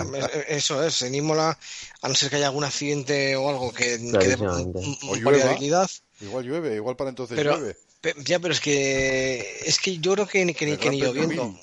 eso 0.49 0.83
es. 0.85 1.03
En 1.03 1.15
Imola, 1.15 1.59
a 2.03 2.09
no 2.09 2.15
ser 2.15 2.31
que 2.31 2.37
haya 2.37 2.49
algún 2.49 2.65
accidente 2.65 3.35
o 3.37 3.49
algo 3.49 3.73
que, 3.73 3.99
que 4.19 4.29
dé 4.29 4.37
variabilidad. 5.25 5.91
Igual 6.21 6.45
llueve, 6.45 6.77
igual 6.77 6.97
para 6.97 7.11
entonces 7.11 7.37
Pero, 7.37 7.57
llueve. 7.59 7.77
pe- 8.01 8.15
ya, 8.25 8.39
pero 8.39 8.53
es 8.55 8.61
que 8.61 9.41
es 9.67 9.79
que 9.81 9.99
yo 9.99 10.13
creo 10.15 10.27
que 10.27 10.45
ni, 10.45 10.55
que 10.55 10.79
que 10.79 10.91
ni 10.91 11.01
lloviendo. 11.01 11.55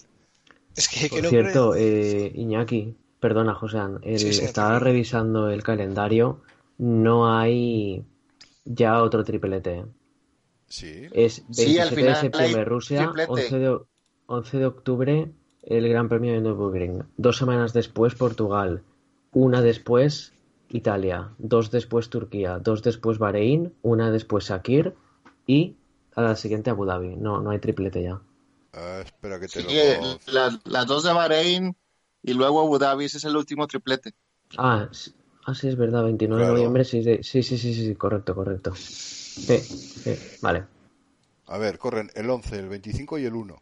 Es 0.76 0.88
que, 0.88 1.02
que 1.02 1.10
Por 1.10 1.24
no 1.24 1.30
cierto, 1.30 1.72
creo- 1.72 1.76
eh, 1.76 2.32
Iñaki, 2.36 2.96
perdona, 3.20 3.56
Josean, 3.56 4.00
el- 4.04 4.20
Sí, 4.20 4.34
sí, 4.34 4.44
estaba 4.46 4.70
tranquilo. 4.70 4.86
revisando 4.92 5.50
el 5.50 5.64
calendario. 5.64 6.42
No 6.78 7.38
hay 7.38 8.04
ya 8.66 9.02
otro 9.02 9.24
triplete. 9.24 9.80
¿eh? 9.80 9.86
Sí. 10.68 11.08
Es 11.12 11.44
27 11.48 11.72
Sí, 11.72 11.80
al 11.80 11.90
de 11.96 12.16
septiembre 12.16 12.66
Rusia, 12.66 12.98
triplete. 13.06 13.32
11 13.32 13.60
de, 13.60 13.78
11 14.28 14.58
de 14.58 14.66
octubre 14.66 15.32
el 15.64 15.88
Gran 15.90 16.10
Premio 16.10 16.34
de 16.34 16.42
Nürburgring, 16.42 17.04
dos 17.18 17.38
semanas 17.38 17.74
después 17.74 18.16
Portugal, 18.16 18.84
una 19.32 19.62
después 19.62 20.34
Italia, 20.70 21.30
dos 21.38 21.72
después 21.72 22.10
Turquía, 22.10 22.60
dos 22.60 22.82
después 22.84 23.18
Bahrein, 23.18 23.74
una 23.82 24.12
después 24.12 24.46
Sakir 24.46 24.94
y 25.46 25.76
a 26.16 26.22
la 26.22 26.36
siguiente 26.36 26.70
Abu 26.70 26.86
Dhabi. 26.86 27.16
No, 27.16 27.42
no 27.42 27.52
hay 27.52 27.60
triplete 27.60 28.02
ya. 28.04 28.22
Ah, 28.74 29.02
espera 29.04 29.40
que 29.40 29.48
te 29.48 29.60
Sí, 29.60 29.66
lo 29.66 29.72
eh, 29.74 30.18
las, 30.28 30.60
las 30.66 30.86
dos 30.88 31.04
de 31.04 31.14
Bahrein 31.14 31.76
y 32.24 32.34
luego 32.34 32.62
Abu 32.62 32.78
Dhabi, 32.78 33.06
ese 33.06 33.18
es 33.18 33.26
el 33.26 33.36
último 33.36 33.68
triplete. 33.68 34.14
Ah, 34.58 34.88
s- 34.92 35.12
ah, 35.46 35.54
sí, 35.56 35.68
es 35.68 35.76
verdad, 35.76 36.04
29 36.04 36.40
Claro. 36.42 36.54
de 36.54 36.58
noviembre, 36.60 36.86
sí, 36.86 37.04
sí, 37.04 37.20
sí, 37.24 37.44
sí, 37.44 37.58
sí, 37.58 37.74
sí, 37.74 37.96
correcto, 37.96 38.34
correcto. 38.36 38.74
Sí, 38.76 39.58
sí, 39.60 40.16
vale. 40.42 40.66
A 41.48 41.58
ver, 41.58 41.78
corren 41.78 42.10
el 42.16 42.30
11, 42.30 42.58
el 42.58 42.70
25 42.70 43.20
y 43.20 43.26
el 43.26 43.36
1. 43.36 43.62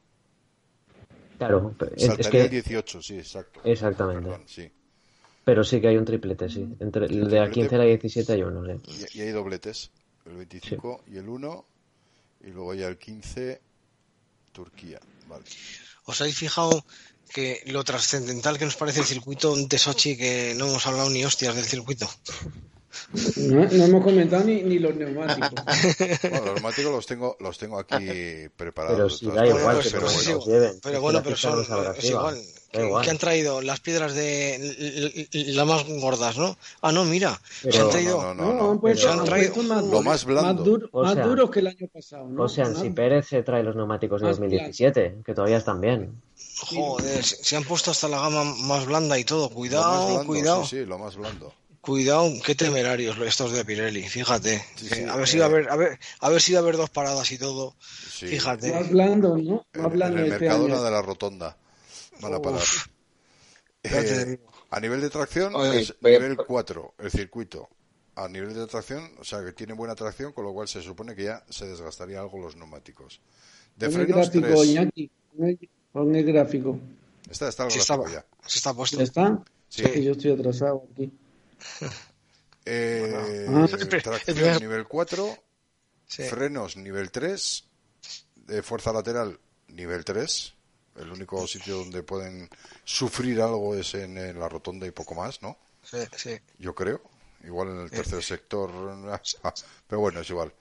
Claro, 1.40 1.76
es, 1.96 2.04
es 2.04 2.08
Saltaría 2.08 2.44
el 2.44 2.50
que 2.50 2.62
18, 2.62 3.02
sí, 3.02 3.18
exacto. 3.18 3.62
Exactamente. 3.64 4.30
Perdón, 4.30 4.44
sí. 4.46 4.72
pero 5.44 5.64
sí 5.64 5.82
que 5.82 5.88
hay 5.88 5.98
un 5.98 6.06
triplete, 6.06 6.50
sí. 6.50 6.68
Entre 6.80 7.06
el 7.06 7.30
de 7.30 7.40
la 7.40 7.46
triplete. 7.46 7.52
15 7.54 7.76
a 7.76 7.78
la 7.80 7.86
17 7.86 8.34
hay 8.34 8.44
uno, 8.44 8.80
sí. 8.86 9.06
Y, 9.14 9.18
y 9.18 9.22
hay 9.22 9.30
dobletes. 9.30 9.92
El 10.26 10.36
25 10.36 11.06
y 11.08 11.18
el 11.18 11.28
1. 11.28 11.66
Y 12.42 12.48
luego 12.52 12.74
ya 12.74 12.88
el 12.88 12.98
15, 12.98 13.62
Turquía. 14.52 15.00
Vale. 15.28 15.44
¿Os 16.06 16.22
habéis 16.22 16.38
fijado 16.38 16.86
que 17.30 17.62
lo 17.68 17.84
trascendental 17.84 18.58
que 18.58 18.66
nos 18.66 18.76
parece 18.76 19.02
el 19.02 19.06
circuito 19.06 19.56
de 19.56 19.78
Sochi, 19.78 20.18
que 20.18 20.54
no 20.58 20.68
hemos 20.68 20.86
hablado 20.88 21.10
ni 21.10 21.24
hostias 21.24 21.56
del 21.56 21.66
circuito. 21.66 22.10
No, 23.38 23.66
no 23.66 23.84
hemos 23.86 24.04
comentado 24.04 24.44
ni, 24.44 24.62
ni 24.64 24.80
los 24.80 24.96
neumáticos. 24.96 25.50
Bueno, 26.30 26.46
los 26.46 26.56
neumáticos 26.56 26.92
los 26.92 27.06
tengo, 27.06 27.38
los 27.40 27.58
tengo 27.58 27.80
aquí 27.80 27.96
preparados. 28.58 28.98
Pero 28.98 29.10
si 29.10 29.26
da 29.28 29.48
igual 29.48 29.80
que 29.80 29.90
se 29.90 30.00
bueno, 30.00 30.46
lleven. 30.46 30.80
Pero 30.82 31.02
bueno, 31.02 31.24
son, 31.36 31.62
es 31.98 32.04
igual. 32.06 32.36
Da 32.36 32.44
¿Qué, 32.72 32.86
igual. 32.86 33.04
qué 33.04 33.10
han 33.10 33.18
traído? 33.18 33.62
Las 33.64 33.80
piedras 33.80 34.14
de 34.14 35.28
las 35.34 35.66
más 35.66 35.86
gordas, 35.88 36.38
¿no? 36.38 36.56
Ah, 36.82 36.92
no, 36.92 37.04
mira, 37.04 37.40
Pero- 37.64 37.74
se 37.74 37.80
han 37.80 37.86
no, 37.86 37.90
traído. 37.92 38.22
no, 38.22 38.34
no, 38.36 38.46
No, 38.46 38.54
no, 38.54 38.72
han 38.72 38.80
puesto, 38.80 39.08
pero- 39.08 39.20
han 39.20 39.26
traído 39.26 39.64
más, 39.64 39.84
lo 39.86 40.02
más 40.04 40.26
blando. 40.26 40.64
duro- 40.64 40.90
O 40.92 41.04
más 41.04 41.14
sea- 41.16 41.26
duros 41.26 41.50
que 41.50 41.60
el 41.62 41.68
año 41.68 41.88
pasado. 41.92 42.28
¿no? 42.28 42.44
O 42.44 42.50
sea, 42.50 42.66
Más- 42.70 42.80
si 42.80 42.90
Pérez 42.92 43.28
se 43.28 43.42
trae 43.42 43.64
los 43.64 43.76
neumáticos 43.76 44.22
de 44.22 44.28
Más 44.28 44.38
2017, 44.38 45.16
que 45.26 45.34
todavía 45.34 45.58
están 45.58 45.82
bien. 45.82 46.22
Joder, 46.62 47.24
se 47.24 47.44
se 47.44 47.56
han 47.56 47.64
puesto 47.64 47.90
hasta 47.92 48.08
la 48.08 48.20
gama 48.20 48.44
más 48.44 48.86
blanda 48.86 49.18
y 49.18 49.24
todo. 49.24 49.46
más 49.48 49.54
Cuidado, 49.56 50.06
blando, 50.08 50.26
cuidado. 50.28 50.64
Sí, 50.66 50.78
sí, 50.80 50.86
lo 50.86 51.00
más 51.00 51.16
blando. 51.16 51.52
Cuidado, 51.82 52.30
qué 52.46 52.56
temerarios 52.56 53.18
estos 53.20 53.54
de 53.54 53.64
Pirelli, 53.64 54.04
fíjate. 54.04 54.64
Sí, 54.76 54.90
Que 54.90 54.96
sí, 54.96 55.04
a 55.04 55.16
ver 55.16 55.24
eh. 55.24 55.28
si 55.28 55.38
va 55.38 55.46
a 55.46 55.48
haber, 55.48 55.70
a 55.70 55.76
ver, 55.78 56.00
a 56.20 56.30
ver 56.30 56.42
si 56.42 56.52
va 56.54 56.60
a 56.60 56.62
haber 56.62 56.76
dos 56.78 56.90
paradas 56.90 57.32
y 57.32 57.38
todo. 57.38 57.76
Sí. 57.80 58.28
Fíjate. 58.28 58.72
Más 58.74 58.90
blando, 58.90 59.38
¿no? 59.38 59.66
En, 59.74 59.82
Más 59.84 59.92
blando 59.94 60.20
en 60.20 60.26
el 60.26 60.32
este 60.34 60.46
de 60.46 60.92
la 60.92 61.02
Rotonda 61.02 61.58
van 62.22 62.34
a 62.34 62.42
parar. 62.42 62.62
Eh, 63.84 64.40
a 64.72 64.80
nivel 64.80 65.00
de 65.02 65.10
tracción 65.10 65.56
Oye, 65.56 65.80
es 65.82 65.96
ve- 66.02 66.20
nivel 66.20 66.38
4 66.38 66.94
el 67.00 67.12
circuito. 67.12 67.70
A 68.16 68.28
nivel 68.28 68.54
de 68.54 68.68
tracción, 68.68 69.10
o 69.18 69.24
sea 69.24 69.42
que 69.46 69.54
tiene 69.54 69.72
buena 69.74 69.96
tracción, 69.96 70.34
con 70.34 70.44
lo 70.44 70.52
cual 70.54 70.68
se 70.68 70.82
supone 70.82 71.16
que 71.16 71.24
ya 71.24 71.44
se 71.50 71.66
desgastaría 71.66 72.20
algo 72.20 72.38
los 72.40 72.58
neumáticos. 72.58 73.22
De 73.78 73.90
Pon 73.90 74.02
el 74.02 74.08
gráfico, 74.08 74.46
3. 74.48 74.66
Iñaki. 74.66 75.12
Pon 75.38 75.48
el- 75.48 75.70
Pon 75.94 76.16
el 76.16 76.26
gráfico. 76.26 76.78
Está, 77.32 77.48
está 77.48 77.64
el 77.66 77.72
Sí, 77.72 77.78
gráfico 77.80 78.08
está, 78.10 78.20
ya. 78.20 78.48
se 78.50 78.58
está 78.58 78.74
puesto. 78.74 78.98
¿Ya 78.98 79.04
está? 79.04 79.42
Sí. 79.70 79.84
Que 79.84 80.04
yo 80.04 80.12
estoy 80.12 80.32
atrasado 80.34 80.84
aquí. 80.92 81.10
Eh, 82.66 83.48
tracción 84.04 84.60
nivel 84.60 84.88
4, 84.88 85.38
Sí. 86.06 86.24
frenos 86.24 86.76
nivel 86.76 87.10
3, 87.10 87.64
de 88.36 88.62
fuerza 88.64 88.92
lateral 88.94 89.40
nivel 89.70 90.04
3. 90.06 90.54
El 90.98 91.12
único 91.12 91.48
sitio 91.48 91.78
donde 91.78 92.04
pueden 92.04 92.50
sufrir 92.84 93.42
algo 93.42 93.74
es 93.76 93.94
en, 93.96 94.18
en 94.18 94.40
la 94.40 94.50
rotonda 94.50 94.86
y 94.86 94.92
poco 94.92 95.16
más, 95.16 95.42
¿no? 95.42 95.58
Sí, 95.84 95.98
sí. 96.16 96.38
Yo 96.60 96.76
creo. 96.76 97.02
Igual 97.44 97.70
en 97.70 97.80
el 97.82 97.90
tercer 97.92 98.22
sector. 98.22 98.72
pero 99.88 100.00
bueno, 100.02 100.20
es 100.20 100.30
igual. 100.30 100.54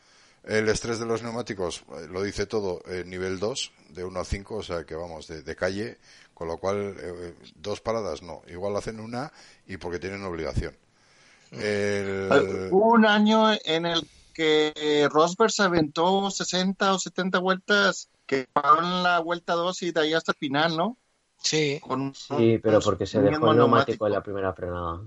El 0.45 0.69
estrés 0.69 0.99
de 1.01 1.07
los 1.07 1.23
neumáticos 1.23 1.83
eh, 1.97 2.07
lo 2.09 2.23
dice 2.23 2.47
todo, 2.47 2.81
eh, 2.87 3.03
nivel 3.05 3.39
2, 3.39 3.73
de 3.91 4.05
1 4.05 4.21
a 4.21 4.25
5, 4.25 4.55
o 4.57 4.63
sea 4.63 4.85
que 4.85 4.95
vamos, 4.95 5.27
de, 5.27 5.43
de 5.43 5.57
calle, 5.57 5.99
con 6.33 6.49
lo 6.49 6.57
cual 6.59 6.95
eh, 6.99 7.35
dos 7.57 7.81
paradas 7.81 8.23
no. 8.23 8.43
Igual 8.47 8.77
hacen 8.77 9.01
una 9.01 9.33
y 9.67 9.77
porque 9.77 9.99
tienen 9.99 10.23
obligación. 10.25 10.77
El- 11.53 12.69
Hubo 12.71 12.93
un 12.93 13.07
año 13.07 13.51
en 13.65 13.87
el 13.87 14.07
que 14.35 15.09
Rosberg 15.11 15.51
se 15.51 15.63
aventó 15.63 16.31
60 16.31 16.95
o 16.95 16.99
70 16.99 17.39
vueltas 17.41 18.09
que 18.27 18.47
pagaron 18.53 19.03
la 19.03 19.19
vuelta 19.21 19.55
2 19.55 19.83
y 19.83 19.91
de 19.91 20.01
ahí 20.01 20.15
hasta 20.15 20.33
el 20.33 20.39
final, 20.39 20.77
¿no? 20.77 20.97
Sí, 21.43 21.81
Con 21.81 22.01
un- 22.01 22.15
Sí, 22.15 22.59
pero 22.63 22.81
porque 22.81 23.07
se 23.07 23.21
dejó 23.21 23.51
el 23.53 23.57
neumático 23.59 24.07
en 24.07 24.13
la 24.13 24.23
primera 24.23 24.53
frenada. 24.53 25.01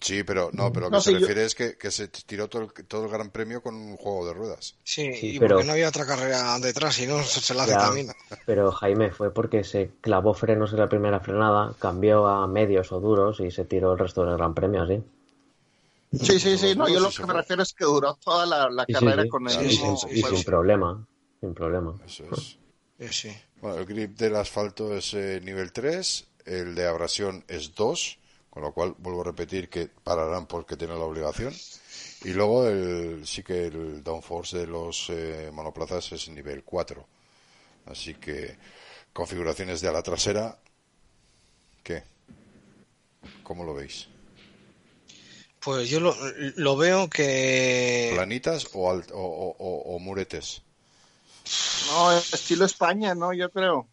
Sí, 0.00 0.22
pero 0.22 0.50
no, 0.52 0.72
pero 0.72 0.86
lo 0.86 0.90
que 0.90 0.96
No, 0.96 1.00
se 1.00 1.10
sí, 1.10 1.14
yo- 1.14 1.20
refiere 1.20 1.44
es 1.44 1.54
que, 1.56 1.76
que 1.76 1.90
se 1.90 2.06
tiró 2.08 2.48
todo 2.48 2.62
el, 2.62 2.86
todo 2.86 3.04
el 3.04 3.10
gran 3.10 3.30
premio 3.30 3.60
con 3.62 3.74
un 3.74 3.96
juego 3.96 4.26
de 4.26 4.32
ruedas. 4.34 4.76
sí, 4.84 5.12
Sí, 5.14 5.34
y 5.34 5.38
pero- 5.40 5.56
porque 5.56 5.66
no 5.66 5.72
había 5.72 5.88
otra 5.88 6.06
carrera 6.06 6.56
detrás 6.60 6.98
y 7.00 7.06
no 7.06 7.20
se, 7.24 7.40
se 7.40 7.52
la 7.54 7.64
hace 7.64 7.72
Ya, 7.72 7.78
también. 7.80 8.08
pero 8.46 8.70
Jaime 8.72 9.10
fue 9.10 9.32
porque 9.34 9.64
se 9.64 9.90
clavó 10.00 10.34
frenos 10.34 10.72
en 10.72 10.78
la 10.78 10.88
primera 10.88 11.18
frenada, 11.20 11.74
cambió 11.80 12.26
a 12.28 12.46
medios 12.46 12.92
o 12.92 13.00
duros 13.00 13.40
y 13.40 13.50
se 13.50 13.64
tiró 13.64 13.92
el 13.92 13.98
resto 13.98 14.24
del 14.24 14.36
Gran 14.36 14.54
Premio 14.54 14.82
así. 14.82 15.02
Sí, 16.12 16.40
sí, 16.40 16.56
sí. 16.56 16.74
No, 16.74 16.88
yo 16.88 17.00
lo 17.00 17.10
que 17.10 17.26
me 17.26 17.34
refiero 17.34 17.62
es 17.62 17.72
que 17.72 17.84
duró 17.84 18.14
toda 18.14 18.46
la, 18.46 18.70
la 18.70 18.84
Y 18.88 18.94
sí, 18.94 19.00
carrera 19.04 19.22
sí, 19.24 19.28
con 19.28 19.48
el 19.48 19.58
mismo 19.58 19.98
y 20.10 20.22
sin 20.22 20.42
problema, 20.44 21.06
sin 21.40 21.54
problema. 21.54 21.94
Eso 22.06 22.24
es. 22.32 22.58
Sí. 23.14 23.36
Bueno, 23.60 23.78
el 23.78 23.86
grip 23.86 24.16
del 24.16 24.36
asfalto 24.36 24.94
es 24.96 25.14
eh, 25.14 25.40
nivel 25.42 25.72
3, 25.72 26.26
el 26.46 26.74
de 26.74 26.86
abrasión 26.86 27.44
es 27.48 27.74
2, 27.74 28.18
con 28.50 28.62
lo 28.62 28.72
cual 28.72 28.94
vuelvo 28.98 29.20
a 29.20 29.24
repetir 29.24 29.68
que 29.68 29.88
pararán 29.88 30.46
porque 30.46 30.76
tienen 30.76 30.98
la 30.98 31.04
obligación. 31.04 31.52
Y 32.24 32.30
luego 32.30 32.66
el, 32.66 33.26
sí 33.26 33.42
que 33.42 33.66
el 33.66 34.02
downforce 34.02 34.58
de 34.58 34.66
los 34.66 35.10
eh, 35.10 35.50
monoplazas 35.52 36.10
es 36.12 36.28
nivel 36.28 36.64
4. 36.64 37.06
Así 37.86 38.14
que 38.14 38.56
configuraciones 39.12 39.80
de 39.80 39.88
ala 39.88 40.02
trasera, 40.02 40.58
¿qué? 41.82 42.02
¿Cómo 43.42 43.64
lo 43.64 43.74
veis? 43.74 44.08
Pues 45.68 45.90
yo 45.90 46.00
lo, 46.00 46.16
lo 46.56 46.78
veo 46.78 47.10
que... 47.10 48.10
¿Planitas 48.14 48.68
o, 48.72 48.90
alt- 48.90 49.12
o, 49.12 49.20
o- 49.20 49.56
o- 49.58 49.96
o 49.96 49.98
muretes? 49.98 50.62
No, 51.88 52.16
estilo 52.16 52.64
España, 52.64 53.14
¿no? 53.14 53.34
Yo 53.34 53.50
creo. 53.50 53.86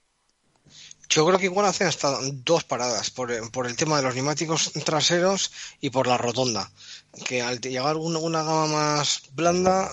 Yo 1.10 1.26
creo 1.26 1.38
que 1.38 1.46
igual 1.52 1.66
hacen 1.66 1.88
hasta 1.88 2.18
dos 2.32 2.64
paradas 2.64 3.12
por, 3.12 3.52
por 3.52 3.68
el 3.68 3.76
tema 3.76 3.98
de 3.98 4.04
los 4.04 4.16
neumáticos 4.16 4.72
traseros 4.86 5.52
y 5.82 5.90
por 5.90 6.08
la 6.08 6.18
rotonda. 6.18 6.72
Que 7.26 7.42
al 7.42 7.60
llegar 7.60 7.98
una, 7.98 8.20
una 8.20 8.44
gama 8.44 8.68
más 8.68 9.24
blanda, 9.34 9.92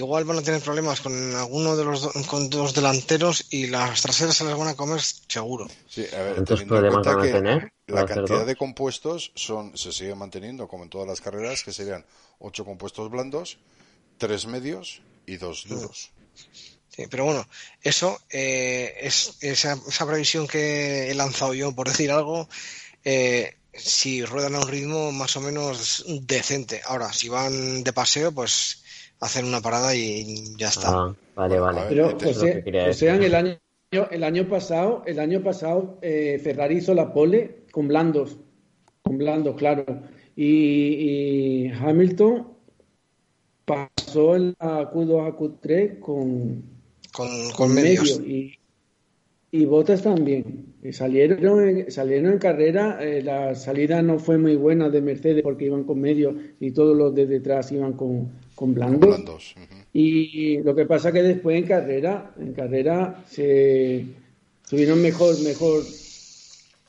igual 0.00 0.24
van 0.24 0.38
a 0.38 0.42
tener 0.42 0.60
problemas 0.68 1.00
con 1.00 1.14
alguno 1.36 1.76
de 1.76 1.84
los 1.88 2.02
do- 2.02 2.12
con 2.32 2.42
dos 2.50 2.74
delanteros 2.78 3.36
y 3.50 3.66
las 3.68 4.02
traseras 4.02 4.36
se 4.36 4.44
las 4.44 4.58
van 4.58 4.68
a 4.68 4.76
comer 4.82 5.00
seguro. 5.36 5.66
Sí, 5.86 6.04
a 6.12 6.22
ver, 6.22 6.34
¿Cuántos 6.34 6.58
teniendo 6.58 6.78
en 6.78 6.84
problemas 6.84 6.86
cuenta 6.86 7.10
van 7.16 7.20
a 7.20 7.30
tener 7.30 7.72
La 7.86 8.04
cantidad 8.04 8.44
de 8.46 8.56
compuestos 8.56 9.32
son 9.34 9.76
se 9.78 9.92
sigue 9.92 10.14
manteniendo 10.14 10.68
como 10.68 10.84
en 10.84 10.90
todas 10.90 11.08
las 11.08 11.20
carreras, 11.20 11.62
que 11.64 11.72
serían 11.72 12.04
ocho 12.38 12.64
compuestos 12.64 13.10
blandos, 13.10 13.58
tres 14.18 14.46
medios 14.46 15.02
y 15.26 15.36
dos 15.38 15.66
duros. 15.68 16.12
Sí, 16.88 17.06
pero 17.10 17.24
bueno, 17.24 17.48
eso 17.82 18.20
eh, 18.30 18.94
es 19.00 19.36
esa, 19.40 19.72
esa 19.88 20.06
previsión 20.06 20.46
que 20.46 21.10
he 21.10 21.14
lanzado 21.14 21.54
yo, 21.54 21.74
por 21.74 21.88
decir 21.90 22.10
algo, 22.12 22.48
eh, 23.04 23.54
si 23.74 24.24
ruedan 24.24 24.56
a 24.56 24.60
un 24.60 24.68
ritmo 24.68 25.12
más 25.12 25.36
o 25.36 25.42
menos 25.42 26.04
decente. 26.22 26.82
Ahora, 26.86 27.12
si 27.12 27.28
van 27.30 27.84
de 27.84 27.92
paseo, 27.94 28.32
pues 28.32 28.83
hacen 29.20 29.46
una 29.46 29.60
parada 29.60 29.94
y 29.94 30.54
ya 30.56 30.68
está. 30.68 30.88
Ah, 30.88 31.14
vale, 31.34 31.58
vale. 31.58 31.80
Pero, 31.88 32.16
que 32.18 32.26
José, 32.26 32.62
decir. 32.62 33.08
el 33.08 33.34
año, 33.34 33.58
el 34.10 34.24
año 34.24 34.48
pasado, 34.48 35.02
el 35.06 35.18
año 35.18 35.42
pasado 35.42 35.98
eh, 36.02 36.40
Ferrari 36.42 36.76
hizo 36.76 36.94
la 36.94 37.12
pole 37.12 37.64
con 37.70 37.88
blandos, 37.88 38.38
con 39.02 39.18
blandos, 39.18 39.56
claro. 39.56 39.84
Y, 40.36 40.46
y 40.46 41.68
Hamilton 41.70 42.48
pasó 43.64 44.36
en 44.36 44.54
la 44.60 44.90
Q2 44.90 45.28
a 45.28 45.36
Q3 45.38 45.98
con, 46.00 46.62
con, 47.12 47.28
con 47.28 47.52
con 47.52 47.74
medios. 47.74 48.20
medio 48.20 48.30
y, 48.30 48.58
y 49.50 49.64
Bottas 49.66 50.02
también. 50.02 50.74
Y 50.82 50.92
salieron, 50.92 51.66
en, 51.66 51.90
salieron 51.90 52.32
en 52.32 52.38
carrera, 52.38 52.98
eh, 53.00 53.22
la 53.22 53.54
salida 53.54 54.02
no 54.02 54.18
fue 54.18 54.36
muy 54.36 54.56
buena 54.56 54.90
de 54.90 55.00
Mercedes 55.00 55.42
porque 55.42 55.66
iban 55.66 55.84
con 55.84 56.00
medio 56.00 56.36
y 56.60 56.72
todos 56.72 56.96
los 56.96 57.14
de 57.14 57.26
detrás 57.26 57.70
iban 57.72 57.92
con, 57.92 58.32
con 58.54 58.74
blandos. 58.74 59.54
Y 59.92 60.58
lo 60.58 60.74
que 60.74 60.86
pasa 60.86 61.12
que 61.12 61.22
después 61.22 61.56
en 61.56 61.66
carrera, 61.66 62.34
en 62.38 62.52
carrera 62.52 63.24
se 63.28 64.06
tuvieron 64.68 65.02
mejor, 65.02 65.40
mejor. 65.42 65.82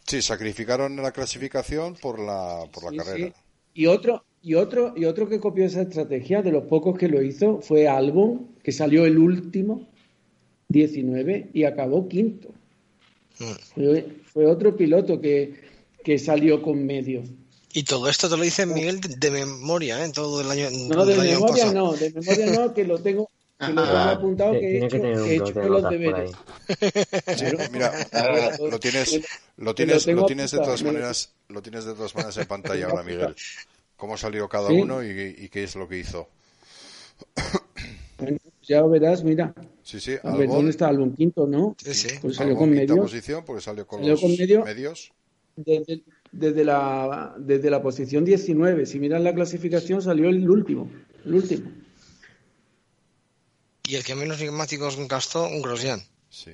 Sí, 0.05 0.21
sacrificaron 0.21 0.95
la 0.97 1.11
clasificación 1.11 1.95
por 1.95 2.19
la, 2.19 2.63
por 2.71 2.83
la 2.83 2.91
sí, 2.91 2.97
carrera. 2.97 3.27
sí. 3.27 3.33
Y 3.73 3.87
otro, 3.87 4.23
y 4.41 4.53
otro, 4.53 4.93
y 4.95 5.05
otro 5.05 5.27
que 5.27 5.39
copió 5.39 5.65
esa 5.65 5.81
estrategia, 5.81 6.41
de 6.41 6.51
los 6.51 6.63
pocos 6.65 6.97
que 6.97 7.09
lo 7.09 7.21
hizo, 7.21 7.59
fue 7.61 7.87
Albon, 7.87 8.55
que 8.63 8.71
salió 8.71 9.05
el 9.05 9.17
último, 9.17 9.87
19, 10.69 11.49
y 11.53 11.63
acabó 11.63 12.07
quinto. 12.07 12.49
Mm. 13.39 13.51
Fue, 13.73 14.07
fue 14.31 14.45
otro 14.45 14.77
piloto 14.77 15.19
que, 15.19 15.55
que 16.03 16.17
salió 16.17 16.61
con 16.61 16.85
medios. 16.85 17.27
Y 17.77 17.84
todo 17.84 18.07
esto 18.07 18.30
te 18.30 18.38
lo 18.38 18.43
dice 18.43 18.65
Miguel 18.65 19.02
de, 19.02 19.15
de 19.18 19.31
memoria, 19.31 20.03
¿eh? 20.03 20.10
Todo 20.14 20.39
el 20.39 20.49
año, 20.49 20.69
No, 20.72 20.95
todo 20.95 21.06
de 21.07 21.14
el 21.15 21.19
año 21.19 21.31
memoria 21.34 21.65
pasado. 21.65 21.73
no, 21.73 21.93
de 21.93 22.10
memoria 22.11 22.45
no, 22.47 22.73
que 22.73 22.84
lo 22.85 22.99
tengo, 23.02 23.30
que 23.60 23.73
lo 23.73 23.84
tengo 23.84 23.95
Ah, 23.97 24.11
apuntado, 24.11 24.52
que 24.53 24.60
he 24.60 24.77
hecho, 24.77 24.88
que 24.89 24.99
tener 24.99 25.22
un 25.22 25.27
que 25.27 25.35
he 25.35 25.38
bloc 25.39 25.49
hecho 25.49 25.60
de 25.60 25.69
los 25.69 25.89
deberes. 25.89 26.31
Sí, 27.38 27.45
mira, 27.72 28.57
lo 28.60 28.80
tienes, 28.80 29.14
lo 29.57 29.65
lo 29.65 29.76
tienes, 29.76 30.06
tengo 30.06 30.22
lo 30.22 30.26
tienes 30.27 30.52
de 30.52 30.57
todas 30.60 30.81
lo- 30.81 30.88
maneras, 30.88 31.34
lo 31.49 31.61
tienes 31.61 31.84
de 31.85 31.93
todas 31.95 32.15
maneras 32.15 32.38
en 32.38 32.47
pantalla 32.47 32.85
ahora, 32.88 33.03
Miguel. 33.03 33.35
Cómo 33.97 34.18
salió 34.18 34.47
cada 34.47 34.69
Sí. 34.69 34.76
uno 34.76 35.03
y, 35.03 35.10
y 35.38 35.49
qué 35.49 35.65
es 35.65 35.76
lo 35.76 35.88
que 35.89 35.97
hizo. 35.99 36.30
Bueno, 38.18 38.38
Ya 38.64 38.81
verás, 38.84 39.23
mira, 39.23 39.53
Sí, 39.84 39.99
sí, 39.99 40.15
a 40.23 40.35
ver, 40.35 40.47
¿dónde 40.47 40.72
está 40.72 40.88
Albon 40.88 41.14
Quinto, 41.14 41.45
no? 41.45 41.76
Sí, 41.77 41.93
sí. 41.93 42.07
Pues 42.22 42.38
salió 42.38 42.56
con 42.56 42.69
medios. 42.72 42.97
posición 42.97 43.43
porque 43.45 43.61
salió 43.61 43.85
con 43.85 43.99
Salió 43.99 44.14
los 44.14 44.22
con 44.22 44.31
medio. 44.35 44.64
medios. 44.65 45.11
Desde, 45.56 46.02
desde 46.35 46.63
la, 46.63 47.35
desde 47.37 47.69
la 47.69 47.81
posición 47.81 48.25
19. 48.25 48.85
Si 48.85 48.99
miran 48.99 49.23
la 49.23 49.33
clasificación, 49.33 50.01
salió 50.01 50.29
el 50.29 50.49
último. 50.49 50.89
El 51.25 51.35
último. 51.35 51.71
Y 53.87 53.95
el 53.95 54.03
que 54.03 54.15
menos 54.15 54.39
neumáticos 54.39 54.97
gastó, 55.07 55.47
un 55.47 55.61
Grosjean. 55.61 56.01
Sí. 56.29 56.51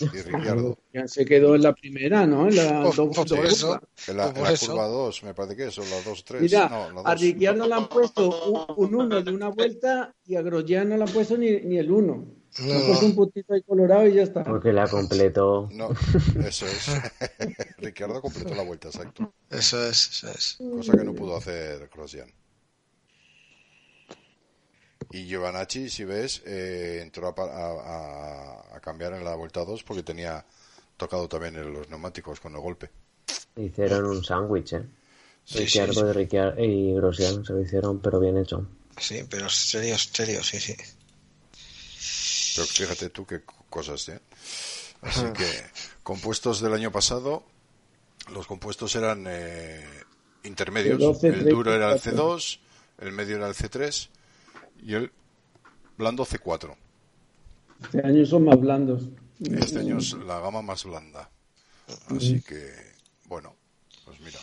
Y 0.00 0.22
Ricardo. 0.22 0.78
se 1.06 1.24
quedó 1.24 1.54
en 1.54 1.62
la 1.62 1.74
primera, 1.74 2.26
¿no? 2.26 2.48
En 2.48 2.56
la, 2.56 2.84
oh, 2.84 2.92
dos, 2.92 3.10
pues, 3.14 3.32
por 3.32 3.46
eso, 3.46 3.80
en 4.08 4.16
la, 4.16 4.34
pues 4.34 4.62
en 4.62 4.68
la 4.68 4.74
curva 4.74 4.88
2, 4.88 5.22
me 5.22 5.34
parece 5.34 5.56
que 5.56 5.66
eso, 5.66 5.82
las 5.82 6.04
2, 6.04 6.24
3. 6.24 6.42
Mira, 6.42 6.68
no, 6.68 7.02
la 7.02 7.10
a 7.10 7.14
Ricciardo 7.14 7.66
le 7.66 7.74
han 7.74 7.88
puesto 7.88 8.74
un 8.74 8.94
1 8.94 9.22
de 9.22 9.30
una 9.30 9.48
vuelta 9.48 10.14
y 10.26 10.34
a 10.34 10.42
Grosjean 10.42 10.88
no 10.88 10.96
le 10.96 11.04
han 11.04 11.12
puesto 11.12 11.36
ni, 11.36 11.60
ni 11.60 11.78
el 11.78 11.90
1. 11.90 12.37
Claro. 12.54 12.86
Pues 12.86 13.02
un 13.02 13.14
putito 13.14 13.54
ahí 13.54 13.62
colorado 13.62 14.06
y 14.06 14.14
ya 14.14 14.22
está. 14.22 14.42
Porque 14.44 14.72
la 14.72 14.88
completó. 14.88 15.68
No, 15.72 15.90
eso 16.44 16.66
es. 16.66 16.88
Ricardo 17.78 18.20
completó 18.20 18.54
la 18.54 18.64
vuelta, 18.64 18.88
exacto. 18.88 19.32
Eso 19.50 19.86
es, 19.86 20.08
eso 20.10 20.28
es. 20.30 20.58
Cosa 20.58 20.96
que 20.96 21.04
no 21.04 21.14
pudo 21.14 21.36
hacer 21.36 21.88
Grosjean. 21.94 22.30
Y 25.10 25.26
Giovanacci, 25.26 25.88
si 25.88 26.04
ves, 26.04 26.42
eh, 26.44 27.00
entró 27.02 27.28
a, 27.28 27.34
a, 27.42 28.76
a, 28.76 28.80
cambiar 28.80 29.14
en 29.14 29.24
la 29.24 29.34
vuelta 29.36 29.64
2 29.64 29.82
porque 29.84 30.02
tenía 30.02 30.44
tocado 30.96 31.28
también 31.28 31.56
en 31.56 31.72
los 31.72 31.88
neumáticos 31.88 32.40
con 32.40 32.54
el 32.54 32.60
golpe. 32.60 32.90
Hicieron 33.56 34.04
un 34.04 34.22
sándwich, 34.22 34.74
¿eh? 34.74 34.84
Sí, 35.44 35.60
Ricciardo 35.60 36.12
sí, 36.12 36.28
sí. 36.28 36.62
y 36.62 36.94
Grosjean 36.94 37.42
se 37.42 37.54
lo 37.54 37.62
hicieron, 37.62 38.00
pero 38.00 38.20
bien 38.20 38.36
hecho. 38.36 38.66
Sí, 38.98 39.24
pero 39.30 39.48
serio, 39.48 39.96
serio, 39.96 40.42
sí, 40.42 40.60
sí. 40.60 40.74
Pero 42.58 42.66
fíjate 42.66 43.10
tú 43.10 43.24
qué 43.24 43.42
cosas, 43.70 44.08
¿eh? 44.08 44.20
Así 45.02 45.24
que, 45.32 45.46
compuestos 46.02 46.60
del 46.60 46.72
año 46.72 46.90
pasado, 46.90 47.44
los 48.32 48.48
compuestos 48.48 48.96
eran 48.96 49.26
eh, 49.28 49.86
intermedios. 50.42 50.98
C12, 50.98 51.34
El 51.34 51.48
duro 51.48 51.72
era 51.72 51.92
el 51.92 52.00
34. 52.00 52.36
C2, 52.36 52.58
el 52.98 53.12
medio 53.12 53.36
era 53.36 53.46
el 53.46 53.54
C3 53.54 54.08
y 54.82 54.94
el 54.94 55.12
blando 55.96 56.26
C4. 56.26 56.74
Este 57.84 58.04
año 58.04 58.26
son 58.26 58.44
más 58.44 58.58
blandos. 58.58 59.04
Este 59.38 59.78
año 59.78 59.98
es 59.98 60.14
la 60.14 60.40
gama 60.40 60.60
más 60.60 60.82
blanda. 60.82 61.30
Así 62.08 62.42
que, 62.42 62.72
bueno, 63.26 63.54
pues 64.04 64.18
mira. 64.18 64.40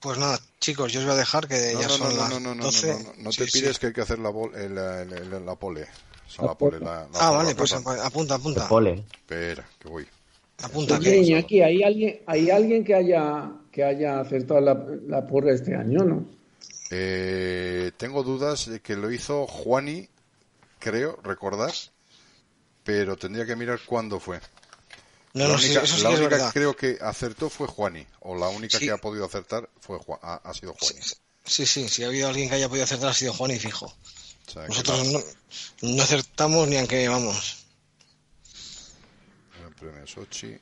Pues 0.00 0.18
nada, 0.18 0.38
chicos, 0.60 0.92
yo 0.92 1.00
os 1.00 1.06
voy 1.06 1.14
a 1.14 1.18
dejar 1.18 1.48
que 1.48 1.72
No, 1.74 1.80
ya 1.80 1.88
no, 1.88 1.92
son 1.94 2.14
no, 2.14 2.16
las 2.20 2.30
no, 2.30 2.40
no, 2.40 2.54
no, 2.54 2.64
12. 2.64 3.04
no, 3.04 3.12
no, 3.18 3.30
te 3.30 3.46
sí. 3.48 3.60
pides 3.60 3.78
que 3.78 3.86
hay 3.88 3.92
que 3.92 4.02
hacer 4.02 4.18
la, 4.18 4.30
bol- 4.30 4.54
el- 4.54 4.76
el- 4.78 5.32
el- 5.34 5.46
la 5.46 5.54
pole. 5.56 5.82
O 5.82 6.30
sea, 6.30 6.42
La 6.44 6.48
la 6.48 6.54
pole, 6.58 6.78
pole. 6.78 6.84
la- 6.90 7.00
la- 7.02 7.08
Ah, 7.14 7.30
vale, 7.30 7.50
la- 7.50 7.56
pues 7.56 7.72
apunta, 7.72 8.34
apunta. 8.34 8.68
Pole. 8.68 9.04
Espera, 9.12 9.66
que 9.78 9.88
voy. 9.88 10.06
Apunta 10.62 10.96
Oye, 10.98 11.10
que. 11.10 11.16
Iñaki, 11.18 11.60
¿hay 11.62 11.82
alguien, 11.82 12.20
hay 12.26 12.50
alguien 12.50 12.84
que 12.84 12.94
haya 12.94 13.50
que 13.72 13.84
haya 13.84 14.20
acertado 14.20 14.60
la, 14.60 14.86
la 15.06 15.26
porra 15.26 15.52
este 15.52 15.74
año, 15.74 16.02
¿no? 16.04 16.24
Eh, 16.90 17.90
tengo 17.98 18.22
dudas 18.22 18.66
de 18.70 18.80
que 18.80 18.96
lo 18.96 19.10
hizo 19.10 19.46
Juani, 19.46 20.08
creo, 20.78 21.18
recordar, 21.22 21.72
pero 22.84 23.16
tendría 23.16 23.44
que 23.44 23.56
mirar 23.56 23.80
cuándo 23.84 24.18
fue. 24.20 24.40
No, 25.36 25.44
la 25.48 25.52
no, 25.54 25.58
sí, 25.58 25.66
única, 25.66 25.82
eso 25.82 25.96
sí 25.96 26.02
la 26.02 26.08
que 26.10 26.16
única 26.16 26.52
creo 26.52 26.76
que 26.76 26.98
acertó 27.00 27.50
fue 27.50 27.66
Juani, 27.66 28.06
o 28.20 28.34
la 28.36 28.48
única 28.48 28.78
Sí. 28.78 28.86
que 28.86 28.90
ha 28.92 28.96
podido 28.96 29.24
acertar 29.26 29.68
fue 29.80 29.98
Juan, 29.98 30.18
ha, 30.22 30.36
ha 30.36 30.54
sido 30.54 30.74
Juani. 30.78 31.00
Sí, 31.44 31.66
sí, 31.66 31.88
si 31.88 32.02
ha 32.04 32.06
habido 32.08 32.28
alguien 32.28 32.48
que 32.48 32.54
haya 32.56 32.68
podido 32.68 32.84
acertar 32.84 33.10
ha 33.10 33.14
sido 33.14 33.32
Juan 33.34 33.50
y 33.52 33.58
fijo. 33.58 33.86
O 33.86 34.50
sea, 34.50 34.62
que 34.62 34.68
Nosotros 34.68 35.06
no, 35.12 35.20
no 35.94 36.02
acertamos 36.02 36.66
ni 36.68 36.76
aunque 36.76 37.06
vamos. 37.08 37.64
el 39.66 39.74
premio 39.74 40.06
Sochi. 40.06 40.58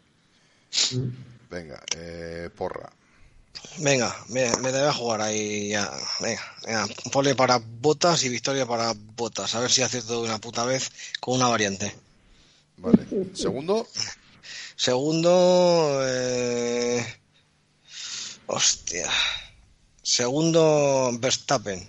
Venga, 1.51 1.81
eh, 1.97 2.51
porra. 2.57 2.91
Venga, 3.79 4.15
me, 4.29 4.55
me 4.59 4.73
debe 4.73 4.93
jugar 4.93 5.21
ahí 5.23 5.69
ya. 5.71 5.91
Venga, 6.21 6.43
venga, 6.67 6.87
pole 7.13 7.35
para 7.35 7.59
botas 7.63 8.25
y 8.25 8.29
victoria 8.29 8.67
para 8.67 8.93
botas. 8.97 9.55
A 9.55 9.61
ver 9.61 9.71
si 9.71 9.83
acierto 9.83 10.21
de 10.21 10.27
una 10.29 10.39
puta 10.39 10.65
vez 10.65 10.91
con 11.21 11.35
una 11.37 11.49
variante. 11.49 11.95
Vale. 12.79 13.07
Segundo, 13.35 13.87
Segundo, 14.77 16.01
eh... 16.05 17.05
hostia. 18.47 19.09
Segundo, 20.03 21.11
Verstappen. 21.19 21.81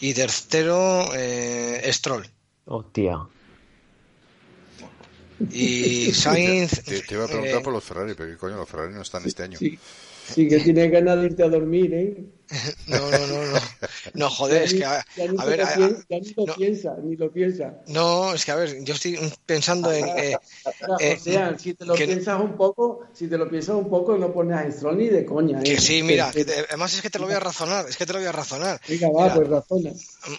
Y 0.00 0.12
tercero, 0.14 1.10
eh, 1.14 1.88
Stroll. 1.92 2.26
Hostia. 2.66 3.20
Y 5.50 6.12
Sainz. 6.14 6.82
te- 6.84 7.00
te 7.02 7.14
iba 7.14 7.24
a 7.24 7.28
preguntar 7.28 7.60
eh, 7.60 7.62
por 7.62 7.72
los 7.72 7.84
Ferrari, 7.84 8.14
pero 8.14 8.30
¿qué 8.30 8.36
coño 8.36 8.56
los 8.56 8.68
Ferrari 8.68 8.94
no 8.94 9.02
están 9.02 9.24
este 9.24 9.42
año? 9.44 9.58
Sí, 9.58 9.78
sí 10.28 10.48
que 10.48 10.58
tienes 10.60 10.90
ganas 10.90 11.20
de 11.20 11.26
irte 11.26 11.42
a 11.42 11.48
dormir, 11.48 11.94
¿eh? 11.94 12.24
No, 12.86 13.10
no, 13.10 13.26
no, 13.26 13.44
no. 13.46 13.58
No, 14.14 14.30
joder, 14.30 14.62
es 14.62 14.74
que. 14.74 14.84
A, 14.84 15.04
Ya 15.16 15.26
ni, 15.26 15.36
a 15.38 15.44
ver, 15.44 15.58
lo 15.60 15.64
a- 15.64 15.70
ya 16.08 16.18
ni 16.20 16.34
lo 16.36 16.46
no. 16.46 16.54
piensa, 16.54 16.96
ni 17.02 17.16
lo 17.16 17.32
piensa. 17.32 17.74
no, 17.88 18.34
es 18.34 18.44
que 18.44 18.50
a 18.52 18.56
ver, 18.56 18.84
yo 18.84 18.94
estoy 18.94 19.18
pensando 19.46 19.90
en. 19.92 20.06
eh, 20.08 20.36
Eh, 21.00 21.16
o 21.20 21.22
sea, 21.24 21.58
si 21.58 21.74
te 21.74 21.84
lo 21.84 21.94
que- 21.94 22.06
piensas 22.06 22.40
un 22.40 22.56
poco, 22.56 23.00
si 23.12 23.28
te 23.28 23.36
lo 23.38 23.48
piensas 23.48 23.76
un 23.76 23.88
poco, 23.88 24.16
no 24.16 24.32
pones 24.32 24.56
a 24.56 24.70
Stroll 24.70 24.98
ni 24.98 25.08
de 25.08 25.24
coña, 25.24 25.60
¿eh? 25.60 25.62
que 25.64 25.80
sí, 25.80 26.02
mira, 26.02 26.30
Que- 26.30 26.44
te- 26.44 26.66
además 26.68 26.94
es 26.94 27.02
que 27.02 27.10
te 27.10 27.18
lo 27.18 27.26
voy 27.26 27.34
a 27.34 27.40
razonar, 27.40 27.86
es 27.88 27.96
que 27.96 28.06
te 28.06 28.12
lo 28.12 28.18
voy 28.18 28.28
a 28.28 28.32
razonar. 28.32 28.80
Venga, 28.88 29.08
va, 29.10 29.22
Mira, 29.24 29.34
pues 29.34 29.48
razona. 29.48 29.90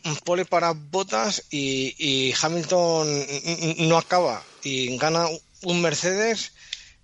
un 0.05 0.15
pole 0.17 0.45
para 0.45 0.71
Bottas 0.73 1.43
y, 1.49 1.95
y 1.97 2.33
Hamilton 2.41 3.87
no 3.87 3.97
acaba 3.97 4.43
y 4.63 4.97
gana 4.97 5.27
un 5.63 5.81
Mercedes, 5.81 6.53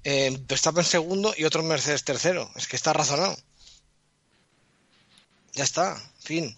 eh, 0.03 0.35
Verstappen 0.47 0.83
segundo 0.83 1.33
y 1.37 1.43
otro 1.45 1.63
Mercedes 1.63 2.03
tercero. 2.03 2.49
Es 2.55 2.67
que 2.67 2.75
está 2.75 2.93
razonado. 2.93 3.35
Ya 5.53 5.63
está, 5.63 5.95
fin. 6.19 6.55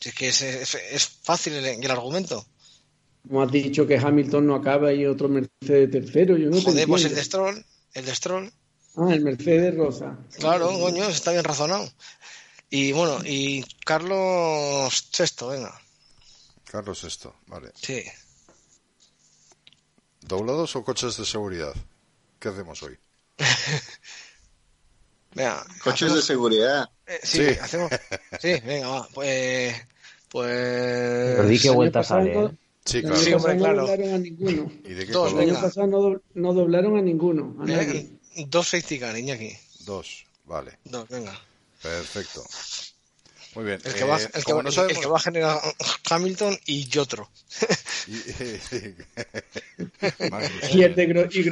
Si 0.00 0.08
es 0.10 0.14
que 0.14 0.28
es, 0.28 0.42
es- 0.42 0.74
es 0.74 1.06
fácil 1.22 1.54
el, 1.54 1.64
el 1.84 1.90
argumento. 1.90 2.46
Como 3.26 3.42
has 3.42 3.50
dicho 3.52 3.86
que 3.86 3.96
Hamilton 3.96 4.46
no 4.46 4.54
acaba 4.54 4.92
y 4.92 5.06
otro 5.06 5.28
Mercedes 5.28 5.90
tercero, 5.90 6.36
yo 6.36 6.50
no 6.50 6.58
te 6.58 6.62
Joder, 6.62 6.88
pues 6.88 7.04
el 7.04 7.14
de 7.14 7.24
Stroll, 7.24 7.64
el 7.94 8.04
de 8.04 8.14
Stroll, 8.14 8.52
Ah, 8.96 9.12
el 9.12 9.22
Mercedes 9.22 9.74
rosa. 9.76 10.16
claro, 10.38 10.68
coño, 10.78 11.04
está 11.08 11.32
bien 11.32 11.44
razonado. 11.44 11.90
Y 12.70 12.92
bueno, 12.92 13.18
y 13.24 13.64
Carlos 13.84 15.08
sexto, 15.12 15.48
venga, 15.48 15.80
Carlos 16.64 17.04
esto, 17.04 17.34
vale. 17.46 17.72
sí. 17.74 18.02
¿Doblados 20.30 20.74
o 20.74 20.82
coches 20.82 21.16
de 21.18 21.24
seguridad? 21.24 21.74
¿Qué 22.40 22.48
hacemos 22.48 22.82
hoy? 22.82 22.98
Venga, 25.34 25.64
Coches 25.82 26.00
de 26.00 26.06
hacemos- 26.20 26.24
seguridad. 26.24 26.88
eh, 27.06 27.18
sí, 27.22 27.44
Sí. 27.44 27.50
hacemos. 27.60 27.90
Sí, 28.40 28.60
venga, 28.64 28.88
va. 28.88 29.08
Pues. 29.12 29.74
Pues. 30.28 30.48
Pero 31.36 31.48
di 31.48 31.58
qué 31.58 31.68
el 31.68 31.74
vuelta 31.74 32.02
sale, 32.02 32.34
no- 32.34 32.46
¿eh? 32.48 32.52
Sí, 32.84 32.98
El 32.98 33.04
claro. 33.04 33.16
Sí, 33.18 33.32
hombre, 33.32 33.56
claro. 33.56 33.74
no 33.76 33.82
doblaron 33.86 34.14
a 34.14 34.18
ninguno. 34.18 34.72
¿Y 34.84 34.92
de 34.92 35.06
qué 35.06 35.12
Dos, 35.12 35.32
El 35.32 35.38
año 35.40 35.54
pasado 35.60 35.86
no, 35.86 36.00
do- 36.02 36.22
no 36.34 36.52
doblaron 36.52 36.98
a 36.98 37.02
ninguno. 37.02 37.56
A 37.60 37.64
nadie. 37.64 38.10
Dos 38.48 38.68
safety 38.68 38.98
car, 38.98 39.16
Iñaki. 39.16 39.56
Dos, 39.86 40.26
vale. 40.44 40.78
Dos, 40.84 41.08
venga. 41.08 41.32
Perfecto. 41.82 42.44
Muy 43.54 43.64
bien. 43.64 43.80
El 43.84 43.94
que, 43.94 44.04
va, 44.04 44.20
eh, 44.20 44.28
el, 44.34 44.44
que 44.44 44.52
va, 44.52 44.62
no 44.62 44.68
el 44.68 44.74
sabemos... 44.74 45.00
que 45.00 45.06
va 45.08 45.16
a 45.16 45.20
generar 45.20 45.58
Hamilton 46.10 46.58
y 46.66 46.98
otro. 46.98 47.30
Y, 48.08 48.12
Y 50.78 50.82
el 50.82 50.94
de 50.94 51.08
Gro- 51.08 51.28
y. 51.32 51.40
Eso 51.40 51.50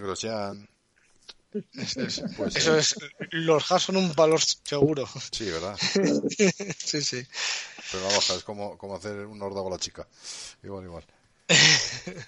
Grosjean. 0.00 0.68
Pues, 2.36 2.56
Eso 2.56 2.76
es. 2.76 2.94
Los 3.30 3.72
Haas 3.72 3.82
son 3.84 3.96
un 3.96 4.12
valor 4.14 4.40
seguro. 4.42 5.08
Sí, 5.32 5.50
¿verdad? 5.50 5.76
Sí, 6.78 7.02
sí. 7.02 7.26
Pero 7.90 8.06
la 8.06 8.14
baja 8.14 8.34
es 8.34 8.44
como, 8.44 8.76
como 8.76 8.96
hacer 8.96 9.26
un 9.26 9.40
órdago 9.40 9.68
a 9.68 9.72
la 9.72 9.78
chica. 9.78 10.06
Igual, 10.62 10.84
igual. 10.84 11.04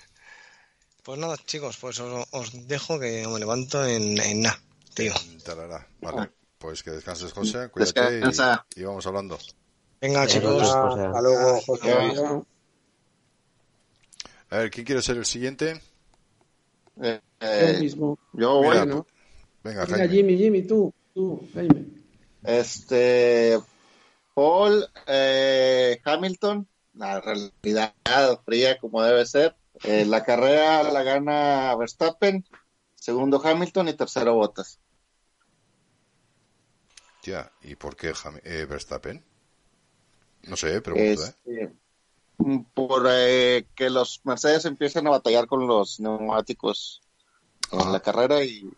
Pues 1.02 1.18
nada, 1.18 1.34
chicos, 1.46 1.78
pues 1.78 1.98
os, 1.98 2.26
os 2.30 2.68
dejo 2.68 3.00
que 3.00 3.26
me 3.26 3.38
levanto 3.38 3.84
en, 3.86 4.20
en 4.20 4.42
nada, 4.42 4.60
tío. 4.94 5.14
Tarará. 5.42 5.86
Vale. 6.02 6.30
Pues 6.58 6.82
que 6.82 6.90
descanses, 6.90 7.32
José. 7.32 7.70
Cuídate 7.70 8.00
y, 8.00 8.14
Descansa. 8.16 8.66
y 8.76 8.82
vamos 8.82 9.06
hablando. 9.06 9.38
Venga, 10.00 10.26
chicos. 10.26 10.68
José. 10.70 11.00
Hasta 11.06 11.20
luego, 11.22 11.60
José. 11.62 11.92
A 14.50 14.56
ver, 14.58 14.70
¿quién 14.70 14.84
quiere 14.84 15.00
ser 15.00 15.16
el 15.16 15.24
siguiente? 15.24 15.80
Eh, 17.00 17.20
Yo 17.40 17.46
eh, 17.46 17.76
mismo. 17.80 18.18
yo 18.32 18.56
voy, 18.58 18.68
Mira, 18.68 18.84
Bueno, 18.84 19.06
Venga. 19.62 20.08
Jimmy, 20.08 20.36
Jimmy, 20.36 20.62
tú, 20.62 20.92
tú, 21.14 21.48
Jaime. 21.54 21.86
Este, 22.42 23.58
Paul 24.34 24.86
eh, 25.06 26.00
Hamilton, 26.04 26.66
la 26.94 27.20
realidad 27.20 27.94
fría 28.44 28.78
como 28.78 29.02
debe 29.02 29.26
ser. 29.26 29.56
Eh, 29.84 30.04
la 30.04 30.24
carrera 30.24 30.82
la 30.82 31.02
gana 31.02 31.74
Verstappen, 31.76 32.44
segundo 32.94 33.40
Hamilton 33.42 33.88
y 33.88 33.94
tercero 33.94 34.34
Bottas. 34.34 34.78
Tía, 37.22 37.50
¿y 37.62 37.74
por 37.76 37.96
qué 37.96 38.12
eh, 38.44 38.66
Verstappen? 38.68 39.22
No 40.44 40.56
sé, 40.56 40.80
pregunto, 40.80 41.22
¿eh? 41.22 41.34
Este, 41.44 41.72
por 42.74 43.06
eh, 43.10 43.66
que 43.74 43.90
los 43.90 44.20
Mercedes 44.24 44.64
empiezan 44.64 45.06
a 45.06 45.10
batallar 45.10 45.46
con 45.46 45.66
los 45.66 46.00
neumáticos 46.00 47.00
en 47.72 47.92
la 47.92 48.00
carrera 48.00 48.42
y, 48.44 48.70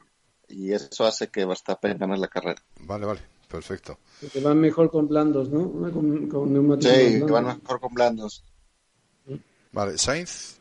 y 0.48 0.72
eso 0.72 1.04
hace 1.06 1.28
que 1.28 1.44
Verstappen 1.44 1.98
gane 1.98 2.16
la 2.18 2.28
carrera. 2.28 2.62
Vale, 2.80 3.06
vale. 3.06 3.20
Perfecto. 3.48 3.98
Que 4.32 4.40
van 4.40 4.58
mejor 4.58 4.90
con 4.90 5.06
blandos, 5.08 5.50
¿no? 5.50 5.70
Con, 5.92 6.26
con 6.28 6.52
neumáticos 6.52 6.94
Sí, 6.96 7.02
blandos. 7.18 7.26
que 7.26 7.32
van 7.32 7.44
mejor 7.60 7.80
con 7.80 7.94
blandos. 7.94 8.44
Vale, 9.72 9.98
Sainz. 9.98 10.58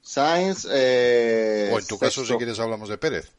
Sainz. 0.00 0.66
Eh, 0.70 1.70
o 1.72 1.78
en 1.78 1.86
tu 1.86 1.98
caso, 1.98 2.24
si 2.24 2.34
quieres, 2.36 2.58
hablamos 2.58 2.88
de 2.88 2.98
Pérez. 2.98 3.32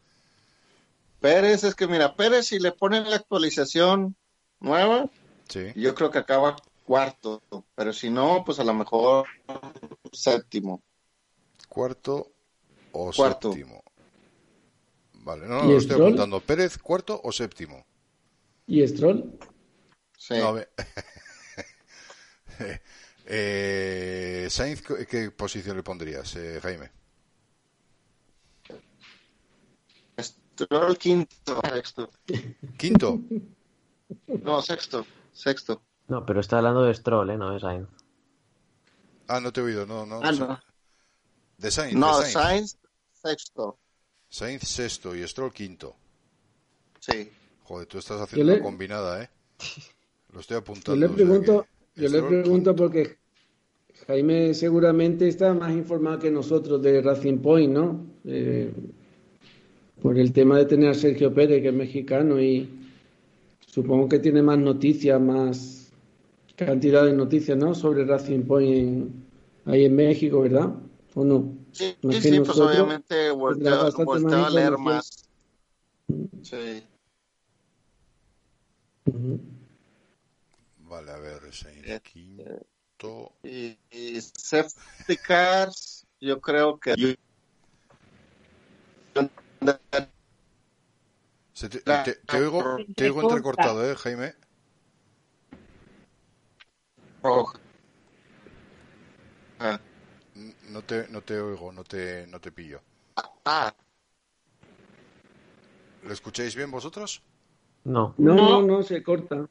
Pérez, 1.20 1.64
es 1.64 1.74
que 1.76 1.88
mira, 1.88 2.16
Pérez, 2.16 2.48
si 2.48 2.60
le 2.60 2.72
ponen 2.72 3.10
la 3.10 3.16
actualización 3.16 4.16
nueva, 4.60 5.10
Sí. 5.50 5.62
yo 5.76 5.96
creo 5.96 6.12
que 6.12 6.20
acaba 6.20 6.56
cuarto. 6.88 7.44
Pero 7.76 7.92
si 7.92 8.10
no, 8.10 8.44
pues 8.46 8.60
a 8.60 8.64
lo 8.64 8.74
mejor 8.74 9.28
séptimo. 10.14 10.82
Cuarto 11.68 12.32
o 12.94 13.12
Cuarto. 13.12 13.52
séptimo. 13.52 13.84
Vale, 15.14 15.46
no, 15.46 15.64
no, 15.64 15.70
¿Y 15.70 15.74
lo 15.74 15.78
estoy 15.78 15.96
Stroll? 15.96 16.08
apuntando. 16.14 16.40
Pérez, 16.40 16.78
cuarto 16.78 17.20
o 17.22 17.32
séptimo. 17.34 17.86
¿Y 18.66 18.88
Stroll? 18.88 19.38
Sí. 20.18 20.36
No, 20.38 20.48
a 20.48 20.52
ver. 20.54 20.72
eh, 23.26 24.48
Sainz, 24.50 24.82
¿qué- 24.82 25.06
¿qué 25.06 25.32
posición 25.32 25.76
le 25.76 25.84
pondrías, 25.84 26.34
eh, 26.38 26.60
Jaime? 26.62 26.92
Stroll 30.20 30.98
quinto. 30.98 31.62
Sexto. 31.74 32.10
Quinto. 32.78 33.20
No, 34.42 34.62
sexto. 34.62 35.06
Sexto. 35.34 35.82
No, 36.08 36.26
pero 36.26 36.40
está 36.40 36.58
hablando 36.58 36.84
de 36.84 36.94
Stroll, 36.94 37.30
¿eh? 37.32 37.38
No 37.38 37.52
de 37.54 37.60
Sainz. 37.60 37.88
Ah, 39.28 39.40
no 39.42 39.52
te 39.52 39.60
he 39.60 39.64
oído, 39.64 39.86
no, 39.86 40.06
no. 40.06 40.20
Ah, 40.24 40.34
sé. 40.34 40.40
no. 40.40 40.60
De 41.58 41.72
Sainz. 41.72 41.96
No, 41.96 42.20
de 42.20 42.26
Sainz. 42.28 42.72
Sainz, 42.72 42.78
sexto. 43.14 43.78
Sainz 44.30 44.64
sexto 44.64 45.16
y 45.16 45.28
Stroll 45.28 45.52
quinto. 45.54 45.96
Sí. 47.00 47.30
Joder, 47.64 47.88
tú 47.88 47.98
estás 47.98 48.22
haciendo 48.22 48.46
Yo 48.46 48.52
le- 48.56 48.62
una 48.62 48.64
combinada, 48.64 49.24
¿eh? 49.24 49.30
Lo 50.34 50.40
estoy 50.40 50.56
Yo 50.56 50.60
apuntando. 50.60 50.96
le 51.00 51.06
o 51.06 51.10
sea 51.10 51.16
pregunto, 51.16 51.68
que 51.96 52.02
yo 52.02 52.10
le 52.10 52.22
pregunto 52.24 52.52
quinto. 52.72 52.76
porque 52.76 53.18
Jaime 54.08 54.54
seguramente 54.54 55.28
está 55.28 55.54
más 55.54 55.72
informado 55.74 56.20
que 56.20 56.32
nosotros 56.32 56.82
de 56.82 57.02
Racing 57.02 57.40
Point, 57.40 57.74
¿no? 57.74 58.06
Eh, 58.26 58.72
por 60.02 60.18
el 60.18 60.32
tema 60.32 60.58
de 60.60 60.66
tener 60.66 60.90
a 60.90 60.94
Sergio 60.94 61.34
Pérez, 61.34 61.62
que 61.62 61.70
es 61.70 61.74
mexicano, 61.74 62.40
y 62.40 62.70
supongo 63.66 64.08
que 64.08 64.20
tiene 64.20 64.42
más 64.44 64.60
noticias, 64.60 65.20
más 65.20 65.74
cantidad 66.58 67.06
de 67.06 67.14
noticias, 67.14 67.58
¿no? 67.58 67.74
Sobre 67.76 68.04
Racing 68.04 68.44
Point 68.44 68.68
en- 68.68 69.28
ahí 69.66 69.86
en 69.86 69.96
México, 69.96 70.42
¿verdad? 70.42 70.74
¿O 71.14 71.24
no? 71.24 71.56
Sí, 71.72 71.96
sí, 72.02 72.22
sí, 72.22 72.30
pues 72.40 72.48
nosotros, 72.50 72.72
obviamente 72.72 73.32
volteo 73.32 73.86
más 74.06 74.46
a 74.48 74.50
leer 74.50 74.78
más. 74.78 75.30
Sí. 76.42 76.84
Ujú. 79.06 79.40
Vale, 80.80 81.12
a 81.12 81.18
ver, 81.18 81.42
Eh, 81.86 82.00
quinto. 82.02 83.32
Y, 83.44 83.78
y 83.92 84.20
safety 84.20 85.18
cars, 85.18 86.06
yo 86.20 86.42
creo 86.42 86.80
que 86.80 86.96
Se 91.54 91.70
te, 91.70 91.80
te- 91.80 92.16
te 92.16 92.38
oigo, 92.38 92.60
te 92.96 93.06
oigo 93.06 93.22
Entrecorta. 93.22 93.28
entrecortado, 93.28 93.92
¿eh, 93.92 93.96
Jaime? 93.96 94.34
Roja. 97.28 97.60
Ah, 99.60 99.80
No 100.70 100.82
te, 100.84 101.08
no 101.10 101.22
te 101.22 101.40
oigo, 101.40 101.72
no 101.72 101.84
te, 101.84 102.28
no 102.28 102.40
te 102.40 102.52
pillo. 102.52 102.80
ah, 103.46 103.74
¿Lo 106.04 106.14
escucháis 106.14 106.56
bien 106.56 106.70
vosotros? 106.72 107.22
No. 107.84 108.14
No, 108.18 108.36
no, 108.36 108.62
No. 108.62 108.84
se 108.84 109.02
corta. 109.04 109.48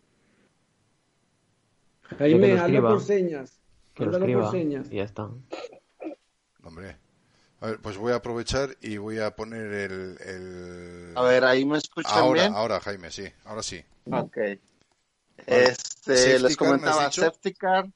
Jaime, 2.18 2.52
hazlo 2.52 2.64
escriba. 2.66 2.88
por 2.90 3.00
señas. 3.02 3.60
Que 3.94 4.04
lo 4.04 4.16
escriba. 4.16 4.42
por 4.42 4.50
señas. 4.52 4.86
Y 4.90 4.96
ya 4.96 5.04
está. 5.04 5.28
Hombre. 6.62 6.96
A 7.60 7.66
ver, 7.68 7.78
pues 7.80 7.96
voy 7.96 8.12
a 8.12 8.16
aprovechar 8.16 8.76
y 8.82 8.98
voy 8.98 9.18
a 9.18 9.34
poner 9.34 9.72
el... 9.72 10.18
el... 10.20 11.12
a 11.16 11.22
ver, 11.22 11.44
ahí 11.44 11.64
me 11.64 11.78
escuchan 11.78 12.12
ahora, 12.12 12.42
bien. 12.42 12.54
ahora, 12.54 12.80
Jaime, 12.80 13.10
sí, 13.10 13.24
ahora 13.44 13.62
sí. 13.62 13.82
Ok. 14.10 14.36
Este, 15.44 16.38
Safety 16.38 16.40
les 16.42 16.56
car, 16.56 16.68
¿me 16.80 16.88
has 16.88 16.92
comentaba, 16.92 17.04
dicho? 17.06 17.20
safety 17.22 17.54
car, 17.54 17.88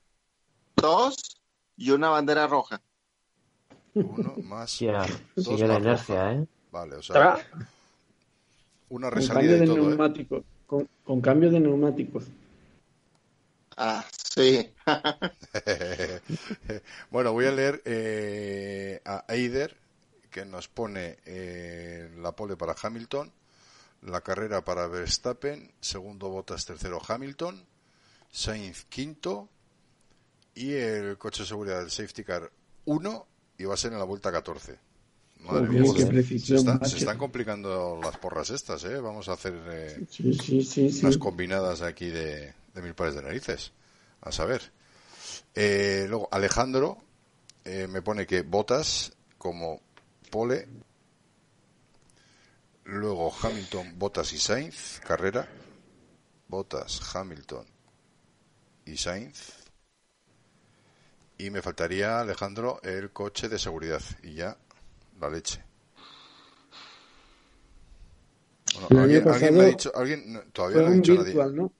dos 0.77 1.41
y 1.77 1.91
una 1.91 2.09
bandera 2.11 2.47
roja. 2.47 2.81
Uno 3.95 4.35
más. 4.45 4.79
Dos 5.35 5.47
sigue 5.47 5.67
la 5.67 5.79
inercia, 5.79 6.33
roja. 6.33 6.35
¿eh? 6.35 6.47
Vale, 6.71 6.97
o 6.97 7.03
sea, 7.03 7.39
una 8.89 9.11
Con 9.11 9.11
resalida 9.11 9.53
cambio 9.53 9.57
y 9.57 9.61
de 9.61 9.67
todo, 9.67 9.77
¿eh? 9.93 9.97
neumáticos. 9.97 10.45
Con, 10.67 10.89
con 11.05 11.21
cambio 11.21 11.51
de 11.51 11.61
neumáticos. 11.61 12.25
Ah, 13.77 14.05
sí. 14.35 14.73
bueno, 17.11 17.33
voy 17.33 17.47
a 17.47 17.53
leer 17.53 17.83
eh, 17.85 19.01
a 19.05 19.25
Eider, 19.29 19.77
que 20.31 20.45
nos 20.45 20.69
pone 20.69 21.19
eh, 21.25 22.11
la 22.19 22.33
pole 22.33 22.57
para 22.57 22.75
Hamilton, 22.81 23.33
la 24.03 24.21
carrera 24.23 24.65
para 24.65 24.87
Verstappen, 24.87 25.73
segundo 25.81 26.29
Bottas, 26.31 26.65
tercero 26.65 27.01
Hamilton, 27.07 27.65
Sainz 28.31 28.85
quinto 28.87 29.49
y 30.55 30.73
el 30.73 31.19
coche 31.19 31.43
de 31.43 31.49
seguridad 31.49 31.81
del 31.81 31.91
safety 31.91 32.25
car 32.25 32.51
1 32.87 33.27
y 33.59 33.65
va 33.65 33.75
a 33.75 33.77
ser 33.77 33.93
en 33.93 33.99
la 33.99 34.05
vuelta 34.05 34.33
14. 34.33 34.79
Madre 35.41 35.67
Joder, 35.67 35.71
mía, 35.71 35.93
qué 35.97 36.03
se, 36.03 36.07
precisión, 36.07 36.59
están, 36.59 36.77
se 36.79 36.85
macho. 36.85 36.97
están 36.99 37.19
complicando 37.19 37.99
las 38.03 38.17
porras 38.19 38.51
estas, 38.51 38.85
¿eh? 38.85 39.01
Vamos 39.01 39.29
a 39.29 39.33
hacer 39.33 39.55
eh, 39.71 40.07
Sí, 40.11 40.35
sí, 40.35 40.63
sí, 40.63 40.91
sí. 40.93 41.01
unas 41.05 41.17
combinadas 41.17 41.81
aquí 41.83 42.09
de, 42.09 42.53
de 42.75 42.83
mil 42.83 42.95
pares 42.95 43.15
de 43.15 43.23
narices. 43.23 43.73
A 44.23 44.33
saber. 44.33 44.61
Eh, 45.55 46.05
luego, 46.09 46.29
Alejandro 46.31 46.99
eh, 47.65 47.87
me 47.89 48.03
pone 48.03 48.27
que 48.27 48.43
Botas 48.43 49.13
como 49.39 49.81
pole. 50.31 50.69
Luego 52.91 53.33
Hamilton, 53.41 53.99
Botas 53.99 54.33
y 54.33 54.39
Sainz, 54.39 55.01
carrera. 55.07 55.49
Botas, 56.49 57.15
Hamilton 57.15 57.65
y 58.85 58.97
Sainz. 58.97 59.53
Y 61.39 61.51
me 61.51 61.63
faltaría, 61.63 62.21
Alejandro, 62.21 62.81
el 62.83 63.13
coche 63.13 63.49
de 63.49 63.61
seguridad. 63.61 64.03
Y 64.25 64.35
ya, 64.35 64.57
la 65.21 65.31
leche. 65.31 65.63
Bueno, 68.75 68.89
El 68.91 68.99
año 68.99 69.23
¿alguien, 69.23 69.29
alguien 69.29 69.55
me 69.55 69.61
ha 69.61 69.67
dicho, 69.67 69.93
alguien, 69.95 70.33
no, 70.33 70.41
todavía 70.53 70.79
Fue 70.79 70.83
no 70.83 70.89
ha 70.89 70.91
un 70.91 70.97
dicho 70.97 71.15
nadie. 71.15 71.25
virtual, 71.27 71.57
¿no? 71.57 71.73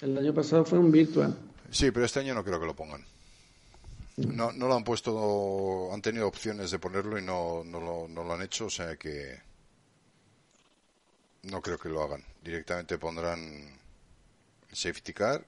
El 0.00 0.16
año 0.18 0.34
pasado 0.34 0.64
fue 0.64 0.78
un 0.78 0.90
virtual. 0.90 1.36
Sí, 1.70 1.90
pero 1.90 2.06
este 2.06 2.20
año 2.20 2.34
no 2.34 2.42
creo 2.42 2.58
que 2.58 2.66
lo 2.66 2.74
pongan. 2.74 3.04
No, 4.16 4.52
no 4.52 4.68
lo 4.68 4.74
han 4.74 4.84
puesto, 4.84 5.92
han 5.92 6.02
tenido 6.02 6.26
opciones 6.26 6.70
de 6.70 6.78
ponerlo 6.78 7.18
y 7.18 7.22
no, 7.22 7.62
no, 7.64 7.80
lo, 7.80 8.08
no 8.08 8.24
lo 8.24 8.32
han 8.34 8.42
hecho, 8.42 8.66
o 8.66 8.70
sea 8.70 8.96
que 8.96 9.38
no 11.42 11.60
creo 11.60 11.78
que 11.78 11.88
lo 11.88 12.02
hagan. 12.02 12.24
Directamente 12.42 12.98
pondrán 12.98 13.78
safety 14.72 15.12
car 15.12 15.44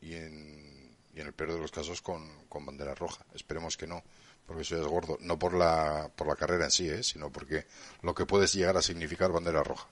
y 0.00 0.14
en, 0.14 0.96
y 1.14 1.20
en 1.20 1.26
el 1.26 1.32
peor 1.32 1.52
de 1.52 1.58
los 1.58 1.70
casos 1.70 2.02
con, 2.02 2.28
con 2.48 2.64
bandera 2.64 2.94
roja. 2.94 3.24
Esperemos 3.34 3.76
que 3.76 3.86
no, 3.86 4.02
porque 4.46 4.62
eso 4.62 4.80
es 4.80 4.86
gordo. 4.86 5.18
No 5.20 5.38
por 5.38 5.54
la, 5.54 6.10
por 6.14 6.26
la 6.26 6.36
carrera 6.36 6.66
en 6.66 6.70
sí, 6.70 6.88
¿eh? 6.88 7.02
sino 7.02 7.30
porque 7.30 7.66
lo 8.02 8.14
que 8.14 8.26
puede 8.26 8.46
llegar 8.46 8.76
a 8.76 8.82
significar 8.82 9.32
bandera 9.32 9.62
roja. 9.62 9.88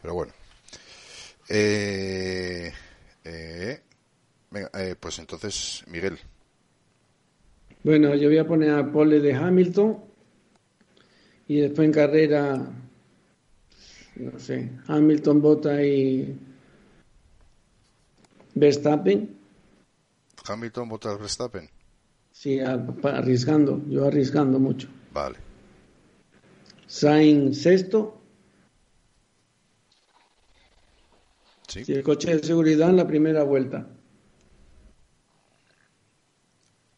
Pero 0.00 0.14
bueno. 0.14 0.32
Eh, 1.48 2.72
eh, 3.24 3.80
eh, 4.52 4.94
pues 4.98 5.18
entonces, 5.18 5.84
Miguel. 5.86 6.18
Bueno, 7.82 8.14
yo 8.16 8.28
voy 8.28 8.38
a 8.38 8.46
poner 8.46 8.70
a 8.70 8.90
pole 8.90 9.20
de 9.20 9.34
Hamilton 9.34 10.04
y 11.46 11.60
después 11.60 11.86
en 11.86 11.92
carrera, 11.92 12.66
no 14.16 14.38
sé, 14.38 14.70
Hamilton, 14.88 15.40
Bota 15.42 15.82
y 15.84 16.38
Verstappen. 18.54 19.36
Hamilton, 20.48 20.88
Bottas, 20.88 21.18
Verstappen. 21.18 21.68
Sí, 22.32 22.60
arriesgando, 22.60 23.82
yo 23.88 24.06
arriesgando 24.06 24.58
mucho. 24.58 24.88
Vale. 25.12 25.36
Sainz 26.86 27.62
sexto 27.62 28.20
Sí. 31.68 31.82
y 31.86 31.92
el 31.94 32.02
coche 32.04 32.36
de 32.36 32.42
seguridad 32.46 32.90
en 32.90 32.96
la 32.96 33.06
primera 33.06 33.42
vuelta. 33.42 33.88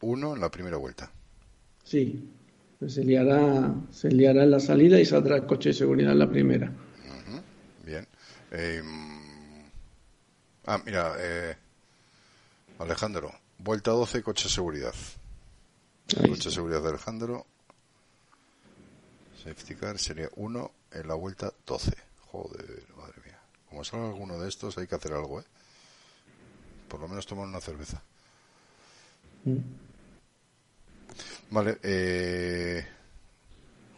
Uno 0.01 0.35
en 0.35 0.41
la 0.41 0.51
primera 0.51 0.77
vuelta. 0.77 1.11
Sí, 1.83 2.29
pues 2.77 2.93
se 2.93 3.03
liará, 3.03 3.73
se 3.89 4.11
liará 4.11 4.43
en 4.43 4.51
la 4.51 4.59
salida 4.59 4.99
y 4.99 5.05
saldrá 5.05 5.37
el 5.37 5.45
coche 5.45 5.69
de 5.69 5.73
seguridad 5.73 6.11
en 6.13 6.19
la 6.19 6.29
primera. 6.29 6.71
Eh, 8.51 8.83
ah, 10.65 10.81
mira, 10.85 11.15
eh, 11.19 11.55
Alejandro. 12.79 13.33
Vuelta 13.57 13.91
12, 13.91 14.23
coche 14.23 14.45
de 14.45 14.49
seguridad. 14.49 14.95
Coche 16.07 16.49
de 16.49 16.55
seguridad 16.55 16.81
de 16.81 16.89
Alejandro. 16.89 17.45
Safety 19.43 19.75
car 19.75 19.97
sería 19.99 20.29
uno 20.35 20.71
en 20.91 21.07
la 21.07 21.13
vuelta 21.13 21.53
12. 21.65 21.91
Joder, 22.31 22.85
madre 22.95 23.21
mía. 23.25 23.39
Como 23.69 23.83
salga 23.83 24.07
alguno 24.07 24.39
de 24.39 24.49
estos, 24.49 24.77
hay 24.77 24.87
que 24.87 24.95
hacer 24.95 25.13
algo, 25.13 25.39
¿eh? 25.39 25.45
Por 26.87 26.99
lo 26.99 27.07
menos 27.07 27.25
tomar 27.25 27.47
una 27.47 27.61
cerveza. 27.61 28.01
Mm. 29.45 29.57
Vale, 31.51 31.79
eh... 31.83 32.87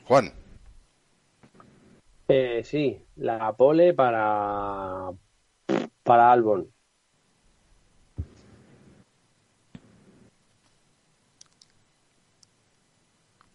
Juan, 0.06 0.32
Eh, 2.34 2.62
sí, 2.64 3.06
la 3.18 3.52
pole 3.58 3.94
para, 3.94 5.12
para 6.04 6.32
Albon. 6.32 6.72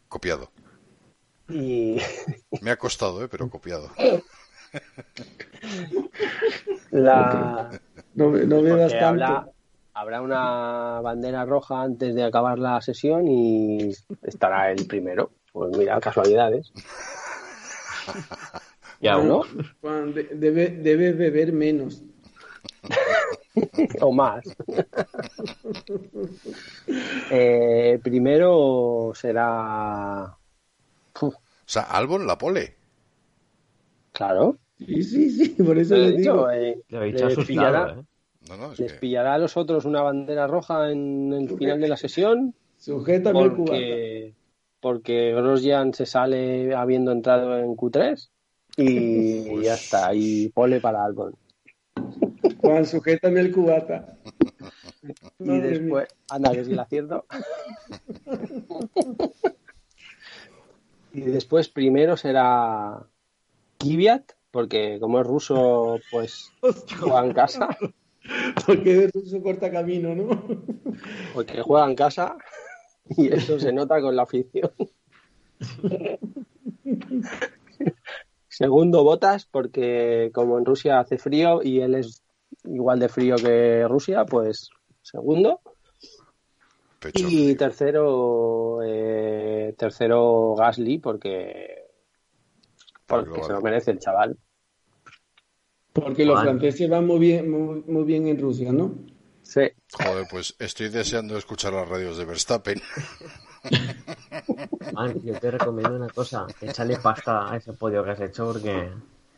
copiado. 0.08 0.50
Y 1.48 1.98
Me 2.60 2.70
ha 2.70 2.76
costado, 2.76 3.24
¿eh? 3.24 3.28
pero 3.28 3.48
copiado. 3.48 3.90
la, 6.90 7.70
No, 8.14 8.28
me- 8.30 8.44
no 8.44 8.60
me 8.60 8.70
das 8.70 8.92
porque 8.92 8.98
tanto. 8.98 9.24
habrá, 9.24 9.48
habrá 9.94 10.20
una 10.20 11.00
bandera 11.02 11.44
roja 11.46 11.80
antes 11.82 12.14
de 12.14 12.24
acabar 12.24 12.58
la 12.58 12.80
sesión 12.82 13.26
y 13.28 13.90
estará 14.22 14.70
el 14.70 14.86
primero. 14.86 15.30
Pues 15.52 15.76
mira, 15.78 15.98
casualidades. 16.00 16.72
Ya, 19.00 19.16
¿No? 19.18 19.42
Juan, 19.80 20.14
de- 20.14 20.24
debe, 20.32 20.68
debes 20.68 21.16
beber 21.18 21.52
menos. 21.52 22.02
o 24.00 24.12
más. 24.12 24.44
Eh, 27.30 27.98
primero 28.02 29.12
será. 29.14 30.36
Uf, 31.20 31.34
O 31.34 31.40
sea, 31.64 31.82
Albon 31.82 32.26
la 32.26 32.38
pole. 32.38 32.76
claro. 34.12 34.58
Sí, 34.78 35.02
sí, 35.02 35.30
sí, 35.30 35.62
por 35.62 35.78
eso 35.78 35.94
le 35.96 36.04
he 36.08 36.10
dicho, 36.18 36.32
digo. 36.32 36.50
eh, 36.50 36.82
les 36.90 37.46
pillará, 37.46 37.96
¿eh? 37.98 38.02
No, 38.48 38.56
no, 38.58 38.72
es 38.72 38.78
les 38.80 38.92
que... 38.92 38.98
pillará 38.98 39.34
a 39.34 39.38
los 39.38 39.56
otros 39.56 39.86
una 39.86 40.02
bandera 40.02 40.46
roja 40.46 40.90
en 40.90 41.32
el 41.32 41.48
final 41.56 41.80
de 41.80 41.88
la 41.88 41.96
sesión 41.96 42.54
cubata. 42.84 43.32
porque, 43.32 44.34
porque 44.80 45.32
Grosjean 45.34 45.94
se 45.94 46.04
sale 46.04 46.74
habiendo 46.74 47.10
entrado 47.10 47.58
en 47.58 47.74
Q3 47.74 48.28
y 48.76 49.62
ya 49.62 49.74
está. 49.74 50.14
Y 50.14 50.48
pole 50.50 50.80
para 50.80 51.04
Albon. 51.04 51.34
Juan, 52.58 52.86
sujétame 52.86 53.40
el 53.40 53.52
cubata. 53.52 54.18
Y 55.38 55.58
después, 55.58 56.08
anda, 56.30 56.52
que 56.52 56.64
si 56.64 56.74
la 56.74 56.82
acierto. 56.82 57.26
y 61.12 61.20
después 61.20 61.68
primero 61.68 62.16
será 62.16 63.06
Kvyat, 63.78 64.32
porque 64.50 64.98
como 65.00 65.20
es 65.20 65.26
ruso, 65.26 65.98
pues 66.10 66.52
juega 67.00 67.24
en 67.24 67.32
casa, 67.32 67.68
Porque 68.66 69.04
es 69.04 69.12
ruso 69.12 69.42
corta 69.42 69.70
camino, 69.70 70.14
¿no? 70.14 70.28
porque 71.34 71.62
juega 71.62 71.88
en 71.88 71.94
casa 71.94 72.36
y 73.08 73.32
eso 73.32 73.58
se 73.60 73.72
nota 73.72 74.00
con 74.00 74.16
la 74.16 74.22
afición. 74.22 74.70
Segundo 78.56 79.04
Botas, 79.04 79.44
porque 79.44 80.30
como 80.32 80.56
en 80.56 80.64
Rusia 80.64 80.98
hace 80.98 81.18
frío 81.18 81.60
y 81.62 81.82
él 81.82 81.94
es 81.94 82.22
igual 82.64 82.98
de 82.98 83.10
frío 83.10 83.36
que 83.36 83.86
Rusia, 83.86 84.24
pues 84.24 84.70
segundo. 85.02 85.60
Pecho 86.98 87.26
Y 87.28 87.54
tercero, 87.54 88.78
eh, 88.82 89.74
tercero 89.76 90.54
Gasly, 90.56 90.96
porque, 90.96 91.84
porque 93.04 93.42
se 93.42 93.52
lo 93.52 93.60
merece 93.60 93.90
el 93.90 93.98
chaval. 93.98 94.38
Porque 95.92 96.24
los 96.24 96.40
franceses 96.40 96.88
van 96.88 97.06
muy 97.06 97.18
bien, 97.18 97.50
muy, 97.50 97.82
muy 97.82 98.04
bien 98.04 98.26
en 98.26 98.40
Rusia, 98.40 98.72
¿no? 98.72 98.94
Sí, 99.42 99.70
Joder, 99.92 100.26
pues 100.30 100.56
estoy 100.58 100.88
deseando 100.88 101.36
escuchar 101.36 101.74
las 101.74 101.86
radios 101.86 102.16
de 102.16 102.24
Verstappen. 102.24 102.80
Man, 104.92 105.20
yo 105.22 105.38
te 105.38 105.50
recomiendo 105.50 105.96
una 105.96 106.08
cosa, 106.08 106.46
échale 106.60 106.96
pasta 106.96 107.52
a 107.52 107.56
ese 107.56 107.72
podio 107.72 108.04
que 108.04 108.10
has 108.10 108.20
hecho 108.20 108.52
porque 108.52 108.90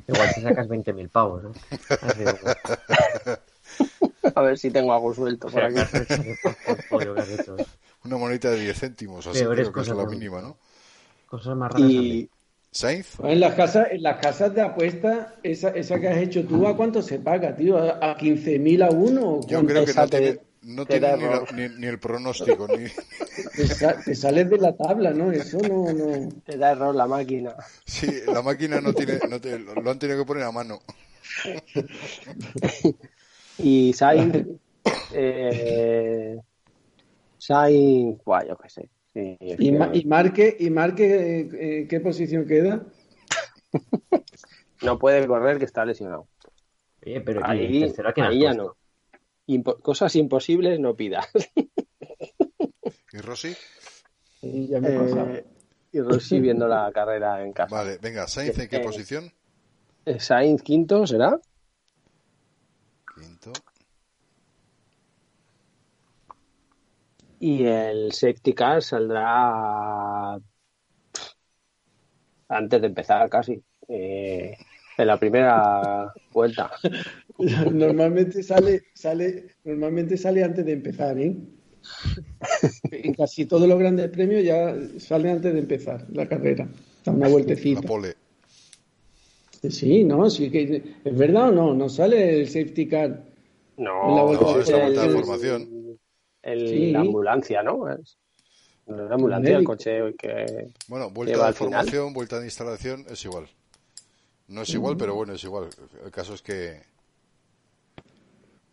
igual 0.07 0.29
te 0.35 0.43
sacas 0.43 0.69
20.000 0.69 1.09
pavos, 1.09 1.45
¿eh? 1.45 1.79
Así 2.03 2.25
que, 2.25 3.39
a 4.35 4.41
ver 4.43 4.59
si 4.59 4.71
tengo 4.71 4.93
algo 4.93 5.15
suelto 5.15 5.49
por 5.49 5.63
aquí. 5.63 5.79
¿eh? 5.79 6.37
Una 8.05 8.17
monedita 8.17 8.51
de 8.51 8.61
10 8.61 8.79
céntimos, 8.79 9.27
así 9.27 9.41
Peores 9.41 9.71
creo 9.71 9.73
que 9.73 9.81
es 9.91 9.97
la 9.97 10.05
no. 10.05 10.11
mínima, 10.11 10.41
¿no? 10.41 10.57
Cosas 11.27 11.57
más 11.57 11.73
raras 11.73 11.91
Y 11.91 12.31
Sainz, 12.71 13.19
En 13.23 13.41
las 13.41 13.55
casas, 13.55 13.89
en 13.91 14.03
las 14.03 14.19
casas 14.19 14.55
de 14.55 14.63
apuestas, 14.63 15.29
esa, 15.43 15.71
esa 15.71 15.99
que 15.99 16.09
has 16.09 16.19
hecho 16.19 16.45
tú, 16.45 16.67
¿a 16.67 16.77
cuánto 16.77 17.03
se 17.03 17.19
paga, 17.19 17.57
tío? 17.57 17.79
¿A, 17.79 18.11
a 18.11 18.17
15.000 18.17 18.87
a 18.87 18.91
uno? 18.91 19.39
¿O 19.39 19.47
yo 19.47 19.65
creo 19.65 19.85
que 19.85 19.95
no 19.95 20.07
tiene, 20.07 20.41
no 20.69 20.85
te 20.87 20.99
tiene 20.99 21.07
da 21.09 21.17
ni, 21.17 21.23
la- 21.23 21.47
ni- 21.53 21.81
ni 21.81 21.87
el 21.87 21.99
pronóstico, 21.99 22.69
ni... 22.69 22.87
Te, 23.57 23.67
sa- 23.67 24.03
te 24.03 24.15
sales 24.15 24.51
de 24.51 24.59
la 24.59 24.77
tabla, 24.77 25.13
¿no? 25.13 25.33
Eso 25.33 25.59
no, 25.63 25.93
no. 25.93 26.33
Te 26.45 26.57
da 26.57 26.73
error 26.73 26.95
la 26.95 27.07
máquina. 27.07 27.55
Sí, 27.85 28.21
la 28.27 28.43
máquina 28.43 28.81
no 28.81 28.93
tiene, 28.95 29.21
no 29.29 29.41
te- 29.41 29.59
lo 29.59 29.91
han 29.91 29.99
tenido 29.99 30.19
que 30.19 30.27
poner 30.27 30.45
a 30.45 30.53
mano. 30.53 30.81
Y 33.59 33.93
Sainz, 33.93 34.47
eh, 35.13 36.39
Sainz, 37.39 38.19
yo 38.25 38.57
qué 38.57 38.69
sé. 38.69 38.89
Sí, 39.13 39.37
¿Y, 39.41 39.57
que 39.73 39.79
Ma- 39.79 39.91
y 39.93 40.05
Marque, 40.05 40.57
y 40.61 40.71
Marque 40.71 41.41
eh, 41.41 41.49
eh, 41.83 41.87
qué 41.89 42.01
posición 42.01 42.47
queda? 42.47 42.85
no 44.83 44.99
puede 44.99 45.27
correr 45.27 45.59
que 45.59 45.65
está 45.65 45.85
lesionado. 45.85 46.29
Oye, 47.05 47.21
pero 47.21 47.41
¿y 47.41 47.43
el 47.43 47.45
Ahí, 47.51 47.95
ahí 48.17 48.41
ya 48.41 48.55
no. 48.55 48.77
Impo- 49.49 49.81
cosas 49.81 50.15
imposibles 50.17 50.79
no 50.79 50.95
pidas. 50.95 51.27
¿Y 53.13 53.19
Rossi? 53.19 53.57
Y 54.43 54.69
ya 54.69 54.81
me 54.81 54.95
he 54.95 54.99
pasado. 54.99 55.29
Eh, 55.31 55.47
y 55.93 56.01
Rossi 56.01 56.39
viendo 56.39 56.69
la 56.69 56.93
carrera 56.93 57.43
en 57.43 57.53
casa. 57.55 57.75
Vale, 57.75 57.99
venga, 57.99 58.29
Sainz, 58.29 58.59
¿en 58.59 58.69
qué 58.69 58.77
Eh, 58.77 58.81
posición? 58.81 59.33
Eh, 60.05 60.21
Sainz 60.21 60.63
quinto, 60.63 61.07
¿será? 61.07 61.41
Quinto. 63.15 63.53
Y 67.41 67.65
el 67.65 68.13
safety 68.13 68.53
car 68.53 68.83
saldrá 68.83 70.39
antes 72.49 72.81
de 72.81 72.87
empezar 72.87 73.29
casi. 73.31 73.63
Eh, 73.89 74.57
en 74.99 75.07
la 75.07 75.17
primera 75.19 76.13
vuelta. 76.33 76.71
Normalmente 77.73 78.43
sale, 78.43 78.83
sale, 78.95 79.55
normalmente 79.65 80.17
sale 80.17 80.43
antes 80.43 80.65
de 80.67 80.73
empezar, 80.73 81.19
¿eh? 81.19 81.37
En 82.91 83.15
casi 83.15 83.47
todos 83.47 83.69
los 83.69 83.79
grandes 83.79 84.09
premios 84.11 84.45
ya 84.45 84.75
sale 84.99 85.31
antes 85.31 85.53
de 85.55 85.61
empezar 85.61 86.07
la 86.13 86.29
carrera. 86.29 86.69
Da 87.05 87.13
una 87.13 87.27
La 87.27 87.33
vueltecita. 87.33 87.81
pole. 87.83 88.15
Sí, 89.71 90.05
no, 90.05 90.29
sí 90.31 90.51
que 90.51 90.83
es 91.05 91.17
verdad 91.17 91.49
o 91.49 91.53
no, 91.53 91.75
no 91.75 91.89
sale 91.89 92.41
el 92.41 92.47
safety 92.49 92.89
car. 92.89 93.25
No, 93.77 94.09
En 94.11 94.17
la 94.17 94.23
vuelta- 94.23 94.45
No, 94.45 94.61
es 94.61 94.69
la 94.71 94.77
el- 94.77 94.83
vuelta 94.83 95.03
de 95.07 95.13
formación. 95.15 95.99
el- 96.43 96.69
Sí. 96.69 96.91
La 96.93 97.01
ambulancia, 97.01 97.63
¿no? 97.63 97.89
Es, 97.93 98.19
no 98.87 99.03
es 99.05 99.09
la 99.09 99.15
ambulancia, 99.15 99.57
el 99.59 99.65
coche 99.65 100.01
que... 100.19 100.69
Bueno, 100.89 101.11
vuelta 101.11 101.33
de 101.47 101.53
final. 101.53 101.55
formación, 101.55 102.13
vuelta 102.13 102.39
de 102.39 102.45
instalación, 102.47 103.05
es 103.09 103.25
igual. 103.25 103.47
No 104.49 104.63
es 104.63 104.71
igual, 104.75 104.97
pero 104.97 105.15
bueno, 105.15 105.35
es 105.35 105.45
igual. 105.45 105.69
El 106.05 106.11
caso 106.11 106.35
es 106.35 106.43
que... 106.43 106.81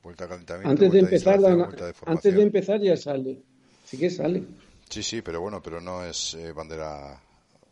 Vuelta 0.06 0.28
calentamiento, 0.28 0.70
Antes 0.70 0.92
de 0.92 1.00
empezar, 1.00 1.40
vuelta 1.40 1.88
de 1.88 1.94
antes 2.06 2.36
de 2.36 2.44
empezar 2.44 2.80
ya 2.80 2.96
sale. 2.96 3.42
Sí 3.86 3.98
que 3.98 4.12
sale. 4.12 4.44
Sí, 4.88 5.02
sí, 5.02 5.24
pero 5.24 5.42
bueno, 5.42 5.64
pero 5.64 5.82
no 5.82 6.06
es 6.06 6.36
eh, 6.36 6.52
bandera, 6.52 7.20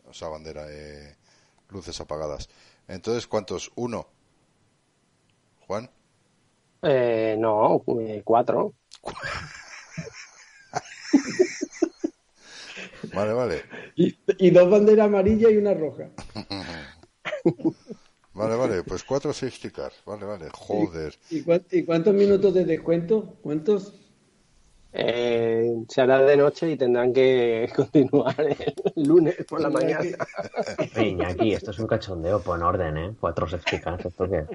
o 0.04 0.12
sea, 0.12 0.26
bandera, 0.30 0.66
eh, 0.68 1.14
luces 1.70 2.00
apagadas. 2.00 2.48
Entonces, 2.88 3.28
¿cuántos? 3.28 3.70
Uno. 3.76 4.08
Juan. 5.68 5.88
Eh, 6.82 7.36
no, 7.38 7.84
eh, 8.00 8.22
cuatro. 8.24 8.74
Vale, 13.14 13.32
vale. 13.32 13.62
Y, 13.94 14.18
y 14.38 14.50
dos 14.50 14.68
banderas 14.68 15.06
amarillas 15.06 15.52
y 15.52 15.56
una 15.58 15.72
roja. 15.74 16.08
Vale, 18.34 18.56
vale. 18.56 18.82
Pues 18.82 19.04
cuatro 19.04 19.32
safety 19.32 19.70
cars. 19.70 19.94
Vale, 20.04 20.24
vale. 20.26 20.48
Joder. 20.52 21.14
¿Y, 21.30 21.42
cuán- 21.42 21.64
y 21.70 21.84
cuántos 21.84 22.12
minutos 22.14 22.52
de 22.54 22.64
descuento? 22.64 23.34
¿Cuántos? 23.42 23.94
Eh, 24.96 25.74
se 25.88 26.00
hará 26.02 26.20
de 26.20 26.36
noche 26.36 26.70
y 26.70 26.76
tendrán 26.76 27.12
que 27.12 27.68
continuar 27.76 28.36
el 28.40 29.02
lunes 29.08 29.36
por 29.48 29.60
la 29.60 29.68
mañana. 29.70 30.04
Iñaki, 30.96 31.52
esto 31.52 31.72
es 31.72 31.78
un 31.80 31.88
cachondeo, 31.88 32.40
pon 32.40 32.62
orden, 32.62 32.96
¿eh? 32.96 33.14
Cuatro 33.18 33.48
safety 33.48 33.80
cars, 33.80 34.04
¿esto 34.06 34.28
qué? 34.30 34.46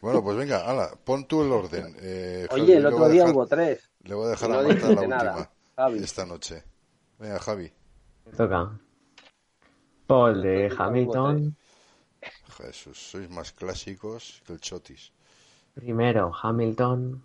Bueno, 0.00 0.22
pues 0.22 0.36
venga, 0.38 0.66
ala, 0.66 0.90
pon 1.04 1.26
tú 1.26 1.42
el 1.42 1.52
orden. 1.52 1.94
Eh, 2.00 2.46
Javi, 2.48 2.62
Oye, 2.62 2.76
el 2.78 2.86
otro 2.86 3.08
día 3.10 3.22
dejar- 3.22 3.34
hubo 3.34 3.46
tres. 3.46 3.90
Le 4.04 4.14
voy 4.14 4.26
a 4.26 4.28
dejar 4.30 4.48
No 4.48 4.54
a 4.54 4.62
Marta 4.62 4.68
la 4.72 4.74
dijiste 4.74 4.92
última 5.04 5.16
nada, 5.24 5.50
Javi. 5.76 5.98
esta 5.98 6.24
noche. 6.26 6.62
Venga, 7.18 7.38
Javi. 7.38 7.72
Toca. 8.36 8.78
Paul 10.06 10.42
de 10.42 10.72
Hamilton. 10.78 11.56
Jesús, 12.56 12.98
sois 12.98 13.28
más 13.30 13.52
clásicos 13.52 14.42
que 14.46 14.54
el 14.54 14.60
chotis. 14.60 15.12
Primero 15.74 16.32
Hamilton. 16.42 17.22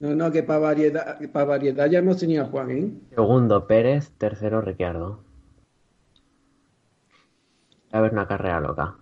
No, 0.00 0.14
no, 0.14 0.32
que 0.32 0.42
para 0.42 0.58
variedad, 0.58 1.90
ya 1.90 1.98
hemos 1.98 2.18
tenido 2.18 2.44
a 2.44 2.46
Juan, 2.46 2.70
¿eh? 2.70 2.92
Segundo 3.14 3.66
Pérez, 3.66 4.10
tercero 4.18 4.60
Ricciardo. 4.60 5.20
Va 7.92 7.98
a 7.98 7.98
haber 7.98 8.12
una 8.12 8.26
carrera 8.26 8.60
loca. 8.60 8.96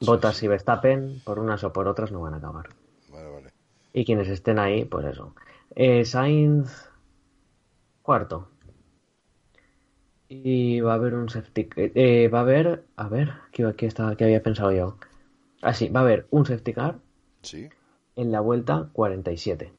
Botas 0.00 0.42
y 0.42 0.48
Verstappen, 0.48 1.20
por 1.24 1.38
unas 1.38 1.64
o 1.64 1.72
por 1.72 1.88
otras, 1.88 2.12
no 2.12 2.20
van 2.20 2.34
a 2.34 2.36
acabar. 2.36 2.68
Vale, 3.10 3.30
vale. 3.30 3.52
Y 3.92 4.04
quienes 4.04 4.28
estén 4.28 4.58
ahí, 4.58 4.84
pues 4.84 5.06
eso. 5.06 5.34
Eh, 5.74 6.04
Sainz, 6.04 6.90
cuarto. 8.02 8.48
Y 10.28 10.80
va 10.82 10.92
a 10.92 10.94
haber 10.96 11.14
un 11.14 11.28
safety. 11.28 11.68
eh, 11.76 12.28
va 12.28 12.38
a 12.38 12.42
haber. 12.42 12.84
A 12.96 13.08
ver, 13.08 13.32
¿qué, 13.52 13.74
qué 13.76 13.86
estaba, 13.86 14.16
qué 14.16 14.22
había 14.24 14.42
pensado 14.42 14.70
yo? 14.72 14.98
Ah, 15.62 15.74
sí, 15.74 15.88
va 15.90 16.00
a 16.00 16.04
haber 16.04 16.26
un 16.30 16.46
safety 16.46 16.72
car 16.74 17.00
Sí, 17.42 17.72
en 18.16 18.32
la 18.32 18.40
vuelta 18.40 18.88
47. 18.92 19.72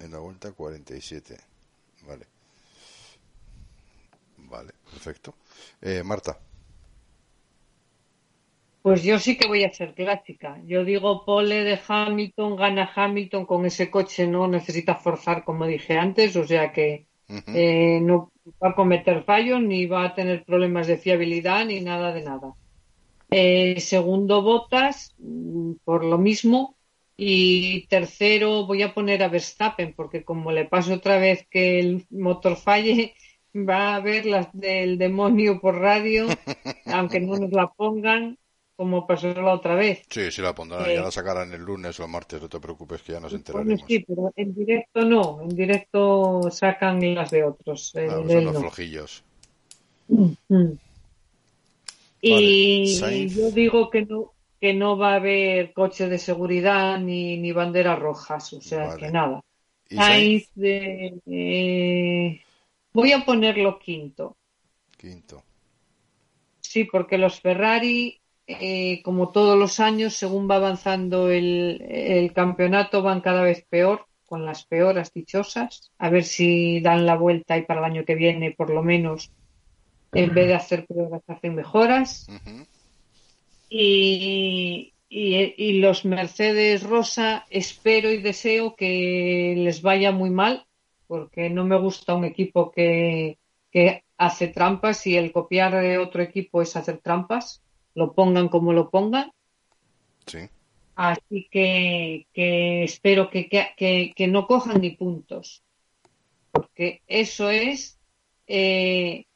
en 0.00 0.10
la 0.10 0.18
vuelta 0.20 0.52
47. 0.52 1.36
Vale. 2.06 2.26
Vale, 4.50 4.72
perfecto. 4.90 5.34
Eh, 5.80 6.02
Marta, 6.04 6.38
Pues 8.82 9.02
yo 9.02 9.18
sí 9.18 9.36
que 9.36 9.48
voy 9.48 9.64
a 9.64 9.72
ser 9.72 9.94
clásica. 9.94 10.60
Yo 10.64 10.84
digo 10.84 11.24
pole 11.24 11.64
de 11.64 11.80
Hamilton, 11.86 12.56
gana 12.56 12.90
Hamilton 12.94 13.44
con 13.46 13.66
ese 13.66 13.90
coche, 13.90 14.26
no 14.28 14.46
necesita 14.48 14.94
forzar 14.94 15.44
como 15.44 15.66
dije 15.66 15.98
antes, 15.98 16.36
o 16.36 16.46
sea 16.46 16.72
que 16.72 17.08
eh, 17.50 18.00
no 18.02 18.32
va 18.62 18.70
a 18.70 18.74
cometer 18.74 19.22
fallos 19.24 19.60
ni 19.62 19.86
va 19.86 20.04
a 20.04 20.14
tener 20.14 20.44
problemas 20.44 20.86
de 20.86 20.98
fiabilidad 20.98 21.64
ni 21.66 21.80
nada 21.80 22.12
de 22.12 22.22
nada. 22.22 22.54
Eh, 23.30 23.80
segundo, 23.80 24.42
Botas, 24.42 25.14
mm, 25.18 25.72
por 25.84 26.04
lo 26.04 26.18
mismo. 26.18 26.76
Y 27.16 27.86
tercero, 27.88 28.66
voy 28.66 28.82
a 28.82 28.92
poner 28.92 29.22
a 29.22 29.28
Verstappen, 29.28 29.94
porque 29.94 30.22
como 30.24 30.52
le 30.52 30.66
pase 30.66 30.92
otra 30.92 31.18
vez 31.18 31.46
que 31.50 31.80
el 31.80 32.06
motor 32.10 32.56
falle, 32.56 33.14
va 33.54 33.96
a 33.96 34.00
ver 34.00 34.26
las 34.26 34.48
del 34.52 34.98
demonio 34.98 35.60
por 35.60 35.76
radio, 35.78 36.26
aunque 36.86 37.20
no 37.20 37.36
nos 37.36 37.52
la 37.52 37.68
pongan, 37.68 38.38
como 38.76 39.06
pasó 39.06 39.32
la 39.34 39.54
otra 39.54 39.74
vez. 39.74 40.02
sí, 40.10 40.30
sí 40.30 40.42
la 40.42 40.54
pondrán, 40.54 40.88
Eh. 40.90 40.94
ya 40.94 41.02
la 41.02 41.10
sacarán 41.10 41.52
el 41.52 41.62
lunes 41.62 41.98
o 42.00 42.04
el 42.04 42.10
martes, 42.10 42.40
no 42.40 42.48
te 42.48 42.60
preocupes 42.60 43.02
que 43.02 43.12
ya 43.12 43.20
nos 43.20 43.32
Bueno, 43.32 43.38
enteraremos. 43.38 43.80
sí, 43.88 44.04
pero 44.06 44.32
en 44.36 44.54
directo 44.54 45.04
no, 45.04 45.40
en 45.42 45.48
directo 45.56 46.50
sacan 46.50 47.14
las 47.14 47.30
de 47.30 47.44
otros. 47.44 47.94
el 47.94 48.10
Ah, 48.10 48.18
de 48.18 48.32
son 48.34 48.44
los 48.44 48.54
no. 48.54 48.60
flojillos. 48.60 49.24
Mm. 50.08 50.72
Y 52.20 52.96
Sainz. 52.98 53.34
yo 53.36 53.50
digo 53.50 53.90
que 53.90 54.04
no 54.04 54.32
que 54.60 54.72
no 54.72 54.96
va 54.96 55.12
a 55.12 55.16
haber 55.16 55.72
coche 55.74 56.08
de 56.08 56.18
seguridad 56.18 56.98
ni, 56.98 57.36
ni 57.36 57.52
banderas 57.52 57.98
rojas, 57.98 58.52
o 58.54 58.60
sea 58.60 58.86
Vale. 58.86 59.00
que 59.06 59.10
nada. 59.12 59.44
¿Y 59.90 59.96
Sainz 59.96 60.48
de, 60.54 61.14
eh, 61.26 62.40
voy 62.92 63.12
a 63.12 63.24
ponerlo 63.24 63.78
quinto. 63.78 64.36
Quinto. 64.96 65.42
Sí, 66.60 66.84
porque 66.84 67.18
los 67.18 67.38
Ferrari, 67.40 68.18
eh, 68.46 69.02
como 69.02 69.30
todos 69.30 69.58
los 69.58 69.80
años, 69.80 70.14
según 70.14 70.48
va 70.50 70.56
avanzando 70.56 71.30
el, 71.30 71.82
el 71.88 72.32
campeonato, 72.32 73.02
van 73.02 73.20
cada 73.20 73.42
vez 73.42 73.64
peor, 73.68 74.06
con 74.24 74.44
las 74.44 74.64
peoras 74.66 75.12
dichosas. 75.12 75.90
A 75.98 76.10
ver 76.10 76.24
si 76.24 76.80
dan 76.80 77.06
la 77.06 77.16
vuelta 77.16 77.56
y 77.58 77.62
para 77.62 77.80
el 77.80 77.86
año 77.92 78.04
que 78.04 78.14
viene, 78.14 78.52
por 78.52 78.70
lo 78.70 78.82
menos, 78.82 79.30
en 80.12 80.32
vez 80.34 80.46
de 80.48 80.54
hacer 80.54 80.86
peoras, 80.86 81.22
hacen 81.28 81.54
mejoras. 81.54 82.26
Y, 83.68 84.92
y- 85.08 85.54
y 85.56 85.72
los 85.80 86.04
Mercedes 86.04 86.82
Rosa, 86.82 87.44
espero 87.50 88.10
y 88.10 88.18
deseo 88.18 88.76
que 88.76 89.54
les 89.56 89.82
vaya 89.82 90.12
muy 90.12 90.30
mal, 90.30 90.66
porque 91.06 91.50
no 91.50 91.64
me 91.64 91.78
gusta 91.78 92.14
un 92.14 92.24
equipo 92.24 92.70
que, 92.70 93.38
que 93.70 94.02
hace 94.18 94.48
trampas 94.48 95.06
y 95.06 95.16
el 95.16 95.32
copiar 95.32 95.74
de 95.80 95.98
otro 95.98 96.22
equipo 96.22 96.62
es 96.62 96.76
hacer 96.76 96.98
trampas, 96.98 97.62
lo 97.96 98.14
pongan 98.14 98.48
como 98.48 98.72
lo 98.72 98.90
pongan. 98.90 99.32
Sí. 100.26 100.48
Así 100.94 101.48
que, 101.50 102.26
que 102.32 102.84
espero 102.84 103.28
que, 103.30 103.48
que, 103.50 104.12
que- 104.16 104.28
no 104.28 104.46
cojan 104.46 104.80
ni 104.80 104.90
puntos, 104.96 105.62
porque 106.52 107.02
eso 107.06 107.50
es 107.50 107.98
eh, 108.46 109.26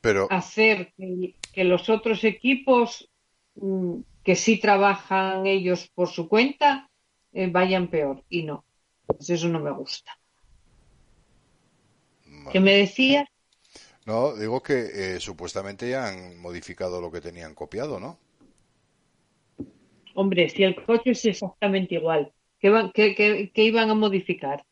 Pero, 0.00 0.26
hacer 0.28 0.92
que, 0.96 1.34
que 1.52 1.64
los 1.64 1.88
otros 1.88 2.24
equipos 2.24 3.10
mm, 3.56 4.00
que 4.22 4.36
sí 4.36 4.58
trabajan 4.58 5.46
ellos 5.46 5.88
por 5.94 6.08
su 6.08 6.28
cuenta 6.28 6.88
eh, 7.32 7.48
vayan 7.50 7.88
peor 7.88 8.24
y 8.28 8.44
no. 8.44 8.64
Pues 9.06 9.30
eso 9.30 9.48
no 9.48 9.60
me 9.60 9.72
gusta. 9.72 10.12
vale. 12.26 12.52
¿Qué 12.52 12.60
me 12.60 12.72
decías? 12.72 13.26
No, 14.06 14.34
digo 14.36 14.62
que 14.62 15.16
eh, 15.16 15.20
supuestamente 15.20 15.90
ya 15.90 16.08
han 16.08 16.38
modificado 16.38 17.00
lo 17.00 17.10
que 17.12 17.20
tenían 17.20 17.54
copiado, 17.54 18.00
¿no? 18.00 18.18
Hombre, 20.14 20.48
si 20.48 20.64
el 20.64 20.74
coche 20.84 21.12
es 21.12 21.24
exactamente 21.26 21.94
igual, 21.94 22.32
¿qué, 22.58 22.70
van- 22.70 22.90
qué- 22.92 23.14
qué- 23.14 23.52
qué 23.54 23.62
iban 23.62 23.88
a 23.90 23.94
modificar? 23.94 24.64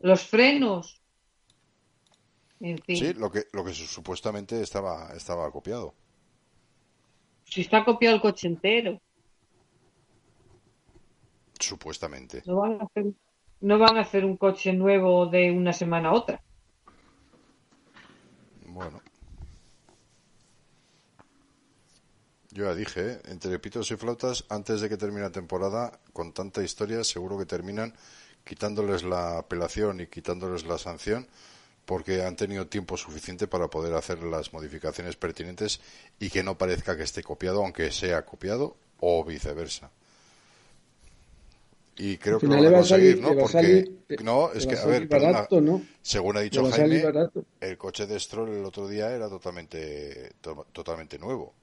¿Los 0.00 0.26
frenos? 0.26 1.00
En 2.60 2.78
fin, 2.86 3.04
Sí, 3.08 3.12
lo 3.14 3.28
que, 3.32 3.46
lo 3.52 3.64
que 3.64 3.74
su- 3.74 3.86
supuestamente 3.86 4.60
estaba, 4.62 5.12
estaba 5.16 5.50
copiado. 5.50 5.94
si 7.44 7.60
está 7.60 7.84
copiado 7.84 8.16
el 8.16 8.20
coche 8.22 8.48
entero, 8.48 8.98
Supuestamente. 11.58 12.44
no 12.44 12.56
van 12.60 12.80
a 12.80 12.84
hacer, 12.84 13.04
no 13.60 13.78
van 13.80 13.96
a 13.96 14.00
hacer 14.02 14.24
un 14.24 14.36
coche 14.36 14.72
nuevo 14.72 15.26
de 15.26 15.50
una 15.50 15.72
semana 15.72 16.10
a 16.10 16.12
otra. 16.12 16.42
Bueno. 18.66 19.02
Yo 22.52 22.64
ya 22.64 22.74
dije, 22.74 23.12
¿eh? 23.12 23.20
entre 23.28 23.58
pitos 23.58 23.90
y 23.90 23.96
flautas, 23.96 24.44
antes 24.50 24.80
de 24.80 24.88
que 24.88 24.96
termine 24.98 25.22
la 25.22 25.30
temporada, 25.32 25.98
con 26.12 26.32
tanta 26.32 26.62
historia, 26.62 27.02
seguro 27.02 27.38
que 27.38 27.46
terminan 27.46 27.94
quitándoles 28.44 29.04
la 29.04 29.38
apelación 29.38 30.00
y 30.00 30.06
quitándoles 30.06 30.64
la 30.66 30.76
sanción, 30.78 31.26
porque 31.86 32.22
han 32.22 32.36
tenido 32.36 32.66
tiempo 32.66 32.96
suficiente 32.96 33.46
para 33.48 33.68
poder 33.68 33.94
hacer 33.94 34.22
las 34.22 34.52
modificaciones 34.52 35.16
pertinentes 35.16 35.80
y 36.20 36.28
que 36.30 36.42
no 36.42 36.58
parezca 36.58 36.96
que 36.96 37.04
esté 37.04 37.22
copiado, 37.22 37.60
aunque 37.64 37.90
sea 37.90 38.24
copiado, 38.26 38.76
o 39.00 39.24
viceversa. 39.24 39.90
Y 41.96 42.16
creo 42.18 42.38
que 42.38 42.46
lo 42.46 42.52
van 42.56 42.64
a 42.66 42.70
le 42.70 42.70
va 42.70 42.78
a 42.78 42.80
conseguir, 42.80 43.22
¿no? 43.22 43.28
Porque, 43.40 43.56
salir- 43.84 43.98
te- 44.06 44.24
no, 44.24 44.52
es 44.52 44.66
que, 44.66 44.76
a 44.76 44.86
ver, 44.86 45.08
perdona, 45.08 45.46
según 46.02 46.36
ha 46.36 46.40
dicho 46.40 46.60
Jaime, 46.72 46.96
el 47.60 47.78
coche 47.78 48.06
de 48.06 48.18
Stroll 48.20 48.50
el 48.50 48.64
otro 48.64 48.88
día 48.88 49.10
era 49.10 49.28
totalmente 49.28 50.32
to- 50.40 50.66
totalmente 50.72 51.18
nuevo. 51.18 51.54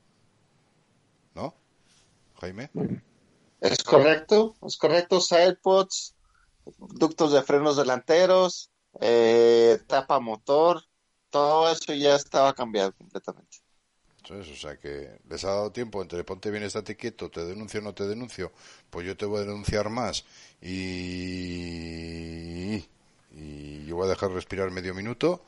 Jaime. 2.39 2.69
Es 3.61 3.83
correcto, 3.83 4.55
es 4.65 4.77
correcto. 4.77 5.19
Sidepods, 5.19 6.15
ductos 6.77 7.33
de 7.33 7.41
frenos 7.43 7.77
delanteros, 7.77 8.71
eh, 9.01 9.79
tapa 9.87 10.19
motor, 10.19 10.83
todo 11.29 11.69
eso 11.71 11.93
ya 11.93 12.15
estaba 12.15 12.53
cambiado 12.53 12.93
completamente. 12.93 13.57
Entonces, 14.17 14.53
o 14.53 14.55
sea 14.59 14.77
que 14.77 15.19
les 15.27 15.43
ha 15.43 15.49
dado 15.49 15.71
tiempo 15.71 16.01
entre 16.01 16.23
ponte 16.23 16.51
bien, 16.51 16.63
estate 16.63 16.95
quieto, 16.95 17.29
te 17.31 17.43
denuncio 17.45 17.79
o 17.79 17.83
no 17.83 17.93
te 17.93 18.07
denuncio, 18.07 18.51
pues 18.89 19.05
yo 19.05 19.17
te 19.17 19.25
voy 19.25 19.39
a 19.39 19.45
denunciar 19.45 19.89
más 19.89 20.25
y, 20.61 20.75
y 23.31 23.85
yo 23.85 23.95
voy 23.95 24.05
a 24.05 24.09
dejar 24.09 24.31
respirar 24.31 24.71
medio 24.71 24.93
minuto. 24.93 25.41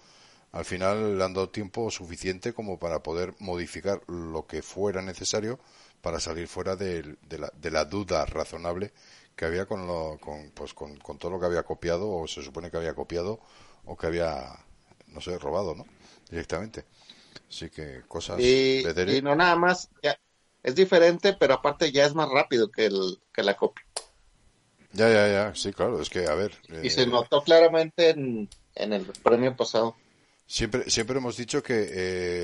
Al 0.51 0.65
final 0.65 1.17
le 1.17 1.23
han 1.23 1.33
dado 1.33 1.49
tiempo 1.49 1.89
suficiente 1.91 2.53
como 2.53 2.77
para 2.77 3.03
poder 3.03 3.33
modificar 3.39 4.01
lo 4.07 4.47
que 4.47 4.61
fuera 4.61 5.01
necesario 5.01 5.59
para 6.01 6.19
salir 6.19 6.47
fuera 6.47 6.75
de, 6.75 7.17
la, 7.29 7.51
de 7.55 7.71
la 7.71 7.85
duda 7.85 8.25
razonable 8.25 8.93
que 9.35 9.45
había 9.45 9.65
con, 9.65 9.87
lo, 9.87 10.17
con, 10.19 10.51
pues 10.51 10.73
con, 10.73 10.97
con 10.97 11.17
todo 11.17 11.31
lo 11.31 11.39
que 11.39 11.45
había 11.45 11.63
copiado 11.63 12.09
o 12.09 12.27
se 12.27 12.43
supone 12.43 12.69
que 12.69 12.77
había 12.77 12.93
copiado 12.95 13.39
o 13.85 13.97
que 13.97 14.07
había, 14.07 14.47
no 15.07 15.21
sé, 15.21 15.37
robado, 15.39 15.75
¿no? 15.75 15.85
Directamente. 16.29 16.85
Así 17.49 17.69
que 17.69 18.03
cosas 18.07 18.39
Y, 18.39 18.83
no 19.23 19.35
nada 19.35 19.55
más, 19.55 19.89
ya, 20.03 20.19
es 20.63 20.75
diferente, 20.75 21.33
pero 21.33 21.55
aparte 21.55 21.91
ya 21.91 22.05
es 22.05 22.13
más 22.15 22.29
rápido 22.29 22.71
que, 22.71 22.85
el, 22.85 23.21
que 23.33 23.43
la 23.43 23.55
copia. 23.55 23.85
Ya, 24.93 25.09
ya, 25.09 25.27
ya, 25.27 25.55
sí, 25.55 25.71
claro, 25.73 26.01
es 26.01 26.09
que, 26.09 26.27
a 26.27 26.35
ver, 26.35 26.51
Y 26.81 26.87
eh, 26.87 26.89
se 26.89 27.07
notó 27.07 27.43
claramente 27.43 28.09
en, 28.09 28.49
en 28.75 28.93
el 28.93 29.05
premio 29.23 29.55
pasado. 29.55 29.95
siempre, 30.47 30.89
siempre 30.89 31.17
hemos 31.17 31.37
dicho 31.37 31.63
que 31.63 31.89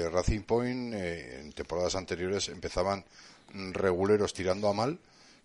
eh, 0.03 0.09
Racing 0.09 0.41
Point 0.43 0.93
eh, 0.93 1.39
en 1.41 1.53
temporadas 1.53 1.95
anteriores 1.95 2.47
empezaban 2.49 3.05
reguleros 3.53 4.33
tirando 4.33 4.67
a 4.69 4.73
mal, 4.73 4.99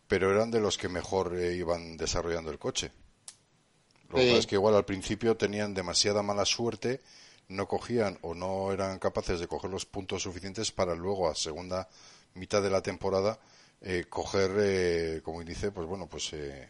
pero 0.09 0.31
eran 0.31 0.51
de 0.51 0.61
los 0.61 0.77
que 0.79 0.89
mejor 0.89 1.37
eh, 1.37 1.55
iban 1.55 1.97
desarrollando 1.97 2.51
el 2.51 2.59
coche. 2.59 2.91
Lo 4.09 4.17
que 4.17 4.23
Sí. 4.23 4.29
pasa 4.29 4.39
es 4.41 4.47
que 4.47 4.55
igual 4.57 4.75
al 4.75 4.85
principio 4.85 5.37
tenían 5.37 5.73
demasiada 5.75 6.23
mala 6.23 6.45
suerte, 6.45 7.01
no 7.49 7.67
cogían 7.67 8.19
o 8.23 8.35
no 8.35 8.73
eran 8.73 8.99
capaces 8.99 9.41
de 9.41 9.47
coger 9.49 9.71
los 9.71 9.87
puntos 9.87 10.23
suficientes 10.23 10.71
para 10.73 10.95
luego 10.95 11.29
a 11.29 11.35
segunda 11.35 11.89
mitad 12.35 12.63
de 12.63 12.71
la 12.71 12.83
temporada 12.83 13.39
eh, 13.81 14.05
coger 14.09 14.51
eh, 14.59 15.21
como 15.25 15.41
índice, 15.43 15.71
pues 15.73 15.87
bueno, 15.87 16.07
pues 16.07 16.33
eh, 16.33 16.69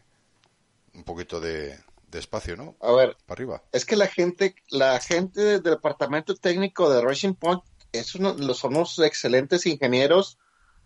un 0.94 1.04
poquito 1.04 1.40
de, 1.40 1.78
despacio, 2.08 2.56
¿no? 2.56 2.76
A 2.80 2.92
ver, 2.92 3.16
Para 3.26 3.38
arriba. 3.38 3.62
es 3.72 3.84
que 3.84 3.96
la 3.96 4.06
gente, 4.06 4.54
la 4.70 4.98
gente 5.00 5.40
del 5.40 5.62
departamento 5.62 6.34
técnico 6.36 6.90
de 6.90 7.00
Racing 7.00 7.34
Point 7.34 7.62
es 7.92 8.14
uno, 8.14 8.34
los- 8.34 8.58
son 8.58 8.76
unos 8.76 8.98
excelentes 9.00 9.66
ingenieros, 9.66 10.38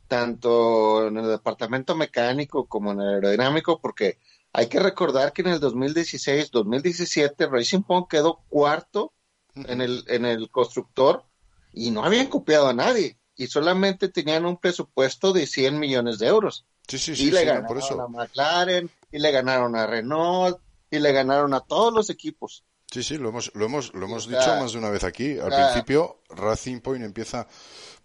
tanto 0.06 1.08
en 1.08 1.16
el 1.18 1.28
departamento 1.28 1.94
mecánico 1.96 2.66
como 2.66 2.92
en 2.92 3.00
el 3.00 3.14
aerodinámico, 3.14 3.80
porque 3.80 4.18
hay 4.52 4.68
que 4.68 4.80
recordar 4.80 5.32
que 5.32 5.42
en 5.42 5.48
el 5.48 5.60
2016, 5.60 6.50
2017, 6.50 7.46
Racing 7.46 7.82
Point 7.82 8.08
quedó 8.08 8.42
cuarto 8.48 9.12
en 9.54 9.80
el, 9.80 10.04
en 10.08 10.24
el 10.24 10.50
constructor 10.50 11.24
y 11.72 11.90
no 11.90 12.04
habían 12.04 12.28
copiado 12.28 12.68
a 12.68 12.74
nadie 12.74 13.18
y 13.36 13.46
solamente 13.48 14.08
tenían 14.08 14.46
un 14.46 14.56
presupuesto 14.56 15.32
de 15.32 15.46
100 15.46 15.78
millones 15.78 16.18
de 16.18 16.26
euros. 16.28 16.64
Sí, 16.88 16.98
sí, 16.98 17.12
y 17.12 17.16
sí, 17.16 17.30
le 17.30 17.40
no, 17.40 17.46
ganaron 17.46 17.66
por 17.66 17.78
eso. 17.78 18.00
a 18.00 18.08
McLaren, 18.08 18.90
y 19.12 19.18
le 19.18 19.30
ganaron 19.30 19.76
a 19.76 19.86
Renault, 19.86 20.58
y 20.90 20.98
le 20.98 21.12
ganaron 21.12 21.52
a 21.52 21.60
todos 21.60 21.92
los 21.92 22.10
equipos. 22.10 22.64
Sí, 22.90 23.02
sí, 23.02 23.18
lo 23.18 23.28
hemos, 23.28 23.52
lo 23.54 23.66
hemos, 23.66 23.92
lo 23.94 24.06
hemos 24.06 24.26
O 24.26 24.30
sea, 24.30 24.38
dicho 24.38 24.56
más 24.56 24.72
de 24.72 24.78
una 24.78 24.90
vez 24.90 25.04
aquí. 25.04 25.32
Al 25.32 25.48
o 25.48 25.50
sea, 25.50 25.72
principio, 25.72 26.22
Racing 26.30 26.80
Point 26.80 27.04
empieza, 27.04 27.46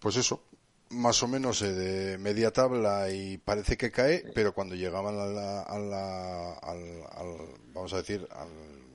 pues 0.00 0.16
eso, 0.16 0.42
más 0.92 1.22
o 1.22 1.28
menos 1.28 1.60
eh, 1.62 1.72
de 1.72 2.18
media 2.18 2.50
tabla 2.52 3.10
y 3.10 3.38
parece 3.38 3.76
que 3.76 3.90
cae, 3.90 4.24
pero 4.34 4.54
cuando 4.54 4.74
llegaban 4.74 5.18
a 5.18 5.24
la, 5.26 5.62
a 5.62 5.78
la- 5.78 6.52
al, 6.54 7.02
al- 7.12 7.48
vamos 7.74 7.92
a 7.92 7.98
decir, 7.98 8.26
al, 8.30 8.48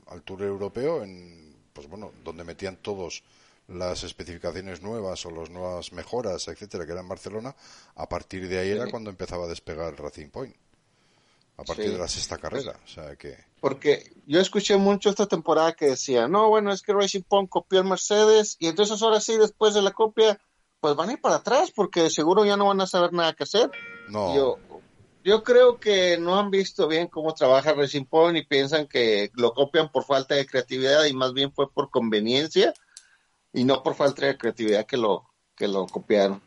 al 0.07 0.21
Tour 0.23 0.43
Europeo, 0.43 1.03
en, 1.03 1.55
pues 1.73 1.87
bueno, 1.89 2.11
donde 2.23 2.43
metían 2.43 2.77
todos 2.77 3.23
las 3.67 4.03
especificaciones 4.03 4.81
nuevas 4.81 5.25
o 5.25 5.31
las 5.31 5.49
nuevas 5.49 5.91
mejoras, 5.91 6.47
etcétera, 6.47 6.85
que 6.85 6.93
era 6.93 7.01
en 7.01 7.09
Barcelona, 7.09 7.53
a 7.95 8.07
partir 8.07 8.47
de 8.47 8.59
ahí 8.59 8.69
era 8.71 8.89
cuando 8.89 9.09
empezaba 9.09 9.43
a 9.45 9.49
despegar 9.49 9.89
el 9.89 9.97
Racing 9.97 10.29
Point. 10.29 10.55
A 11.59 11.63
partir 11.63 11.85
Sí. 11.85 11.91
de 11.91 11.97
la 11.97 12.07
sexta 12.07 12.37
carrera, 12.37 12.79
o 12.85 12.87
sea 12.87 13.15
que... 13.15 13.35
Porque 13.59 14.11
yo 14.27 14.39
escuché 14.39 14.77
mucho 14.77 15.09
esta 15.09 15.25
temporada 15.25 15.73
que 15.73 15.87
decía, 15.87 16.27
no, 16.27 16.49
bueno, 16.49 16.71
es 16.71 16.83
que 16.83 16.93
Racing 16.93 17.23
Point 17.27 17.49
copió 17.49 17.79
el 17.79 17.85
Mercedes, 17.87 18.55
y 18.59 18.67
entonces 18.67 19.01
ahora 19.01 19.19
sí, 19.19 19.35
después 19.37 19.73
de 19.73 19.81
la 19.81 19.91
copia, 19.91 20.39
pues 20.87 20.95
van 20.95 21.09
a 21.09 21.13
ir 21.13 21.21
para 21.21 21.35
atrás, 21.35 21.71
porque 21.75 22.09
seguro 22.09 22.45
ya 22.45 22.55
no 22.55 22.67
van 22.67 22.79
a 22.79 22.87
saber 22.87 23.11
nada 23.11 23.33
que 23.33 23.43
hacer. 23.43 23.69
No, 24.07 24.33
Yo, 24.35 24.57
yo 25.23 25.43
creo 25.43 25.77
que 25.79 26.17
no 26.17 26.39
han 26.39 26.49
visto 26.49 26.87
bien 26.87 27.07
cómo 27.07 27.33
trabaja 27.33 27.73
Racing 27.73 28.05
Point 28.05 28.37
y 28.37 28.45
piensan 28.45 28.87
que 28.87 29.29
lo 29.35 29.53
copian 29.53 29.91
por 29.91 30.05
falta 30.05 30.35
de 30.35 30.45
creatividad 30.45 31.03
y 31.05 31.13
más 31.13 31.33
bien 31.33 31.51
fue 31.51 31.69
por 31.69 31.89
conveniencia 31.89 32.73
y 33.51 33.65
no 33.65 33.83
por 33.83 33.95
falta 33.95 34.25
de 34.25 34.37
creatividad 34.37 34.85
que 34.85 34.95
lo, 34.97 35.25
que 35.57 35.67
lo 35.67 35.85
copiaron. 35.87 36.41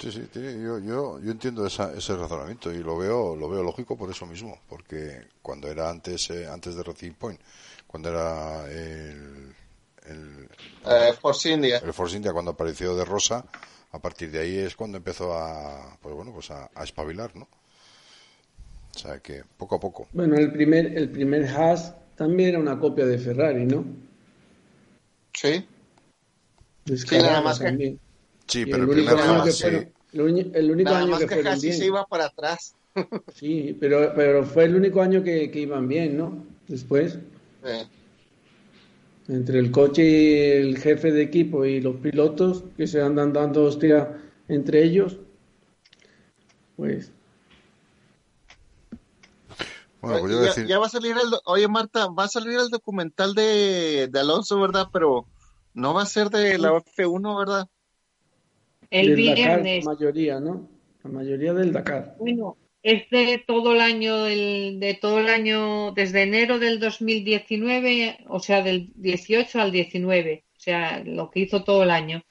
Sí, 0.00 0.12
sí, 0.12 0.28
sí, 0.32 0.40
yo, 0.40 0.78
yo, 0.78 1.20
yo 1.20 1.30
entiendo 1.32 1.66
esa- 1.66 1.92
ese 1.92 2.16
razonamiento 2.16 2.72
y 2.72 2.78
lo 2.78 2.96
veo, 2.96 3.34
lo 3.34 3.48
veo 3.48 3.62
lógico 3.64 3.96
por 3.96 4.08
eso 4.10 4.26
mismo, 4.26 4.60
porque 4.68 5.26
cuando 5.42 5.68
era 5.68 5.90
antes, 5.90 6.30
eh, 6.30 6.46
antes 6.46 6.76
de 6.76 6.82
Racing 6.84 7.14
Point, 7.14 7.40
cuando 7.86 8.08
era 8.10 8.70
el, 8.70 9.54
el, 10.06 10.48
Eh, 10.86 11.12
Force 11.20 11.50
India. 11.52 11.78
el 11.84 11.92
Force 11.92 12.16
India, 12.16 12.32
cuando 12.32 12.52
apareció 12.52 12.94
de 12.96 13.04
Rosa, 13.04 13.44
a 13.92 13.98
partir 13.98 14.30
de 14.30 14.40
ahí 14.40 14.58
es 14.58 14.76
cuando 14.76 14.96
empezó 14.98 15.32
a, 15.34 15.96
pues 16.00 16.14
bueno, 16.14 16.32
pues 16.32 16.50
a, 16.50 16.70
a 16.74 16.84
espabilar, 16.84 17.34
¿no? 17.36 17.48
O 18.94 18.98
sea 18.98 19.18
que 19.20 19.42
poco 19.56 19.76
a 19.76 19.80
poco. 19.80 20.08
Bueno, 20.12 20.36
el 20.36 20.52
primer, 20.52 20.96
el 20.98 21.08
primer 21.10 21.46
Haas 21.46 21.94
también 22.16 22.50
era 22.50 22.58
una 22.58 22.78
copia 22.78 23.06
de 23.06 23.18
Ferrari, 23.18 23.64
¿no? 23.64 23.84
Sí. 25.32 25.64
Descarada 26.84 27.28
nada 27.30 27.42
más 27.42 27.58
que- 27.58 27.64
también. 27.66 28.00
Sí, 28.46 28.62
Y 28.62 28.64
pero 28.66 28.76
el 28.78 28.82
el 28.84 28.88
único 28.90 29.10
primer 29.14 29.24
año 29.30 29.42
que 29.44 29.48
Haas, 29.50 29.56
sí. 29.56 29.62
fueron- 29.62 29.92
el, 30.38 30.56
el 30.56 30.70
único 30.70 30.90
Nada 30.90 31.02
año 31.02 31.10
más 31.10 31.20
que 31.20 31.26
que 31.26 31.42
casi 31.42 31.66
bien. 31.66 31.78
se 31.78 31.86
iba 31.86 32.04
para 32.06 32.26
atrás. 32.26 32.74
Sí, 33.34 33.76
pero, 33.78 34.12
pero 34.16 34.44
fue 34.44 34.64
el 34.64 34.74
único 34.74 35.00
año 35.02 35.22
que, 35.22 35.50
que 35.50 35.60
iban 35.60 35.86
bien, 35.86 36.16
¿no? 36.16 36.44
Después, 36.66 37.18
Eh, 37.64 37.86
entre 39.28 39.58
el 39.58 39.70
coche 39.70 40.02
y 40.02 40.34
el 40.62 40.78
jefe 40.78 41.12
de 41.12 41.22
equipo 41.22 41.64
y 41.64 41.80
los 41.80 41.96
pilotos 41.96 42.64
que 42.76 42.86
se 42.86 43.02
andan 43.02 43.32
dando 43.32 43.64
hostia 43.64 44.18
entre 44.48 44.82
ellos, 44.82 45.18
pues 46.76 47.12
Bueno, 50.00 50.20
pues 50.20 50.32
yo 50.32 50.40
ya, 50.40 50.46
decir, 50.46 50.66
ya 50.66 50.78
va 50.78 50.86
a 50.86 50.90
salir 50.90 51.12
el, 51.12 51.38
oye 51.44 51.68
Marta, 51.68 52.08
va 52.08 52.24
a 52.24 52.28
salir 52.28 52.58
el 52.58 52.68
documental 52.68 53.34
de, 53.34 54.08
de 54.10 54.20
Alonso, 54.20 54.60
¿verdad? 54.60 54.86
Pero 54.92 55.26
no 55.74 55.92
va 55.92 56.02
a 56.02 56.06
ser 56.06 56.30
de 56.30 56.56
la 56.56 56.72
F1, 56.72 57.38
¿verdad? 57.38 57.68
El 58.90 59.10
Dakar, 59.10 59.34
viernes. 59.34 59.84
la 59.84 59.92
mayoría, 59.92 60.40
¿no? 60.40 60.68
La 61.02 61.10
mayoría 61.10 61.52
del 61.52 61.72
Dakar. 61.72 62.16
Bueno, 62.18 62.56
es 62.82 63.08
de 63.10 63.42
todo 63.46 63.72
el 63.72 63.80
año, 63.80 64.24
del- 64.24 64.78
de 64.80 64.94
todo 64.94 65.18
el 65.20 65.28
año, 65.28 65.92
desde 65.92 66.22
enero 66.22 66.58
del 66.58 66.78
2019, 66.80 68.18
o 68.28 68.40
sea, 68.40 68.62
del 68.62 68.92
18 68.94 69.60
al 69.60 69.72
19, 69.72 70.44
o 70.56 70.60
sea, 70.60 71.02
lo 71.04 71.30
que 71.30 71.40
hizo 71.40 71.64
todo 71.64 71.82
el 71.82 71.90
año. 71.90 72.22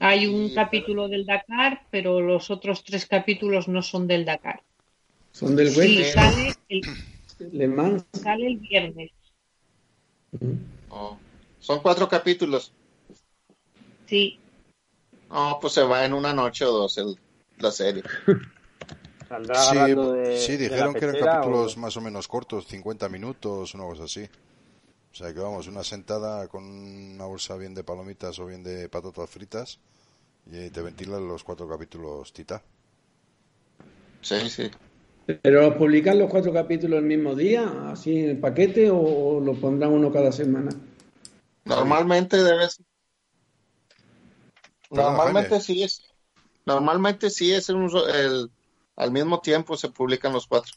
Hay 0.00 0.26
un 0.26 0.48
Sí, 0.48 0.54
capítulo 0.54 1.08
del 1.08 1.24
Dakar, 1.24 1.86
pero 1.90 2.20
los 2.20 2.50
otros 2.50 2.82
tres 2.84 3.06
capítulos 3.06 3.68
no 3.68 3.82
son 3.82 4.06
del 4.06 4.24
Dakar. 4.24 4.62
Son 5.32 5.54
del 5.56 5.68
web, 5.76 6.04
sale 6.04 6.54
el, 6.68 6.84
Le 7.52 7.66
Mans. 7.68 8.04
sale 8.12 8.46
el 8.46 8.56
viernes. 8.58 9.10
Oh, 10.90 11.18
Son 11.60 11.80
cuatro 11.80 12.08
capítulos. 12.08 12.72
Sí, 14.06 14.38
No, 15.30 15.58
pues 15.60 15.72
se 15.72 15.82
va 15.82 16.04
en 16.04 16.12
una 16.12 16.32
noche 16.32 16.64
o 16.64 16.70
dos 16.70 16.96
el- 16.98 17.18
la 17.58 17.72
serie. 17.72 18.02
Saldrá 19.28 19.62
sí, 19.66 19.96
de, 20.12 20.26
sí, 20.42 20.56
de 20.66 20.76
la 20.78 20.88
dijeron 20.88 20.96
que 20.96 21.04
eran 21.04 21.16
capítulos 21.16 21.76
o- 21.76 21.76
más 21.76 21.96
o 21.96 22.00
menos 22.00 22.28
cortos, 22.28 22.66
50 22.66 23.08
minutos, 23.08 23.74
una 23.74 23.84
cosa 23.84 24.04
así. 24.04 24.24
O 25.12 25.16
sea 25.16 25.32
que 25.34 25.40
vamos, 25.40 25.68
una 25.68 25.84
sentada 25.84 26.48
con 26.48 26.64
una 26.64 27.26
bolsa 27.26 27.56
bien 27.56 27.74
de 27.74 27.84
palomitas 27.84 28.38
o 28.40 28.46
bien 28.46 28.62
de 28.64 28.88
patatas 28.90 29.30
fritas 29.30 29.80
y 30.46 30.70
te 30.70 30.82
ventilan 30.82 31.28
los 31.28 31.44
cuatro 31.44 31.68
capítulos 31.68 32.32
tita. 32.32 32.62
Sí, 34.20 34.48
sí. 34.50 34.70
Pero 35.42 35.76
publican 35.78 36.18
los 36.18 36.30
cuatro 36.30 36.52
capítulos 36.52 36.98
el 37.00 37.06
mismo 37.06 37.34
día, 37.34 37.90
así 37.90 38.18
en 38.18 38.30
el 38.30 38.38
paquete, 38.40 38.90
o, 38.90 38.98
o 38.98 39.40
lo 39.40 39.54
pondrán 39.54 39.92
uno 39.92 40.12
cada 40.12 40.32
semana. 40.32 40.70
Normalmente 41.66 42.42
debes. 42.42 42.82
Perdón, 44.92 45.18
Normalmente 45.18 45.20
Jaime. 45.20 45.60
sí 45.60 45.82
es. 45.82 46.02
Normalmente 46.66 47.30
sí 47.30 47.52
es 47.52 47.68
un 47.68 47.90
el, 48.14 48.50
al 48.96 49.10
mismo 49.12 49.40
tiempo 49.40 49.76
se 49.76 49.88
publican 49.90 50.32
los 50.32 50.46
cuatro. 50.46 50.72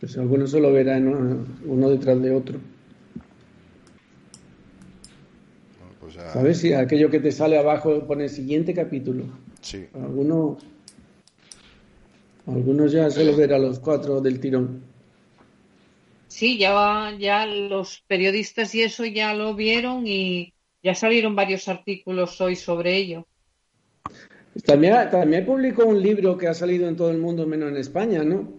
Pues 0.00 0.18
algunos 0.18 0.50
solo 0.50 0.72
verán 0.72 1.06
uno, 1.08 1.46
uno 1.64 1.90
detrás 1.90 2.20
de 2.20 2.34
otro. 2.34 2.58
Bueno, 5.78 5.94
pues 6.00 6.14
ya- 6.14 6.32
¿Sabes? 6.32 6.58
Si 6.58 6.72
aquello 6.72 7.10
que 7.10 7.20
te 7.20 7.32
sale 7.32 7.56
abajo 7.58 8.06
pone 8.06 8.28
siguiente 8.28 8.74
capítulo. 8.74 9.24
Sí, 9.60 9.86
Algunos, 9.94 10.58
algunos 12.46 12.92
ya 12.92 13.10
solo 13.10 13.36
verán 13.36 13.62
los 13.62 13.78
cuatro 13.80 14.20
del 14.20 14.40
tirón. 14.40 14.82
sí, 16.28 16.58
ya, 16.58 16.72
va- 16.72 17.12
ya 17.18 17.46
los 17.46 18.00
periodistas 18.08 18.74
y 18.74 18.82
eso 18.82 19.04
ya 19.04 19.34
lo 19.34 19.54
vieron 19.54 20.06
y 20.06 20.54
ya 20.82 20.94
salieron 20.94 21.36
varios 21.36 21.68
artículos 21.68 22.40
hoy 22.40 22.56
sobre 22.56 22.96
ello. 22.96 23.26
También, 24.66 24.94
también 25.10 25.46
publicó 25.46 25.86
un 25.86 26.00
libro 26.02 26.36
que 26.36 26.46
ha 26.48 26.54
salido 26.54 26.86
en 26.88 26.96
todo 26.96 27.10
el 27.10 27.18
mundo 27.18 27.46
menos 27.46 27.70
en 27.70 27.76
España, 27.78 28.22
¿no? 28.22 28.52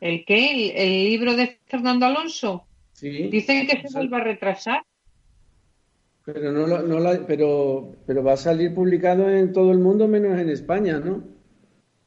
¿El 0.00 0.24
qué? 0.24 0.52
¿El, 0.52 0.76
el 0.76 1.04
libro 1.10 1.34
de 1.36 1.58
Fernando 1.66 2.06
Alonso? 2.06 2.66
Sí. 2.92 3.28
Dicen 3.28 3.66
que 3.66 3.80
se 3.86 3.92
vuelve 3.94 4.16
a 4.16 4.20
retrasar. 4.24 4.82
Pero 6.24 6.52
no, 6.52 6.66
lo- 6.66 6.82
no 6.82 6.98
la- 7.00 7.26
pero, 7.26 7.96
pero 8.06 8.22
va 8.22 8.34
a 8.34 8.36
salir 8.36 8.74
publicado 8.74 9.28
en 9.30 9.52
todo 9.52 9.72
el 9.72 9.78
mundo 9.78 10.06
menos 10.08 10.38
en 10.38 10.50
España, 10.50 10.98
¿no? 11.00 11.22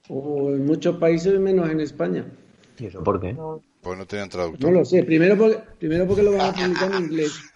O 0.09 0.49
en 0.51 0.65
muchos 0.65 0.97
países 0.97 1.39
menos 1.39 1.69
en 1.69 1.79
España. 1.79 2.25
¿Y 2.79 2.85
eso 2.87 3.03
por 3.03 3.19
qué? 3.21 3.35
pues 3.81 3.97
no 3.97 4.05
tenían 4.05 4.27
No 4.27 4.31
traductor. 4.31 4.71
lo 4.73 4.85
sé. 4.85 5.03
Primero 5.03 5.35
porque, 5.37 5.57
primero 5.79 6.05
porque 6.07 6.23
lo 6.23 6.31
van 6.33 6.41
a 6.41 6.53
publicar 6.53 6.91
en 6.95 7.03
inglés. 7.05 7.50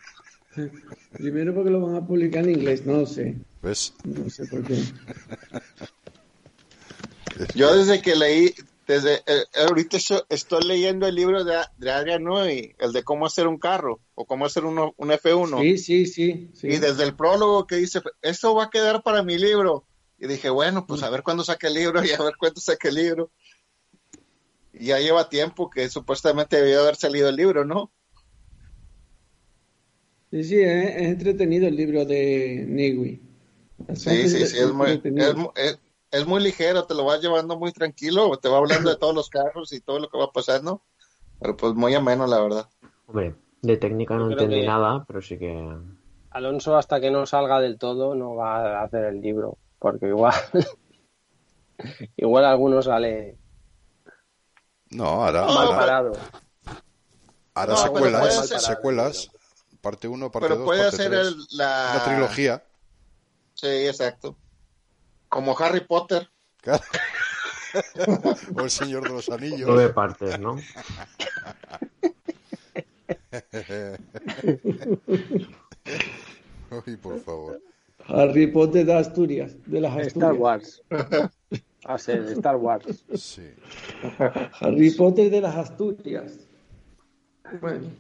Primero 1.13 1.53
porque 1.53 1.69
lo 1.69 1.81
van 1.81 1.95
a 1.95 2.05
publicar 2.05 2.43
en 2.45 2.51
inglés. 2.51 2.85
No 2.85 3.05
sé. 3.05 3.35
¿Ves? 3.61 3.93
No 4.03 4.29
sé 4.29 4.45
por 4.45 4.63
qué. 4.63 4.75
Yo 7.55 7.75
desde 7.75 8.01
que 8.01 8.15
leí, 8.15 8.53
desde 8.87 9.15
eh, 9.25 9.43
ahorita 9.67 9.97
esto- 9.97 10.25
estoy 10.29 10.63
leyendo 10.63 11.07
el 11.07 11.15
libro 11.15 11.43
de, 11.43 11.57
de 11.77 11.91
Adrian 11.91 12.23
Newey, 12.23 12.75
el 12.79 12.93
de 12.93 13.03
cómo 13.03 13.25
hacer 13.25 13.47
un 13.47 13.57
carro 13.59 13.99
o 14.13 14.25
cómo 14.25 14.45
hacer 14.45 14.63
uno, 14.63 14.93
un 14.97 15.09
F1. 15.09 15.59
Sí, 15.61 15.77
sí, 15.77 16.05
sí. 16.05 16.49
sí. 16.53 16.67
Y 16.67 16.77
desde 16.77 17.03
el 17.03 17.15
prólogo 17.15 17.67
que 17.67 17.75
dice, 17.75 18.01
esto 18.21 18.55
va 18.55 18.65
a 18.65 18.69
quedar 18.69 19.03
para 19.03 19.23
mi 19.23 19.37
libro. 19.37 19.85
Y 20.17 20.27
dije, 20.27 20.49
bueno, 20.49 20.85
pues 20.87 21.03
a 21.03 21.09
ver 21.09 21.23
cuándo 21.23 21.43
saque 21.43 21.67
el 21.67 21.73
libro 21.73 22.03
y 22.05 22.11
a 22.11 22.21
ver 22.21 22.35
cuándo 22.37 22.61
saque 22.61 22.87
el 22.87 22.95
libro. 22.95 23.31
Y 24.71 24.87
ya 24.87 24.99
lleva 24.99 25.29
tiempo 25.29 25.69
que 25.69 25.89
supuestamente 25.89 26.61
debió 26.61 26.81
haber 26.81 26.95
salido 26.95 27.27
el 27.29 27.35
libro, 27.35 27.65
¿no? 27.65 27.91
Sí, 30.31 30.43
sí, 30.43 30.59
es, 30.59 30.95
es 30.95 31.01
entretenido 31.03 31.67
el 31.67 31.75
libro 31.75 32.05
de 32.05 32.65
Newey. 32.67 33.21
Sí, 33.95 34.27
sí, 34.27 34.45
sí, 34.47 34.57
es 34.57 34.71
muy, 34.73 35.01
es, 35.03 35.35
mu- 35.35 35.51
es- 35.55 35.79
es 36.11 36.25
muy 36.25 36.41
ligero, 36.41 36.85
te 36.85 36.93
lo 36.93 37.03
vas 37.05 37.21
llevando 37.21 37.57
muy 37.57 37.71
tranquilo, 37.71 38.35
te 38.37 38.47
va 38.49 38.57
hablando 38.57 38.89
de 38.89 38.95
todos 38.97 39.13
los 39.13 39.29
carros 39.29 39.71
y 39.73 39.81
todo 39.81 39.99
lo 39.99 40.09
que 40.09 40.17
va 40.17 40.31
pasando, 40.31 40.81
pero 41.39 41.55
pues 41.57 41.73
muy 41.73 41.93
ameno, 41.93 42.25
la 42.25 42.41
verdad. 42.41 42.69
Hombre, 43.07 43.35
de 43.61 43.77
técnica 43.77 44.15
no 44.15 44.31
entendí 44.31 44.61
que- 44.61 44.65
nada, 44.65 45.03
pero 45.07 45.21
sí 45.21 45.37
que. 45.37 45.77
Alonso, 46.31 46.75
hasta 46.77 46.99
que 46.99 47.11
no 47.11 47.25
salga 47.25 47.59
del 47.61 47.77
todo, 47.77 48.13
no 48.15 48.35
va 48.35 48.79
a 48.79 48.83
hacer 48.83 49.05
el 49.05 49.21
libro, 49.21 49.57
porque 49.79 50.07
igual, 50.07 50.33
igual 52.17 52.45
alguno 52.45 52.81
sale 52.81 53.37
No, 54.91 55.05
ahora, 55.05 55.45
mal 55.47 55.65
ahora, 55.67 55.75
parado. 55.77 56.11
ahora 57.53 57.73
No, 57.73 57.77
secuelas, 57.77 58.49
secuelas, 58.61 59.31
parte 59.85 60.07
1, 60.07 60.31
parte 60.31 60.47
Pero 60.47 60.57
2, 60.61 60.65
puede 60.65 60.81
parte 60.81 60.95
hacer 60.95 61.11
3. 61.11 61.27
el, 61.27 61.35
la... 61.51 61.91
Una 61.93 62.03
trilogía. 62.05 62.63
Sí, 63.53 63.67
exacto. 63.67 64.35
Como 65.29 65.55
Harry 65.59 65.81
Potter. 65.81 66.27
Claro. 66.61 66.81
o 68.55 68.61
el 68.61 68.71
Señor 68.71 69.03
de 69.03 69.09
los 69.09 69.29
Anillos. 69.29 69.69
Nueve 69.69 69.93
partes, 69.93 70.39
¿no? 70.39 70.55
Uy, 76.87 76.97
por 76.97 77.19
favor. 77.19 77.61
Harry 78.07 78.47
Potter 78.47 78.87
de 78.87 78.93
Asturias, 78.95 79.55
de 79.67 79.81
las 79.81 79.91
Asturias. 79.91 80.15
Star 80.15 80.33
Wars. 80.33 80.81
Va 80.91 81.93
a 81.93 81.99
ser 81.99 82.23
Star 82.23 82.55
Wars. 82.55 83.05
Sí. 83.13 83.51
Harry 84.59 84.89
Potter 84.89 85.29
de 85.29 85.41
las 85.41 85.55
Asturias. 85.55 86.39
Bueno, 87.61 87.91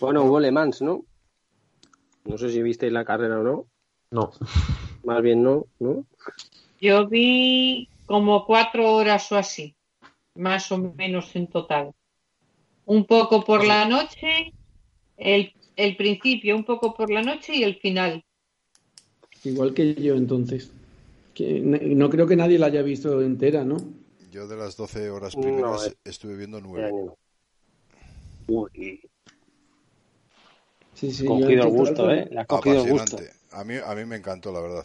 Bueno, 0.00 0.24
hubo 0.24 0.40
Le 0.40 0.50
Mans, 0.50 0.82
¿no? 0.82 1.04
No 2.24 2.38
sé 2.38 2.50
si 2.50 2.62
visteis 2.62 2.92
la 2.92 3.04
carrera 3.04 3.40
o 3.40 3.42
no. 3.42 3.66
No. 4.10 4.32
Más 5.04 5.22
bien 5.22 5.42
no, 5.42 5.66
¿no? 5.78 6.04
Yo 6.80 7.06
vi 7.08 7.88
como 8.06 8.44
cuatro 8.46 8.92
horas 8.92 9.30
o 9.32 9.36
así, 9.36 9.74
más 10.34 10.70
o 10.72 10.78
menos 10.78 11.34
en 11.36 11.46
total. 11.48 11.92
Un 12.84 13.04
poco 13.06 13.44
por 13.44 13.66
la 13.66 13.86
noche, 13.88 14.52
el, 15.16 15.52
el 15.76 15.96
principio 15.96 16.54
un 16.56 16.64
poco 16.64 16.94
por 16.94 17.10
la 17.10 17.22
noche 17.22 17.54
y 17.56 17.62
el 17.64 17.76
final. 17.76 18.24
igual 19.44 19.74
que 19.74 19.94
yo 19.94 20.14
entonces. 20.14 20.72
Que 21.34 21.60
no 21.60 22.08
creo 22.10 22.26
que 22.26 22.36
nadie 22.36 22.58
la 22.58 22.66
haya 22.66 22.82
visto 22.82 23.20
entera, 23.22 23.64
¿no? 23.64 23.76
Yo 24.30 24.46
de 24.48 24.56
las 24.56 24.76
12 24.76 25.10
horas 25.10 25.36
No, 25.36 25.42
primeras 25.42 25.86
eh. 25.88 25.94
estuve 26.04 26.36
viendo 26.36 26.60
9. 26.60 26.86
año. 26.86 27.14
Uy, 28.48 29.00
Sí, 30.98 31.12
sí, 31.12 31.26
cogido 31.26 31.64
el 31.64 31.68
gusto. 31.70 32.10
¿eh? 32.10 32.28
Has 32.36 32.46
cogido 32.46 32.84
el 32.84 32.90
gusto. 32.90 33.16
Apasionante. 33.16 33.36
A 33.52 33.64
mí, 33.64 33.74
a 33.84 33.94
mí 33.94 34.04
me 34.04 34.16
encantó, 34.16 34.52
la 34.52 34.60
verdad. 34.60 34.84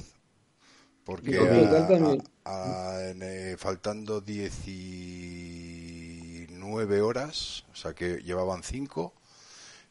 Porque 1.03 1.31
Yo 1.31 1.43
a- 1.43 1.49
total 1.49 1.88
también. 1.88 2.23
a- 2.43 2.89
a- 2.91 3.09
en, 3.09 3.21
eh, 3.23 3.55
faltando 3.57 4.21
19 4.21 7.01
horas, 7.01 7.63
o 7.71 7.75
sea 7.75 7.93
que 7.93 8.17
llevaban 8.23 8.63
5, 8.63 9.13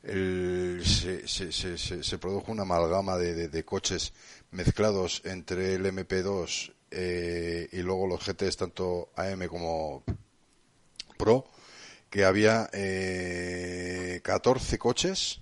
se, 0.02 1.28
se, 1.28 1.52
se, 1.52 1.76
se, 1.78 2.02
se 2.02 2.18
produjo 2.18 2.50
una 2.52 2.62
amalgama 2.62 3.16
de, 3.18 3.34
de- 3.34 3.48
de 3.48 3.64
coches 3.64 4.12
mezclados 4.50 5.20
entre 5.24 5.74
el 5.74 5.84
MP2 5.86 6.72
eh, 6.90 7.68
y 7.72 7.78
luego 7.82 8.06
los 8.06 8.24
GTs, 8.26 8.56
tanto 8.56 9.10
AM 9.16 9.46
como 9.48 10.02
Pro, 11.18 11.44
que 12.08 12.24
había 12.24 12.68
eh, 12.72 14.20
14 14.24 14.78
coches 14.78 15.40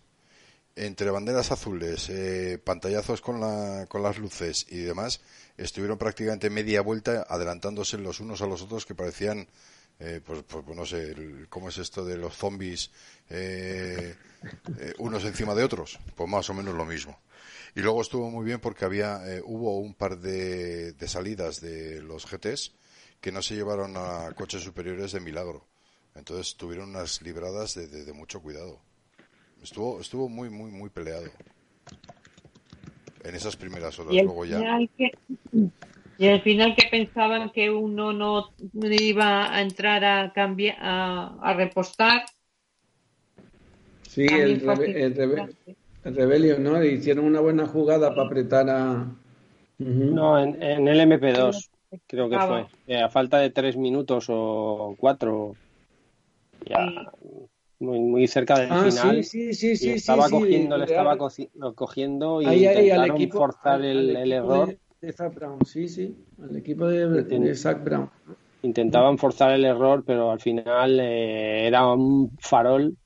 entre 0.78 1.10
banderas 1.10 1.50
azules, 1.52 2.08
eh, 2.10 2.58
pantallazos 2.62 3.20
con, 3.20 3.40
la, 3.40 3.86
con 3.88 4.02
las 4.02 4.18
luces 4.18 4.66
y 4.70 4.78
demás, 4.78 5.20
estuvieron 5.56 5.98
prácticamente 5.98 6.50
media 6.50 6.80
vuelta 6.82 7.26
adelantándose 7.28 7.98
los 7.98 8.20
unos 8.20 8.42
a 8.42 8.46
los 8.46 8.62
otros 8.62 8.86
que 8.86 8.94
parecían, 8.94 9.48
eh, 10.00 10.20
pues, 10.24 10.42
pues, 10.46 10.64
no 10.76 10.86
sé, 10.86 11.10
el- 11.12 11.46
¿cómo 11.48 11.68
es 11.68 11.78
esto 11.78 12.04
de 12.04 12.16
los 12.16 12.36
zombies 12.36 12.90
eh, 13.30 14.14
eh, 14.78 14.94
unos 14.98 15.24
encima 15.24 15.54
de 15.54 15.64
otros? 15.64 15.98
Pues 16.14 16.28
más 16.28 16.48
o 16.50 16.54
menos 16.54 16.74
lo 16.74 16.84
mismo. 16.84 17.18
Y 17.74 17.80
luego 17.80 18.00
estuvo 18.02 18.30
muy 18.30 18.44
bien 18.44 18.60
porque 18.60 18.84
había, 18.84 19.20
eh, 19.26 19.42
hubo 19.44 19.78
un 19.78 19.94
par 19.94 20.18
de, 20.18 20.92
de 20.92 21.08
salidas 21.08 21.60
de 21.60 22.00
los 22.02 22.26
GTs 22.26 22.72
que 23.20 23.32
no 23.32 23.42
se 23.42 23.54
llevaron 23.56 23.96
a 23.96 24.32
coches 24.36 24.62
superiores 24.62 25.12
de 25.12 25.20
milagro. 25.20 25.66
Entonces 26.14 26.56
tuvieron 26.56 26.90
unas 26.90 27.20
libradas 27.22 27.74
de- 27.74 27.88
de 27.88 28.12
mucho 28.12 28.40
cuidado. 28.40 28.80
Estuvo, 29.62 30.00
estuvo 30.00 30.28
muy, 30.28 30.50
muy, 30.50 30.70
muy 30.70 30.88
peleado. 30.90 31.26
En 33.24 33.34
esas 33.34 33.56
primeras 33.56 33.98
horas, 33.98 34.14
Y 34.14 34.18
el 34.18 34.24
luego 34.24 34.44
ya. 34.44 34.58
final 34.58 34.90
que, 34.96 35.12
y 36.18 36.26
al 36.28 36.40
final 36.42 36.74
que 36.74 36.88
pensaban 36.90 37.50
que 37.50 37.70
uno 37.70 38.12
no 38.12 38.44
iba 38.72 39.54
a 39.54 39.60
entrar 39.60 40.04
a 40.04 40.32
cambiar 40.32 40.76
a, 40.80 41.36
a 41.42 41.54
repostar. 41.54 42.22
Sí, 44.02 44.26
el, 44.26 44.60
rebe- 44.62 44.96
el, 44.96 45.14
rebe- 45.14 45.54
el 46.04 46.14
Rebellion, 46.16 46.62
¿no? 46.64 46.82
Hicieron 46.82 47.24
una 47.26 47.40
buena 47.40 47.66
jugada 47.66 48.10
para 48.14 48.26
apretar 48.26 48.70
a... 48.70 49.06
No, 49.78 50.40
en, 50.40 50.60
en 50.62 50.88
el 50.88 51.00
MP2 51.00 51.70
creo 52.06 52.28
que 52.28 52.36
Ah, 52.36 52.46
fue. 52.46 52.66
Eh, 52.86 53.00
a 53.02 53.08
falta 53.08 53.38
de 53.38 53.50
tres 53.50 53.76
minutos 53.76 54.26
o 54.28 54.96
cuatro, 54.98 55.56
ya 56.66 56.86
muy, 57.80 58.00
muy 58.00 58.26
cerca 58.26 58.58
del 58.58 58.70
Ah, 58.70 58.90
final. 58.90 59.20
sí, 59.22 59.54
sí, 59.54 59.76
sí, 59.76 59.86
y 59.86 59.90
estaba 59.92 60.28
cogiendo, 60.30 60.76
le 60.76 60.84
estaba 60.84 61.16
coci- 61.16 61.50
cogiendo 61.74 62.42
y 62.42 62.48
Ahí, 62.48 62.66
ahí, 62.66 62.90
al 62.90 63.04
intentaron 63.04 63.22
equipo, 63.22 63.38
forzar 63.38 63.80
el, 63.84 63.96
al 63.98 64.10
el 64.10 64.16
equipo 64.16 64.34
error. 64.34 64.66
De, 64.68 64.78
de 65.00 65.12
Zach 65.12 65.34
Brown, 65.34 65.64
sí, 65.64 65.88
sí, 65.88 66.16
al 66.42 66.56
equipo 66.56 66.86
de, 66.86 67.22
de 67.22 67.54
Zach 67.54 67.82
Brown. 67.84 68.10
Intentaban 68.62 69.18
forzar 69.18 69.52
el 69.52 69.64
error, 69.64 70.02
pero 70.04 70.30
al 70.32 70.40
final 70.40 70.98
eh, 71.00 71.66
era 71.66 71.86
un 71.92 72.36
farol, 72.40 72.96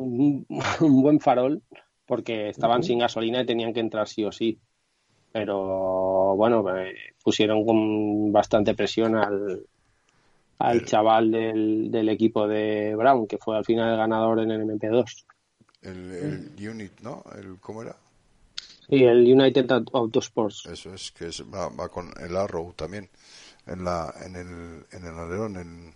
un, 0.00 0.46
un 0.80 1.02
buen 1.02 1.20
farol, 1.20 1.62
porque 2.06 2.48
estaban 2.50 2.82
sin 2.82 2.98
gasolina 3.00 3.42
y 3.42 3.46
tenían 3.46 3.72
que 3.72 3.80
entrar 3.80 4.08
sí 4.08 4.24
o 4.24 4.32
sí. 4.32 4.58
Pero 5.32 6.36
bueno, 6.36 6.64
eh, 6.76 6.94
pusieron 7.22 7.64
con 7.66 8.32
bastante 8.32 8.74
presión 8.74 9.16
al, 9.16 9.66
al 10.58 10.78
Pero- 10.78 10.86
chaval 10.86 11.30
del, 11.30 11.90
del 11.90 12.08
equipo 12.08 12.46
de 12.48 12.94
Brown, 12.96 13.26
que 13.26 13.38
fue 13.38 13.56
al 13.56 13.64
final 13.64 13.90
el 13.92 13.96
ganador 13.98 14.40
en 14.40 14.50
el 14.50 14.62
MP2. 14.62 15.24
El, 15.82 16.12
el 16.58 16.68
unit, 16.68 17.00
¿no? 17.02 17.22
El, 17.38 17.58
¿Cómo 17.60 17.82
era? 17.82 17.94
Y 18.88 19.04
el 19.04 19.20
United 19.32 19.70
Autosports. 19.92 20.66
Eso 20.66 20.92
es, 20.94 21.10
que 21.12 21.26
es, 21.28 21.42
va, 21.42 21.68
va 21.68 21.88
con 21.88 22.10
el 22.20 22.36
Arrow 22.36 22.72
también. 22.74 23.08
En, 23.66 23.82
la, 23.84 24.12
en, 24.24 24.36
el, 24.36 24.84
en 24.92 25.06
el 25.06 25.18
alerón. 25.18 25.56
En... 25.56 25.94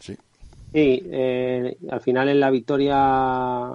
Sí. 0.00 0.16
Sí, 0.72 1.02
eh, 1.10 1.76
al 1.90 2.00
final 2.00 2.28
en 2.28 2.40
la 2.40 2.50
victoria 2.50 3.72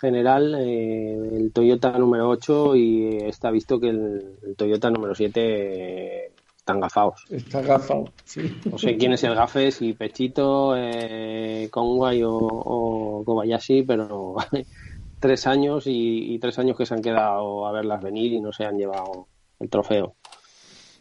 general 0.00 0.54
eh, 0.58 1.14
el 1.36 1.52
Toyota 1.52 1.98
número 1.98 2.28
8 2.30 2.76
y 2.76 3.16
está 3.18 3.50
visto 3.50 3.78
que 3.78 3.90
el, 3.90 4.36
el 4.46 4.56
Toyota 4.56 4.88
número 4.90 5.14
7 5.14 5.40
eh, 5.44 6.30
están 6.62 6.78
gafados. 6.78 7.24
Está 7.28 7.60
gafado, 7.60 8.12
sí. 8.24 8.56
No 8.70 8.78
sé 8.78 8.96
quién 8.96 9.12
es 9.12 9.24
el 9.24 9.34
gafe, 9.34 9.72
si 9.72 9.94
Pechito, 9.94 10.76
eh, 10.76 11.66
Conway 11.72 12.22
o, 12.22 12.36
o 12.36 13.24
Kobayashi, 13.24 13.82
pero 13.82 14.36
tres 15.18 15.48
años 15.48 15.88
y, 15.88 16.32
y 16.32 16.38
tres 16.38 16.60
años 16.60 16.76
que 16.76 16.86
se 16.86 16.94
han 16.94 17.02
quedado 17.02 17.66
a 17.66 17.72
verlas 17.72 18.00
venir 18.00 18.32
y 18.32 18.40
no 18.40 18.52
se 18.52 18.64
han 18.64 18.78
llevado 18.78 19.26
el 19.58 19.68
trofeo. 19.68 20.14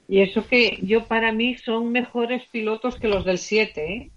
Y 0.07 0.21
eso 0.21 0.47
que 0.47 0.79
yo 0.81 1.05
para 1.05 1.31
mí 1.31 1.55
son 1.55 1.91
mejores 1.91 2.43
pilotos 2.51 2.95
que 2.95 3.07
los 3.07 3.23
del 3.23 3.37
7, 3.37 3.93
¿eh? 3.93 4.11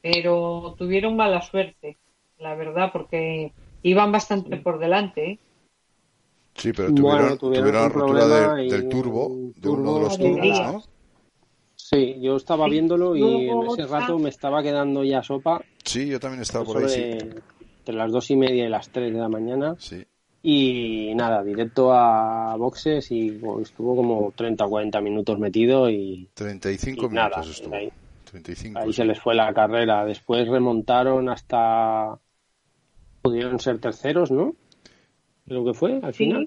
pero 0.00 0.74
tuvieron 0.78 1.16
mala 1.16 1.42
suerte, 1.42 1.98
la 2.38 2.54
verdad, 2.54 2.90
porque 2.94 3.52
iban 3.82 4.10
bastante 4.10 4.56
por 4.56 4.78
delante. 4.78 5.32
¿eh? 5.32 5.38
Sí, 6.54 6.72
pero 6.72 6.90
Bueno, 6.92 7.36
tuvieron, 7.36 7.38
tuvieron 7.38 7.64
tuvieron 7.70 7.74
la 7.74 7.86
un 7.86 7.92
rotura 7.92 8.54
de- 8.56 8.62
del 8.70 8.88
turbo, 8.88 9.28
de 9.56 9.68
uno 9.68 9.94
de 9.94 10.00
los 10.02 10.18
turbo 10.18 10.36
turbos, 10.40 10.60
¿no? 10.60 10.82
Sí, 11.76 12.16
yo 12.20 12.36
estaba 12.36 12.66
viéndolo 12.68 13.14
y 13.16 13.48
en 13.48 13.62
ese 13.64 13.86
rato 13.86 14.18
me 14.18 14.30
estaba 14.30 14.62
quedando 14.62 15.04
ya 15.04 15.22
sopa 15.22 15.60
Sí, 15.84 16.06
yo 16.08 16.18
también 16.18 16.42
estaba 16.42 16.64
por 16.64 16.78
ahí, 16.82 16.88
sí. 16.88 17.02
entre 17.02 17.94
las 17.94 18.10
dos 18.10 18.30
y 18.30 18.36
media 18.36 18.64
y 18.66 18.68
las 18.68 18.88
tres 18.88 19.12
de 19.12 19.20
la 19.20 19.28
mañana 19.28 19.76
Sí. 19.78 20.02
y 20.42 21.12
nada, 21.14 21.42
directo 21.42 21.92
a 21.92 22.56
boxes 22.56 23.10
y 23.10 23.30
bueno, 23.32 23.60
estuvo 23.62 23.94
como 23.96 24.32
30 24.34 24.64
o 24.64 24.70
40 24.70 25.00
minutos 25.00 25.38
metido 25.38 25.90
y, 25.90 26.28
35 26.34 27.06
y 27.06 27.08
nada, 27.14 27.28
minutos 27.36 27.50
estuvo. 27.58 27.74
ahí, 27.74 27.90
35. 28.30 28.78
ahí 28.78 28.86
sí. 28.86 28.92
se 28.94 29.04
les 29.04 29.20
fue 29.20 29.34
la 29.34 29.52
carrera. 29.52 30.04
Después 30.06 30.48
remontaron 30.48 31.28
hasta... 31.28 32.18
pudieron 33.22 33.58
ser 33.60 33.78
terceros, 33.78 34.30
¿no? 34.30 34.54
Creo 35.46 35.64
que 35.64 35.74
fue 35.74 36.00
al 36.02 36.14
final. 36.14 36.46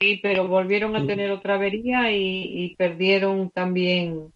Sí, 0.00 0.14
sí, 0.14 0.20
pero 0.22 0.46
volvieron 0.48 0.94
a 0.96 1.06
tener 1.06 1.30
otra 1.30 1.54
avería 1.54 2.12
y, 2.12 2.42
y 2.64 2.76
perdieron 2.76 3.50
también. 3.50 4.32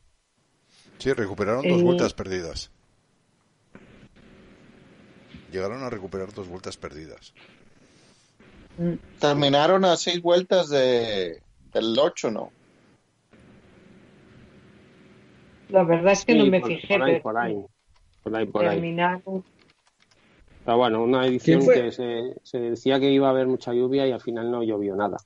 Sí, 0.98 1.12
recuperaron 1.12 1.66
dos 1.69 1.81
Eh, 1.81 1.85
vueltas 1.85 2.14
perdidas. 2.14 2.70
Llegaron 5.52 5.82
a 5.82 5.90
recuperar 5.90 6.32
dos 6.32 6.48
vueltas 6.48 6.77
perdidas. 6.77 7.35
Terminaron 9.20 9.85
a 9.85 9.97
seis 9.97 10.23
vueltas 10.23 10.70
de, 10.70 11.40
del 11.74 11.98
8, 11.98 12.31
¿no? 12.31 12.51
La 15.69 15.85
verdad 15.85 16.12
es 16.12 16.24
que 16.24 16.32
Sí, 16.32 16.39
no 16.39 16.47
me 16.47 16.60
por- 16.60 16.69
fijé. 16.70 16.94
Por 16.98 17.02
ahí, 17.02 17.12
pero 17.12 17.23
por 17.23 17.36
ahí. 17.39 17.64
Por 18.23 18.36
ahí, 18.36 18.47
por 18.47 18.62
ahí. 18.64 18.70
terminaron. 18.70 19.44
Pero 20.64 20.76
bueno, 20.78 21.02
una 21.02 21.26
edición 21.26 21.60
que 21.60 21.90
se, 21.90 22.34
se 22.43 22.59
decía 22.59 23.01
que 23.01 23.10
iba 23.10 23.26
a 23.26 23.30
haber 23.30 23.47
mucha 23.47 23.72
lluvia 23.72 24.06
y 24.06 24.12
al 24.12 24.20
final 24.20 24.51
no 24.51 24.62
llovió 24.62 24.94
nada. 24.94 25.18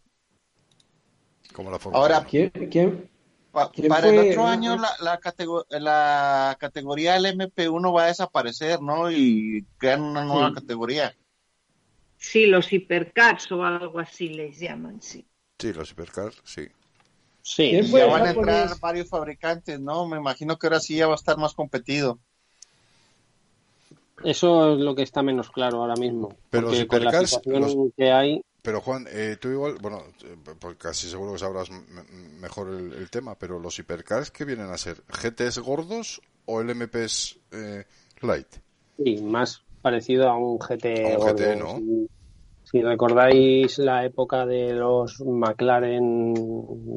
Como 1.53 1.71
la 1.71 1.79
Fórmula 1.79 2.03
Ahora, 2.03 2.19
1. 2.21 2.29
¿Quién, 2.31 2.51
quién? 2.71 3.11
Pa- 3.53 3.71
¿Quién 3.71 3.89
para 3.89 4.09
el 4.09 4.19
otro 4.19 4.47
año 4.47 4.77
la, 4.77 4.91
la, 5.01 5.19
catego- 5.21 5.65
la 5.71 6.57
categoría 6.59 7.17
LMP1 7.17 7.93
va 7.93 8.05
a 8.05 8.07
desaparecer, 8.09 8.81
¿no? 8.83 9.11
Y 9.11 9.67
crean 9.79 10.03
una 10.03 10.25
nueva 10.25 10.49
Sí. 10.49 10.55
categoría. 10.55 11.15
Sí, 12.19 12.47
los 12.47 12.73
hipercars 12.73 13.51
o 13.53 13.63
algo 13.65 13.99
así 14.01 14.29
les 14.31 14.59
llaman, 14.59 15.01
sí. 15.01 15.27
Sí, 15.59 15.73
los 15.73 15.91
hipercars, 15.91 16.41
sí. 16.45 16.67
Sí, 17.43 17.69
¿Quién 17.71 17.85
Y 17.85 17.89
fue 17.89 18.01
ya 18.01 18.07
van 18.07 18.27
a 18.27 18.31
entrar 18.33 18.69
varios 18.81 19.09
fabricantes, 19.09 19.81
¿no? 19.81 20.07
Me 20.09 20.17
imagino 20.19 20.59
que 20.59 20.67
ahora 20.67 20.81
sí 20.81 20.97
ya 20.97 21.07
va 21.07 21.13
a 21.13 21.17
estar 21.17 21.39
más 21.39 21.55
competido. 21.55 22.21
Eso 24.25 24.75
es 24.75 24.81
lo 24.81 24.95
que 24.95 25.03
está 25.03 25.23
menos 25.23 25.51
claro 25.51 25.79
ahora 25.83 25.95
mismo. 25.97 26.29
Pero 26.51 26.63
los 26.69 26.79
con 26.89 27.05
la 27.05 27.11
hipercars, 27.11 27.41
los- 27.47 27.77
que 27.97 28.13
hay, 28.13 28.41
Pero 28.63 28.81
Juan, 28.81 29.07
eh, 29.11 29.37
tú 29.41 29.49
igual, 29.49 29.77
bueno, 29.81 30.03
eh, 30.25 30.37
pues 30.59 30.77
casi 30.77 31.09
seguro 31.09 31.33
que 31.33 31.39
sabrás 31.39 31.71
mejor 32.41 32.69
el, 32.71 32.93
el 32.95 33.11
tema, 33.11 33.39
pero 33.39 33.61
los 33.61 33.79
hipercars, 33.79 34.31
¿qué 34.33 34.45
vienen 34.45 34.71
a 34.71 34.79
ser? 34.79 35.05
¿GTs 35.09 35.59
gordos 35.61 36.21
o 36.47 36.61
LMPs 36.61 37.39
eh, 37.53 37.85
light? 38.23 38.49
sí, 38.97 39.17
más 39.23 39.63
parecido 39.81 40.29
a 40.29 40.37
un 40.37 40.59
GT. 40.59 41.05
A 41.05 41.09
un 41.09 41.17
gordo. 41.17 41.39
GT, 41.39 41.57
¿no? 41.57 41.73
Si, 41.75 42.09
si 42.65 42.83
recordáis 42.83 43.79
la 43.79 44.05
época 44.05 44.47
de 44.47 44.73
los 44.75 45.21
McLaren, 45.21 46.35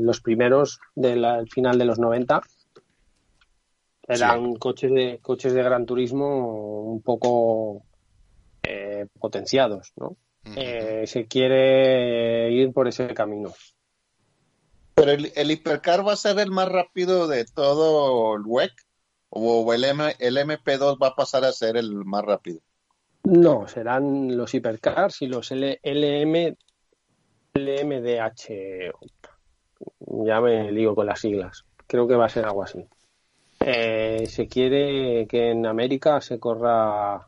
los 0.02 0.22
primeros 0.22 0.80
del 0.96 1.26
final 1.50 1.78
de 1.78 1.86
los 1.86 2.00
90, 2.00 2.42
eran 4.10 4.56
coches 4.56 4.92
de 4.92 5.20
coches 5.22 5.54
de 5.54 5.64
gran 5.64 5.86
turismo 5.86 6.84
un 6.84 7.02
poco 7.02 7.84
eh, 8.64 9.06
potenciados, 9.20 9.94
¿no? 9.96 10.18
Eh, 10.56 11.04
se 11.06 11.28
quiere 11.28 12.52
ir 12.52 12.74
por 12.74 12.88
ese 12.88 13.14
camino. 13.14 13.54
Pero 14.96 15.12
el, 15.12 15.32
el 15.36 15.52
hipercar 15.52 16.06
va 16.06 16.14
a 16.14 16.18
ser 16.18 16.40
el 16.40 16.52
más 16.52 16.68
rápido 16.68 17.28
de 17.28 17.46
todo 17.46 18.36
el 18.36 18.42
WEC 18.46 18.74
o 19.30 19.74
el, 19.74 19.84
M- 19.86 20.16
el 20.20 20.38
MP2 20.38 20.98
va 21.02 21.08
a 21.10 21.16
pasar 21.16 21.46
a 21.46 21.52
ser 21.52 21.78
el 21.78 21.94
más 22.04 22.26
rápido. 22.26 22.60
No, 23.24 23.68
serán 23.68 24.36
los 24.36 24.54
hipercars 24.54 25.22
y 25.22 25.28
los 25.28 25.52
L- 25.52 25.80
LM, 25.84 26.56
LMDH. 27.54 28.92
Ya 30.26 30.42
me 30.42 30.72
lío 30.72 30.96
con 30.96 31.06
las 31.06 31.20
siglas. 31.20 31.64
Creo 31.88 32.08
que 32.08 32.16
va 32.16 32.26
a 32.26 32.30
ser 32.30 32.46
algo 32.46 32.64
así. 32.64 32.86
Eh, 33.60 34.26
se 34.28 34.48
quiere 34.48 35.28
que 35.28 35.52
en 35.52 35.66
América 35.66 36.22
se 36.22 36.40
corra 36.40 37.28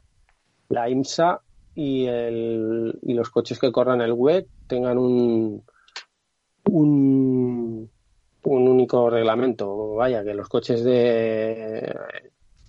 la 0.69 0.89
IMSA 0.89 1.41
y, 1.75 2.05
el, 2.05 2.97
y 3.01 3.13
los 3.13 3.29
coches 3.29 3.59
que 3.59 3.71
corran 3.71 4.01
el 4.01 4.13
web 4.13 4.47
tengan 4.67 4.97
un, 4.97 5.63
un, 6.65 7.89
un 8.43 8.67
único 8.67 9.09
reglamento. 9.09 9.95
Vaya, 9.95 10.23
que 10.23 10.33
los 10.33 10.47
coches 10.47 10.83
de, 10.83 11.93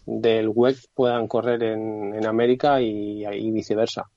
del 0.07 0.49
WEC 0.49 0.79
puedan 0.95 1.29
correr 1.29 1.63
en, 1.63 2.15
en 2.15 2.27
América 2.27 2.81
y, 2.81 3.25
y 3.25 3.51
viceversa. 3.53 4.11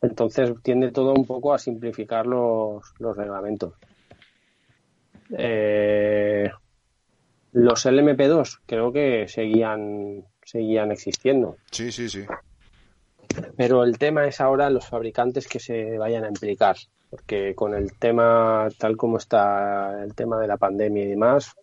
Entonces 0.00 0.52
tiende 0.62 0.90
todo 0.90 1.12
un 1.12 1.26
poco 1.26 1.54
a 1.54 1.58
simplificar 1.58 2.26
los, 2.26 2.82
los 2.98 3.16
reglamentos. 3.16 3.74
Eh, 5.30 6.50
los 7.52 7.86
LMP2 7.86 8.60
creo 8.66 8.92
que 8.92 9.28
seguían, 9.28 10.24
seguían 10.44 10.90
existiendo. 10.92 11.56
Sí, 11.70 11.92
sí, 11.92 12.08
sí. 12.08 12.24
Pero 13.56 13.84
el 13.84 13.98
tema 13.98 14.26
es 14.26 14.40
ahora 14.40 14.68
los 14.70 14.86
fabricantes 14.86 15.46
que 15.48 15.60
se 15.60 15.96
vayan 15.96 16.24
a 16.24 16.28
implicar, 16.28 16.76
porque 17.08 17.54
con 17.54 17.74
el 17.74 17.92
tema 17.98 18.68
tal 18.78 18.96
como 18.96 19.16
está 19.18 20.02
el 20.02 20.14
tema 20.14 20.38
de 20.40 20.48
la 20.48 20.56
pandemia 20.56 21.04
y 21.04 21.08
demás, 21.08 21.54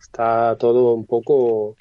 está 0.00 0.56
todo 0.56 0.94
un 0.94 1.06
poco 1.06 1.76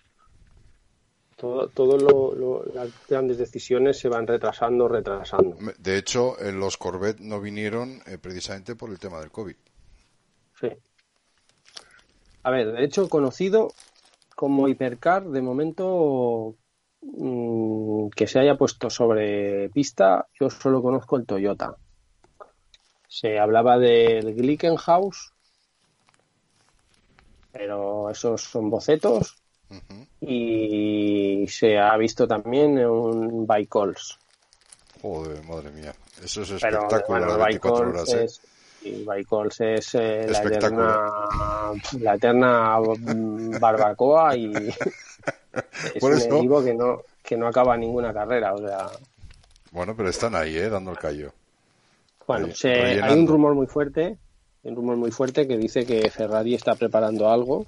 todo, 1.36 1.70
todo 1.70 1.98
lo, 1.98 2.36
lo- 2.36 2.66
las 2.74 2.90
grandes 3.08 3.38
decisiones 3.38 3.98
se 3.98 4.10
van 4.10 4.28
retrasando, 4.28 4.88
retrasando. 4.88 5.58
De 5.80 5.98
hecho, 5.98 6.38
eh, 6.40 6.52
los 6.52 6.78
Corvette 6.78 7.22
no 7.22 7.40
vinieron 7.40 8.02
eh, 8.06 8.18
precisamente 8.18 8.76
por 8.76 8.90
el 8.90 9.00
tema 9.00 9.20
del 9.22 9.32
COVID. 9.32 9.56
Sí. 10.60 10.68
A 12.44 12.52
ver, 12.52 12.72
de 12.72 12.84
hecho, 12.84 13.10
conocido 13.10 13.74
como 14.36 14.68
hipercar, 14.68 15.26
de 15.26 15.42
momento 15.42 16.56
mm, 17.02 18.10
que 18.10 18.28
se 18.28 18.40
haya 18.40 18.56
puesto 18.56 18.90
sobre 18.90 19.70
pista, 19.70 20.28
yo 20.40 20.50
solo 20.50 20.82
conozco 20.82 21.18
el 21.18 21.26
Toyota. 21.26 21.76
Se 23.08 23.40
hablaba 23.40 23.78
del 23.78 24.34
Glickenhaus, 24.36 25.34
pero 27.52 28.10
esos 28.10 28.42
son 28.42 28.70
bocetos 28.70 29.36
y 30.22 31.46
se 31.48 31.78
ha 31.78 31.96
visto 31.98 32.28
también 32.28 32.78
un 32.86 33.46
Bicols. 33.48 34.18
Joder, 35.02 35.44
madre 35.44 35.72
mía. 35.72 35.94
Eso 36.24 36.42
es 36.44 36.62
Pero 36.62 36.84
espectáculo 36.84 37.20
bueno, 37.20 37.38
las 37.38 37.48
24 37.48 37.86
Bicols 37.86 38.10
horas, 38.10 38.14
¿eh? 38.14 38.24
es, 38.26 38.42
y 38.82 39.06
Bicols 39.06 39.60
es 39.62 39.96
eh, 39.96 40.26
la 40.30 40.40
eterna, 40.44 41.08
la 42.00 42.16
eterna 42.16 42.78
barbacoa 43.60 44.36
y 44.38 44.52
es 45.96 46.04
un 46.04 46.14
eso- 46.14 46.38
equipo 46.38 46.64
que 46.64 46.74
no, 46.74 47.02
que 47.24 47.36
no 47.38 47.48
acaba 47.48 47.76
ninguna 47.78 48.14
carrera. 48.14 48.54
O 48.54 48.60
sea, 48.60 48.88
Bueno, 49.72 49.96
pero 49.96 50.10
están 50.10 50.36
ahí, 50.36 50.56
¿eh? 50.58 50.70
Dando 50.70 50.92
el 50.92 50.98
callo. 50.98 51.32
bueno, 52.28 52.54
se- 52.56 53.02
hay 53.02 53.14
un 53.20 53.28
rumor 53.28 53.54
muy 53.56 53.68
fuerte, 53.68 54.18
un 54.64 54.76
rumor 54.76 54.98
muy 54.98 55.12
fuerte 55.12 55.48
que 55.48 55.58
dice 55.58 55.86
que 55.86 56.10
Ferrari 56.10 56.56
está 56.56 56.76
preparando 56.76 57.30
algo, 57.30 57.66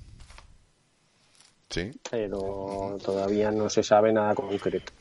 Sí. 1.70 1.92
pero 2.10 2.98
todavía 3.04 3.50
no 3.52 3.70
se 3.70 3.82
sabe 3.84 4.12
nada 4.12 4.36
concreto. 4.36 4.92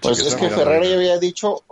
Pues 0.00 0.18
Sí, 0.18 0.28
es 0.28 0.36
que 0.36 0.48
Ferrari 0.50 0.92
había 0.92 1.18
dicho 1.18 1.62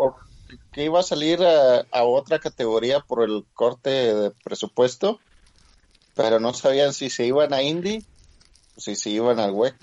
que 0.73 0.85
iba 0.85 1.01
a 1.01 1.03
salir 1.03 1.43
a, 1.43 1.81
a 1.90 2.05
otra 2.05 2.39
categoría 2.39 3.01
por 3.01 3.23
el 3.23 3.44
corte 3.55 3.90
de 3.90 4.31
presupuesto, 4.44 5.20
pero 6.15 6.40
no 6.40 6.55
sabían 6.55 6.93
si 6.93 7.11
se 7.11 7.27
iban 7.27 7.53
a 7.53 7.62
Indy 7.62 8.05
o 8.77 8.81
si 8.81 8.94
se 8.97 9.11
iban 9.11 9.39
al 9.39 9.53
WEC. 9.53 9.74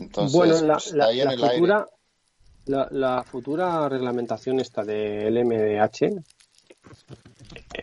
Entonces, 0.00 0.36
bueno, 0.36 0.60
la, 0.60 0.74
pues, 0.74 0.92
la- 0.92 1.06
ahí 1.06 1.20
en 1.22 1.40
la 1.40 1.50
futura, 1.50 1.88
la, 2.66 2.88
la 2.90 3.24
futura 3.24 3.88
reglamentación 3.88 4.60
esta 4.60 4.84
de 4.84 5.28
LMDH 5.28 6.22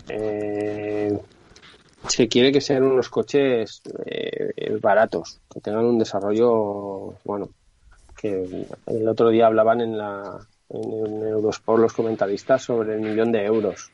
eh, 0.10 1.20
se 2.08 2.28
quiere 2.28 2.52
que 2.52 2.62
sean 2.62 2.84
unos 2.84 3.10
coches 3.10 3.82
eh, 4.06 4.78
baratos, 4.82 5.40
que 5.52 5.62
tengan 5.62 5.86
un 5.86 5.98
desarrollo, 5.98 7.16
bueno, 7.24 7.50
que 8.16 8.68
el 8.88 9.08
otro 9.08 9.30
día 9.30 9.48
hablaban 9.48 9.82
en 9.82 9.98
la 9.98 10.46
en, 10.74 10.94
en 10.94 11.28
Eurosport 11.28 11.82
los 11.82 11.94
comentaristas 11.94 12.64
sobre 12.64 12.96
el 12.96 13.02
millón 13.02 13.32
de 13.32 13.46
euros 13.46 13.92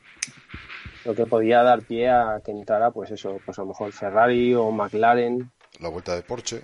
lo 1.06 1.16
que 1.16 1.26
podía 1.26 1.64
dar 1.64 1.82
pie 1.82 2.10
a 2.10 2.42
que 2.44 2.52
entrara 2.52 2.92
pues 2.92 3.12
eso 3.12 3.38
pues 3.46 3.58
a 3.60 3.62
lo 3.62 3.70
mejor 3.70 3.92
Ferrari 3.92 4.54
o 4.56 4.72
McLaren 4.72 5.52
La 5.80 5.90
vuelta 5.90 6.16
de 6.16 6.24
Porsche. 6.24 6.64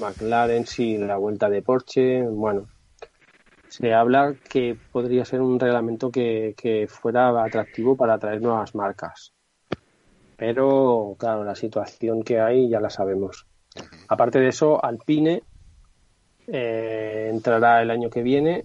McLaren, 0.00 0.66
sí, 0.66 0.96
la 0.96 1.16
vuelta 1.16 1.50
de 1.50 1.62
Porsche, 1.62 2.22
bueno, 2.22 2.66
se 3.68 3.92
habla 3.92 4.34
que 4.50 4.76
podría 4.90 5.24
ser 5.24 5.40
un 5.40 5.58
reglamento 5.58 6.10
que, 6.10 6.54
que 6.56 6.86
fuera 6.88 7.44
atractivo 7.44 7.96
para 7.96 8.14
atraer 8.14 8.40
nuevas 8.40 8.74
marcas. 8.74 9.32
Pero, 10.36 11.14
claro, 11.18 11.44
la 11.44 11.54
situación 11.54 12.22
que 12.22 12.40
hay 12.40 12.68
ya 12.68 12.80
la 12.80 12.90
sabemos. 12.90 13.46
Aparte 14.08 14.40
de 14.40 14.48
eso, 14.48 14.82
Alpine 14.84 15.42
eh, 16.48 17.28
entrará 17.30 17.82
el 17.82 17.90
año 17.90 18.10
que 18.10 18.22
viene. 18.22 18.64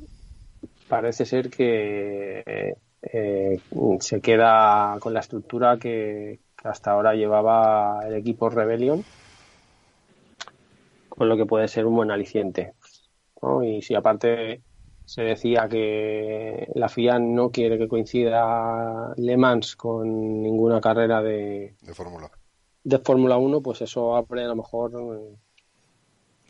Parece 0.87 1.25
ser 1.25 1.49
que 1.49 2.75
eh, 3.01 3.59
se 3.99 4.21
queda 4.21 4.97
con 4.99 5.13
la 5.13 5.19
estructura 5.19 5.77
que, 5.77 6.39
que 6.61 6.67
hasta 6.67 6.91
ahora 6.91 7.13
llevaba 7.13 7.99
el 8.05 8.15
equipo 8.15 8.49
Rebellion 8.49 9.03
con 11.09 11.29
lo 11.29 11.35
que 11.35 11.45
puede 11.45 11.67
ser 11.67 11.85
un 11.85 11.95
buen 11.95 12.11
aliciente. 12.11 12.73
¿no? 13.41 13.63
Y 13.63 13.81
si 13.81 13.95
aparte 13.95 14.61
se 15.03 15.23
decía 15.23 15.67
que 15.67 16.67
la 16.75 16.89
FIA 16.89 17.17
no 17.17 17.49
quiere 17.49 17.77
que 17.77 17.87
coincida 17.87 19.13
Le 19.15 19.37
Mans 19.37 19.75
con 19.75 20.41
ninguna 20.43 20.79
carrera 20.81 21.21
de, 21.21 21.75
de 21.81 21.93
Fórmula. 21.93 22.29
de 22.83 22.99
Fórmula 22.99 23.37
1, 23.37 23.61
pues 23.61 23.81
eso 23.81 24.15
abre 24.15 24.43
a 24.43 24.47
lo 24.47 24.57
mejor 24.57 24.91
eh, 24.93 25.37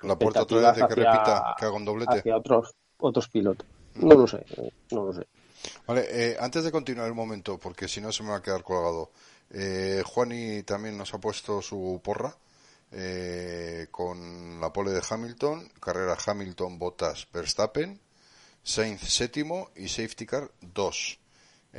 La 0.01 0.17
puerta 0.17 0.41
otra 0.41 0.57
vez 0.57 0.75
de 0.75 0.87
que 0.87 0.95
repita, 0.95 1.55
que 1.57 1.65
haga 1.65 1.75
un 1.75 1.85
doblete. 1.85 2.19
hacia 2.19 2.35
otros, 2.35 2.75
otros 2.97 3.29
pilotos. 3.29 3.67
No 3.99 4.15
lo 4.15 4.27
sé, 4.27 4.45
no 4.91 5.05
lo 5.05 5.13
sé. 5.13 5.27
Vale, 5.85 6.05
eh, 6.09 6.37
antes 6.39 6.63
de 6.63 6.71
continuar 6.71 7.09
un 7.09 7.17
momento, 7.17 7.57
porque 7.57 7.87
si 7.87 7.99
no 8.01 8.11
se 8.11 8.23
me 8.23 8.29
va 8.29 8.37
a 8.37 8.41
quedar 8.41 8.63
colgado, 8.63 9.11
eh, 9.49 10.03
Juani 10.05 10.63
también 10.63 10.97
nos 10.97 11.13
ha 11.13 11.19
puesto 11.19 11.61
su 11.61 11.99
porra 12.03 12.35
eh, 12.91 13.87
con 13.91 14.61
la 14.61 14.71
pole 14.71 14.91
de 14.91 15.01
Hamilton, 15.07 15.71
carrera 15.79 16.17
Hamilton, 16.25 16.79
Bottas, 16.79 17.27
Verstappen, 17.33 17.99
Sainz 18.63 19.01
séptimo 19.01 19.71
y 19.75 19.87
Safety 19.87 20.25
Car 20.25 20.51
2. 20.61 21.19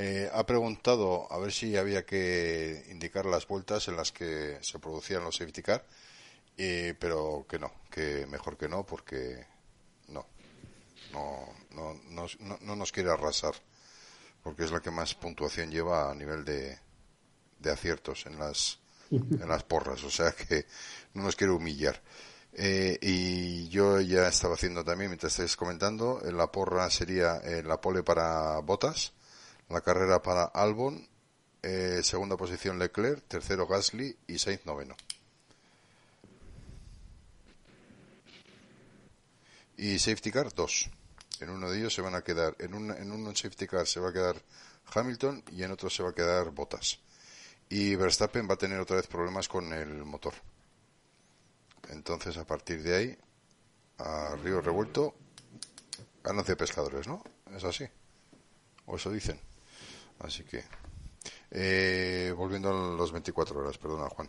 Eh, 0.01 0.31
ha 0.33 0.47
preguntado 0.47 1.27
a 1.33 1.39
ver 1.39 1.53
si 1.53 1.77
había 1.77 2.05
que 2.05 2.85
indicar 2.91 3.27
las 3.27 3.49
vueltas 3.49 3.89
en 3.89 3.97
las 3.97 4.13
que 4.13 4.59
se 4.61 4.79
producían 4.79 5.25
los 5.25 5.37
safety 5.37 5.61
car, 5.63 5.85
eh, 6.57 6.95
pero 6.99 7.47
que 7.49 7.59
no, 7.59 7.73
que 7.91 8.25
mejor 8.27 8.57
que 8.57 8.69
no, 8.69 8.85
porque 8.85 9.45
no, 11.13 11.55
no, 11.71 12.01
no, 12.11 12.59
no 12.61 12.77
nos 12.77 12.93
quiere 12.93 13.11
arrasar, 13.11 13.55
porque 14.43 14.65
es 14.65 14.71
la 14.71 14.81
que 14.81 14.91
más 14.91 15.15
puntuación 15.15 15.71
lleva 15.71 16.11
a 16.11 16.15
nivel 16.15 16.45
de, 16.45 16.79
de 17.59 17.71
aciertos 17.71 18.27
en 18.27 18.39
las, 18.39 18.79
en 19.11 19.49
las 19.49 19.65
porras, 19.65 20.03
o 20.05 20.11
sea 20.11 20.33
que 20.33 20.67
no 21.15 21.25
nos 21.25 21.37
quiere 21.37 21.53
humillar. 21.53 22.01
Eh, 22.55 22.99
y 23.03 23.69
yo 23.69 24.01
ya 24.01 24.29
estaba 24.29 24.55
haciendo 24.55 24.83
también, 24.83 25.11
mientras 25.11 25.33
estáis 25.33 25.57
comentando, 25.57 26.21
en 26.25 26.37
la 26.37 26.51
porra 26.51 26.91
sería 26.91 27.37
eh, 27.37 27.63
la 27.63 27.81
pole 27.81 28.03
para 28.03 28.59
Botas, 28.61 29.13
la 29.69 29.81
carrera 29.81 30.23
para 30.23 30.45
Albon, 30.45 31.07
eh, 31.63 32.01
segunda 32.03 32.37
posición 32.37 32.79
Leclerc, 32.79 33.23
tercero 33.29 33.67
Gasly 33.67 34.17
y 34.27 34.39
Sainz 34.39 34.65
noveno. 34.65 34.97
Y 39.77 39.99
safety 39.99 40.33
car 40.33 40.53
dos. 40.55 40.91
En 41.41 41.51
uno 41.51 41.71
de 41.71 41.79
ellos 41.79 41.95
se 41.95 42.03
van 42.03 42.15
a 42.15 42.23
quedar, 42.23 42.57
en 42.59 42.75
un, 42.75 42.91
en 42.91 43.13
un 43.13 43.35
safety 43.37 43.67
car 43.67 43.87
se 43.87 44.01
va 44.01 44.11
a 44.11 44.13
quedar 44.13 44.37
Hamilton 44.95 45.45
y 45.53 45.63
en 45.63 45.71
otro 45.71 45.91
se 45.91 46.03
va 46.03 46.11
a 46.11 46.15
quedar 46.15 46.51
Bottas. 46.51 46.99
Y 47.69 47.95
Verstappen 47.97 48.49
va 48.49 48.55
a 48.55 48.59
tener 48.59 48.81
otra 48.81 48.97
vez 48.97 49.07
problemas 49.07 49.49
con 49.49 49.73
el 49.73 50.05
motor. 50.05 50.35
Entonces, 51.91 52.37
a 52.37 52.47
partir 52.47 52.83
de 52.83 52.97
ahí, 52.97 53.19
a 53.99 54.37
río 54.37 54.61
revuelto, 54.61 55.15
ganancia 56.23 56.53
de 56.53 56.59
pescadores, 56.59 57.07
¿no? 57.07 57.23
Es 57.55 57.65
así. 57.65 57.87
O 58.87 58.97
eso 58.97 59.11
dicen. 59.11 59.39
Así 60.21 60.45
que, 60.45 60.65
eh, 61.51 62.33
volviendo 62.37 62.71
a 62.71 62.97
los 62.97 63.13
24 63.13 63.59
horas, 63.59 63.79
perdona, 63.79 64.09
Juan. 64.09 64.29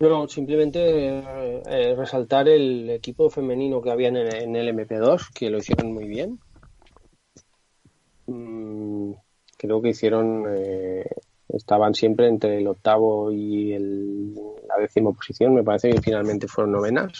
No, 0.00 0.26
simplemente 0.28 0.80
eh, 0.80 1.94
resaltar 1.94 2.48
el 2.48 2.88
equipo 2.88 3.28
femenino 3.28 3.82
que 3.82 3.90
había 3.90 4.08
en 4.08 4.16
el, 4.16 4.34
en 4.34 4.56
el 4.56 4.68
MP2, 4.74 5.30
que 5.34 5.50
lo 5.50 5.58
hicieron 5.58 5.92
muy 5.92 6.06
bien. 6.08 6.40
Mm, 8.26 9.12
creo 9.58 9.82
que 9.82 9.90
hicieron, 9.90 10.46
eh, 10.48 11.04
estaban 11.48 11.92
siempre 11.92 12.28
entre 12.28 12.58
el 12.58 12.66
octavo 12.68 13.30
y 13.30 13.74
el, 13.74 14.34
la 14.66 14.78
décima 14.78 15.12
posición, 15.12 15.54
me 15.54 15.62
parece 15.64 15.90
que 15.90 16.00
finalmente 16.00 16.48
fueron 16.48 16.72
novenas. 16.72 17.12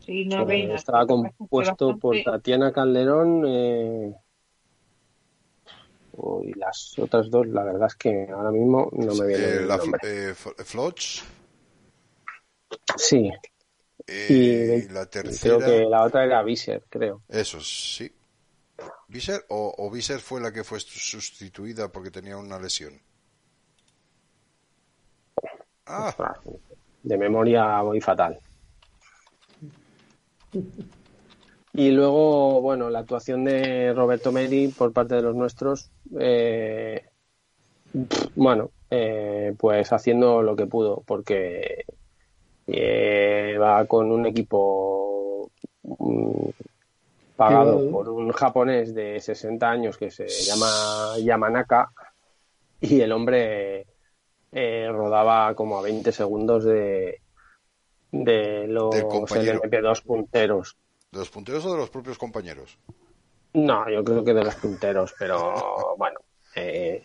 Sí, 0.00 0.22
Eh, 0.22 0.24
novena. 0.26 0.74
estaba 0.74 1.06
compuesto 1.06 1.96
por 1.96 2.22
Tatiana 2.22 2.72
Calderón 2.72 3.44
eh, 3.46 4.14
y 6.44 6.52
las 6.54 6.94
otras 6.98 7.30
dos, 7.30 7.46
la 7.48 7.64
verdad 7.64 7.86
es 7.88 7.96
que 7.96 8.26
ahora 8.30 8.50
mismo 8.50 8.88
no 8.92 9.14
me 9.14 9.26
viene 9.26 9.46
Eh, 9.46 9.60
el 9.60 9.66
la 9.66 9.76
nombre. 9.76 10.00
eh, 10.02 10.34
Fl- 10.34 10.64
Floch, 10.64 11.22
Sí, 12.96 13.30
eh, 14.06 14.74
y 14.76 14.84
y 14.84 14.88
la 14.88 15.06
creo 15.06 15.10
tercera, 15.10 15.66
que 15.66 15.84
la 15.88 16.04
otra 16.04 16.24
era 16.24 16.42
Viser, 16.42 16.82
creo. 16.88 17.22
eso 17.28 17.60
sí. 17.60 18.10
¿Viser 19.08 19.44
o, 19.50 19.74
o 19.78 19.90
Viser 19.90 20.20
fue 20.20 20.40
la 20.40 20.52
que 20.52 20.64
fue 20.64 20.80
sustituida 20.80 21.90
porque 21.92 22.10
tenía 22.10 22.36
una 22.36 22.58
lesión? 22.58 23.00
Ah, 25.86 26.14
De 27.02 27.16
memoria 27.18 27.80
voy 27.82 28.00
fatal. 28.00 28.38
Y 31.74 31.90
luego, 31.90 32.60
bueno, 32.60 32.90
la 32.90 33.00
actuación 33.00 33.44
de 33.44 33.94
Roberto 33.94 34.30
Meri 34.30 34.68
por 34.68 34.92
parte 34.92 35.14
de 35.14 35.22
los 35.22 35.34
nuestros, 35.34 35.90
eh, 36.18 37.02
bueno, 38.34 38.70
eh, 38.90 39.54
pues 39.58 39.92
haciendo 39.92 40.42
lo 40.42 40.54
que 40.54 40.66
pudo, 40.66 41.02
porque 41.06 41.86
eh, 42.66 43.56
va 43.60 43.86
con 43.86 44.12
un 44.12 44.26
equipo 44.26 45.50
mm, 45.82 46.48
pagado 47.36 47.90
por 47.90 48.08
un 48.10 48.30
japonés 48.32 48.94
de 48.94 49.20
60 49.20 49.70
años 49.70 49.96
que 49.96 50.10
se 50.10 50.28
llama 50.28 51.16
Yamanaka 51.18 51.90
y 52.80 53.00
el 53.00 53.12
hombre 53.12 53.86
eh, 54.52 54.88
rodaba 54.90 55.54
como 55.54 55.78
a 55.78 55.82
20 55.82 56.12
segundos 56.12 56.64
de, 56.64 57.20
de 58.10 58.66
los 58.68 58.90
Del 58.90 59.04
compañero. 59.04 59.60
LMP2 59.62 60.02
punteros. 60.02 60.76
¿De 61.12 61.18
los 61.18 61.30
punteros 61.30 61.64
o 61.66 61.72
de 61.72 61.78
los 61.78 61.90
propios 61.90 62.18
compañeros? 62.18 62.78
No, 63.54 63.88
yo 63.90 64.02
creo 64.02 64.24
que 64.24 64.32
de 64.32 64.44
los 64.44 64.54
punteros, 64.56 65.14
pero 65.18 65.94
bueno, 65.98 66.20
eh, 66.56 67.02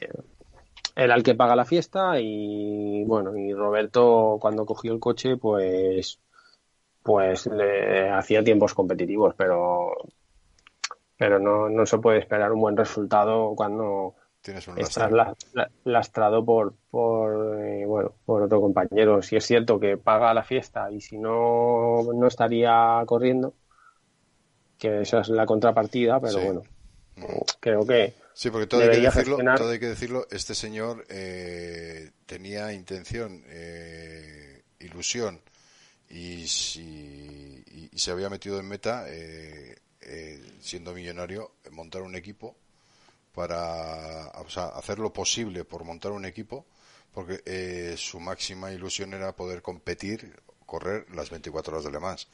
era 0.95 1.15
el 1.15 1.23
que 1.23 1.35
paga 1.35 1.55
la 1.55 1.65
fiesta 1.65 2.19
y 2.19 3.03
bueno, 3.05 3.35
y 3.37 3.53
Roberto 3.53 4.37
cuando 4.39 4.65
cogió 4.65 4.93
el 4.93 4.99
coche, 4.99 5.35
pues, 5.35 6.19
pues 7.03 7.47
le 7.47 8.09
hacía 8.09 8.43
tiempos 8.43 8.73
competitivos, 8.73 9.35
pero, 9.37 9.91
pero 11.17 11.37
no, 11.37 11.69
no 11.69 11.85
se 11.85 11.97
puede 11.97 12.19
esperar 12.19 12.53
un 12.53 12.61
buen 12.61 12.77
resultado 12.77 13.53
cuando 13.55 14.15
Tienes 14.41 14.65
un 14.69 14.79
estás 14.79 15.11
lastrado 15.83 16.45
por, 16.45 16.75
por 16.89 17.59
eh, 17.59 17.85
bueno, 17.85 18.13
por 18.25 18.43
otro 18.43 18.61
compañero. 18.61 19.21
Si 19.21 19.35
es 19.35 19.45
cierto 19.45 19.79
que 19.79 19.97
paga 19.97 20.33
la 20.33 20.43
fiesta 20.43 20.89
y 20.91 21.01
si 21.01 21.17
no, 21.17 22.03
no 22.13 22.27
estaría 22.27 23.03
corriendo, 23.05 23.53
que 24.77 25.01
esa 25.01 25.21
es 25.21 25.29
la 25.29 25.45
contrapartida, 25.45 26.19
pero 26.19 26.33
Sí. 26.33 26.45
bueno, 26.45 26.63
creo 27.59 27.85
que 27.85 28.13
Sí, 28.33 28.51
porque 28.51 28.67
todo 28.67 28.81
hay, 28.81 28.89
que 28.91 28.99
decirlo, 29.01 29.37
gestionar- 29.37 29.57
todo 29.57 29.71
hay 29.71 29.79
que 29.79 29.87
decirlo, 29.89 30.27
este 30.29 30.53
señor 30.53 31.05
eh, 31.09 32.11
tenía 32.27 32.71
intención, 32.71 33.43
eh, 33.47 34.61
ilusión 34.79 35.41
y, 36.09 36.47
si, 36.47 37.63
y, 37.65 37.89
y 37.91 37.97
se 37.99 38.11
había 38.11 38.29
metido 38.29 38.59
en 38.59 38.67
meta, 38.67 39.05
eh, 39.07 39.75
eh, 40.01 40.39
siendo 40.61 40.93
millonario, 40.93 41.51
montar 41.71 42.03
un 42.03 42.15
equipo 42.15 42.55
para 43.33 44.27
o 44.39 44.49
sea, 44.49 44.67
hacer 44.67 44.99
lo 44.99 45.11
posible 45.13 45.63
por 45.65 45.83
montar 45.83 46.11
un 46.11 46.25
equipo, 46.25 46.65
porque 47.13 47.41
eh, 47.45 47.95
su 47.97 48.19
máxima 48.19 48.71
ilusión 48.71 49.13
era 49.13 49.35
poder 49.35 49.61
competir, 49.61 50.39
correr 50.65 51.05
las 51.15 51.29
24 51.29 51.73
horas 51.73 51.85
de 51.85 51.91
Le 51.91 51.99
Mans. 51.99 52.27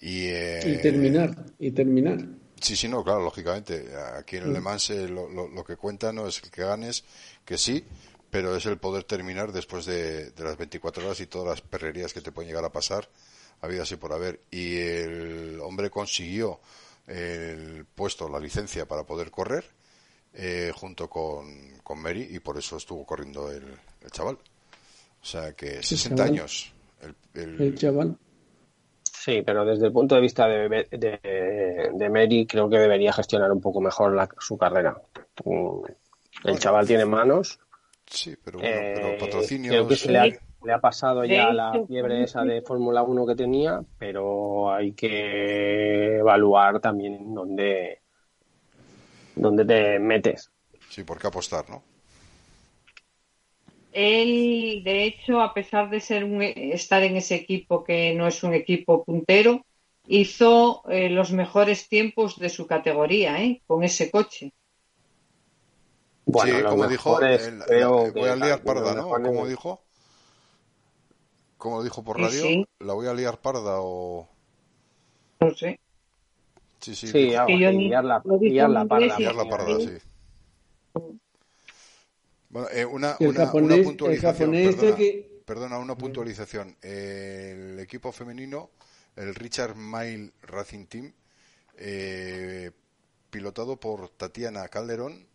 Y, 0.00 0.26
eh, 0.28 0.60
Y 0.78 0.82
terminar, 0.82 1.46
y 1.58 1.70
terminar. 1.72 2.18
Sí, 2.60 2.76
sí, 2.76 2.88
no, 2.88 3.02
claro, 3.04 3.22
lógicamente. 3.22 3.88
Aquí 4.18 4.36
en 4.36 4.44
el 4.44 4.52
Le 4.52 4.60
Mans 4.60 4.90
eh, 4.90 5.08
lo, 5.08 5.28
lo- 5.28 5.48
lo 5.48 5.64
que 5.64 5.76
cuenta 5.76 6.12
no 6.12 6.26
es 6.26 6.42
el 6.42 6.50
que 6.50 6.62
ganes, 6.62 7.04
que 7.44 7.56
sí, 7.58 7.84
pero 8.30 8.54
es 8.56 8.64
el 8.66 8.78
poder 8.78 9.04
terminar 9.04 9.52
después 9.52 9.86
de, 9.86 10.30
de 10.30 10.44
las 10.44 10.56
24 10.56 11.04
horas 11.04 11.20
y 11.20 11.26
todas 11.26 11.48
las 11.48 11.60
perrerías 11.62 12.12
que 12.12 12.20
te 12.20 12.32
pueden 12.32 12.48
llegar 12.48 12.64
a 12.64 12.72
pasar, 12.72 13.08
habido 13.60 13.82
así 13.82 13.96
por 13.96 14.12
haber. 14.12 14.40
Y 14.50 14.76
el 14.78 15.58
hombre 15.62 15.90
consiguió 15.90 16.60
el 17.06 17.84
puesto, 17.94 18.28
la 18.28 18.38
licencia 18.38 18.86
para 18.86 19.04
poder 19.04 19.30
correr, 19.30 19.64
eh, 20.34 20.70
junto 20.74 21.08
con, 21.10 21.78
con 21.82 21.98
Mary, 22.00 22.28
y 22.30 22.38
por 22.40 22.56
eso 22.58 22.76
estuvo 22.76 23.04
corriendo 23.04 23.50
el, 23.50 23.64
el 24.02 24.10
chaval. 24.10 24.38
O 25.22 25.24
sea 25.24 25.52
que 25.54 25.82
60 25.82 26.16
chaval. 26.24 26.32
años. 26.32 26.72
El, 27.02 27.14
el- 27.42 27.60
El 27.60 27.74
chaval. 27.78 28.18
Sí, 29.24 29.42
pero 29.42 29.64
desde 29.64 29.86
el 29.86 29.92
punto 29.92 30.14
de 30.14 30.20
vista 30.20 30.46
de, 30.48 30.68
de, 30.90 31.90
de 31.92 32.10
Mary, 32.10 32.46
creo 32.46 32.68
que 32.68 32.78
debería 32.78 33.12
gestionar 33.12 33.50
un 33.52 33.60
poco 33.60 33.80
mejor 33.80 34.14
la- 34.14 34.28
su 34.38 34.56
carrera. 34.58 35.00
Mm, 35.44 35.82
El 36.44 36.58
chaval 36.58 36.86
tiene 36.86 37.04
manos. 37.06 37.58
sí, 38.06 38.36
pero 38.42 38.60
bueno, 38.60 38.80
eh, 38.80 38.94
pero 38.94 39.16
patrocinios. 39.18 39.74
creo 39.76 39.86
que 39.86 39.96
se 39.96 40.10
le 40.12 40.18
ha, 40.18 40.28
le 40.64 40.72
ha 40.72 40.80
pasado 40.80 41.24
ya 41.24 41.52
la 41.52 41.80
fiebre 41.86 42.22
esa 42.22 42.44
de 42.44 42.62
Fórmula 42.62 43.02
1 43.02 43.26
que 43.26 43.34
tenía, 43.36 43.82
pero 43.98 44.72
hay 44.72 44.92
que 44.92 46.18
evaluar 46.18 46.80
también 46.80 47.34
dónde, 47.34 48.00
dónde 49.34 49.64
te 49.64 49.98
metes. 49.98 50.50
Sí, 50.90 51.04
por 51.04 51.18
qué 51.18 51.26
apostar, 51.28 51.70
¿no? 51.70 51.82
Él, 53.92 54.82
de 54.84 55.04
hecho, 55.04 55.40
a 55.40 55.52
pesar 55.52 55.90
de 55.90 56.00
ser 56.00 56.24
un, 56.24 56.42
estar 56.42 57.02
en 57.02 57.16
ese 57.16 57.34
equipo 57.34 57.82
que 57.84 58.14
no 58.14 58.26
es 58.26 58.42
un 58.42 58.54
equipo 58.54 59.04
puntero, 59.04 59.64
hizo 60.06 60.82
eh, 60.88 61.10
los 61.10 61.32
mejores 61.32 61.88
tiempos 61.88 62.38
de 62.38 62.48
su 62.48 62.66
categoría, 62.66 63.42
¿eh? 63.42 63.62
Con 63.66 63.82
ese 63.84 64.10
coche. 64.10 64.52
Bueno, 66.24 66.58
sí, 66.58 66.64
como 66.64 66.86
dijo, 66.86 67.20
el- 67.20 67.62
voy 68.14 68.28
a 68.28 68.36
liar 68.36 68.62
parda, 68.62 68.94
¿no? 68.94 69.08
Como 69.08 69.46
dijo, 69.46 69.82
como 71.56 71.82
dijo 71.82 72.02
por 72.04 72.18
radio, 72.20 72.42
sí. 72.42 72.66
la 72.78 72.92
voy 72.94 73.06
a 73.08 73.14
liar 73.14 73.38
parda 73.38 73.80
o 73.80 74.28
No 75.40 75.54
sé. 75.54 75.80
Sí, 76.80 76.94
sí. 76.94 77.08
Sí, 77.08 77.30
yo 77.30 77.72
ni- 77.72 77.88
liar 77.88 78.04
la, 78.04 78.22
liar 78.40 78.88
parda. 78.88 79.18
Liar 79.18 79.34
la 79.34 79.44
parda, 79.48 79.78
Sí. 79.80 79.98
sí. 79.98 80.09
Bueno, 82.50 82.68
eh, 82.70 82.84
una, 82.84 83.16
El 83.20 83.28
una, 83.28 83.46
japonés- 83.46 83.62
una 83.64 83.74
el 83.76 83.84
puntualización. 83.84 84.54
este 84.54 84.76
perdona, 84.76 84.96
que- 84.96 85.42
perdona, 85.44 85.78
una 85.78 85.96
puntualización. 85.96 86.76
El 86.82 87.78
equipo 87.80 88.12
femenino, 88.12 88.70
el 89.16 89.34
Richard 89.34 89.76
Mille 89.76 90.32
Racing 90.42 90.86
Team, 90.86 91.12
eh, 91.76 92.70
pilotado 93.30 93.78
por 93.78 94.08
Tatiana 94.10 94.68
Calderón, 94.68 95.26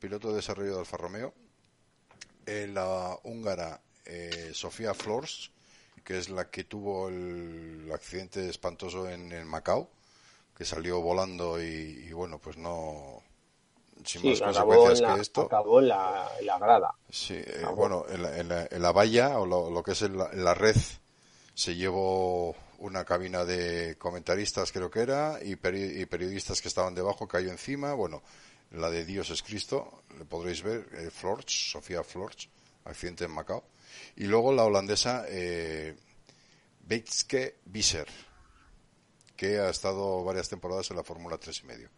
piloto 0.00 0.30
de 0.30 0.36
desarrollo 0.36 0.72
de 0.74 0.80
Alfa 0.80 0.96
Romeo, 0.96 1.34
eh, 2.46 2.66
la 2.72 3.18
húngara 3.24 3.80
eh, 4.06 4.50
Sofía 4.54 4.92
Flors, 4.94 5.50
que 6.04 6.18
es 6.18 6.28
la 6.28 6.50
que 6.50 6.64
tuvo 6.64 7.08
el 7.08 7.90
accidente 7.92 8.48
espantoso 8.48 9.08
en, 9.08 9.32
en 9.32 9.46
Macao, 9.46 9.90
que 10.56 10.64
salió 10.64 11.00
volando 11.00 11.62
y, 11.62 11.64
y 12.08 12.12
bueno, 12.12 12.38
pues 12.38 12.56
no, 12.58 13.22
sin 14.04 14.20
Sí, 14.22 14.28
más 14.28 14.42
acabó 14.42 14.72
en, 14.74 14.78
consecuencias 14.80 15.00
la, 15.00 15.14
que 15.16 15.20
esto. 15.20 15.40
acabó 15.42 15.80
en 15.80 15.88
la, 15.88 16.28
en 16.40 16.46
la 16.46 16.58
grada. 16.58 16.94
Sí, 17.10 17.34
eh, 17.34 17.62
bueno, 17.74 18.04
en 18.08 18.22
la, 18.22 18.38
en 18.38 18.48
la- 18.48 18.68
en 18.70 18.82
la 18.82 18.92
valla 18.92 19.38
o 19.38 19.46
lo, 19.46 19.70
lo 19.70 19.82
que 19.82 19.92
es 19.92 20.02
en 20.02 20.16
la, 20.18 20.30
en 20.32 20.44
la 20.44 20.54
red 20.54 20.76
se 21.54 21.74
llevó 21.76 22.54
una 22.78 23.04
cabina 23.04 23.44
de 23.44 23.96
comentaristas, 23.98 24.72
creo 24.72 24.90
que 24.90 25.00
era, 25.00 25.38
y, 25.42 25.54
peri- 25.56 26.00
y 26.00 26.06
periodistas 26.06 26.60
que 26.60 26.68
estaban 26.68 26.94
debajo 26.94 27.28
cayó 27.28 27.50
encima. 27.50 27.94
Bueno, 27.94 28.22
la 28.72 28.90
de 28.90 29.04
Dios 29.04 29.30
es 29.30 29.42
Cristo, 29.42 30.02
le 30.18 30.24
podréis 30.24 30.62
ver, 30.62 30.88
eh, 30.92 31.10
Florch, 31.10 31.70
Sofía 31.72 32.02
Florch, 32.02 32.48
accidente 32.84 33.24
en 33.24 33.30
Macao. 33.30 33.64
Y 34.16 34.24
luego 34.24 34.52
la 34.52 34.64
holandesa 34.64 35.24
eh, 35.28 35.96
Beitske 36.80 37.58
Visser, 37.66 38.08
que 39.36 39.58
ha 39.60 39.70
estado 39.70 40.22
varias 40.24 40.48
temporadas 40.48 40.90
en 40.90 40.96
la 40.96 41.04
Fórmula 41.04 41.38
3 41.38 41.60
y 41.60 41.66
medio. 41.66 41.88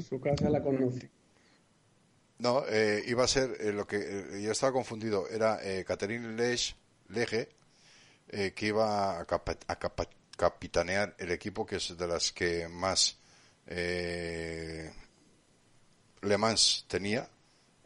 Su 0.00 0.20
casa 0.20 0.50
la 0.50 0.62
conoce. 0.62 1.10
No, 2.38 2.64
eh, 2.68 3.02
iba 3.06 3.24
a 3.24 3.28
ser 3.28 3.56
eh, 3.60 3.72
lo 3.72 3.86
que 3.86 3.96
eh, 3.98 4.42
yo 4.42 4.52
estaba 4.52 4.72
confundido. 4.72 5.28
Era 5.28 5.58
eh, 5.62 5.84
Catherine 5.84 6.34
Lege, 6.36 6.74
Lege 7.08 7.48
eh, 8.28 8.52
que 8.54 8.66
iba 8.66 9.20
a, 9.20 9.26
capa- 9.26 9.58
a 9.66 9.78
capa- 9.78 10.08
capitanear 10.36 11.14
el 11.18 11.32
equipo, 11.32 11.66
que 11.66 11.76
es 11.76 11.96
de 11.98 12.06
las 12.08 12.32
que 12.32 12.66
más 12.68 13.18
eh, 13.66 14.90
Le 16.22 16.38
Mans 16.38 16.86
tenía 16.88 17.28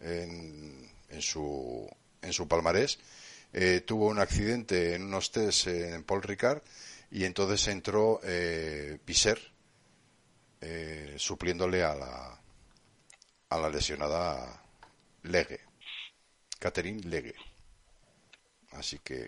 en, 0.00 0.88
en 1.08 1.22
su 1.22 1.88
en 2.22 2.32
su 2.32 2.46
palmarés. 2.46 2.98
Eh, 3.52 3.82
tuvo 3.86 4.06
un 4.08 4.18
accidente 4.18 4.94
en 4.94 5.02
unos 5.04 5.30
test 5.30 5.66
en 5.68 6.02
Paul 6.04 6.22
Ricard 6.22 6.62
y 7.10 7.24
entonces 7.24 7.66
entró 7.68 8.20
eh, 8.24 8.98
Visser 9.06 9.38
eh, 10.64 11.14
supliéndole 11.16 11.82
a 11.82 11.94
la 11.94 12.40
a 13.50 13.58
la 13.58 13.68
lesionada 13.68 14.62
Lege, 15.22 15.60
Catherine 16.58 17.00
Lege. 17.02 17.34
Así 18.72 18.98
que, 18.98 19.26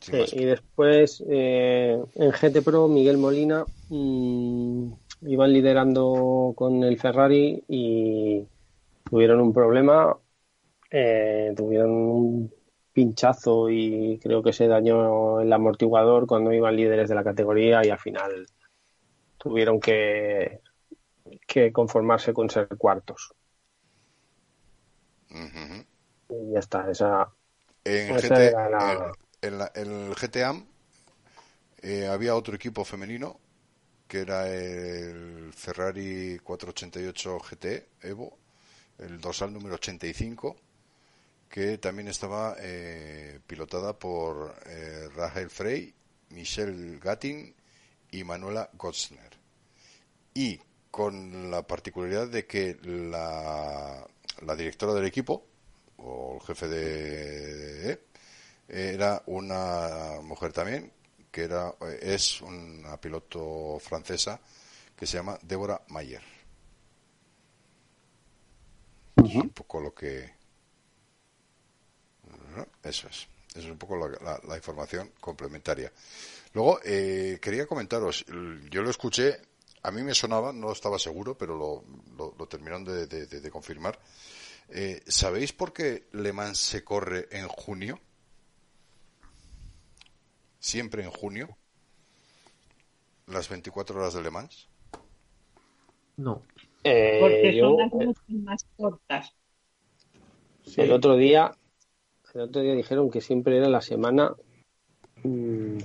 Sí, 0.00 0.12
más. 0.16 0.32
y 0.32 0.44
después 0.44 1.22
eh, 1.28 1.96
en 2.16 2.30
GT 2.32 2.62
Pro 2.64 2.88
Miguel 2.88 3.18
Molina 3.18 3.64
mm, 3.88 4.92
iban 5.28 5.52
liderando 5.52 6.52
con 6.56 6.82
el 6.82 6.98
Ferrari 6.98 7.62
y 7.68 8.44
tuvieron 9.08 9.40
un 9.40 9.52
problema, 9.52 10.16
eh, 10.90 11.54
tuvieron 11.56 11.90
un 11.92 12.52
pinchazo 12.92 13.70
y 13.70 14.18
creo 14.20 14.42
que 14.42 14.52
se 14.52 14.66
dañó 14.66 15.40
el 15.40 15.52
amortiguador 15.52 16.26
cuando 16.26 16.52
iban 16.52 16.76
líderes 16.76 17.08
de 17.08 17.14
la 17.14 17.24
categoría 17.24 17.86
y 17.86 17.90
al 17.90 17.98
final 18.00 18.46
tuvieron 19.42 19.80
que, 19.80 20.60
que 21.46 21.72
conformarse 21.72 22.32
con 22.34 22.50
ser 22.50 22.68
cuartos. 22.78 23.34
Y 26.28 26.52
ya 26.52 26.58
está, 26.58 26.90
esa, 26.90 27.28
En, 27.84 28.16
Esa 28.16 28.18
GT, 28.28 28.48
era 28.48 28.68
la- 28.70 29.16
en, 29.42 29.50
en 29.52 29.58
la- 29.58 29.72
en 29.74 29.90
el 30.08 30.14
GTAM 30.14 30.66
eh, 31.82 32.06
había 32.06 32.34
otro 32.36 32.54
equipo 32.54 32.84
femenino 32.84 33.40
que 34.08 34.20
era 34.20 34.48
el 34.48 35.52
Ferrari 35.54 36.38
488 36.42 37.38
GT 37.40 37.88
Evo, 38.02 38.38
el 38.98 39.20
dorsal 39.20 39.52
número 39.52 39.76
85, 39.76 40.56
que 41.50 41.78
también 41.78 42.08
estaba 42.08 42.56
eh, 42.60 43.40
pilotada 43.46 43.98
por 43.98 44.54
eh, 44.66 45.08
Rahel 45.16 45.50
Frey, 45.50 45.94
Michelle 46.30 46.98
Gattin 47.00 47.54
y 48.12 48.22
Manuela 48.22 48.70
Gotzner. 48.74 49.30
Y 50.34 50.60
con 50.90 51.50
la 51.50 51.66
particularidad 51.66 52.28
de 52.28 52.46
que 52.46 52.78
la, 52.84 54.06
la 54.42 54.56
directora 54.56 54.94
del 54.94 55.06
equipo, 55.06 55.44
o 55.96 56.36
el 56.40 56.46
jefe 56.46 56.68
de, 56.68 58.02
era 58.68 59.22
una 59.26 60.20
mujer 60.22 60.52
también 60.52 60.92
que 61.30 61.44
era 61.44 61.74
es 62.00 62.40
una 62.42 63.00
piloto 63.00 63.78
francesa 63.80 64.38
que 64.96 65.06
se 65.06 65.16
llama 65.16 65.38
Débora 65.42 65.80
Mayer. 65.88 66.22
Es 69.24 69.34
un 69.34 69.48
poco 69.50 69.80
lo 69.80 69.94
que 69.94 70.30
eso 72.82 73.08
es. 73.08 73.28
Eso 73.54 73.66
es 73.66 73.70
un 73.70 73.78
poco 73.78 73.96
la, 73.96 74.08
la- 74.22 74.40
la 74.46 74.56
información 74.56 75.12
complementaria 75.20 75.92
luego 76.54 76.80
eh, 76.84 77.38
quería 77.40 77.66
comentaros 77.66 78.24
yo 78.70 78.82
lo 78.82 78.90
escuché 78.90 79.36
a 79.82 79.90
mí 79.90 80.02
me 80.02 80.14
sonaba 80.14 80.52
no 80.52 80.72
estaba 80.72 80.98
seguro 80.98 81.36
pero 81.36 81.56
lo, 81.56 81.84
lo, 82.16 82.34
lo 82.38 82.46
terminaron 82.46 82.84
de, 82.84 83.06
de- 83.06 83.26
de- 83.26 83.40
de 83.40 83.50
confirmar 83.50 83.98
eh, 84.70 85.02
¿Sabéis 85.06 85.52
por 85.52 85.72
qué 85.72 86.08
Le 86.12 86.32
Mans 86.32 86.58
se 86.58 86.82
corre 86.84 87.28
en 87.30 87.46
junio? 87.48 88.00
Siempre 90.60 91.02
en 91.02 91.10
junio. 91.10 91.58
Las 93.26 93.48
24 93.48 93.98
horas 94.00 94.14
de 94.14 94.22
Le 94.22 94.30
Mans. 94.30 94.68
No. 96.16 96.42
eh, 96.84 97.18
Porque 97.20 97.56
yo, 97.56 97.68
son 97.70 97.76
las 97.78 97.92
noches 97.92 98.16
más 98.28 98.64
cortas. 98.76 99.30
El 100.76 100.92
otro 100.92 101.16
día, 101.16 101.52
el 102.34 102.40
otro 102.42 102.62
día 102.62 102.74
dijeron 102.74 103.10
que 103.10 103.20
siempre 103.20 103.58
era 103.58 103.68
la 103.68 103.80
semana, 103.80 104.34
mm, 105.24 105.78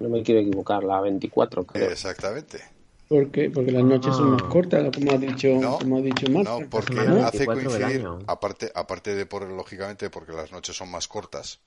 no 0.00 0.08
me 0.08 0.22
quiero 0.22 0.40
equivocar, 0.40 0.84
la 0.84 1.00
24, 1.00 1.64
creo. 1.64 1.90
Exactamente. 1.90 2.60
¿Por 3.08 3.30
qué? 3.30 3.50
Porque 3.50 3.70
las 3.70 3.84
noches 3.84 4.16
son 4.16 4.30
más 4.30 4.42
cortas, 4.42 4.90
como 4.92 5.12
ha 5.12 5.18
dicho, 5.18 5.48
No, 5.60 5.78
como 5.78 5.98
ha 5.98 6.00
dicho 6.00 6.28
Marta. 6.28 6.58
No, 6.58 6.68
porque 6.68 6.98
hace 6.98 7.46
24 7.46 7.54
del 7.54 7.54
coincidir, 7.82 8.06
aparte, 8.26 8.72
aparte 8.74 9.14
de 9.14 9.26
por, 9.26 9.48
lógicamente, 9.48 10.10
porque 10.10 10.32
las 10.32 10.50
noches 10.50 10.76
son 10.76 10.90
más 10.90 11.06
cortas, 11.06 11.60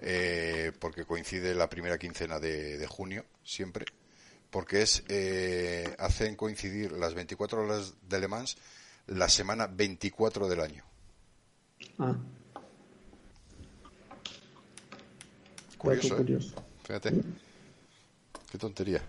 eh, 0.00 0.72
porque 0.78 1.04
coincide 1.04 1.54
la 1.54 1.68
primera 1.68 1.98
quincena 1.98 2.40
de, 2.40 2.78
de 2.78 2.86
junio, 2.86 3.24
siempre, 3.42 3.84
porque 4.50 4.80
es, 4.80 5.04
eh, 5.08 5.94
hacen 5.98 6.34
coincidir 6.34 6.92
las 6.92 7.12
24 7.12 7.62
horas 7.62 7.94
de 8.08 8.20
Le 8.20 8.28
Mans 8.28 8.56
la 9.06 9.28
semana 9.28 9.66
24 9.66 10.48
del 10.48 10.60
año. 10.60 10.84
Ah, 11.98 12.16
Curioso, 15.76 16.14
¿eh? 16.14 16.16
curioso. 16.16 16.54
Fíjate. 16.84 17.12
Qué 18.54 18.58
tontería. 18.58 19.02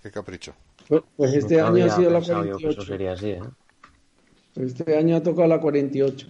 Qué 0.00 0.12
capricho. 0.12 0.54
Pues, 0.86 1.02
pues 1.16 1.34
este 1.34 1.56
Nunca 1.56 1.66
año 1.66 1.84
ha 1.86 1.96
sido 1.96 2.10
la 2.10 2.18
pensado 2.20 2.44
yo 2.44 2.56
que 2.56 2.68
eso 2.68 2.84
48. 2.84 2.84
sería 2.86 3.12
así, 3.14 3.30
¿eh? 3.30 3.40
Este 4.54 4.96
año 4.96 5.16
ha 5.16 5.22
tocado 5.24 5.48
la 5.48 5.60
48. 5.60 6.28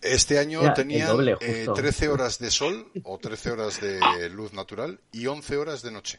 Este 0.00 0.38
año 0.38 0.62
Ya, 0.62 0.68
el 0.68 0.74
tenían 0.74 1.08
doble, 1.08 1.36
eh, 1.38 1.64
justo. 1.66 1.74
13 1.74 2.08
horas 2.08 2.38
de 2.38 2.50
sol 2.50 2.90
o 3.02 3.18
13 3.18 3.50
horas 3.50 3.78
de 3.82 4.30
luz 4.30 4.54
natural 4.54 4.98
y 5.12 5.26
11 5.26 5.58
horas 5.58 5.82
de 5.82 5.90
noche. 5.90 6.18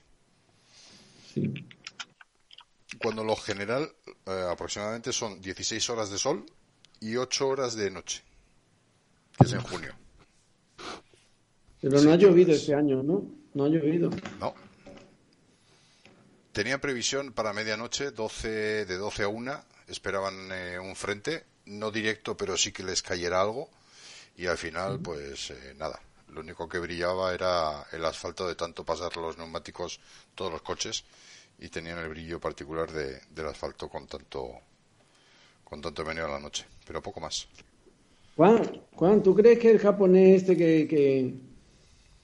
Sí. 1.34 1.52
Cuando 3.02 3.24
lo 3.24 3.36
general 3.36 3.92
eh, 4.28 4.46
aproximadamente 4.52 5.12
son 5.12 5.42
16 5.42 5.90
horas 5.90 6.12
de 6.12 6.20
sol 6.20 6.46
y 7.00 7.16
8 7.16 7.48
horas 7.48 7.76
de 7.76 7.90
noche. 7.90 8.22
Que 9.36 9.48
es 9.48 9.54
en 9.54 9.62
junio. 9.62 9.96
Pero 11.82 12.00
no 12.00 12.12
ha 12.12 12.16
llovido 12.16 12.52
este 12.54 12.76
año, 12.76 13.02
¿no? 13.02 13.26
No 13.56 13.66
ha 13.66 13.70
llovido. 13.70 14.12
No. 14.40 14.67
Tenía 16.58 16.82
previsión 16.82 17.34
para 17.34 17.54
medianoche, 17.54 18.10
12, 18.10 18.88
de 18.88 18.98
12 18.98 19.22
a 19.22 19.28
1. 19.28 19.64
Esperaban 19.90 20.34
eh, 20.52 20.80
un 20.80 20.96
frente, 20.96 21.44
no 21.68 21.92
directo, 21.92 22.36
pero 22.36 22.58
sí 22.58 22.72
que 22.72 22.82
les 22.82 23.04
cayera 23.04 23.42
algo. 23.42 23.70
Y 24.36 24.48
al 24.48 24.58
final, 24.58 25.00
pues 25.00 25.52
eh, 25.52 25.76
nada. 25.78 26.00
Lo 26.34 26.42
único 26.42 26.68
que 26.68 26.80
brillaba 26.80 27.32
era 27.32 27.86
el 27.92 28.04
asfalto 28.04 28.48
de 28.48 28.56
tanto 28.56 28.84
pasar 28.84 29.16
los 29.18 29.38
neumáticos, 29.38 30.00
todos 30.34 30.52
los 30.52 30.64
coches, 30.64 31.04
y 31.60 31.70
tenían 31.70 32.00
el 32.00 32.10
brillo 32.10 32.40
particular 32.40 32.92
de, 32.92 33.22
del 33.30 33.50
asfalto 33.50 33.88
con 33.88 34.08
tanto, 34.08 34.50
con 35.64 35.80
tanto 35.80 36.04
meneo 36.04 36.26
a 36.26 36.30
la 36.30 36.40
noche. 36.40 36.66
Pero 36.88 37.04
poco 37.04 37.20
más. 37.20 37.48
Juan, 38.36 38.82
Juan, 38.96 39.22
¿tú 39.22 39.36
crees 39.36 39.60
que 39.60 39.70
el 39.70 39.78
japonés 39.78 40.42
este 40.42 40.58
que, 40.58 40.88
que, 40.88 41.36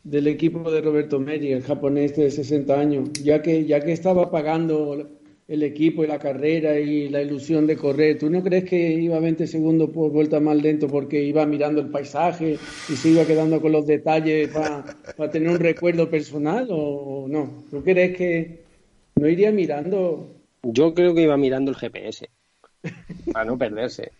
del 0.03 0.27
equipo 0.27 0.69
de 0.69 0.81
Roberto 0.81 1.19
Meri, 1.19 1.53
el 1.53 1.63
japonés 1.63 2.15
de 2.15 2.29
60 2.29 2.79
años, 2.79 3.09
ya 3.23 3.41
que, 3.41 3.65
ya 3.65 3.79
que 3.79 3.93
estaba 3.93 4.29
pagando 4.29 5.09
el 5.47 5.63
equipo 5.63 6.03
y 6.03 6.07
la 6.07 6.19
carrera 6.19 6.79
y 6.79 7.09
la 7.09 7.21
ilusión 7.21 7.67
de 7.67 7.77
correr, 7.77 8.17
¿tú 8.17 8.29
no 8.29 8.43
crees 8.43 8.65
que 8.65 8.93
iba 8.93 9.19
20 9.19 9.47
segundos 9.47 9.89
por 9.91 10.11
vuelta 10.11 10.39
más 10.39 10.61
lento 10.61 10.87
porque 10.87 11.23
iba 11.23 11.45
mirando 11.45 11.81
el 11.81 11.89
paisaje 11.89 12.57
y 12.89 12.95
se 12.95 13.09
iba 13.09 13.25
quedando 13.25 13.61
con 13.61 13.71
los 13.71 13.85
detalles 13.85 14.49
para 14.49 15.31
tener 15.31 15.49
un 15.49 15.59
recuerdo 15.59 16.09
personal 16.09 16.67
o 16.69 17.27
no? 17.29 17.63
¿Tú 17.69 17.83
crees 17.83 18.17
que 18.17 18.63
no 19.15 19.27
iría 19.27 19.51
mirando? 19.51 20.35
Yo 20.63 20.93
creo 20.93 21.13
que 21.13 21.23
iba 21.23 21.37
mirando 21.37 21.71
el 21.71 21.77
GPS 21.77 22.29
para 23.33 23.45
no 23.45 23.57
perderse 23.57 24.11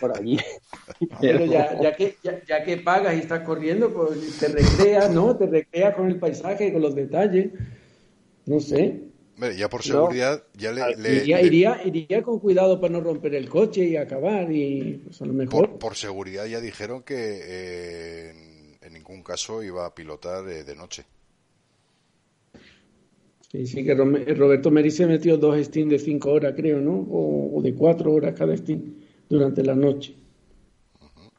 por 0.00 0.16
allí. 0.16 0.38
Pero 1.20 1.44
ya, 1.46 1.80
ya, 1.80 1.96
que, 1.96 2.16
ya, 2.22 2.64
que 2.64 2.76
pagas 2.78 3.14
y 3.16 3.20
estás 3.20 3.40
corriendo, 3.40 3.92
pues 3.92 4.38
te 4.38 4.48
recreas, 4.48 5.10
¿no? 5.10 5.36
Te 5.36 5.46
recreas 5.46 5.94
con 5.94 6.08
el 6.08 6.18
paisaje, 6.18 6.72
con 6.72 6.82
los 6.82 6.94
detalles. 6.94 7.52
No 8.46 8.60
sé. 8.60 9.08
Ya 9.56 9.68
por 9.68 9.84
seguridad, 9.84 10.42
ya 10.54 10.72
le, 10.72 11.22
iría, 11.24 11.80
iría, 11.84 12.22
con 12.22 12.40
cuidado 12.40 12.80
para 12.80 12.94
no 12.94 13.00
romper 13.00 13.36
el 13.36 13.48
coche 13.48 13.84
y 13.84 13.96
acabar, 13.96 14.50
y 14.50 15.00
pues 15.04 15.22
a 15.22 15.26
lo 15.26 15.32
mejor. 15.32 15.78
Por, 15.78 15.94
seguridad 15.94 16.44
ya 16.46 16.60
dijeron 16.60 17.04
que 17.04 17.40
eh, 17.44 18.76
en, 18.82 18.92
ningún 18.92 19.22
caso 19.22 19.62
iba 19.62 19.86
a 19.86 19.94
pilotar 19.94 20.48
eh, 20.48 20.64
de 20.64 20.74
noche. 20.74 21.04
Sí, 23.50 23.66
sí, 23.66 23.84
que 23.84 23.94
Roberto 23.94 24.70
Meri 24.70 24.90
se 24.90 25.06
metió 25.06 25.38
dos 25.38 25.58
Steam 25.64 25.88
de 25.88 25.98
cinco 25.98 26.32
horas, 26.32 26.52
creo, 26.54 26.80
¿no? 26.80 27.06
O, 27.10 27.60
de 27.62 27.74
cuatro 27.74 28.12
horas 28.12 28.34
cada 28.36 28.54
Steam 28.56 28.96
durante 29.28 29.64
la 29.64 29.74
noche. 29.74 30.14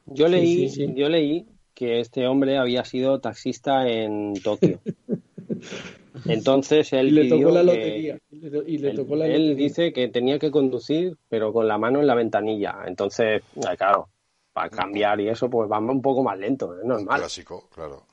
Yo 0.08 0.28
leí, 0.28 0.68
yo 0.96 1.08
leí 1.08 1.46
que 1.76 2.00
este 2.00 2.28
hombre 2.28 2.58
había 2.58 2.84
sido 2.84 3.20
taxista 3.20 3.88
en 3.88 4.34
Tokio. 4.44 4.82
Entonces 6.26 6.92
él 6.94 7.14
le 7.14 7.30
tocó 7.30 7.52
la 7.52 7.64
lotería. 7.64 8.18
y 8.32 8.78
le 8.80 8.94
tocó 8.94 9.16
la 9.16 9.28
él 9.28 9.56
dice 9.56 9.94
que 9.94 10.08
tenía 10.08 10.40
que 10.40 10.52
conducir, 10.52 11.18
pero 11.30 11.54
con 11.54 11.68
la 11.68 11.78
mano 11.78 12.00
en 12.00 12.08
la 12.08 12.16
ventanilla. 12.16 12.80
Entonces, 12.86 13.44
claro, 13.78 14.10
para 14.52 14.70
cambiar 14.70 15.22
y 15.22 15.30
eso, 15.30 15.50
pues 15.50 15.72
va 15.72 15.80
un 15.80 16.02
poco 16.02 16.24
más 16.24 16.38
lento, 16.38 16.78
es 16.78 16.86
normal. 16.86 17.08
Un 17.16 17.22
clásico, 17.22 17.70
claro. 17.70 18.06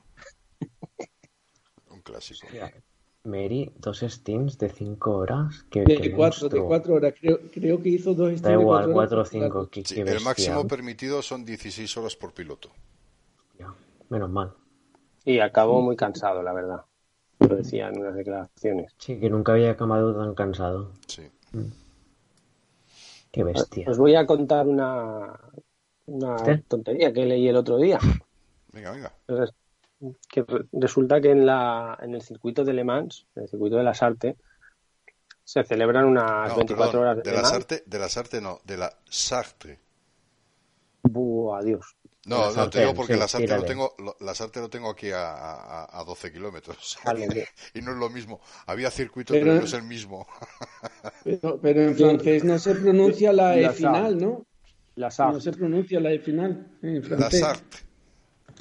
un 1.89 2.01
clásico. 2.01 2.47
Mary, 3.27 3.71
dos 3.77 3.99
Steams 3.99 4.57
de 4.57 4.69
5 4.69 5.11
horas. 5.11 5.65
Que, 5.69 5.83
de 5.83 6.11
4 6.11 6.49
de 6.49 6.61
cuatro 6.61 6.95
horas. 6.95 7.13
Creo, 7.19 7.39
creo, 7.53 7.81
que 7.81 7.89
hizo 7.89 8.13
dos 8.13 8.29
Steams. 8.29 8.41
Da 8.41 8.53
igual, 8.53 8.91
4 8.91 9.21
o 9.21 9.25
5. 9.25 9.69
el 9.95 10.21
máximo 10.21 10.67
permitido 10.67 11.21
son 11.21 11.45
16 11.45 11.97
horas 11.97 12.15
por 12.15 12.33
piloto. 12.33 12.71
menos 14.09 14.29
mal. 14.29 14.53
Y 15.25 15.39
acabó 15.39 15.81
muy 15.81 15.95
cansado, 15.95 16.41
la 16.41 16.53
verdad. 16.53 16.85
Lo 17.39 17.55
decía 17.55 17.89
en 17.89 17.99
unas 17.99 18.15
declaraciones. 18.15 18.93
Sí, 18.97 19.19
que 19.19 19.29
nunca 19.29 19.51
había 19.51 19.71
acabado 19.71 20.15
tan 20.15 20.33
cansado. 20.33 20.93
Sí. 21.07 21.23
Mm. 21.51 21.71
Qué 23.31 23.43
bestia. 23.43 23.89
Os 23.89 23.97
voy 23.97 24.15
a 24.15 24.25
contar 24.25 24.67
una, 24.67 25.37
una 26.05 26.37
tontería 26.67 27.13
que 27.13 27.25
leí 27.25 27.47
el 27.47 27.57
otro 27.57 27.77
día. 27.77 27.99
Venga, 28.71 28.91
venga 28.91 29.13
que 30.29 30.45
resulta 30.71 31.19
que 31.21 31.31
en, 31.31 31.45
la, 31.45 31.97
en 32.01 32.13
el 32.13 32.21
circuito 32.21 32.63
de 32.63 32.73
Le 32.73 32.83
Mans, 32.83 33.25
en 33.35 33.43
el 33.43 33.49
circuito 33.49 33.77
de 33.77 33.83
las 33.83 34.01
Artes, 34.03 34.35
se 35.43 35.63
celebran 35.63 36.05
unas 36.05 36.55
24 36.55 36.99
horas 36.99 37.17
de, 37.17 37.23
de 37.23 37.31
las 37.31 37.53
Artes, 37.53 37.83
de 37.85 37.99
las 37.99 38.17
Artes 38.17 38.41
no, 38.41 38.59
de 38.65 38.77
la 38.77 38.93
Sartre. 39.09 39.79
Buah, 41.03 41.59
adiós. 41.59 41.95
No, 42.27 42.51
no 42.51 42.69
te 42.69 42.81
digo 42.81 42.93
porque 42.93 43.15
las 43.15 43.33
artes 43.33 43.49
lo 43.49 43.63
tengo, 43.63 43.95
las 44.19 44.41
artes 44.41 44.61
lo 44.61 44.69
tengo 44.69 44.89
aquí 44.89 45.11
a, 45.11 45.31
a, 45.31 46.01
a 46.01 46.03
12 46.03 46.33
kilómetros. 46.33 46.97
y 47.73 47.81
no 47.81 47.91
es 47.93 47.97
lo 47.97 48.09
mismo. 48.09 48.41
Había 48.65 48.91
circuito, 48.91 49.33
pero, 49.33 49.55
no 49.55 49.61
es 49.61 49.71
el 49.71 49.83
mismo. 49.83 50.27
pero, 51.23 51.57
pero, 51.61 51.81
en 51.83 51.95
francés 51.95 52.43
no 52.43 52.59
se 52.59 52.75
pronuncia 52.75 53.31
la 53.31 53.57
E 53.57 53.69
final, 53.69 54.17
¿no? 54.17 54.45
La 54.95 55.09
No 55.17 55.39
se 55.39 55.53
pronuncia 55.53 56.01
la 56.01 56.11
E 56.11 56.19
final 56.19 56.67
en 56.81 57.01
francés. 57.01 57.39
La 57.39 57.47
Sartre. 57.47 57.86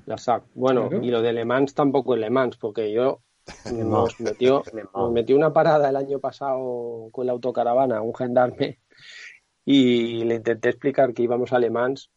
La 0.06 0.16
SAC. 0.18 0.44
Bueno, 0.54 0.88
y 1.02 1.10
lo 1.10 1.20
de 1.20 1.32
Le 1.32 1.44
Mans 1.44 1.74
tampoco 1.74 2.14
es 2.14 2.20
Le 2.20 2.30
Mans, 2.30 2.56
porque 2.56 2.92
yo 2.92 3.20
nos 3.72 4.18
metió, 4.20 4.62
nos 4.94 5.12
metió 5.12 5.36
una 5.36 5.52
parada 5.52 5.90
el 5.90 5.96
año 5.96 6.20
pasado 6.20 7.08
con 7.12 7.26
la 7.26 7.32
autocaravana, 7.32 8.00
un 8.00 8.14
gendarme, 8.14 8.78
y 9.64 10.24
le 10.24 10.36
intenté 10.36 10.70
explicar 10.70 11.12
que 11.12 11.22
íbamos 11.22 11.52
a 11.52 11.58
Le 11.58 11.70
Mans 11.70 12.10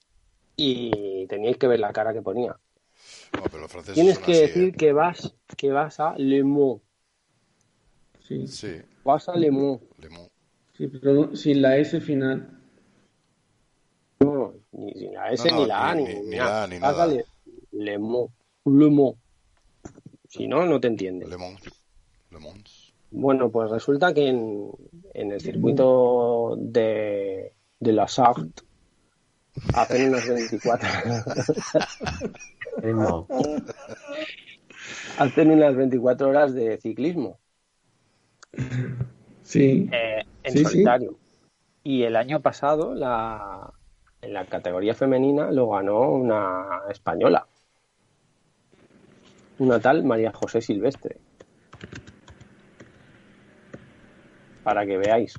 y 0.55 1.25
teníais 1.27 1.57
que 1.57 1.67
ver 1.67 1.79
la 1.79 1.91
cara 1.91 2.13
que 2.13 2.21
ponía. 2.21 2.55
Tienes 3.93 4.19
que 4.19 4.41
decir 4.41 4.69
¿eh? 4.69 4.71
que 4.71 4.93
vas 4.93 5.33
que 5.57 5.71
vas 5.71 5.99
a 5.99 6.15
Le 6.17 6.43
Mans. 6.43 6.81
Sí. 8.21 8.47
sí. 8.47 8.81
Vas 9.03 9.29
a 9.29 9.35
Le 9.35 9.51
Mans. 9.51 9.81
Le 9.97 10.09
Mans. 10.09 10.31
Sí, 10.77 10.87
pero 10.87 11.35
sin 11.35 11.61
la 11.61 11.77
S 11.77 11.99
final. 11.99 12.57
No, 14.19 14.53
ni 14.71 14.93
sin 14.93 15.13
la 15.13 15.31
S 15.31 15.51
ni 15.51 15.65
la 15.65 15.89
A 15.89 15.95
ni, 15.95 16.03
ni, 16.03 16.37
nada. 16.37 16.67
Ni 16.67 16.79
nada. 16.79 17.07
Le 17.79 17.97
Mans. 17.97 18.29
Le 18.65 18.89
Mans. 18.89 19.15
Si 20.27 20.47
no, 20.47 20.65
no 20.65 20.81
te 20.81 20.87
entiende. 20.87 21.25
Le 21.25 21.37
Mans. 21.37 21.61
Le 22.29 22.39
Mans. 22.39 22.93
Bueno, 23.09 23.49
pues 23.49 23.71
resulta 23.71 24.13
que 24.13 24.27
en, 24.27 24.69
en 25.13 25.31
el 25.31 25.39
circuito 25.39 26.57
de, 26.57 27.53
de 27.79 27.93
la 27.93 28.07
Sarthe 28.09 28.63
hacen 29.73 30.09
unas 30.09 30.27
24 30.27 30.89
hacen 35.17 35.51
unas 35.51 35.75
24 35.75 36.27
horas 36.27 36.53
de 36.53 36.77
ciclismo. 36.81 37.39
Sí. 39.43 39.89
Eh, 39.91 40.25
en 40.43 40.65
solitario. 40.65 41.17
Y 41.83 42.03
el 42.03 42.17
año 42.17 42.41
pasado, 42.41 42.93
la, 42.93 43.73
en 44.21 44.33
la 44.33 44.45
categoría 44.45 44.93
femenina, 44.95 45.49
lo 45.49 45.69
ganó 45.69 46.11
una 46.11 46.81
española 46.89 47.47
una 49.59 49.79
tal 49.79 50.03
María 50.03 50.31
José 50.33 50.61
Silvestre. 50.61 51.17
Para 54.63 54.85
que 54.85 54.97
veáis. 54.97 55.35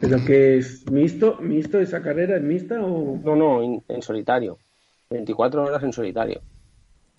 ¿Pero 0.00 0.24
que 0.24 0.58
es 0.58 0.90
mixto? 0.90 1.38
¿Mixto 1.40 1.78
esa 1.78 2.02
carrera? 2.02 2.36
¿Es 2.36 2.42
mixta 2.42 2.80
o...? 2.82 3.18
No, 3.24 3.36
no, 3.36 3.82
en, 3.88 4.02
solitario. 4.02 4.58
24 5.10 5.62
horas 5.64 5.82
en 5.82 5.92
solitario. 5.92 6.42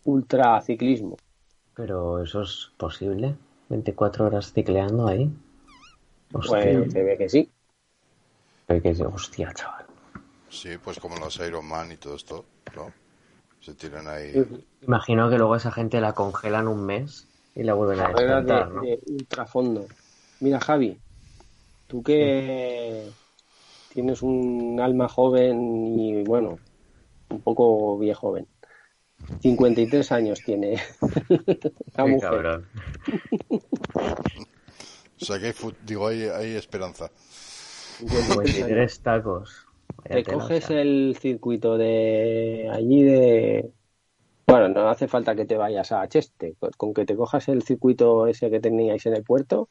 Ultraciclismo. 0.03 1.17
¿Pero 1.73 2.21
eso 2.23 2.41
es 2.41 2.71
posible? 2.77 3.35
¿24 3.69 4.21
horas 4.21 4.53
cicleando 4.53 5.07
ahí? 5.07 5.31
Pues 6.31 6.47
se 6.47 7.03
ve 7.03 7.17
que 7.17 7.29
sí. 7.29 7.49
Se 8.67 8.81
que 8.81 8.89
hostia, 9.03 9.53
chaval. 9.53 9.85
Sí, 10.49 10.77
pues 10.83 10.99
como 10.99 11.17
los 11.17 11.39
Ironman 11.39 11.91
y 11.91 11.97
todo 11.97 12.15
esto, 12.15 12.45
¿no? 12.75 12.91
Se 13.61 13.73
tiran 13.73 14.07
ahí. 14.07 14.33
Imagino 14.81 15.29
que 15.29 15.37
luego 15.37 15.55
esa 15.55 15.71
gente 15.71 15.99
la 15.99 16.13
congelan 16.13 16.67
un 16.67 16.85
mes 16.85 17.27
y 17.55 17.63
la 17.63 17.73
vuelven 17.73 17.99
a 17.99 18.07
despertar, 18.09 18.71
¿no? 18.71 18.81
de 18.81 18.99
ultrafondo. 19.07 19.87
Mira, 20.39 20.59
Javi, 20.59 20.97
tú 21.87 22.03
que 22.03 23.09
tienes 23.93 24.21
un 24.21 24.79
alma 24.79 25.09
joven 25.09 25.99
y, 25.99 26.23
bueno, 26.23 26.59
un 27.29 27.41
poco 27.41 27.97
viejo 27.97 28.27
joven. 28.27 28.47
53 29.41 30.11
años 30.11 30.39
tiene 30.45 30.79
la 31.95 32.05
mujer. 32.05 32.63
o 35.19 35.25
sea 35.25 35.39
que 35.39 35.47
hay, 35.47 35.53
digo, 35.83 36.07
hay, 36.07 36.23
hay 36.23 36.55
esperanza. 36.55 37.09
53 37.97 38.99
tacos 38.99 39.66
te 40.07 40.23
coges 40.23 40.69
el 40.69 41.17
circuito 41.19 41.77
de 41.77 42.69
allí 42.71 43.03
de... 43.03 43.71
Bueno, 44.45 44.69
no 44.69 44.87
hace 44.89 45.07
falta 45.07 45.35
que 45.35 45.45
te 45.45 45.57
vayas 45.57 45.91
a 45.91 46.07
Cheste, 46.07 46.55
con 46.77 46.93
que 46.93 47.05
te 47.05 47.15
cojas 47.15 47.49
el 47.49 47.63
circuito 47.63 48.27
ese 48.27 48.49
que 48.49 48.61
teníais 48.61 49.05
en 49.05 49.15
el 49.15 49.23
puerto, 49.23 49.67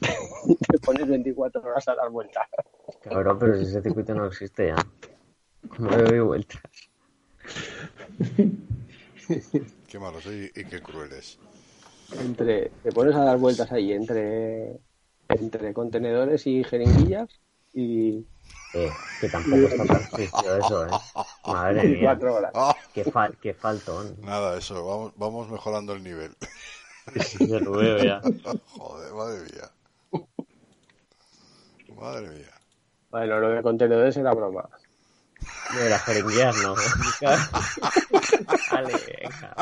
te 0.70 0.78
pones 0.78 1.06
24 1.06 1.60
horas 1.60 1.86
a 1.88 1.94
dar 1.94 2.10
vueltas. 2.10 2.46
Cabrón, 3.02 3.38
pero 3.38 3.56
si 3.56 3.64
ese 3.64 3.82
circuito 3.82 4.14
no 4.14 4.26
existe 4.26 4.68
ya. 4.68 4.76
¿Cómo 5.68 5.90
le 5.90 6.02
doy 6.04 6.20
vueltas? 6.20 6.62
Qué 9.88 9.98
malos 9.98 10.24
y, 10.26 10.44
y 10.54 10.64
qué 10.64 10.80
crueles. 10.80 11.38
Entre, 12.20 12.70
te 12.82 12.92
pones 12.92 13.16
a 13.16 13.24
dar 13.24 13.38
vueltas 13.38 13.72
ahí 13.72 13.92
entre, 13.92 14.78
entre 15.28 15.74
contenedores 15.74 16.46
y 16.46 16.62
jeringuillas 16.62 17.28
y, 17.74 18.24
eh, 18.74 18.92
que 19.20 19.28
tampoco 19.28 19.62
está 19.62 19.84
tan 19.86 20.10
sucio 20.10 20.56
eso, 20.56 20.86
¿eh? 20.86 20.90
Madre 21.46 21.88
mía. 21.88 22.18
horas. 22.20 22.52
Qué, 22.92 23.04
fal 23.04 23.36
qué 23.40 23.54
faltón. 23.54 24.16
Nada, 24.20 24.58
eso, 24.58 24.84
vamos, 24.86 25.12
vamos 25.16 25.48
mejorando 25.48 25.94
el 25.94 26.02
nivel. 26.02 26.36
Ya 27.40 27.60
lo 27.60 27.72
veo 27.72 27.98
ya. 27.98 28.20
Joder, 28.70 29.12
madre 29.14 29.40
mía. 29.42 29.70
Madre 31.96 32.28
mía. 32.28 32.60
Bueno, 33.10 33.40
lo 33.40 33.48
de 33.50 33.62
contenedores 33.62 34.16
era 34.16 34.34
broma. 34.34 34.68
De 35.74 35.88
la 35.88 35.98
jeringuear, 35.98 36.54
¿no? 36.56 36.74
vale, 38.72 38.92
venga. 39.22 39.56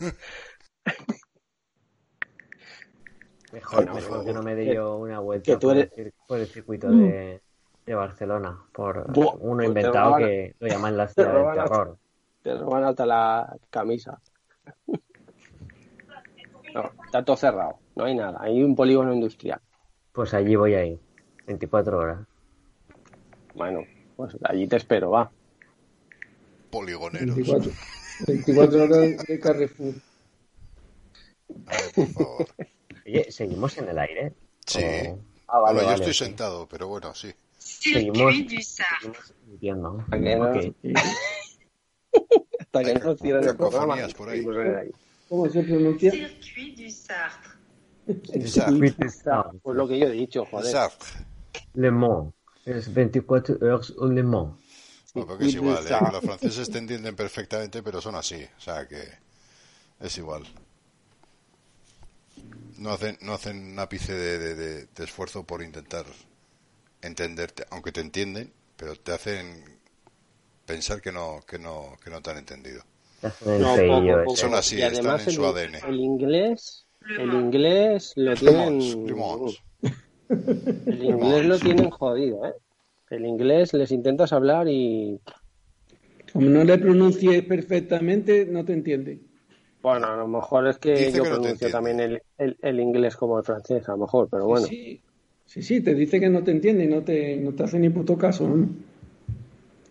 Mejor, 3.52 3.94
mejor 3.94 4.24
que 4.24 4.32
no 4.32 4.42
me 4.42 4.54
dé 4.54 4.74
yo 4.74 4.96
una 4.96 5.18
vuelta 5.20 5.44
que 5.44 5.56
tú 5.58 5.68
por, 5.68 5.76
el, 5.76 5.90
cir- 5.90 6.12
por 6.26 6.40
el 6.40 6.46
circuito 6.46 6.90
de, 6.90 7.42
de 7.84 7.94
Barcelona, 7.94 8.58
por 8.72 9.12
Buah, 9.12 9.34
uno 9.40 9.56
pues 9.56 9.68
inventado 9.68 10.10
roban- 10.10 10.18
que 10.18 10.54
lo 10.58 10.68
llaman 10.68 10.96
la 10.96 11.06
te 11.08 11.12
ciudad 11.14 11.34
del 11.34 11.62
terror. 11.62 11.98
Te 12.42 12.54
roban 12.56 12.84
hasta 12.84 13.06
la 13.06 13.56
camisa. 13.70 14.18
No, 16.74 16.90
está 17.04 17.22
todo 17.24 17.36
cerrado. 17.36 17.78
No 17.94 18.04
hay 18.04 18.14
nada. 18.14 18.38
Hay 18.40 18.62
un 18.62 18.74
polígono 18.74 19.12
industrial. 19.12 19.60
Pues 20.12 20.32
allí 20.32 20.56
voy 20.56 20.74
a 20.74 20.84
ir, 20.86 20.98
24 21.46 21.98
horas. 21.98 22.20
Bueno, 23.54 23.84
pues 24.16 24.34
allí 24.44 24.66
te 24.66 24.76
espero, 24.76 25.10
va. 25.10 25.30
Poligoneros. 26.70 27.36
24, 27.36 27.70
24 28.26 28.82
horas 28.84 29.26
de 29.26 29.40
Carrefour. 29.40 29.94
A 31.66 31.72
ver, 31.72 31.92
por 31.94 32.06
favor. 32.08 32.46
Oye, 33.06 33.30
¿seguimos 33.32 33.76
en 33.78 33.88
el 33.88 33.98
aire? 33.98 34.32
Sí. 34.66 34.78
O- 35.08 35.18
Ah, 35.54 35.60
Bueno, 35.60 35.64
vale, 35.66 35.80
yo 35.80 35.86
vale, 35.86 35.94
estoy 35.96 36.14
sí. 36.14 36.24
sentado, 36.24 36.66
pero 36.66 36.88
bueno, 36.88 37.14
sí. 37.14 37.30
Seguimos, 37.58 38.16
Circuit 38.16 38.50
du 38.50 38.62
Sar. 38.62 38.86
seguimos 39.02 39.34
emitiendo. 39.46 40.04
¿A 40.10 40.18
que 40.18 40.36
no? 40.36 40.50
Ok. 40.50 40.76
Y- 40.82 40.92
Hasta 42.60 42.84
que 42.84 42.94
no 42.94 43.16
cierren 43.16 43.48
el 43.48 43.56
programa. 43.56 43.94
cacofonías 43.96 44.14
por 44.14 44.28
ahí. 44.30 44.38
seguimos 44.38 44.56
el. 44.56 44.94
¿Cómo 45.28 45.48
se 45.50 45.62
pronuncia? 45.62 46.10
Circuit 46.10 46.76
du 46.78 46.90
Sartre. 46.90 48.48
Circuit 48.48 48.96
de 48.96 49.08
Sar. 49.10 49.50
Pues 49.62 49.76
lo 49.76 49.86
que 49.88 49.98
yo 49.98 50.06
he 50.06 50.12
dicho, 50.12 50.44
joder. 50.46 50.72
Sartre. 50.72 51.08
Le 51.74 51.90
Mans. 51.90 52.32
Es 52.64 52.92
24 52.92 53.56
horas 53.60 53.92
au 53.98 54.08
Le 54.08 54.22
Mans. 54.22 54.54
No, 55.14 55.26
porque 55.26 55.46
es 55.48 55.54
igual, 55.54 55.84
¿eh? 55.84 55.88
Sartre. 55.88 56.12
Los 56.12 56.22
franceses 56.24 56.70
te 56.70 56.78
entienden 56.78 57.14
perfectamente, 57.14 57.82
pero 57.82 58.00
son 58.00 58.14
así. 58.14 58.42
O 58.56 58.60
sea 58.60 58.86
que 58.88 59.02
es 60.00 60.16
igual. 60.18 60.44
No 62.82 62.90
hacen, 62.92 63.16
no 63.22 63.32
hacen 63.34 63.56
un 63.72 63.78
ápice 63.78 64.12
de, 64.12 64.38
de- 64.38 64.54
de- 64.54 64.86
de 64.86 65.04
esfuerzo 65.04 65.44
por 65.44 65.62
intentar 65.62 66.04
entenderte, 67.02 67.66
aunque 67.70 67.92
te 67.92 68.00
entienden, 68.00 68.52
pero 68.76 68.96
te 68.96 69.12
hacen 69.12 69.78
pensar 70.66 71.00
que 71.02 71.12
no, 71.12 71.42
que 71.46 71.58
no, 71.58 71.96
que 72.02 72.10
no 72.10 72.22
te 72.22 72.30
han 72.30 72.38
entendido. 72.38 72.84
No, 73.56 73.84
poco, 73.84 74.22
poco. 74.22 74.36
Son 74.36 74.54
así, 74.54 74.76
y 74.76 74.82
están 74.88 75.20
en 75.20 75.28
el, 75.28 75.34
su 75.34 75.46
ADN. 75.46 75.86
el 75.88 76.00
inglés, 76.00 76.86
el 77.16 77.34
inglés 77.34 78.12
lo 78.16 78.36
tienen, 78.36 79.32
el 80.88 81.02
inglés 81.02 81.44
lo 81.44 81.60
tienen 81.60 81.90
jodido, 81.90 82.46
¿eh? 82.46 82.54
El 83.10 83.26
inglés 83.26 83.74
les 83.74 83.90
intentas 83.92 84.32
hablar 84.32 84.68
y 84.68 85.20
Como 86.32 86.50
no 86.50 86.64
le 86.64 86.78
pronuncies 86.78 87.44
perfectamente, 87.44 88.44
no 88.44 88.64
te 88.64 88.72
entiende. 88.74 89.20
Bueno, 89.82 90.06
a 90.06 90.16
lo 90.16 90.28
mejor 90.28 90.68
es 90.68 90.78
que 90.78 90.92
Dice 90.92 91.12
yo 91.18 91.24
que 91.24 91.30
no 91.30 91.34
te 91.36 91.40
pronuncio 91.40 91.70
también 91.70 92.00
el, 92.00 92.22
el, 92.38 92.56
el 92.62 92.80
inglés 92.80 93.16
como 93.16 93.38
el 93.38 93.44
francés, 93.44 93.88
a 93.88 93.92
lo 93.92 93.98
mejor, 93.98 94.28
pero 94.30 94.46
bueno. 94.46 94.66
Sí, 94.66 95.00
sí, 95.44 95.62
sí, 95.62 95.80
te 95.80 95.94
dice 95.94 96.20
que 96.20 96.28
no 96.28 96.42
te 96.44 96.52
entiende 96.52 96.84
y 96.84 96.88
no 96.88 97.02
te, 97.02 97.36
no 97.36 97.52
te 97.52 97.64
hace 97.64 97.78
ni 97.78 97.90
puto 97.90 98.16
caso. 98.16 98.48
¿no? 98.48 98.68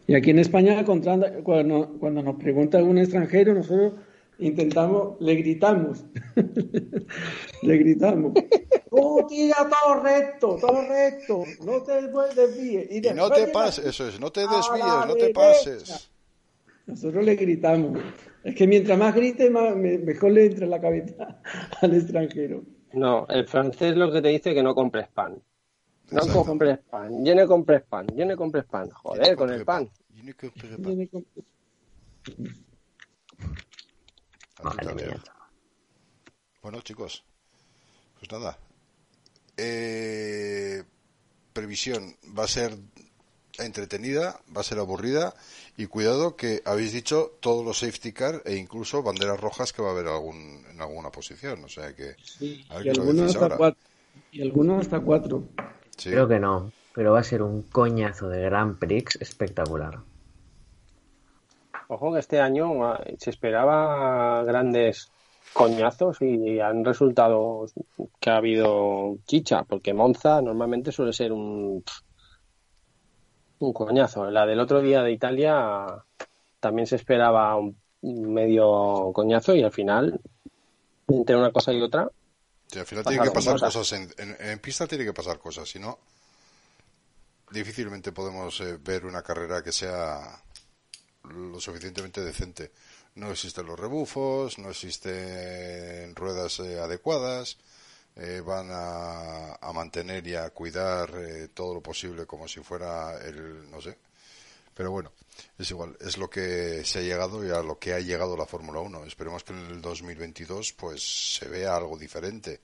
Y 0.07 0.15
aquí 0.15 0.31
en 0.31 0.39
España, 0.39 0.83
cuando, 0.85 1.15
cuando 1.43 2.21
nos 2.21 2.35
pregunta 2.35 2.77
algún 2.77 2.97
extranjero, 2.97 3.53
nosotros 3.53 3.93
intentamos, 4.39 5.19
le 5.19 5.35
gritamos. 5.35 6.03
le 7.61 7.77
gritamos. 7.77 8.33
¡Oh, 8.89 9.25
tira 9.27 9.55
todo 9.69 10.03
recto, 10.03 10.57
todo 10.59 10.81
recto! 10.87 11.43
No 11.65 11.81
te 11.81 12.01
desvíes. 12.35 12.91
Y 12.91 12.99
después 12.99 13.15
no 13.15 13.29
te 13.29 13.47
pases, 13.47 13.85
eso 13.85 14.07
es, 14.07 14.19
no 14.19 14.31
te 14.31 14.41
desvíes, 14.41 15.05
no 15.07 15.13
te 15.13 15.19
derecha. 15.19 15.39
pases. 15.39 16.10
Nosotros 16.91 17.23
le 17.23 17.35
gritamos. 17.35 17.99
Es 18.43 18.53
que 18.55 18.67
mientras 18.67 18.97
más 18.99 19.15
grite, 19.15 19.49
más, 19.49 19.75
me- 19.75 19.97
mejor 19.97 20.31
le 20.31 20.45
entra 20.47 20.65
en 20.65 20.71
la 20.71 20.81
cabeza 20.81 21.41
al 21.81 21.95
extranjero. 21.95 22.63
No, 22.93 23.25
el 23.29 23.47
francés 23.47 23.95
lo 23.95 24.11
que 24.11 24.21
te 24.21 24.27
dice 24.27 24.49
es 24.49 24.55
que 24.55 24.63
no 24.63 24.75
compres 24.75 25.07
pan. 25.07 25.41
No 26.11 26.17
Exacto. 26.19 26.43
compres 26.43 26.79
pan, 26.79 27.23
yo 27.23 27.33
no 27.33 27.47
compres 27.47 27.83
pan, 27.83 28.05
yo 28.13 28.25
no 28.25 28.35
compres 28.35 28.65
pan. 28.65 28.89
Joder, 28.89 29.37
con 29.37 29.49
el 29.51 29.63
pan. 29.63 29.89
Y 30.13 30.23
no 30.23 30.33
compres 30.35 30.77
pan. 30.77 30.97
Mía. 30.97 31.07
Leo. 34.95 35.13
Bueno, 36.61 36.81
chicos, 36.81 37.23
pues 38.19 38.31
nada. 38.31 38.57
Eh, 39.57 40.83
previsión 41.53 42.15
va 42.37 42.43
a 42.43 42.47
ser 42.47 42.73
entretenida, 43.59 44.39
va 44.55 44.61
a 44.61 44.63
ser 44.63 44.79
aburrida 44.79 45.33
y 45.77 45.85
cuidado 45.87 46.35
que 46.35 46.61
habéis 46.65 46.93
dicho 46.93 47.33
todos 47.39 47.65
los 47.65 47.79
safety 47.79 48.11
car 48.13 48.41
e 48.45 48.55
incluso 48.55 49.03
banderas 49.03 49.39
rojas 49.39 49.73
que 49.73 49.81
va 49.81 49.89
a 49.89 49.91
haber 49.91 50.07
algún, 50.07 50.63
en 50.71 50.81
alguna 50.81 51.09
posición. 51.11 51.63
O 51.63 51.69
sea 51.69 51.95
que, 51.95 52.15
Sí, 52.23 52.65
a 52.69 52.77
ver 52.77 52.87
y 52.87 52.89
algunos 52.89 53.29
hasta 53.31 53.43
ahora. 53.45 53.57
cuatro. 53.57 53.81
Y 54.31 54.41
algunos 54.41 54.81
hasta 54.81 54.99
cuatro. 54.99 55.43
Sí. 55.97 56.09
Creo 56.09 56.27
que 56.27 56.39
no, 56.39 56.71
pero 56.93 57.13
va 57.13 57.19
a 57.19 57.23
ser 57.23 57.41
un 57.41 57.63
coñazo 57.63 58.27
de 58.29 58.41
Grand 58.41 58.77
Prix 58.77 59.17
espectacular. 59.21 59.99
Ojo 61.87 62.13
que 62.13 62.19
este 62.19 62.39
año 62.39 62.85
ah, 62.85 63.03
se 63.17 63.29
esperaba 63.29 64.43
grandes 64.43 65.09
coñazos 65.53 66.21
y 66.21 66.59
han 66.59 66.85
resultado 66.85 67.65
que 68.19 68.29
ha 68.29 68.37
habido 68.37 69.17
chicha, 69.27 69.63
porque 69.63 69.93
Monza 69.93 70.41
normalmente 70.41 70.91
suele 70.93 71.11
ser 71.11 71.33
un 71.33 71.83
un 73.61 73.73
coñazo. 73.73 74.29
La 74.29 74.45
del 74.45 74.59
otro 74.59 74.81
día 74.81 75.01
de 75.03 75.11
Italia 75.11 75.85
también 76.59 76.87
se 76.87 76.95
esperaba 76.97 77.55
un 77.57 77.75
medio 78.33 79.11
coñazo 79.13 79.55
y 79.55 79.63
al 79.63 79.71
final 79.71 80.19
entre 81.07 81.35
una 81.35 81.51
cosa 81.51 81.71
y 81.73 81.81
otra 81.81 82.09
Sí, 82.67 82.79
al 82.79 82.85
final 82.85 83.03
tiene 83.05 83.23
que 83.23 83.31
pasar 83.31 83.53
cosas. 83.53 83.73
cosas, 83.73 83.99
en, 83.99 84.13
en- 84.17 84.49
en 84.49 84.59
pista 84.59 84.87
tiene 84.87 85.03
que 85.05 85.13
pasar 85.13 85.37
cosas, 85.39 85.67
si 85.69 85.77
no, 85.79 85.99
difícilmente 87.51 88.11
podemos 88.11 88.59
eh, 88.61 88.77
ver 88.81 89.05
una 89.05 89.21
carrera 89.21 89.61
que 89.61 89.71
sea 89.73 90.41
lo 91.25 91.59
suficientemente 91.59 92.21
decente. 92.21 92.71
No 93.15 93.29
existen 93.29 93.65
los 93.65 93.77
rebufos, 93.77 94.57
no 94.57 94.69
existen 94.69 96.15
ruedas 96.15 96.59
eh, 96.61 96.79
adecuadas, 96.79 97.57
eh, 98.15 98.41
van 98.45 98.67
a, 98.71 99.57
mantener 99.73 100.27
y 100.27 100.35
a 100.35 100.49
cuidar 100.49 101.13
eh, 101.15 101.47
todo 101.53 101.73
lo 101.75 101.81
posible 101.81 102.25
como 102.25 102.47
si 102.47 102.59
fuera 102.61 103.17
el, 103.25 103.69
no 103.71 103.81
sé. 103.81 103.97
Pero 104.73 104.91
bueno, 104.91 105.11
es 105.57 105.69
igual, 105.71 105.97
es 105.99 106.17
lo 106.17 106.29
que 106.29 106.83
se 106.85 106.99
ha 106.99 107.01
llegado 107.01 107.45
y 107.45 107.51
a 107.51 107.61
lo 107.61 107.79
que 107.79 107.93
ha 107.93 107.99
llegado 107.99 108.37
la 108.37 108.45
Fórmula 108.45 108.79
1. 108.79 109.05
Esperemos 109.05 109.43
que 109.43 109.53
en 109.53 109.65
el 109.67 109.81
2022 109.81 110.73
pues 110.73 111.37
se 111.37 111.47
vea 111.47 111.75
algo 111.75 111.97
diferente. 111.97 112.59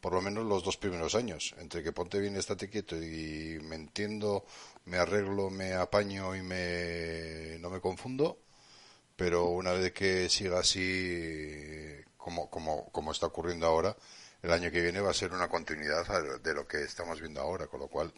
Por 0.00 0.14
lo 0.14 0.22
menos 0.22 0.46
los 0.46 0.64
dos 0.64 0.76
primeros 0.78 1.14
años. 1.14 1.54
Entre 1.58 1.82
que 1.82 1.92
ponte 1.92 2.18
bien, 2.20 2.36
estate 2.36 2.70
quieto 2.70 2.96
y 2.96 3.58
me 3.62 3.76
entiendo, 3.76 4.44
me 4.86 4.96
arreglo, 4.98 5.50
me 5.50 5.74
apaño 5.74 6.34
y 6.34 6.42
me 6.42 7.58
no 7.60 7.70
me 7.70 7.80
confundo. 7.80 8.38
Pero 9.16 9.46
una 9.46 9.72
vez 9.72 9.92
que 9.92 10.28
siga 10.30 10.60
así 10.60 12.02
como, 12.16 12.48
como, 12.50 12.90
como 12.90 13.12
está 13.12 13.26
ocurriendo 13.26 13.66
ahora, 13.66 13.96
el 14.42 14.52
año 14.52 14.70
que 14.70 14.80
viene 14.80 15.00
va 15.00 15.10
a 15.10 15.14
ser 15.14 15.32
una 15.32 15.48
continuidad 15.48 16.06
de 16.40 16.54
lo 16.54 16.66
que 16.66 16.82
estamos 16.82 17.20
viendo 17.20 17.40
ahora. 17.40 17.66
Con 17.66 17.80
lo 17.80 17.88
cual, 17.88 18.12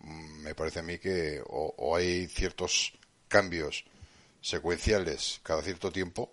mm, 0.00 0.42
me 0.42 0.54
parece 0.54 0.80
a 0.80 0.82
mí 0.82 0.98
que 0.98 1.42
o, 1.46 1.96
hay 1.96 2.26
ciertos 2.28 2.92
cambios 3.28 3.84
secuenciales 4.40 5.40
cada 5.42 5.62
cierto 5.62 5.92
tiempo 5.92 6.32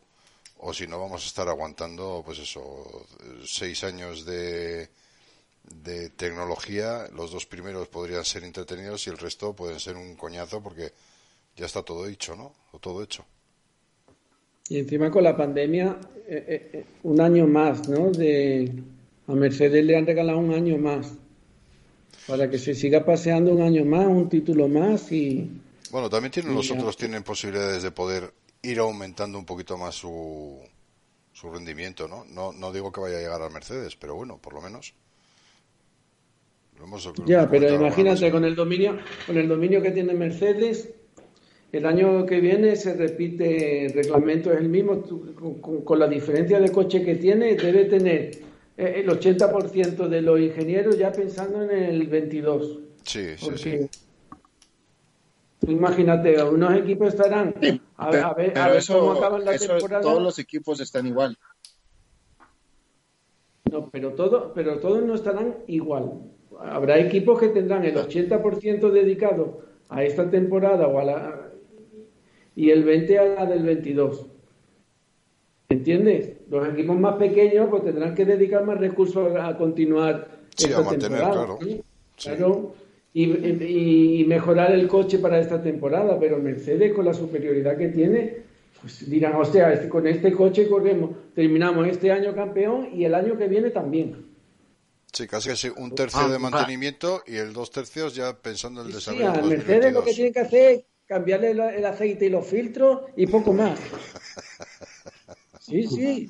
o 0.59 0.73
si 0.73 0.87
no 0.87 0.99
vamos 0.99 1.23
a 1.23 1.27
estar 1.27 1.47
aguantando 1.49 2.23
pues 2.25 2.39
eso 2.39 3.05
seis 3.45 3.83
años 3.83 4.25
de 4.25 4.89
de 5.83 6.09
tecnología 6.11 7.09
los 7.13 7.31
dos 7.31 7.45
primeros 7.45 7.89
podrían 7.89 8.23
ser 8.23 8.45
entretenidos 8.45 9.05
y 9.05 9.09
el 9.09 9.17
resto 9.17 9.53
pueden 9.53 9.79
ser 9.79 9.97
un 9.97 10.15
coñazo 10.15 10.63
porque 10.63 10.93
ya 11.57 11.65
está 11.65 11.83
todo 11.83 12.05
dicho 12.05 12.35
no 12.35 12.53
o 12.71 12.79
todo 12.79 13.03
hecho 13.03 13.25
Y 14.69 14.79
encima 14.79 15.11
con 15.11 15.23
la 15.23 15.35
pandemia, 15.35 15.99
eh, 16.27 16.45
eh, 16.47 16.69
eh, 16.73 16.85
un 17.03 17.19
año 17.21 17.45
más, 17.45 17.87
¿no? 17.87 18.09
De, 18.11 18.71
a 19.27 19.33
Mercedes 19.33 19.83
le 19.85 19.97
han 19.97 20.05
regalado 20.05 20.39
un 20.39 20.53
año 20.53 20.77
más. 20.77 21.13
Para 22.27 22.49
que 22.49 22.57
se 22.57 22.73
siga 22.75 23.05
paseando 23.05 23.53
un 23.53 23.61
año 23.61 23.85
más, 23.85 24.07
un 24.07 24.27
título 24.29 24.67
más 24.67 25.11
y... 25.11 25.49
bueno 25.91 26.09
también 26.09 26.31
tienen 26.31 26.53
los 26.55 26.69
otros 26.71 26.97
tienen 26.97 27.23
posibilidades 27.23 27.83
de 27.83 27.91
poder 27.91 28.33
ir 28.63 28.79
aumentando 28.79 29.37
un 29.39 29.45
poquito 29.45 29.77
más 29.77 29.95
su 29.95 30.57
su 31.31 31.49
rendimiento 31.51 32.07
no 32.07 32.25
no 32.25 32.51
no 32.51 32.73
digo 32.73 32.91
que 32.91 32.99
vaya 32.99 33.17
a 33.17 33.21
llegar 33.21 33.41
al 33.41 33.51
Mercedes 33.53 33.95
pero 33.95 34.15
bueno 34.15 34.37
por 34.41 34.53
lo 34.53 34.61
menos. 34.61 34.93
Lo 36.77 36.83
hemos- 36.85 37.05
lo 37.05 37.13
hemos 37.15 37.25
Ya, 37.29 37.49
pero 37.49 37.73
imagínate, 37.73 38.29
con 38.31 38.43
el 38.45 38.55
dominio, 38.55 38.97
con 39.25 39.37
el 39.37 39.47
dominio 39.47 39.81
que 39.81 39.91
tiene 39.91 40.13
Mercedes, 40.13 40.89
el 41.71 41.85
año 41.85 42.25
que 42.25 42.39
viene 42.39 42.75
se 42.75 42.93
repite, 42.93 43.85
el 43.87 43.93
reglamento 43.93 44.51
es 44.53 44.59
el 44.59 44.69
mismo, 44.69 45.01
con, 45.01 45.55
con- 45.61 45.81
con 45.81 45.97
la 45.99 46.07
diferencia 46.07 46.59
de 46.59 46.71
coche 46.71 47.03
que 47.03 47.15
tiene, 47.15 47.55
debe 47.55 47.85
tener 47.85 48.31
el 48.77 49.09
80% 49.09 50.07
de 50.07 50.21
los 50.21 50.39
ingenieros 50.39 50.97
ya 50.97 51.11
pensando 51.11 51.63
en 51.63 51.71
el 51.71 52.07
22. 52.07 52.79
sí 53.03 53.35
sí 53.37 53.57
sí 53.57 53.89
Imagínate, 55.67 56.41
unos 56.43 56.75
equipos 56.75 57.09
estarán 57.09 57.55
a 57.97 58.11
ver, 58.11 58.23
a 58.23 58.33
ver, 58.33 58.57
a 58.57 58.67
ver 58.69 58.83
cómo 58.87 59.13
acaban 59.13 59.43
la 59.43 59.57
temporada. 59.57 60.01
todos 60.01 60.21
los 60.21 60.37
equipos 60.39 60.79
están 60.79 61.07
igual. 61.07 61.35
No, 63.71 63.89
pero, 63.89 64.13
todo, 64.13 64.53
pero 64.53 64.79
todos 64.79 65.03
no 65.03 65.15
estarán 65.15 65.57
igual. 65.67 66.21
Habrá 66.59 66.99
equipos 66.99 67.39
que 67.39 67.49
tendrán 67.49 67.83
el 67.85 67.95
80% 67.95 68.91
dedicado 68.91 69.61
a 69.89 70.03
esta 70.03 70.29
temporada 70.29 70.87
o 70.87 70.99
a 70.99 71.03
la, 71.03 71.51
y 72.55 72.69
el 72.69 72.85
20% 72.85 73.19
a 73.19 73.43
la 73.43 73.45
del 73.45 73.63
22. 73.63 74.25
¿Entiendes? 75.69 76.31
Los 76.49 76.69
equipos 76.69 76.97
más 76.97 77.15
pequeños 77.15 77.67
pues 77.69 77.83
tendrán 77.83 78.15
que 78.15 78.25
dedicar 78.25 78.63
más 78.65 78.77
recursos 78.79 79.35
a, 79.37 79.57
continuar 79.57 80.27
sí, 80.55 80.65
esta 80.67 80.77
a 80.79 80.81
mantener, 80.83 81.19
temporada. 81.19 81.45
claro. 81.57 81.59
Claro. 82.15 82.75
Y, 83.13 83.23
y- 84.21 84.25
mejorar 84.25 84.71
el 84.71 84.87
coche 84.87 85.19
para 85.19 85.39
esta 85.39 85.61
temporada, 85.61 86.17
pero 86.19 86.37
Mercedes 86.37 86.93
con 86.93 87.03
la 87.05 87.13
superioridad 87.13 87.75
que 87.77 87.89
tiene, 87.89 88.37
pues 88.79 89.09
dirán, 89.09 89.35
hostia, 89.35 89.73
este- 89.73 89.89
con 89.89 90.07
este 90.07 90.31
coche 90.31 90.69
corremos, 90.69 91.11
terminamos 91.35 91.87
este 91.87 92.11
año 92.11 92.33
campeón 92.33 92.89
y 92.93 93.03
el 93.05 93.13
año 93.15 93.37
que 93.37 93.47
viene 93.47 93.69
también. 93.71 94.25
Sí, 95.11 95.25
casi 95.27 95.49
casi 95.49 95.69
un 95.75 95.95
tercio 95.95 96.19
Ah, 96.21 96.27
de 96.27 96.33
va. 96.33 96.49
mantenimiento 96.49 97.23
y 97.25 97.37
el 97.37 97.53
dos 97.53 97.71
tercios 97.71 98.13
ya 98.15 98.33
pensando 98.37 98.81
en 98.81 98.87
el 98.87 98.93
Sí, 98.93 98.97
desarrollo 98.99 99.29
a 99.31 99.37
del 99.37 99.45
Mercedes 99.49 99.93
lo 99.93 100.03
que 100.03 100.11
2022. 100.11 100.15
tienen 100.15 100.33
que 100.33 100.39
hacer 100.39 100.71
es 100.75 100.83
cambiarle 101.07 101.51
el 101.51 101.85
aceite 101.85 102.25
y 102.25 102.29
los 102.29 102.45
filtros 102.45 103.01
y 103.15 103.25
poco 103.27 103.51
más. 103.53 103.79
Sí, 105.67 105.85
sí. 105.87 106.29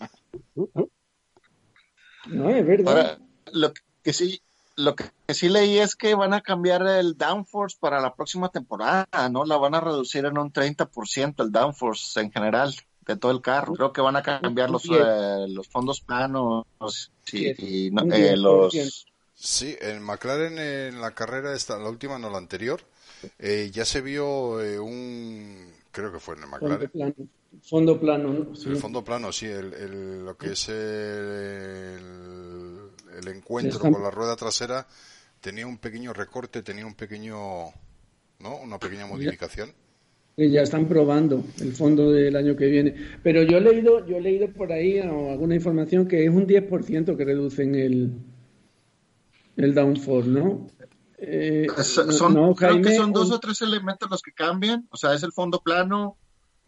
No, 2.30 2.50
es 2.50 2.66
verdad. 2.66 2.88
Ahora, 2.92 3.20
lo 3.54 3.72
que 4.04 4.14
sí, 4.14 4.42
lo 4.76 4.96
que 4.96 5.06
sí 5.34 5.50
leí 5.50 5.78
es 5.78 5.96
que 5.96 6.16
van 6.16 6.34
a 6.34 6.42
cambiar 6.42 6.86
el 6.88 7.18
downforce 7.18 7.78
para 7.80 8.02
la 8.02 8.16
próxima 8.16 8.50
temporada, 8.50 9.08
¿no? 9.32 9.46
La 9.46 9.58
van 9.58 9.76
a 9.76 9.82
reducir 9.82 10.26
en 10.26 10.38
un 10.38 10.52
30% 10.52 11.44
el 11.44 11.52
downforce 11.52 12.20
en 12.20 12.32
general 12.32 12.74
de 13.06 13.16
todo 13.16 13.32
el 13.32 13.42
carro. 13.42 13.74
Creo 13.74 13.94
que 13.94 14.02
van 14.02 14.16
a 14.16 14.24
cambiar 14.24 14.70
los, 14.70 14.86
eh, 14.86 15.46
los 15.50 15.68
fondos 15.68 16.02
planos 16.02 16.66
y 17.32 17.92
no- 17.92 18.02
eh, 18.12 18.36
los... 18.36 19.06
Sí, 19.40 19.76
en 19.80 20.02
McLaren 20.02 20.58
en 20.58 21.00
la 21.00 21.12
carrera 21.12 21.54
esta, 21.54 21.78
la 21.78 21.90
última, 21.90 22.18
no 22.18 22.30
la 22.32 22.40
anterior, 22.40 22.82
eh, 23.38 23.70
ya 23.72 23.86
se 23.86 24.02
vio 24.02 24.60
eh, 24.62 24.80
un, 24.80 25.72
creo 25.92 26.12
que 26.12 26.20
fue 26.20 26.36
en 26.36 26.42
el 26.44 26.50
McLaren. 26.50 26.80
Fondo 27.64 28.00
plano, 28.00 28.34
¿no? 28.34 28.56
Sí. 28.56 28.70
el 28.70 28.78
fondo 28.78 29.04
plano, 29.04 29.32
sí, 29.32 29.46
el, 29.48 29.74
el- 29.74 30.26
lo 30.26 30.38
que 30.38 30.52
es 30.52 30.70
el, 30.70 32.00
el 33.20 33.28
encuentro 33.28 33.80
con 33.80 34.02
la 34.04 34.12
rueda 34.12 34.36
trasera 34.36 34.88
tenía 35.42 35.66
un 35.68 35.78
pequeño 35.78 36.14
recorte, 36.14 36.62
tenía 36.64 36.86
un 36.86 36.94
pequeño, 36.96 37.38
¿no? 38.40 38.58
Una 38.64 38.78
pequeña 38.80 39.06
modificación. 39.08 39.72
que 40.36 40.50
ya 40.52 40.62
están 40.62 40.88
probando 40.88 41.44
el 41.62 41.74
fondo 41.74 42.12
del 42.12 42.36
año 42.36 42.56
que 42.56 42.68
viene. 42.68 42.94
Pero 43.24 43.42
yo 43.44 43.58
he 43.58 43.62
leído, 43.62 44.06
yo 44.06 44.18
he 44.18 44.22
leído 44.22 44.50
por 44.52 44.72
ahí 44.72 45.00
o 45.00 45.32
alguna 45.32 45.56
información 45.56 46.08
que 46.08 46.24
es 46.26 46.30
un 46.30 46.46
10% 46.48 47.18
que 47.18 47.26
reducen 47.26 47.76
el, 47.76 48.12
el 49.56 49.74
downforce, 49.74 50.30
¿no? 50.30 50.68
Eh, 51.20 51.66
Son, 51.84 52.54
creo 52.54 52.82
que 52.82 52.96
son 52.96 53.12
dos 53.12 53.32
o 53.32 53.40
tres 53.40 53.62
elementos 53.64 54.10
los 54.12 54.22
que 54.22 54.32
cambian. 54.32 54.88
O 54.92 54.98
sea, 54.98 55.14
es 55.16 55.24
el 55.24 55.32
fondo 55.32 55.60
plano. 55.62 56.18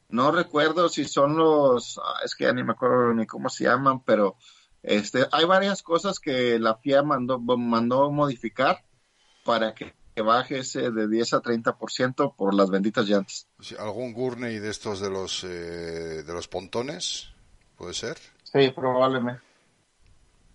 No 0.10 0.32
recuerdo 0.32 0.90
si 0.90 1.06
son 1.06 1.38
los, 1.38 2.00
ah, 2.04 2.20
es 2.26 2.36
que 2.36 2.46
ya 2.46 2.54
ni 2.54 2.64
me 2.64 2.72
acuerdo 2.74 3.14
ni 3.14 3.26
cómo 3.28 3.50
se 3.50 3.66
llaman, 3.66 4.04
pero 4.04 4.36
este, 4.82 5.26
hay 5.32 5.46
varias 5.46 5.84
cosas 5.84 6.20
que 6.20 6.58
la 6.60 6.76
FIA 6.76 7.04
mandó, 7.04 7.40
mandó 7.40 8.10
modificar 8.12 8.84
para 9.44 9.74
que, 9.76 9.94
que 10.16 10.22
baje 10.24 10.60
ese 10.60 10.90
de 10.92 11.08
10 11.08 11.34
a 11.34 11.42
30% 11.42 12.34
por 12.36 12.54
las 12.56 12.70
benditas 12.72 13.08
llantas. 13.08 13.48
Algún 13.78 14.14
Gurney 14.14 14.58
de 14.60 14.70
estos 14.70 15.00
de 15.00 15.10
los, 15.12 15.44
eh, 15.44 16.24
de 16.24 16.34
los 16.34 16.48
pontones, 16.48 17.30
puede 17.78 17.94
ser. 17.94 18.18
Sí, 18.44 18.72
probablemente. 18.76 19.42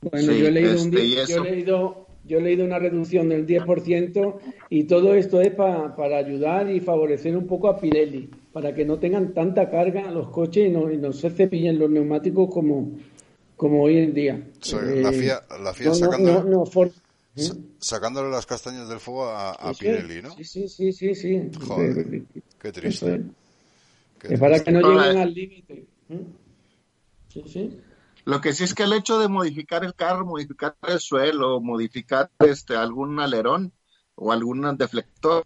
Bueno, 0.01 0.33
Sí, 0.33 0.39
yo 0.39 0.49
he 0.49 0.51
leído 0.51 0.73
un 0.83 0.99
este, 0.99 1.27
yo 1.33 1.37
he 1.37 1.41
leído 1.51 2.07
yo 2.27 2.39
he 2.39 2.41
leído 2.43 2.65
una 2.65 2.79
reducción 2.79 3.29
del 3.29 3.47
10% 3.47 4.39
y 4.71 4.85
todo 4.85 5.15
esto 5.15 5.41
es 5.43 5.55
pa- 5.55 5.95
para 5.95 6.17
ayudar 6.19 6.71
y 6.71 6.81
favorecer 6.81 7.37
un 7.37 7.47
poco 7.47 7.69
a 7.69 7.79
Pirelli, 7.79 8.31
para 8.55 8.73
que 8.73 8.85
no 8.85 9.01
tengan 9.01 9.35
tanta 9.35 9.69
carga 9.69 10.13
los 10.13 10.29
coches 10.31 10.69
y 10.69 10.71
no, 10.71 10.89
y 10.91 10.97
no 10.97 11.13
se 11.13 11.29
cepillen 11.29 11.77
los 11.77 11.91
neumáticos 11.91 12.49
como, 12.55 12.93
como 13.57 13.83
hoy 13.83 13.99
en 13.99 14.15
día. 14.15 14.49
O 14.63 14.65
sea, 14.65 14.81
la 14.81 15.09
Eh, 15.11 15.13
FIA, 15.13 15.43
la 15.61 15.75
FIA 15.75 15.91
no, 15.91 15.95
no, 15.95 15.99
sacando, 15.99 16.33
no, 16.33 16.45
no, 16.45 16.67
for- 16.67 16.93
sa- 17.35 17.57
sacándole 17.81 18.31
las 18.31 18.47
castañas 18.47 18.89
del 18.89 19.01
fuego 19.01 19.25
a, 19.27 19.51
a 19.51 19.75
Sí, 19.75 19.81
Pirelli, 19.81 20.23
¿no? 20.23 20.31
Sí, 20.37 20.45
sí, 20.45 20.69
sí, 20.69 20.93
sí, 20.93 21.15
sí. 21.17 21.51
Joder, 21.67 21.99
Eh, 22.15 22.23
Qué 22.61 22.71
triste. 22.71 23.15
es. 23.17 23.21
qué 24.21 24.29
Es 24.35 24.39
para 24.41 24.55
triste. 24.55 24.65
que 24.71 24.73
no 24.73 24.81
lleguen 24.89 25.17
al 25.19 25.35
límite. 25.35 25.87
¿Mm? 26.09 26.15
Sí, 27.31 27.43
sí. 27.49 27.81
Lo 28.25 28.41
que 28.41 28.53
sí 28.53 28.63
es 28.63 28.73
que 28.73 28.85
el 28.85 28.93
hecho 28.93 29.19
de 29.19 29.27
modificar 29.27 29.85
el 29.85 29.95
carro, 29.97 30.25
modificar 30.25 30.77
el 30.87 31.01
suelo, 31.01 31.61
modificar 31.61 32.31
este 32.39 32.77
algún 32.77 33.19
alerón 33.19 33.73
o 34.15 34.31
algún 34.31 34.77
deflector, 34.79 35.43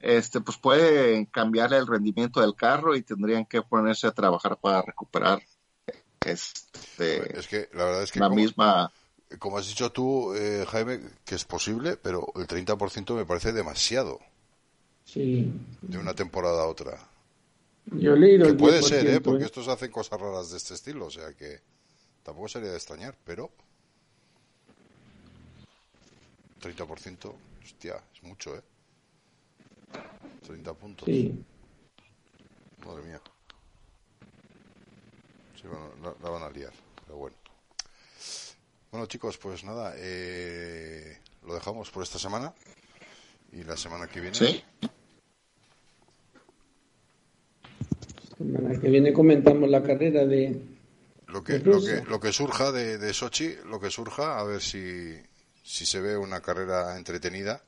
este 0.00 0.40
pues 0.40 0.56
puede 0.58 1.26
cambiar 1.28 1.72
el 1.74 1.86
rendimiento 1.86 2.40
del 2.40 2.54
carro 2.54 2.96
y 2.96 3.02
tendrían 3.02 3.44
que 3.46 3.62
ponerse 3.62 4.06
a 4.06 4.12
trabajar 4.12 4.58
para 4.58 4.82
recuperar 4.82 5.42
este 6.24 7.38
Es 7.38 7.46
que 7.48 7.68
la 7.72 7.84
verdad 7.84 8.02
es 8.02 8.12
que 8.12 8.20
la 8.20 8.26
como, 8.28 8.36
misma 8.36 8.92
como 9.38 9.58
has 9.58 9.68
dicho 9.68 9.92
tú, 9.92 10.34
eh, 10.34 10.64
Jaime, 10.68 11.00
que 11.24 11.36
es 11.36 11.44
posible, 11.44 11.96
pero 11.96 12.32
el 12.34 12.48
30% 12.48 13.14
me 13.14 13.24
parece 13.24 13.52
demasiado 13.52 14.18
Sí. 15.04 15.52
de 15.82 15.98
una 15.98 16.14
temporada 16.14 16.62
a 16.62 16.66
otra. 16.66 16.98
Yo 17.86 18.14
he 18.14 18.18
leído 18.18 18.44
Que 18.44 18.50
el 18.52 18.56
puede 18.56 18.82
ser, 18.82 19.04
10%, 19.06 19.16
¿eh? 19.16 19.20
Porque 19.20 19.42
¿eh? 19.44 19.46
estos 19.46 19.68
hacen 19.68 19.90
cosas 19.90 20.20
raras 20.20 20.50
de 20.50 20.56
este 20.56 20.74
estilo, 20.74 21.06
o 21.06 21.10
sea 21.10 21.32
que 21.34 21.60
tampoco 22.22 22.48
sería 22.48 22.70
de 22.70 22.76
extrañar, 22.76 23.16
pero 23.24 23.50
30%, 26.60 27.32
hostia, 27.64 28.02
es 28.14 28.22
mucho, 28.22 28.56
¿eh? 28.56 28.62
30 30.46 30.74
puntos. 30.74 31.06
Sí. 31.06 31.44
Madre 32.86 33.02
mía. 33.02 33.20
Sí, 35.60 35.68
bueno, 35.68 35.90
la, 36.02 36.14
la 36.22 36.30
van 36.30 36.42
a 36.42 36.50
liar, 36.50 36.72
pero 37.06 37.18
bueno. 37.18 37.36
Bueno, 38.90 39.06
chicos, 39.06 39.38
pues 39.38 39.62
nada, 39.62 39.94
eh, 39.96 41.18
lo 41.46 41.54
dejamos 41.54 41.90
por 41.90 42.02
esta 42.02 42.18
semana. 42.18 42.52
Y 43.52 43.64
la 43.64 43.76
semana 43.76 44.06
que 44.06 44.20
viene. 44.20 44.36
sí 44.36 44.62
Semana 48.38 48.80
que 48.80 48.88
viene 48.88 49.12
comentamos 49.12 49.68
la 49.68 49.82
carrera 49.82 50.24
de. 50.24 50.60
Lo 51.26 51.44
que, 51.44 51.54
de 51.54 51.58
lo 51.60 51.80
que, 51.80 52.02
lo 52.08 52.20
que 52.20 52.32
surja 52.32 52.72
de, 52.72 52.98
de 52.98 53.12
Sochi, 53.14 53.54
lo 53.66 53.78
que 53.78 53.90
surja, 53.90 54.40
a 54.40 54.44
ver 54.44 54.60
si, 54.60 55.14
si 55.62 55.86
se 55.86 56.00
ve 56.00 56.16
una 56.16 56.40
carrera 56.40 56.96
entretenida, 56.96 57.62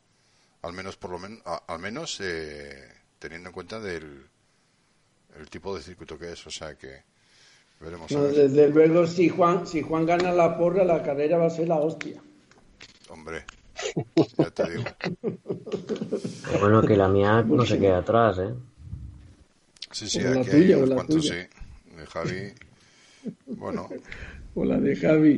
al 0.63 0.73
menos 0.73 0.97
por 0.97 1.11
lo 1.11 1.19
menos, 1.19 1.43
al 1.67 1.79
menos 1.79 2.19
eh, 2.21 2.89
teniendo 3.19 3.49
en 3.51 3.53
cuenta 3.55 3.81
del 3.81 4.27
el 5.37 5.49
tipo 5.51 5.75
de 5.77 5.83
circuito 5.83 6.19
que 6.19 6.33
es, 6.33 6.47
o 6.47 6.51
sea 6.51 6.77
que 6.77 7.03
veremos. 7.81 8.17
a 8.17 8.21
No, 8.21 8.23
ver. 8.23 8.37
desde 8.37 8.69
luego, 8.69 9.09
si 9.09 9.29
Juan, 9.29 9.67
si 9.67 9.83
Juan 9.83 10.07
gana 10.07 10.31
la 10.31 10.57
porra, 10.57 10.85
la 10.85 11.03
carrera 11.03 11.39
va 11.39 11.47
a 11.47 11.51
ser 11.51 11.67
la 11.67 11.81
hostia. 11.81 12.23
Hombre, 13.09 13.45
ya 14.39 14.51
te 14.51 14.71
digo. 14.71 14.85
Pero 16.45 16.59
bueno, 16.61 16.85
que 16.85 16.97
la 16.97 17.09
mía 17.09 17.43
no 17.43 17.65
se 17.67 17.79
quede 17.79 17.95
atrás, 17.95 18.39
¿eh? 18.39 18.55
Sí, 19.93 20.09
sí, 20.09 20.21
O 20.21 20.29
la 20.35 20.41
aquí 20.41 20.51
tuya, 20.51 20.77
hay 20.77 20.83
o 20.83 20.87
la 20.87 20.97
cuantos, 20.97 21.07
tuya. 21.07 21.35
sí. 21.35 21.97
De 21.97 22.07
Javi, 22.07 22.53
bueno, 23.59 23.89
O 24.55 24.65
la 24.65 24.79
de 24.81 24.95
Javi. 24.97 25.35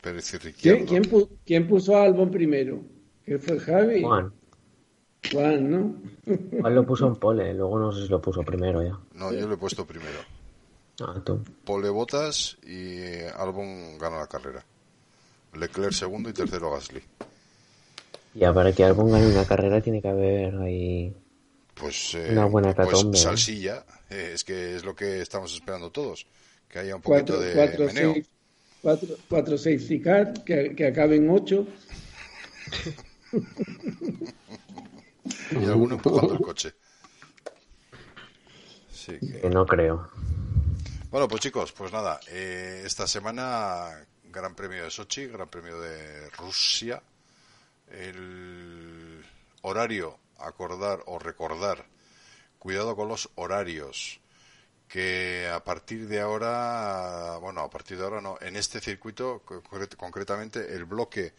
Pérez 0.00 0.32
y 0.34 0.38
¿Quién, 0.60 0.78
Ricciardo. 0.78 0.86
quién, 0.88 1.04
pu- 1.10 1.28
quién 1.46 1.62
puso 1.70 1.90
a 1.96 2.02
Albon 2.06 2.30
primero? 2.30 2.74
¿Qué 3.26 3.38
fue 3.38 3.58
Javi? 3.58 4.02
Juan. 4.02 4.32
Juan, 5.32 5.70
¿no? 5.70 5.94
Juan 6.60 6.74
lo 6.74 6.86
puso 6.86 7.08
en 7.08 7.16
pole, 7.16 7.52
luego 7.52 7.78
no 7.78 7.90
sé 7.92 8.02
si 8.02 8.08
lo 8.08 8.22
puso 8.22 8.42
primero 8.44 8.82
ya. 8.82 8.96
No, 9.14 9.32
yo 9.32 9.48
lo 9.48 9.54
he 9.54 9.58
puesto 9.58 9.84
primero. 9.84 10.20
Ah, 11.00 11.20
tú. 11.24 11.42
Pole 11.64 11.90
Botas 11.90 12.56
y 12.64 13.00
Albon 13.36 13.98
gana 13.98 14.18
la 14.18 14.28
carrera. 14.28 14.64
Leclerc 15.54 15.92
segundo 15.92 16.30
y 16.30 16.32
tercero 16.32 16.70
Gasly. 16.70 17.02
Ya 18.34 18.54
para 18.54 18.72
que 18.72 18.84
Albon 18.84 19.10
gane 19.10 19.26
una 19.26 19.44
carrera 19.44 19.80
tiene 19.80 20.00
que 20.00 20.08
haber 20.08 20.54
ahí... 20.56 21.14
Pues, 21.74 22.14
eh, 22.14 22.28
Una 22.30 22.46
buena 22.46 22.72
pues 22.74 22.88
hecatombe, 22.88 23.18
¿eh? 23.18 23.20
salsilla, 23.20 23.84
eh, 24.08 24.30
es 24.32 24.44
que 24.44 24.76
es 24.76 24.84
lo 24.84 24.94
que 24.94 25.20
estamos 25.20 25.52
esperando 25.52 25.90
todos, 25.90 26.26
que 26.68 26.78
haya 26.78 26.96
un 26.96 27.02
poquito 27.02 27.34
Cuatro, 27.34 27.40
de 27.40 27.52
cuatro, 27.54 27.86
meneo. 27.86 28.12
seis, 28.14 28.26
cuatro, 28.80 29.08
cuatro, 29.28 29.58
seis 29.58 29.86
que, 30.46 30.74
que 30.74 30.86
acaben 30.86 31.28
ocho. 31.28 31.66
y 35.50 35.64
alguno 35.64 35.96
empujando 35.96 36.34
el 36.34 36.40
coche. 36.40 36.74
Que 39.06 39.48
no 39.50 39.64
creo. 39.64 40.10
Bueno, 41.10 41.28
pues 41.28 41.40
chicos, 41.40 41.72
pues 41.72 41.92
nada, 41.92 42.18
eh, 42.28 42.82
esta 42.84 43.06
semana 43.06 44.04
Gran 44.24 44.54
Premio 44.54 44.82
de 44.82 44.90
Sochi, 44.90 45.26
Gran 45.26 45.48
Premio 45.48 45.80
de 45.80 46.28
Rusia. 46.30 47.02
El 47.88 49.24
horario 49.62 50.18
acordar 50.38 51.02
o 51.06 51.18
recordar, 51.18 51.86
cuidado 52.58 52.96
con 52.96 53.08
los 53.08 53.30
horarios, 53.36 54.20
que 54.88 55.48
a 55.52 55.62
partir 55.62 56.08
de 56.08 56.20
ahora, 56.20 57.38
bueno, 57.40 57.60
a 57.60 57.70
partir 57.70 57.98
de 57.98 58.04
ahora 58.04 58.20
no, 58.20 58.38
en 58.40 58.56
este 58.56 58.80
circuito, 58.80 59.42
concretamente 59.96 60.74
el 60.74 60.84
bloque 60.84 61.32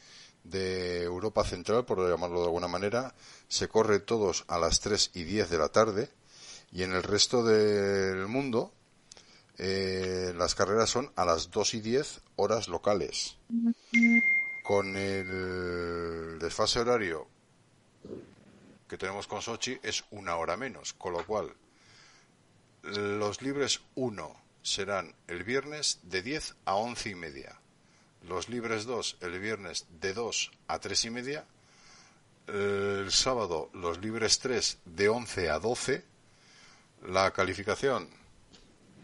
de 0.43 1.03
Europa 1.03 1.43
Central, 1.43 1.85
por 1.85 1.99
llamarlo 2.09 2.39
de 2.39 2.45
alguna 2.45 2.67
manera, 2.67 3.13
se 3.47 3.67
corre 3.67 3.99
todos 3.99 4.45
a 4.47 4.57
las 4.57 4.79
3 4.79 5.11
y 5.13 5.23
10 5.23 5.49
de 5.49 5.57
la 5.57 5.69
tarde. 5.69 6.09
Y 6.71 6.83
en 6.83 6.93
el 6.93 7.03
resto 7.03 7.43
del 7.43 8.27
mundo 8.27 8.73
eh, 9.57 10.33
las 10.35 10.53
carreras 10.55 10.89
son 10.89 11.11
a 11.15 11.25
las 11.25 11.49
2 11.51 11.75
y 11.75 11.81
10 11.81 12.21
horas 12.35 12.67
locales. 12.67 13.37
Con 14.63 14.95
el 14.97 16.39
desfase 16.39 16.79
horario 16.79 17.27
que 18.87 18.97
tenemos 18.97 19.27
con 19.27 19.41
Sochi 19.41 19.79
es 19.83 20.03
una 20.11 20.35
hora 20.37 20.55
menos, 20.57 20.93
con 20.93 21.13
lo 21.13 21.25
cual 21.25 21.53
los 22.83 23.41
libres 23.41 23.81
1 23.95 24.35
serán 24.61 25.15
el 25.27 25.43
viernes 25.43 25.99
de 26.03 26.21
10 26.21 26.55
a 26.65 26.75
11 26.75 27.09
y 27.09 27.15
media 27.15 27.59
los 28.27 28.49
libres 28.49 28.85
2 28.85 29.17
el 29.21 29.39
viernes 29.39 29.85
de 30.01 30.13
2 30.13 30.51
a 30.67 30.79
3 30.79 31.05
y 31.05 31.09
media, 31.09 31.45
el 32.47 33.11
sábado 33.11 33.69
los 33.73 33.99
libres 33.99 34.39
3 34.39 34.79
de 34.85 35.09
11 35.09 35.49
a 35.49 35.59
12, 35.59 36.05
la 37.07 37.31
calificación 37.31 38.09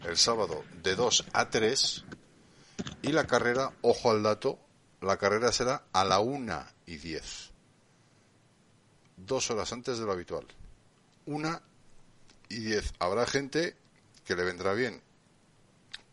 el 0.04 0.16
sábado 0.18 0.64
de 0.82 0.94
2 0.94 1.26
a 1.32 1.48
3 1.48 2.04
y 3.02 3.12
la 3.12 3.26
carrera, 3.26 3.72
ojo 3.82 4.10
al 4.10 4.22
dato, 4.22 4.58
la 5.00 5.16
carrera 5.16 5.52
será 5.52 5.84
a 5.92 6.04
la 6.04 6.20
1 6.20 6.64
y 6.86 6.96
10. 6.96 7.50
Dos 9.16 9.50
horas 9.50 9.72
antes 9.72 9.98
de 9.98 10.04
lo 10.04 10.12
habitual. 10.12 10.46
1 11.26 11.60
y 12.50 12.56
10. 12.56 12.94
Habrá 12.98 13.26
gente 13.26 13.76
que 14.24 14.36
le 14.36 14.44
vendrá 14.44 14.74
bien 14.74 15.02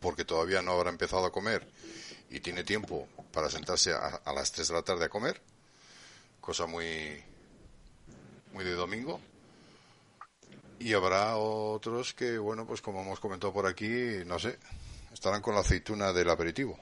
porque 0.00 0.24
todavía 0.24 0.62
no 0.62 0.72
habrá 0.72 0.90
empezado 0.90 1.26
a 1.26 1.32
comer 1.32 1.66
y 2.32 2.40
tiene 2.40 2.64
tiempo 2.64 3.06
para 3.32 3.50
sentarse 3.50 3.92
a, 3.92 4.32
las 4.34 4.52
3 4.52 4.68
de 4.68 4.74
la 4.74 4.82
tarde 4.82 5.04
a 5.04 5.08
comer, 5.08 5.40
cosa 6.40 6.66
muy, 6.66 6.86
muy 8.54 8.64
de 8.64 8.72
domingo. 8.72 9.20
Y 10.80 10.94
habrá 10.94 11.36
otros 11.36 12.14
que, 12.14 12.38
bueno, 12.38 12.66
pues 12.66 12.80
como 12.80 13.02
hemos 13.02 13.20
comentado 13.20 13.52
por 13.52 13.66
aquí, 13.66 14.24
no 14.26 14.38
sé, 14.38 14.58
estarán 15.12 15.42
con 15.42 15.54
la 15.54 15.60
aceituna 15.60 16.12
del 16.12 16.30
aperitivo. 16.30 16.78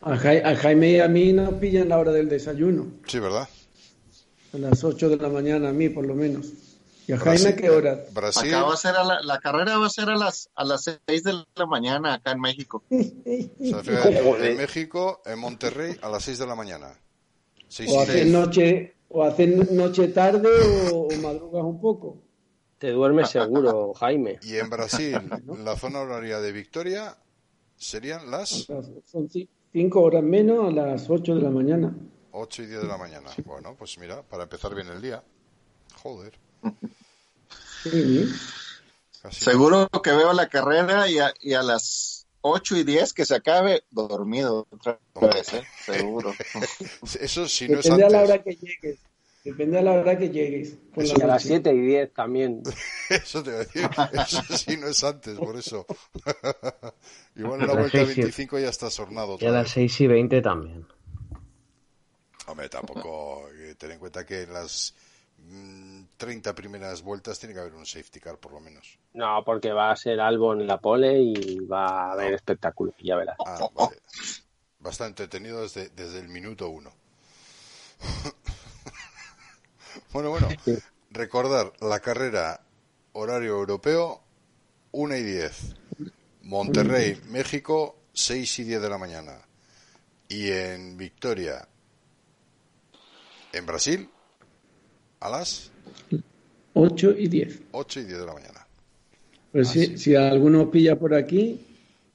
A, 0.00 0.16
Jaime 0.16 0.92
y 0.92 1.00
a 1.00 1.08
mí 1.08 1.32
nos 1.32 1.54
pillan 1.54 1.88
la 1.88 1.98
hora 1.98 2.12
del 2.12 2.28
desayuno. 2.28 2.86
Sí, 3.06 3.18
¿verdad? 3.18 3.48
A 4.54 4.58
las 4.58 4.82
8 4.84 5.08
de 5.10 5.16
la 5.16 5.28
mañana, 5.28 5.70
a 5.70 5.72
mí 5.72 5.88
por 5.88 6.06
lo 6.06 6.14
menos. 6.14 6.46
¿Y 7.08 7.14
a 7.14 7.18
Jaime 7.18 7.56
qué 7.56 7.70
hora? 7.70 8.04
Brasil. 8.12 8.52
va 8.52 8.74
a 8.74 8.76
ser 8.76 8.94
la, 9.24 9.40
carrera 9.40 9.78
va 9.78 9.86
a 9.86 9.90
ser 9.90 10.10
a 10.10 10.16
las 10.16 10.50
a 10.54 10.62
las 10.62 10.84
6 11.06 11.24
de 11.24 11.42
la 11.54 11.64
mañana 11.64 12.12
acá 12.12 12.32
en 12.32 12.40
México. 12.40 12.84
en 12.90 14.56
México, 14.58 15.22
en 15.24 15.38
Monterrey, 15.38 15.96
a 16.02 16.10
las 16.10 16.24
6 16.24 16.40
de 16.40 16.46
la 16.46 16.54
mañana. 16.54 16.92
o 17.88 18.00
hacen 18.02 18.30
noche, 18.30 18.94
o 19.08 19.24
hacen 19.24 19.74
noche 19.74 20.08
tarde 20.08 20.50
o, 20.92 21.08
madrugas 21.22 21.64
un 21.64 21.80
poco. 21.80 22.18
Te 22.76 22.90
duermes 22.90 23.30
seguro, 23.30 23.94
Jaime. 23.98 24.38
Y 24.42 24.56
en 24.56 24.68
Brasil, 24.68 25.18
la 25.64 25.76
zona 25.76 26.00
horaria 26.00 26.40
de 26.40 26.52
Victoria 26.52 27.16
serían 27.74 28.30
las... 28.30 28.68
Son 29.06 29.30
5 29.72 29.98
horas 29.98 30.22
menos 30.22 30.68
a 30.68 30.70
las 30.70 31.08
8 31.08 31.36
de 31.36 31.40
la 31.40 31.50
mañana. 31.50 31.96
8 32.32 32.62
y 32.64 32.66
10 32.66 32.82
de 32.82 32.86
la 32.86 32.98
mañana. 32.98 33.30
Bueno, 33.46 33.74
pues 33.78 33.96
mira, 33.96 34.20
para 34.20 34.42
empezar 34.42 34.74
bien 34.74 34.88
el 34.88 35.00
día. 35.00 35.24
Joder. 36.02 36.38
Seguro 39.30 39.88
que 40.02 40.10
veo 40.10 40.32
la 40.32 40.48
carrera 40.48 41.08
y 41.08 41.18
a, 41.18 41.32
y 41.40 41.54
a, 41.54 41.62
las 41.62 42.26
8 42.40 42.76
y 42.76 42.84
10 42.84 43.12
que 43.12 43.24
se 43.24 43.34
acabe 43.34 43.84
dormido 43.90 44.66
otra 44.70 44.98
vez, 45.20 45.52
¿eh? 45.54 45.62
seguro. 45.84 46.32
Eso 47.20 47.48
sí 47.48 47.68
no 47.68 47.78
Depende 47.78 47.80
es 47.80 47.90
antes. 47.90 48.04
a 48.06 48.10
la 48.10 48.22
hora 48.22 48.42
que 48.42 48.54
llegues. 48.54 48.98
Depende 49.44 49.78
a 49.78 49.82
la 49.82 49.92
hora 49.92 50.18
que 50.18 50.30
llegues. 50.30 50.76
y 50.96 51.22
a 51.22 51.26
las 51.26 51.42
7 51.42 51.72
y 51.72 51.80
10 51.80 52.12
también. 52.12 52.62
Eso 53.08 53.42
te 53.42 53.50
voy 53.50 53.60
a 53.60 53.64
decir. 53.64 53.88
Eso 54.12 54.56
sí 54.56 54.76
no 54.76 54.88
es 54.88 55.04
antes, 55.04 55.38
por 55.38 55.56
eso. 55.56 55.86
Igual 57.36 57.62
en 57.62 57.66
la 57.66 57.74
vuelta 57.74 58.04
25 58.04 58.58
ya 58.58 58.68
estás 58.68 58.98
hornado. 59.00 59.38
Y 59.40 59.46
a 59.46 59.50
las 59.50 59.70
6 59.70 60.00
y 60.02 60.06
20 60.06 60.42
también. 60.42 60.86
Hombre, 62.46 62.68
tampoco. 62.68 63.48
Eh, 63.54 63.74
ten 63.76 63.92
en 63.92 63.98
cuenta 63.98 64.26
que 64.26 64.42
en 64.42 64.52
las 64.52 64.94
30 66.18 66.54
primeras 66.54 67.02
vueltas 67.02 67.38
tiene 67.38 67.54
que 67.54 67.60
haber 67.60 67.74
un 67.74 67.86
safety 67.86 68.20
car 68.20 68.38
por 68.38 68.52
lo 68.52 68.60
menos. 68.60 68.98
No, 69.14 69.42
porque 69.44 69.72
va 69.72 69.90
a 69.90 69.96
ser 69.96 70.20
Albon 70.20 70.60
en 70.60 70.66
la 70.66 70.78
pole 70.78 71.20
y 71.20 71.58
va 71.60 71.86
a 71.86 72.12
haber 72.12 72.34
espectáculo, 72.34 72.92
ya 73.00 73.16
verás. 73.16 73.36
Ah, 73.46 73.68
vale. 73.74 74.02
Bastante 74.80 75.22
entretenido 75.22 75.62
desde, 75.62 75.88
desde 75.90 76.18
el 76.18 76.28
minuto 76.28 76.68
uno. 76.68 76.92
bueno, 80.12 80.30
bueno, 80.30 80.48
recordar 81.10 81.72
la 81.80 82.00
carrera 82.00 82.60
horario 83.12 83.56
europeo 83.56 84.22
1 84.92 85.16
y 85.16 85.22
10. 85.22 85.74
Monterrey, 86.42 87.20
México, 87.28 87.96
6 88.12 88.60
y 88.60 88.64
10 88.64 88.82
de 88.82 88.88
la 88.88 88.98
mañana. 88.98 89.40
Y 90.28 90.50
en 90.50 90.96
Victoria, 90.96 91.66
en 93.52 93.66
Brasil, 93.66 94.10
a 95.20 95.28
las 95.28 95.72
8 96.74 97.14
y 97.18 97.28
10. 97.28 97.60
8 97.72 98.00
y 98.00 98.04
10 98.04 98.18
de 98.18 98.26
la 98.26 98.34
mañana. 98.34 98.66
Pues 99.52 99.68
si, 99.68 99.98
si, 99.98 100.14
alguno 100.14 100.70
pilla 100.70 100.98
por 100.98 101.14
aquí, 101.14 101.60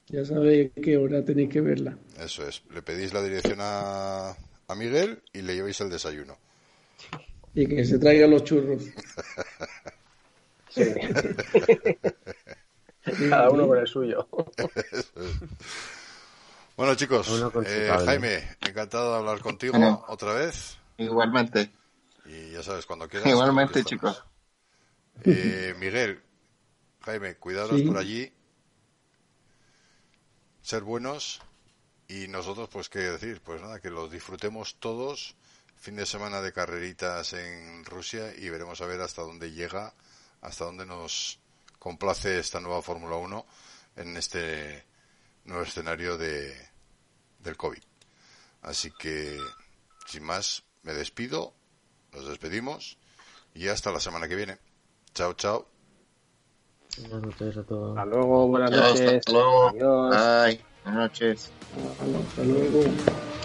ya 0.08 0.24
sabe 0.24 0.72
qué 0.82 0.96
hora 0.96 1.24
tenéis 1.24 1.50
que 1.50 1.60
verla. 1.60 1.96
Eso 2.18 2.46
es. 2.46 2.62
Le 2.72 2.82
pedís 2.82 3.12
la 3.12 3.22
dirección 3.22 3.58
a, 3.60 4.30
a 4.30 4.74
Miguel 4.74 5.20
y 5.32 5.42
le 5.42 5.54
lleváis 5.54 5.80
el 5.80 5.90
desayuno. 5.90 6.36
Y 7.54 7.66
que 7.66 7.84
se 7.84 7.98
traiga 7.98 8.26
los 8.26 8.44
churros. 8.44 8.82
Cada 13.28 13.50
uno 13.50 13.68
con 13.68 13.78
el 13.78 13.86
suyo. 13.86 14.26
bueno, 16.76 16.94
chicos, 16.94 17.28
eh, 17.66 17.90
Jaime, 18.04 18.56
encantado 18.66 19.12
de 19.12 19.18
hablar 19.18 19.40
contigo 19.40 20.04
otra 20.08 20.34
vez. 20.34 20.78
Igualmente. 20.98 21.70
Y 22.24 22.52
ya 22.52 22.62
sabes, 22.62 22.86
cuando 22.86 23.08
quieras. 23.08 23.28
Igualmente, 23.28 23.84
chicos. 23.84 24.22
Eh, 25.24 25.74
Miguel, 25.78 26.22
Jaime, 27.02 27.36
cuidaros 27.36 27.80
por 27.82 27.98
allí. 27.98 28.32
Ser 30.62 30.82
buenos. 30.82 31.40
Y 32.08 32.28
nosotros, 32.28 32.68
pues, 32.70 32.88
¿qué 32.88 33.00
decir? 33.00 33.40
Pues 33.42 33.60
nada, 33.60 33.80
que 33.80 33.90
los 33.90 34.10
disfrutemos 34.10 34.76
todos. 34.78 35.36
Fin 35.76 35.96
de 35.96 36.06
semana 36.06 36.40
de 36.40 36.52
carreritas 36.52 37.34
en 37.34 37.84
Rusia 37.84 38.34
y 38.36 38.48
veremos 38.48 38.80
a 38.80 38.86
ver 38.86 39.00
hasta 39.02 39.22
dónde 39.22 39.52
llega, 39.52 39.92
hasta 40.40 40.64
dónde 40.64 40.86
nos 40.86 41.38
complace 41.78 42.38
esta 42.38 42.60
nueva 42.60 42.80
Fórmula 42.80 43.16
1 43.16 43.46
en 43.96 44.16
este 44.16 44.86
nuevo 45.44 45.62
escenario 45.62 46.16
de, 46.16 46.56
del 47.40 47.56
COVID. 47.58 47.82
Así 48.62 48.90
que, 48.92 49.38
sin 50.06 50.24
más, 50.24 50.64
me 50.82 50.94
despido 50.94 51.54
nos 52.14 52.28
despedimos 52.28 52.96
y 53.54 53.68
hasta 53.68 53.90
la 53.92 54.00
semana 54.00 54.28
que 54.28 54.36
viene. 54.36 54.58
Chao, 55.14 55.34
chao. 55.34 55.66
Buenas 56.98 57.22
noches 57.22 57.56
a 57.56 57.62
todos. 57.64 57.98
Hasta 57.98 58.10
luego, 58.10 58.48
buenas 58.48 58.70
noches. 58.70 59.18
Hasta 59.18 59.32
luego. 59.32 59.68
Adiós. 59.68 60.44
Bye. 60.44 60.64
Buenas 60.84 61.00
noches. 61.00 61.50
Hasta 61.98 62.44
luego. 62.44 62.84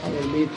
A 0.04 0.10
dormir. 0.10 0.50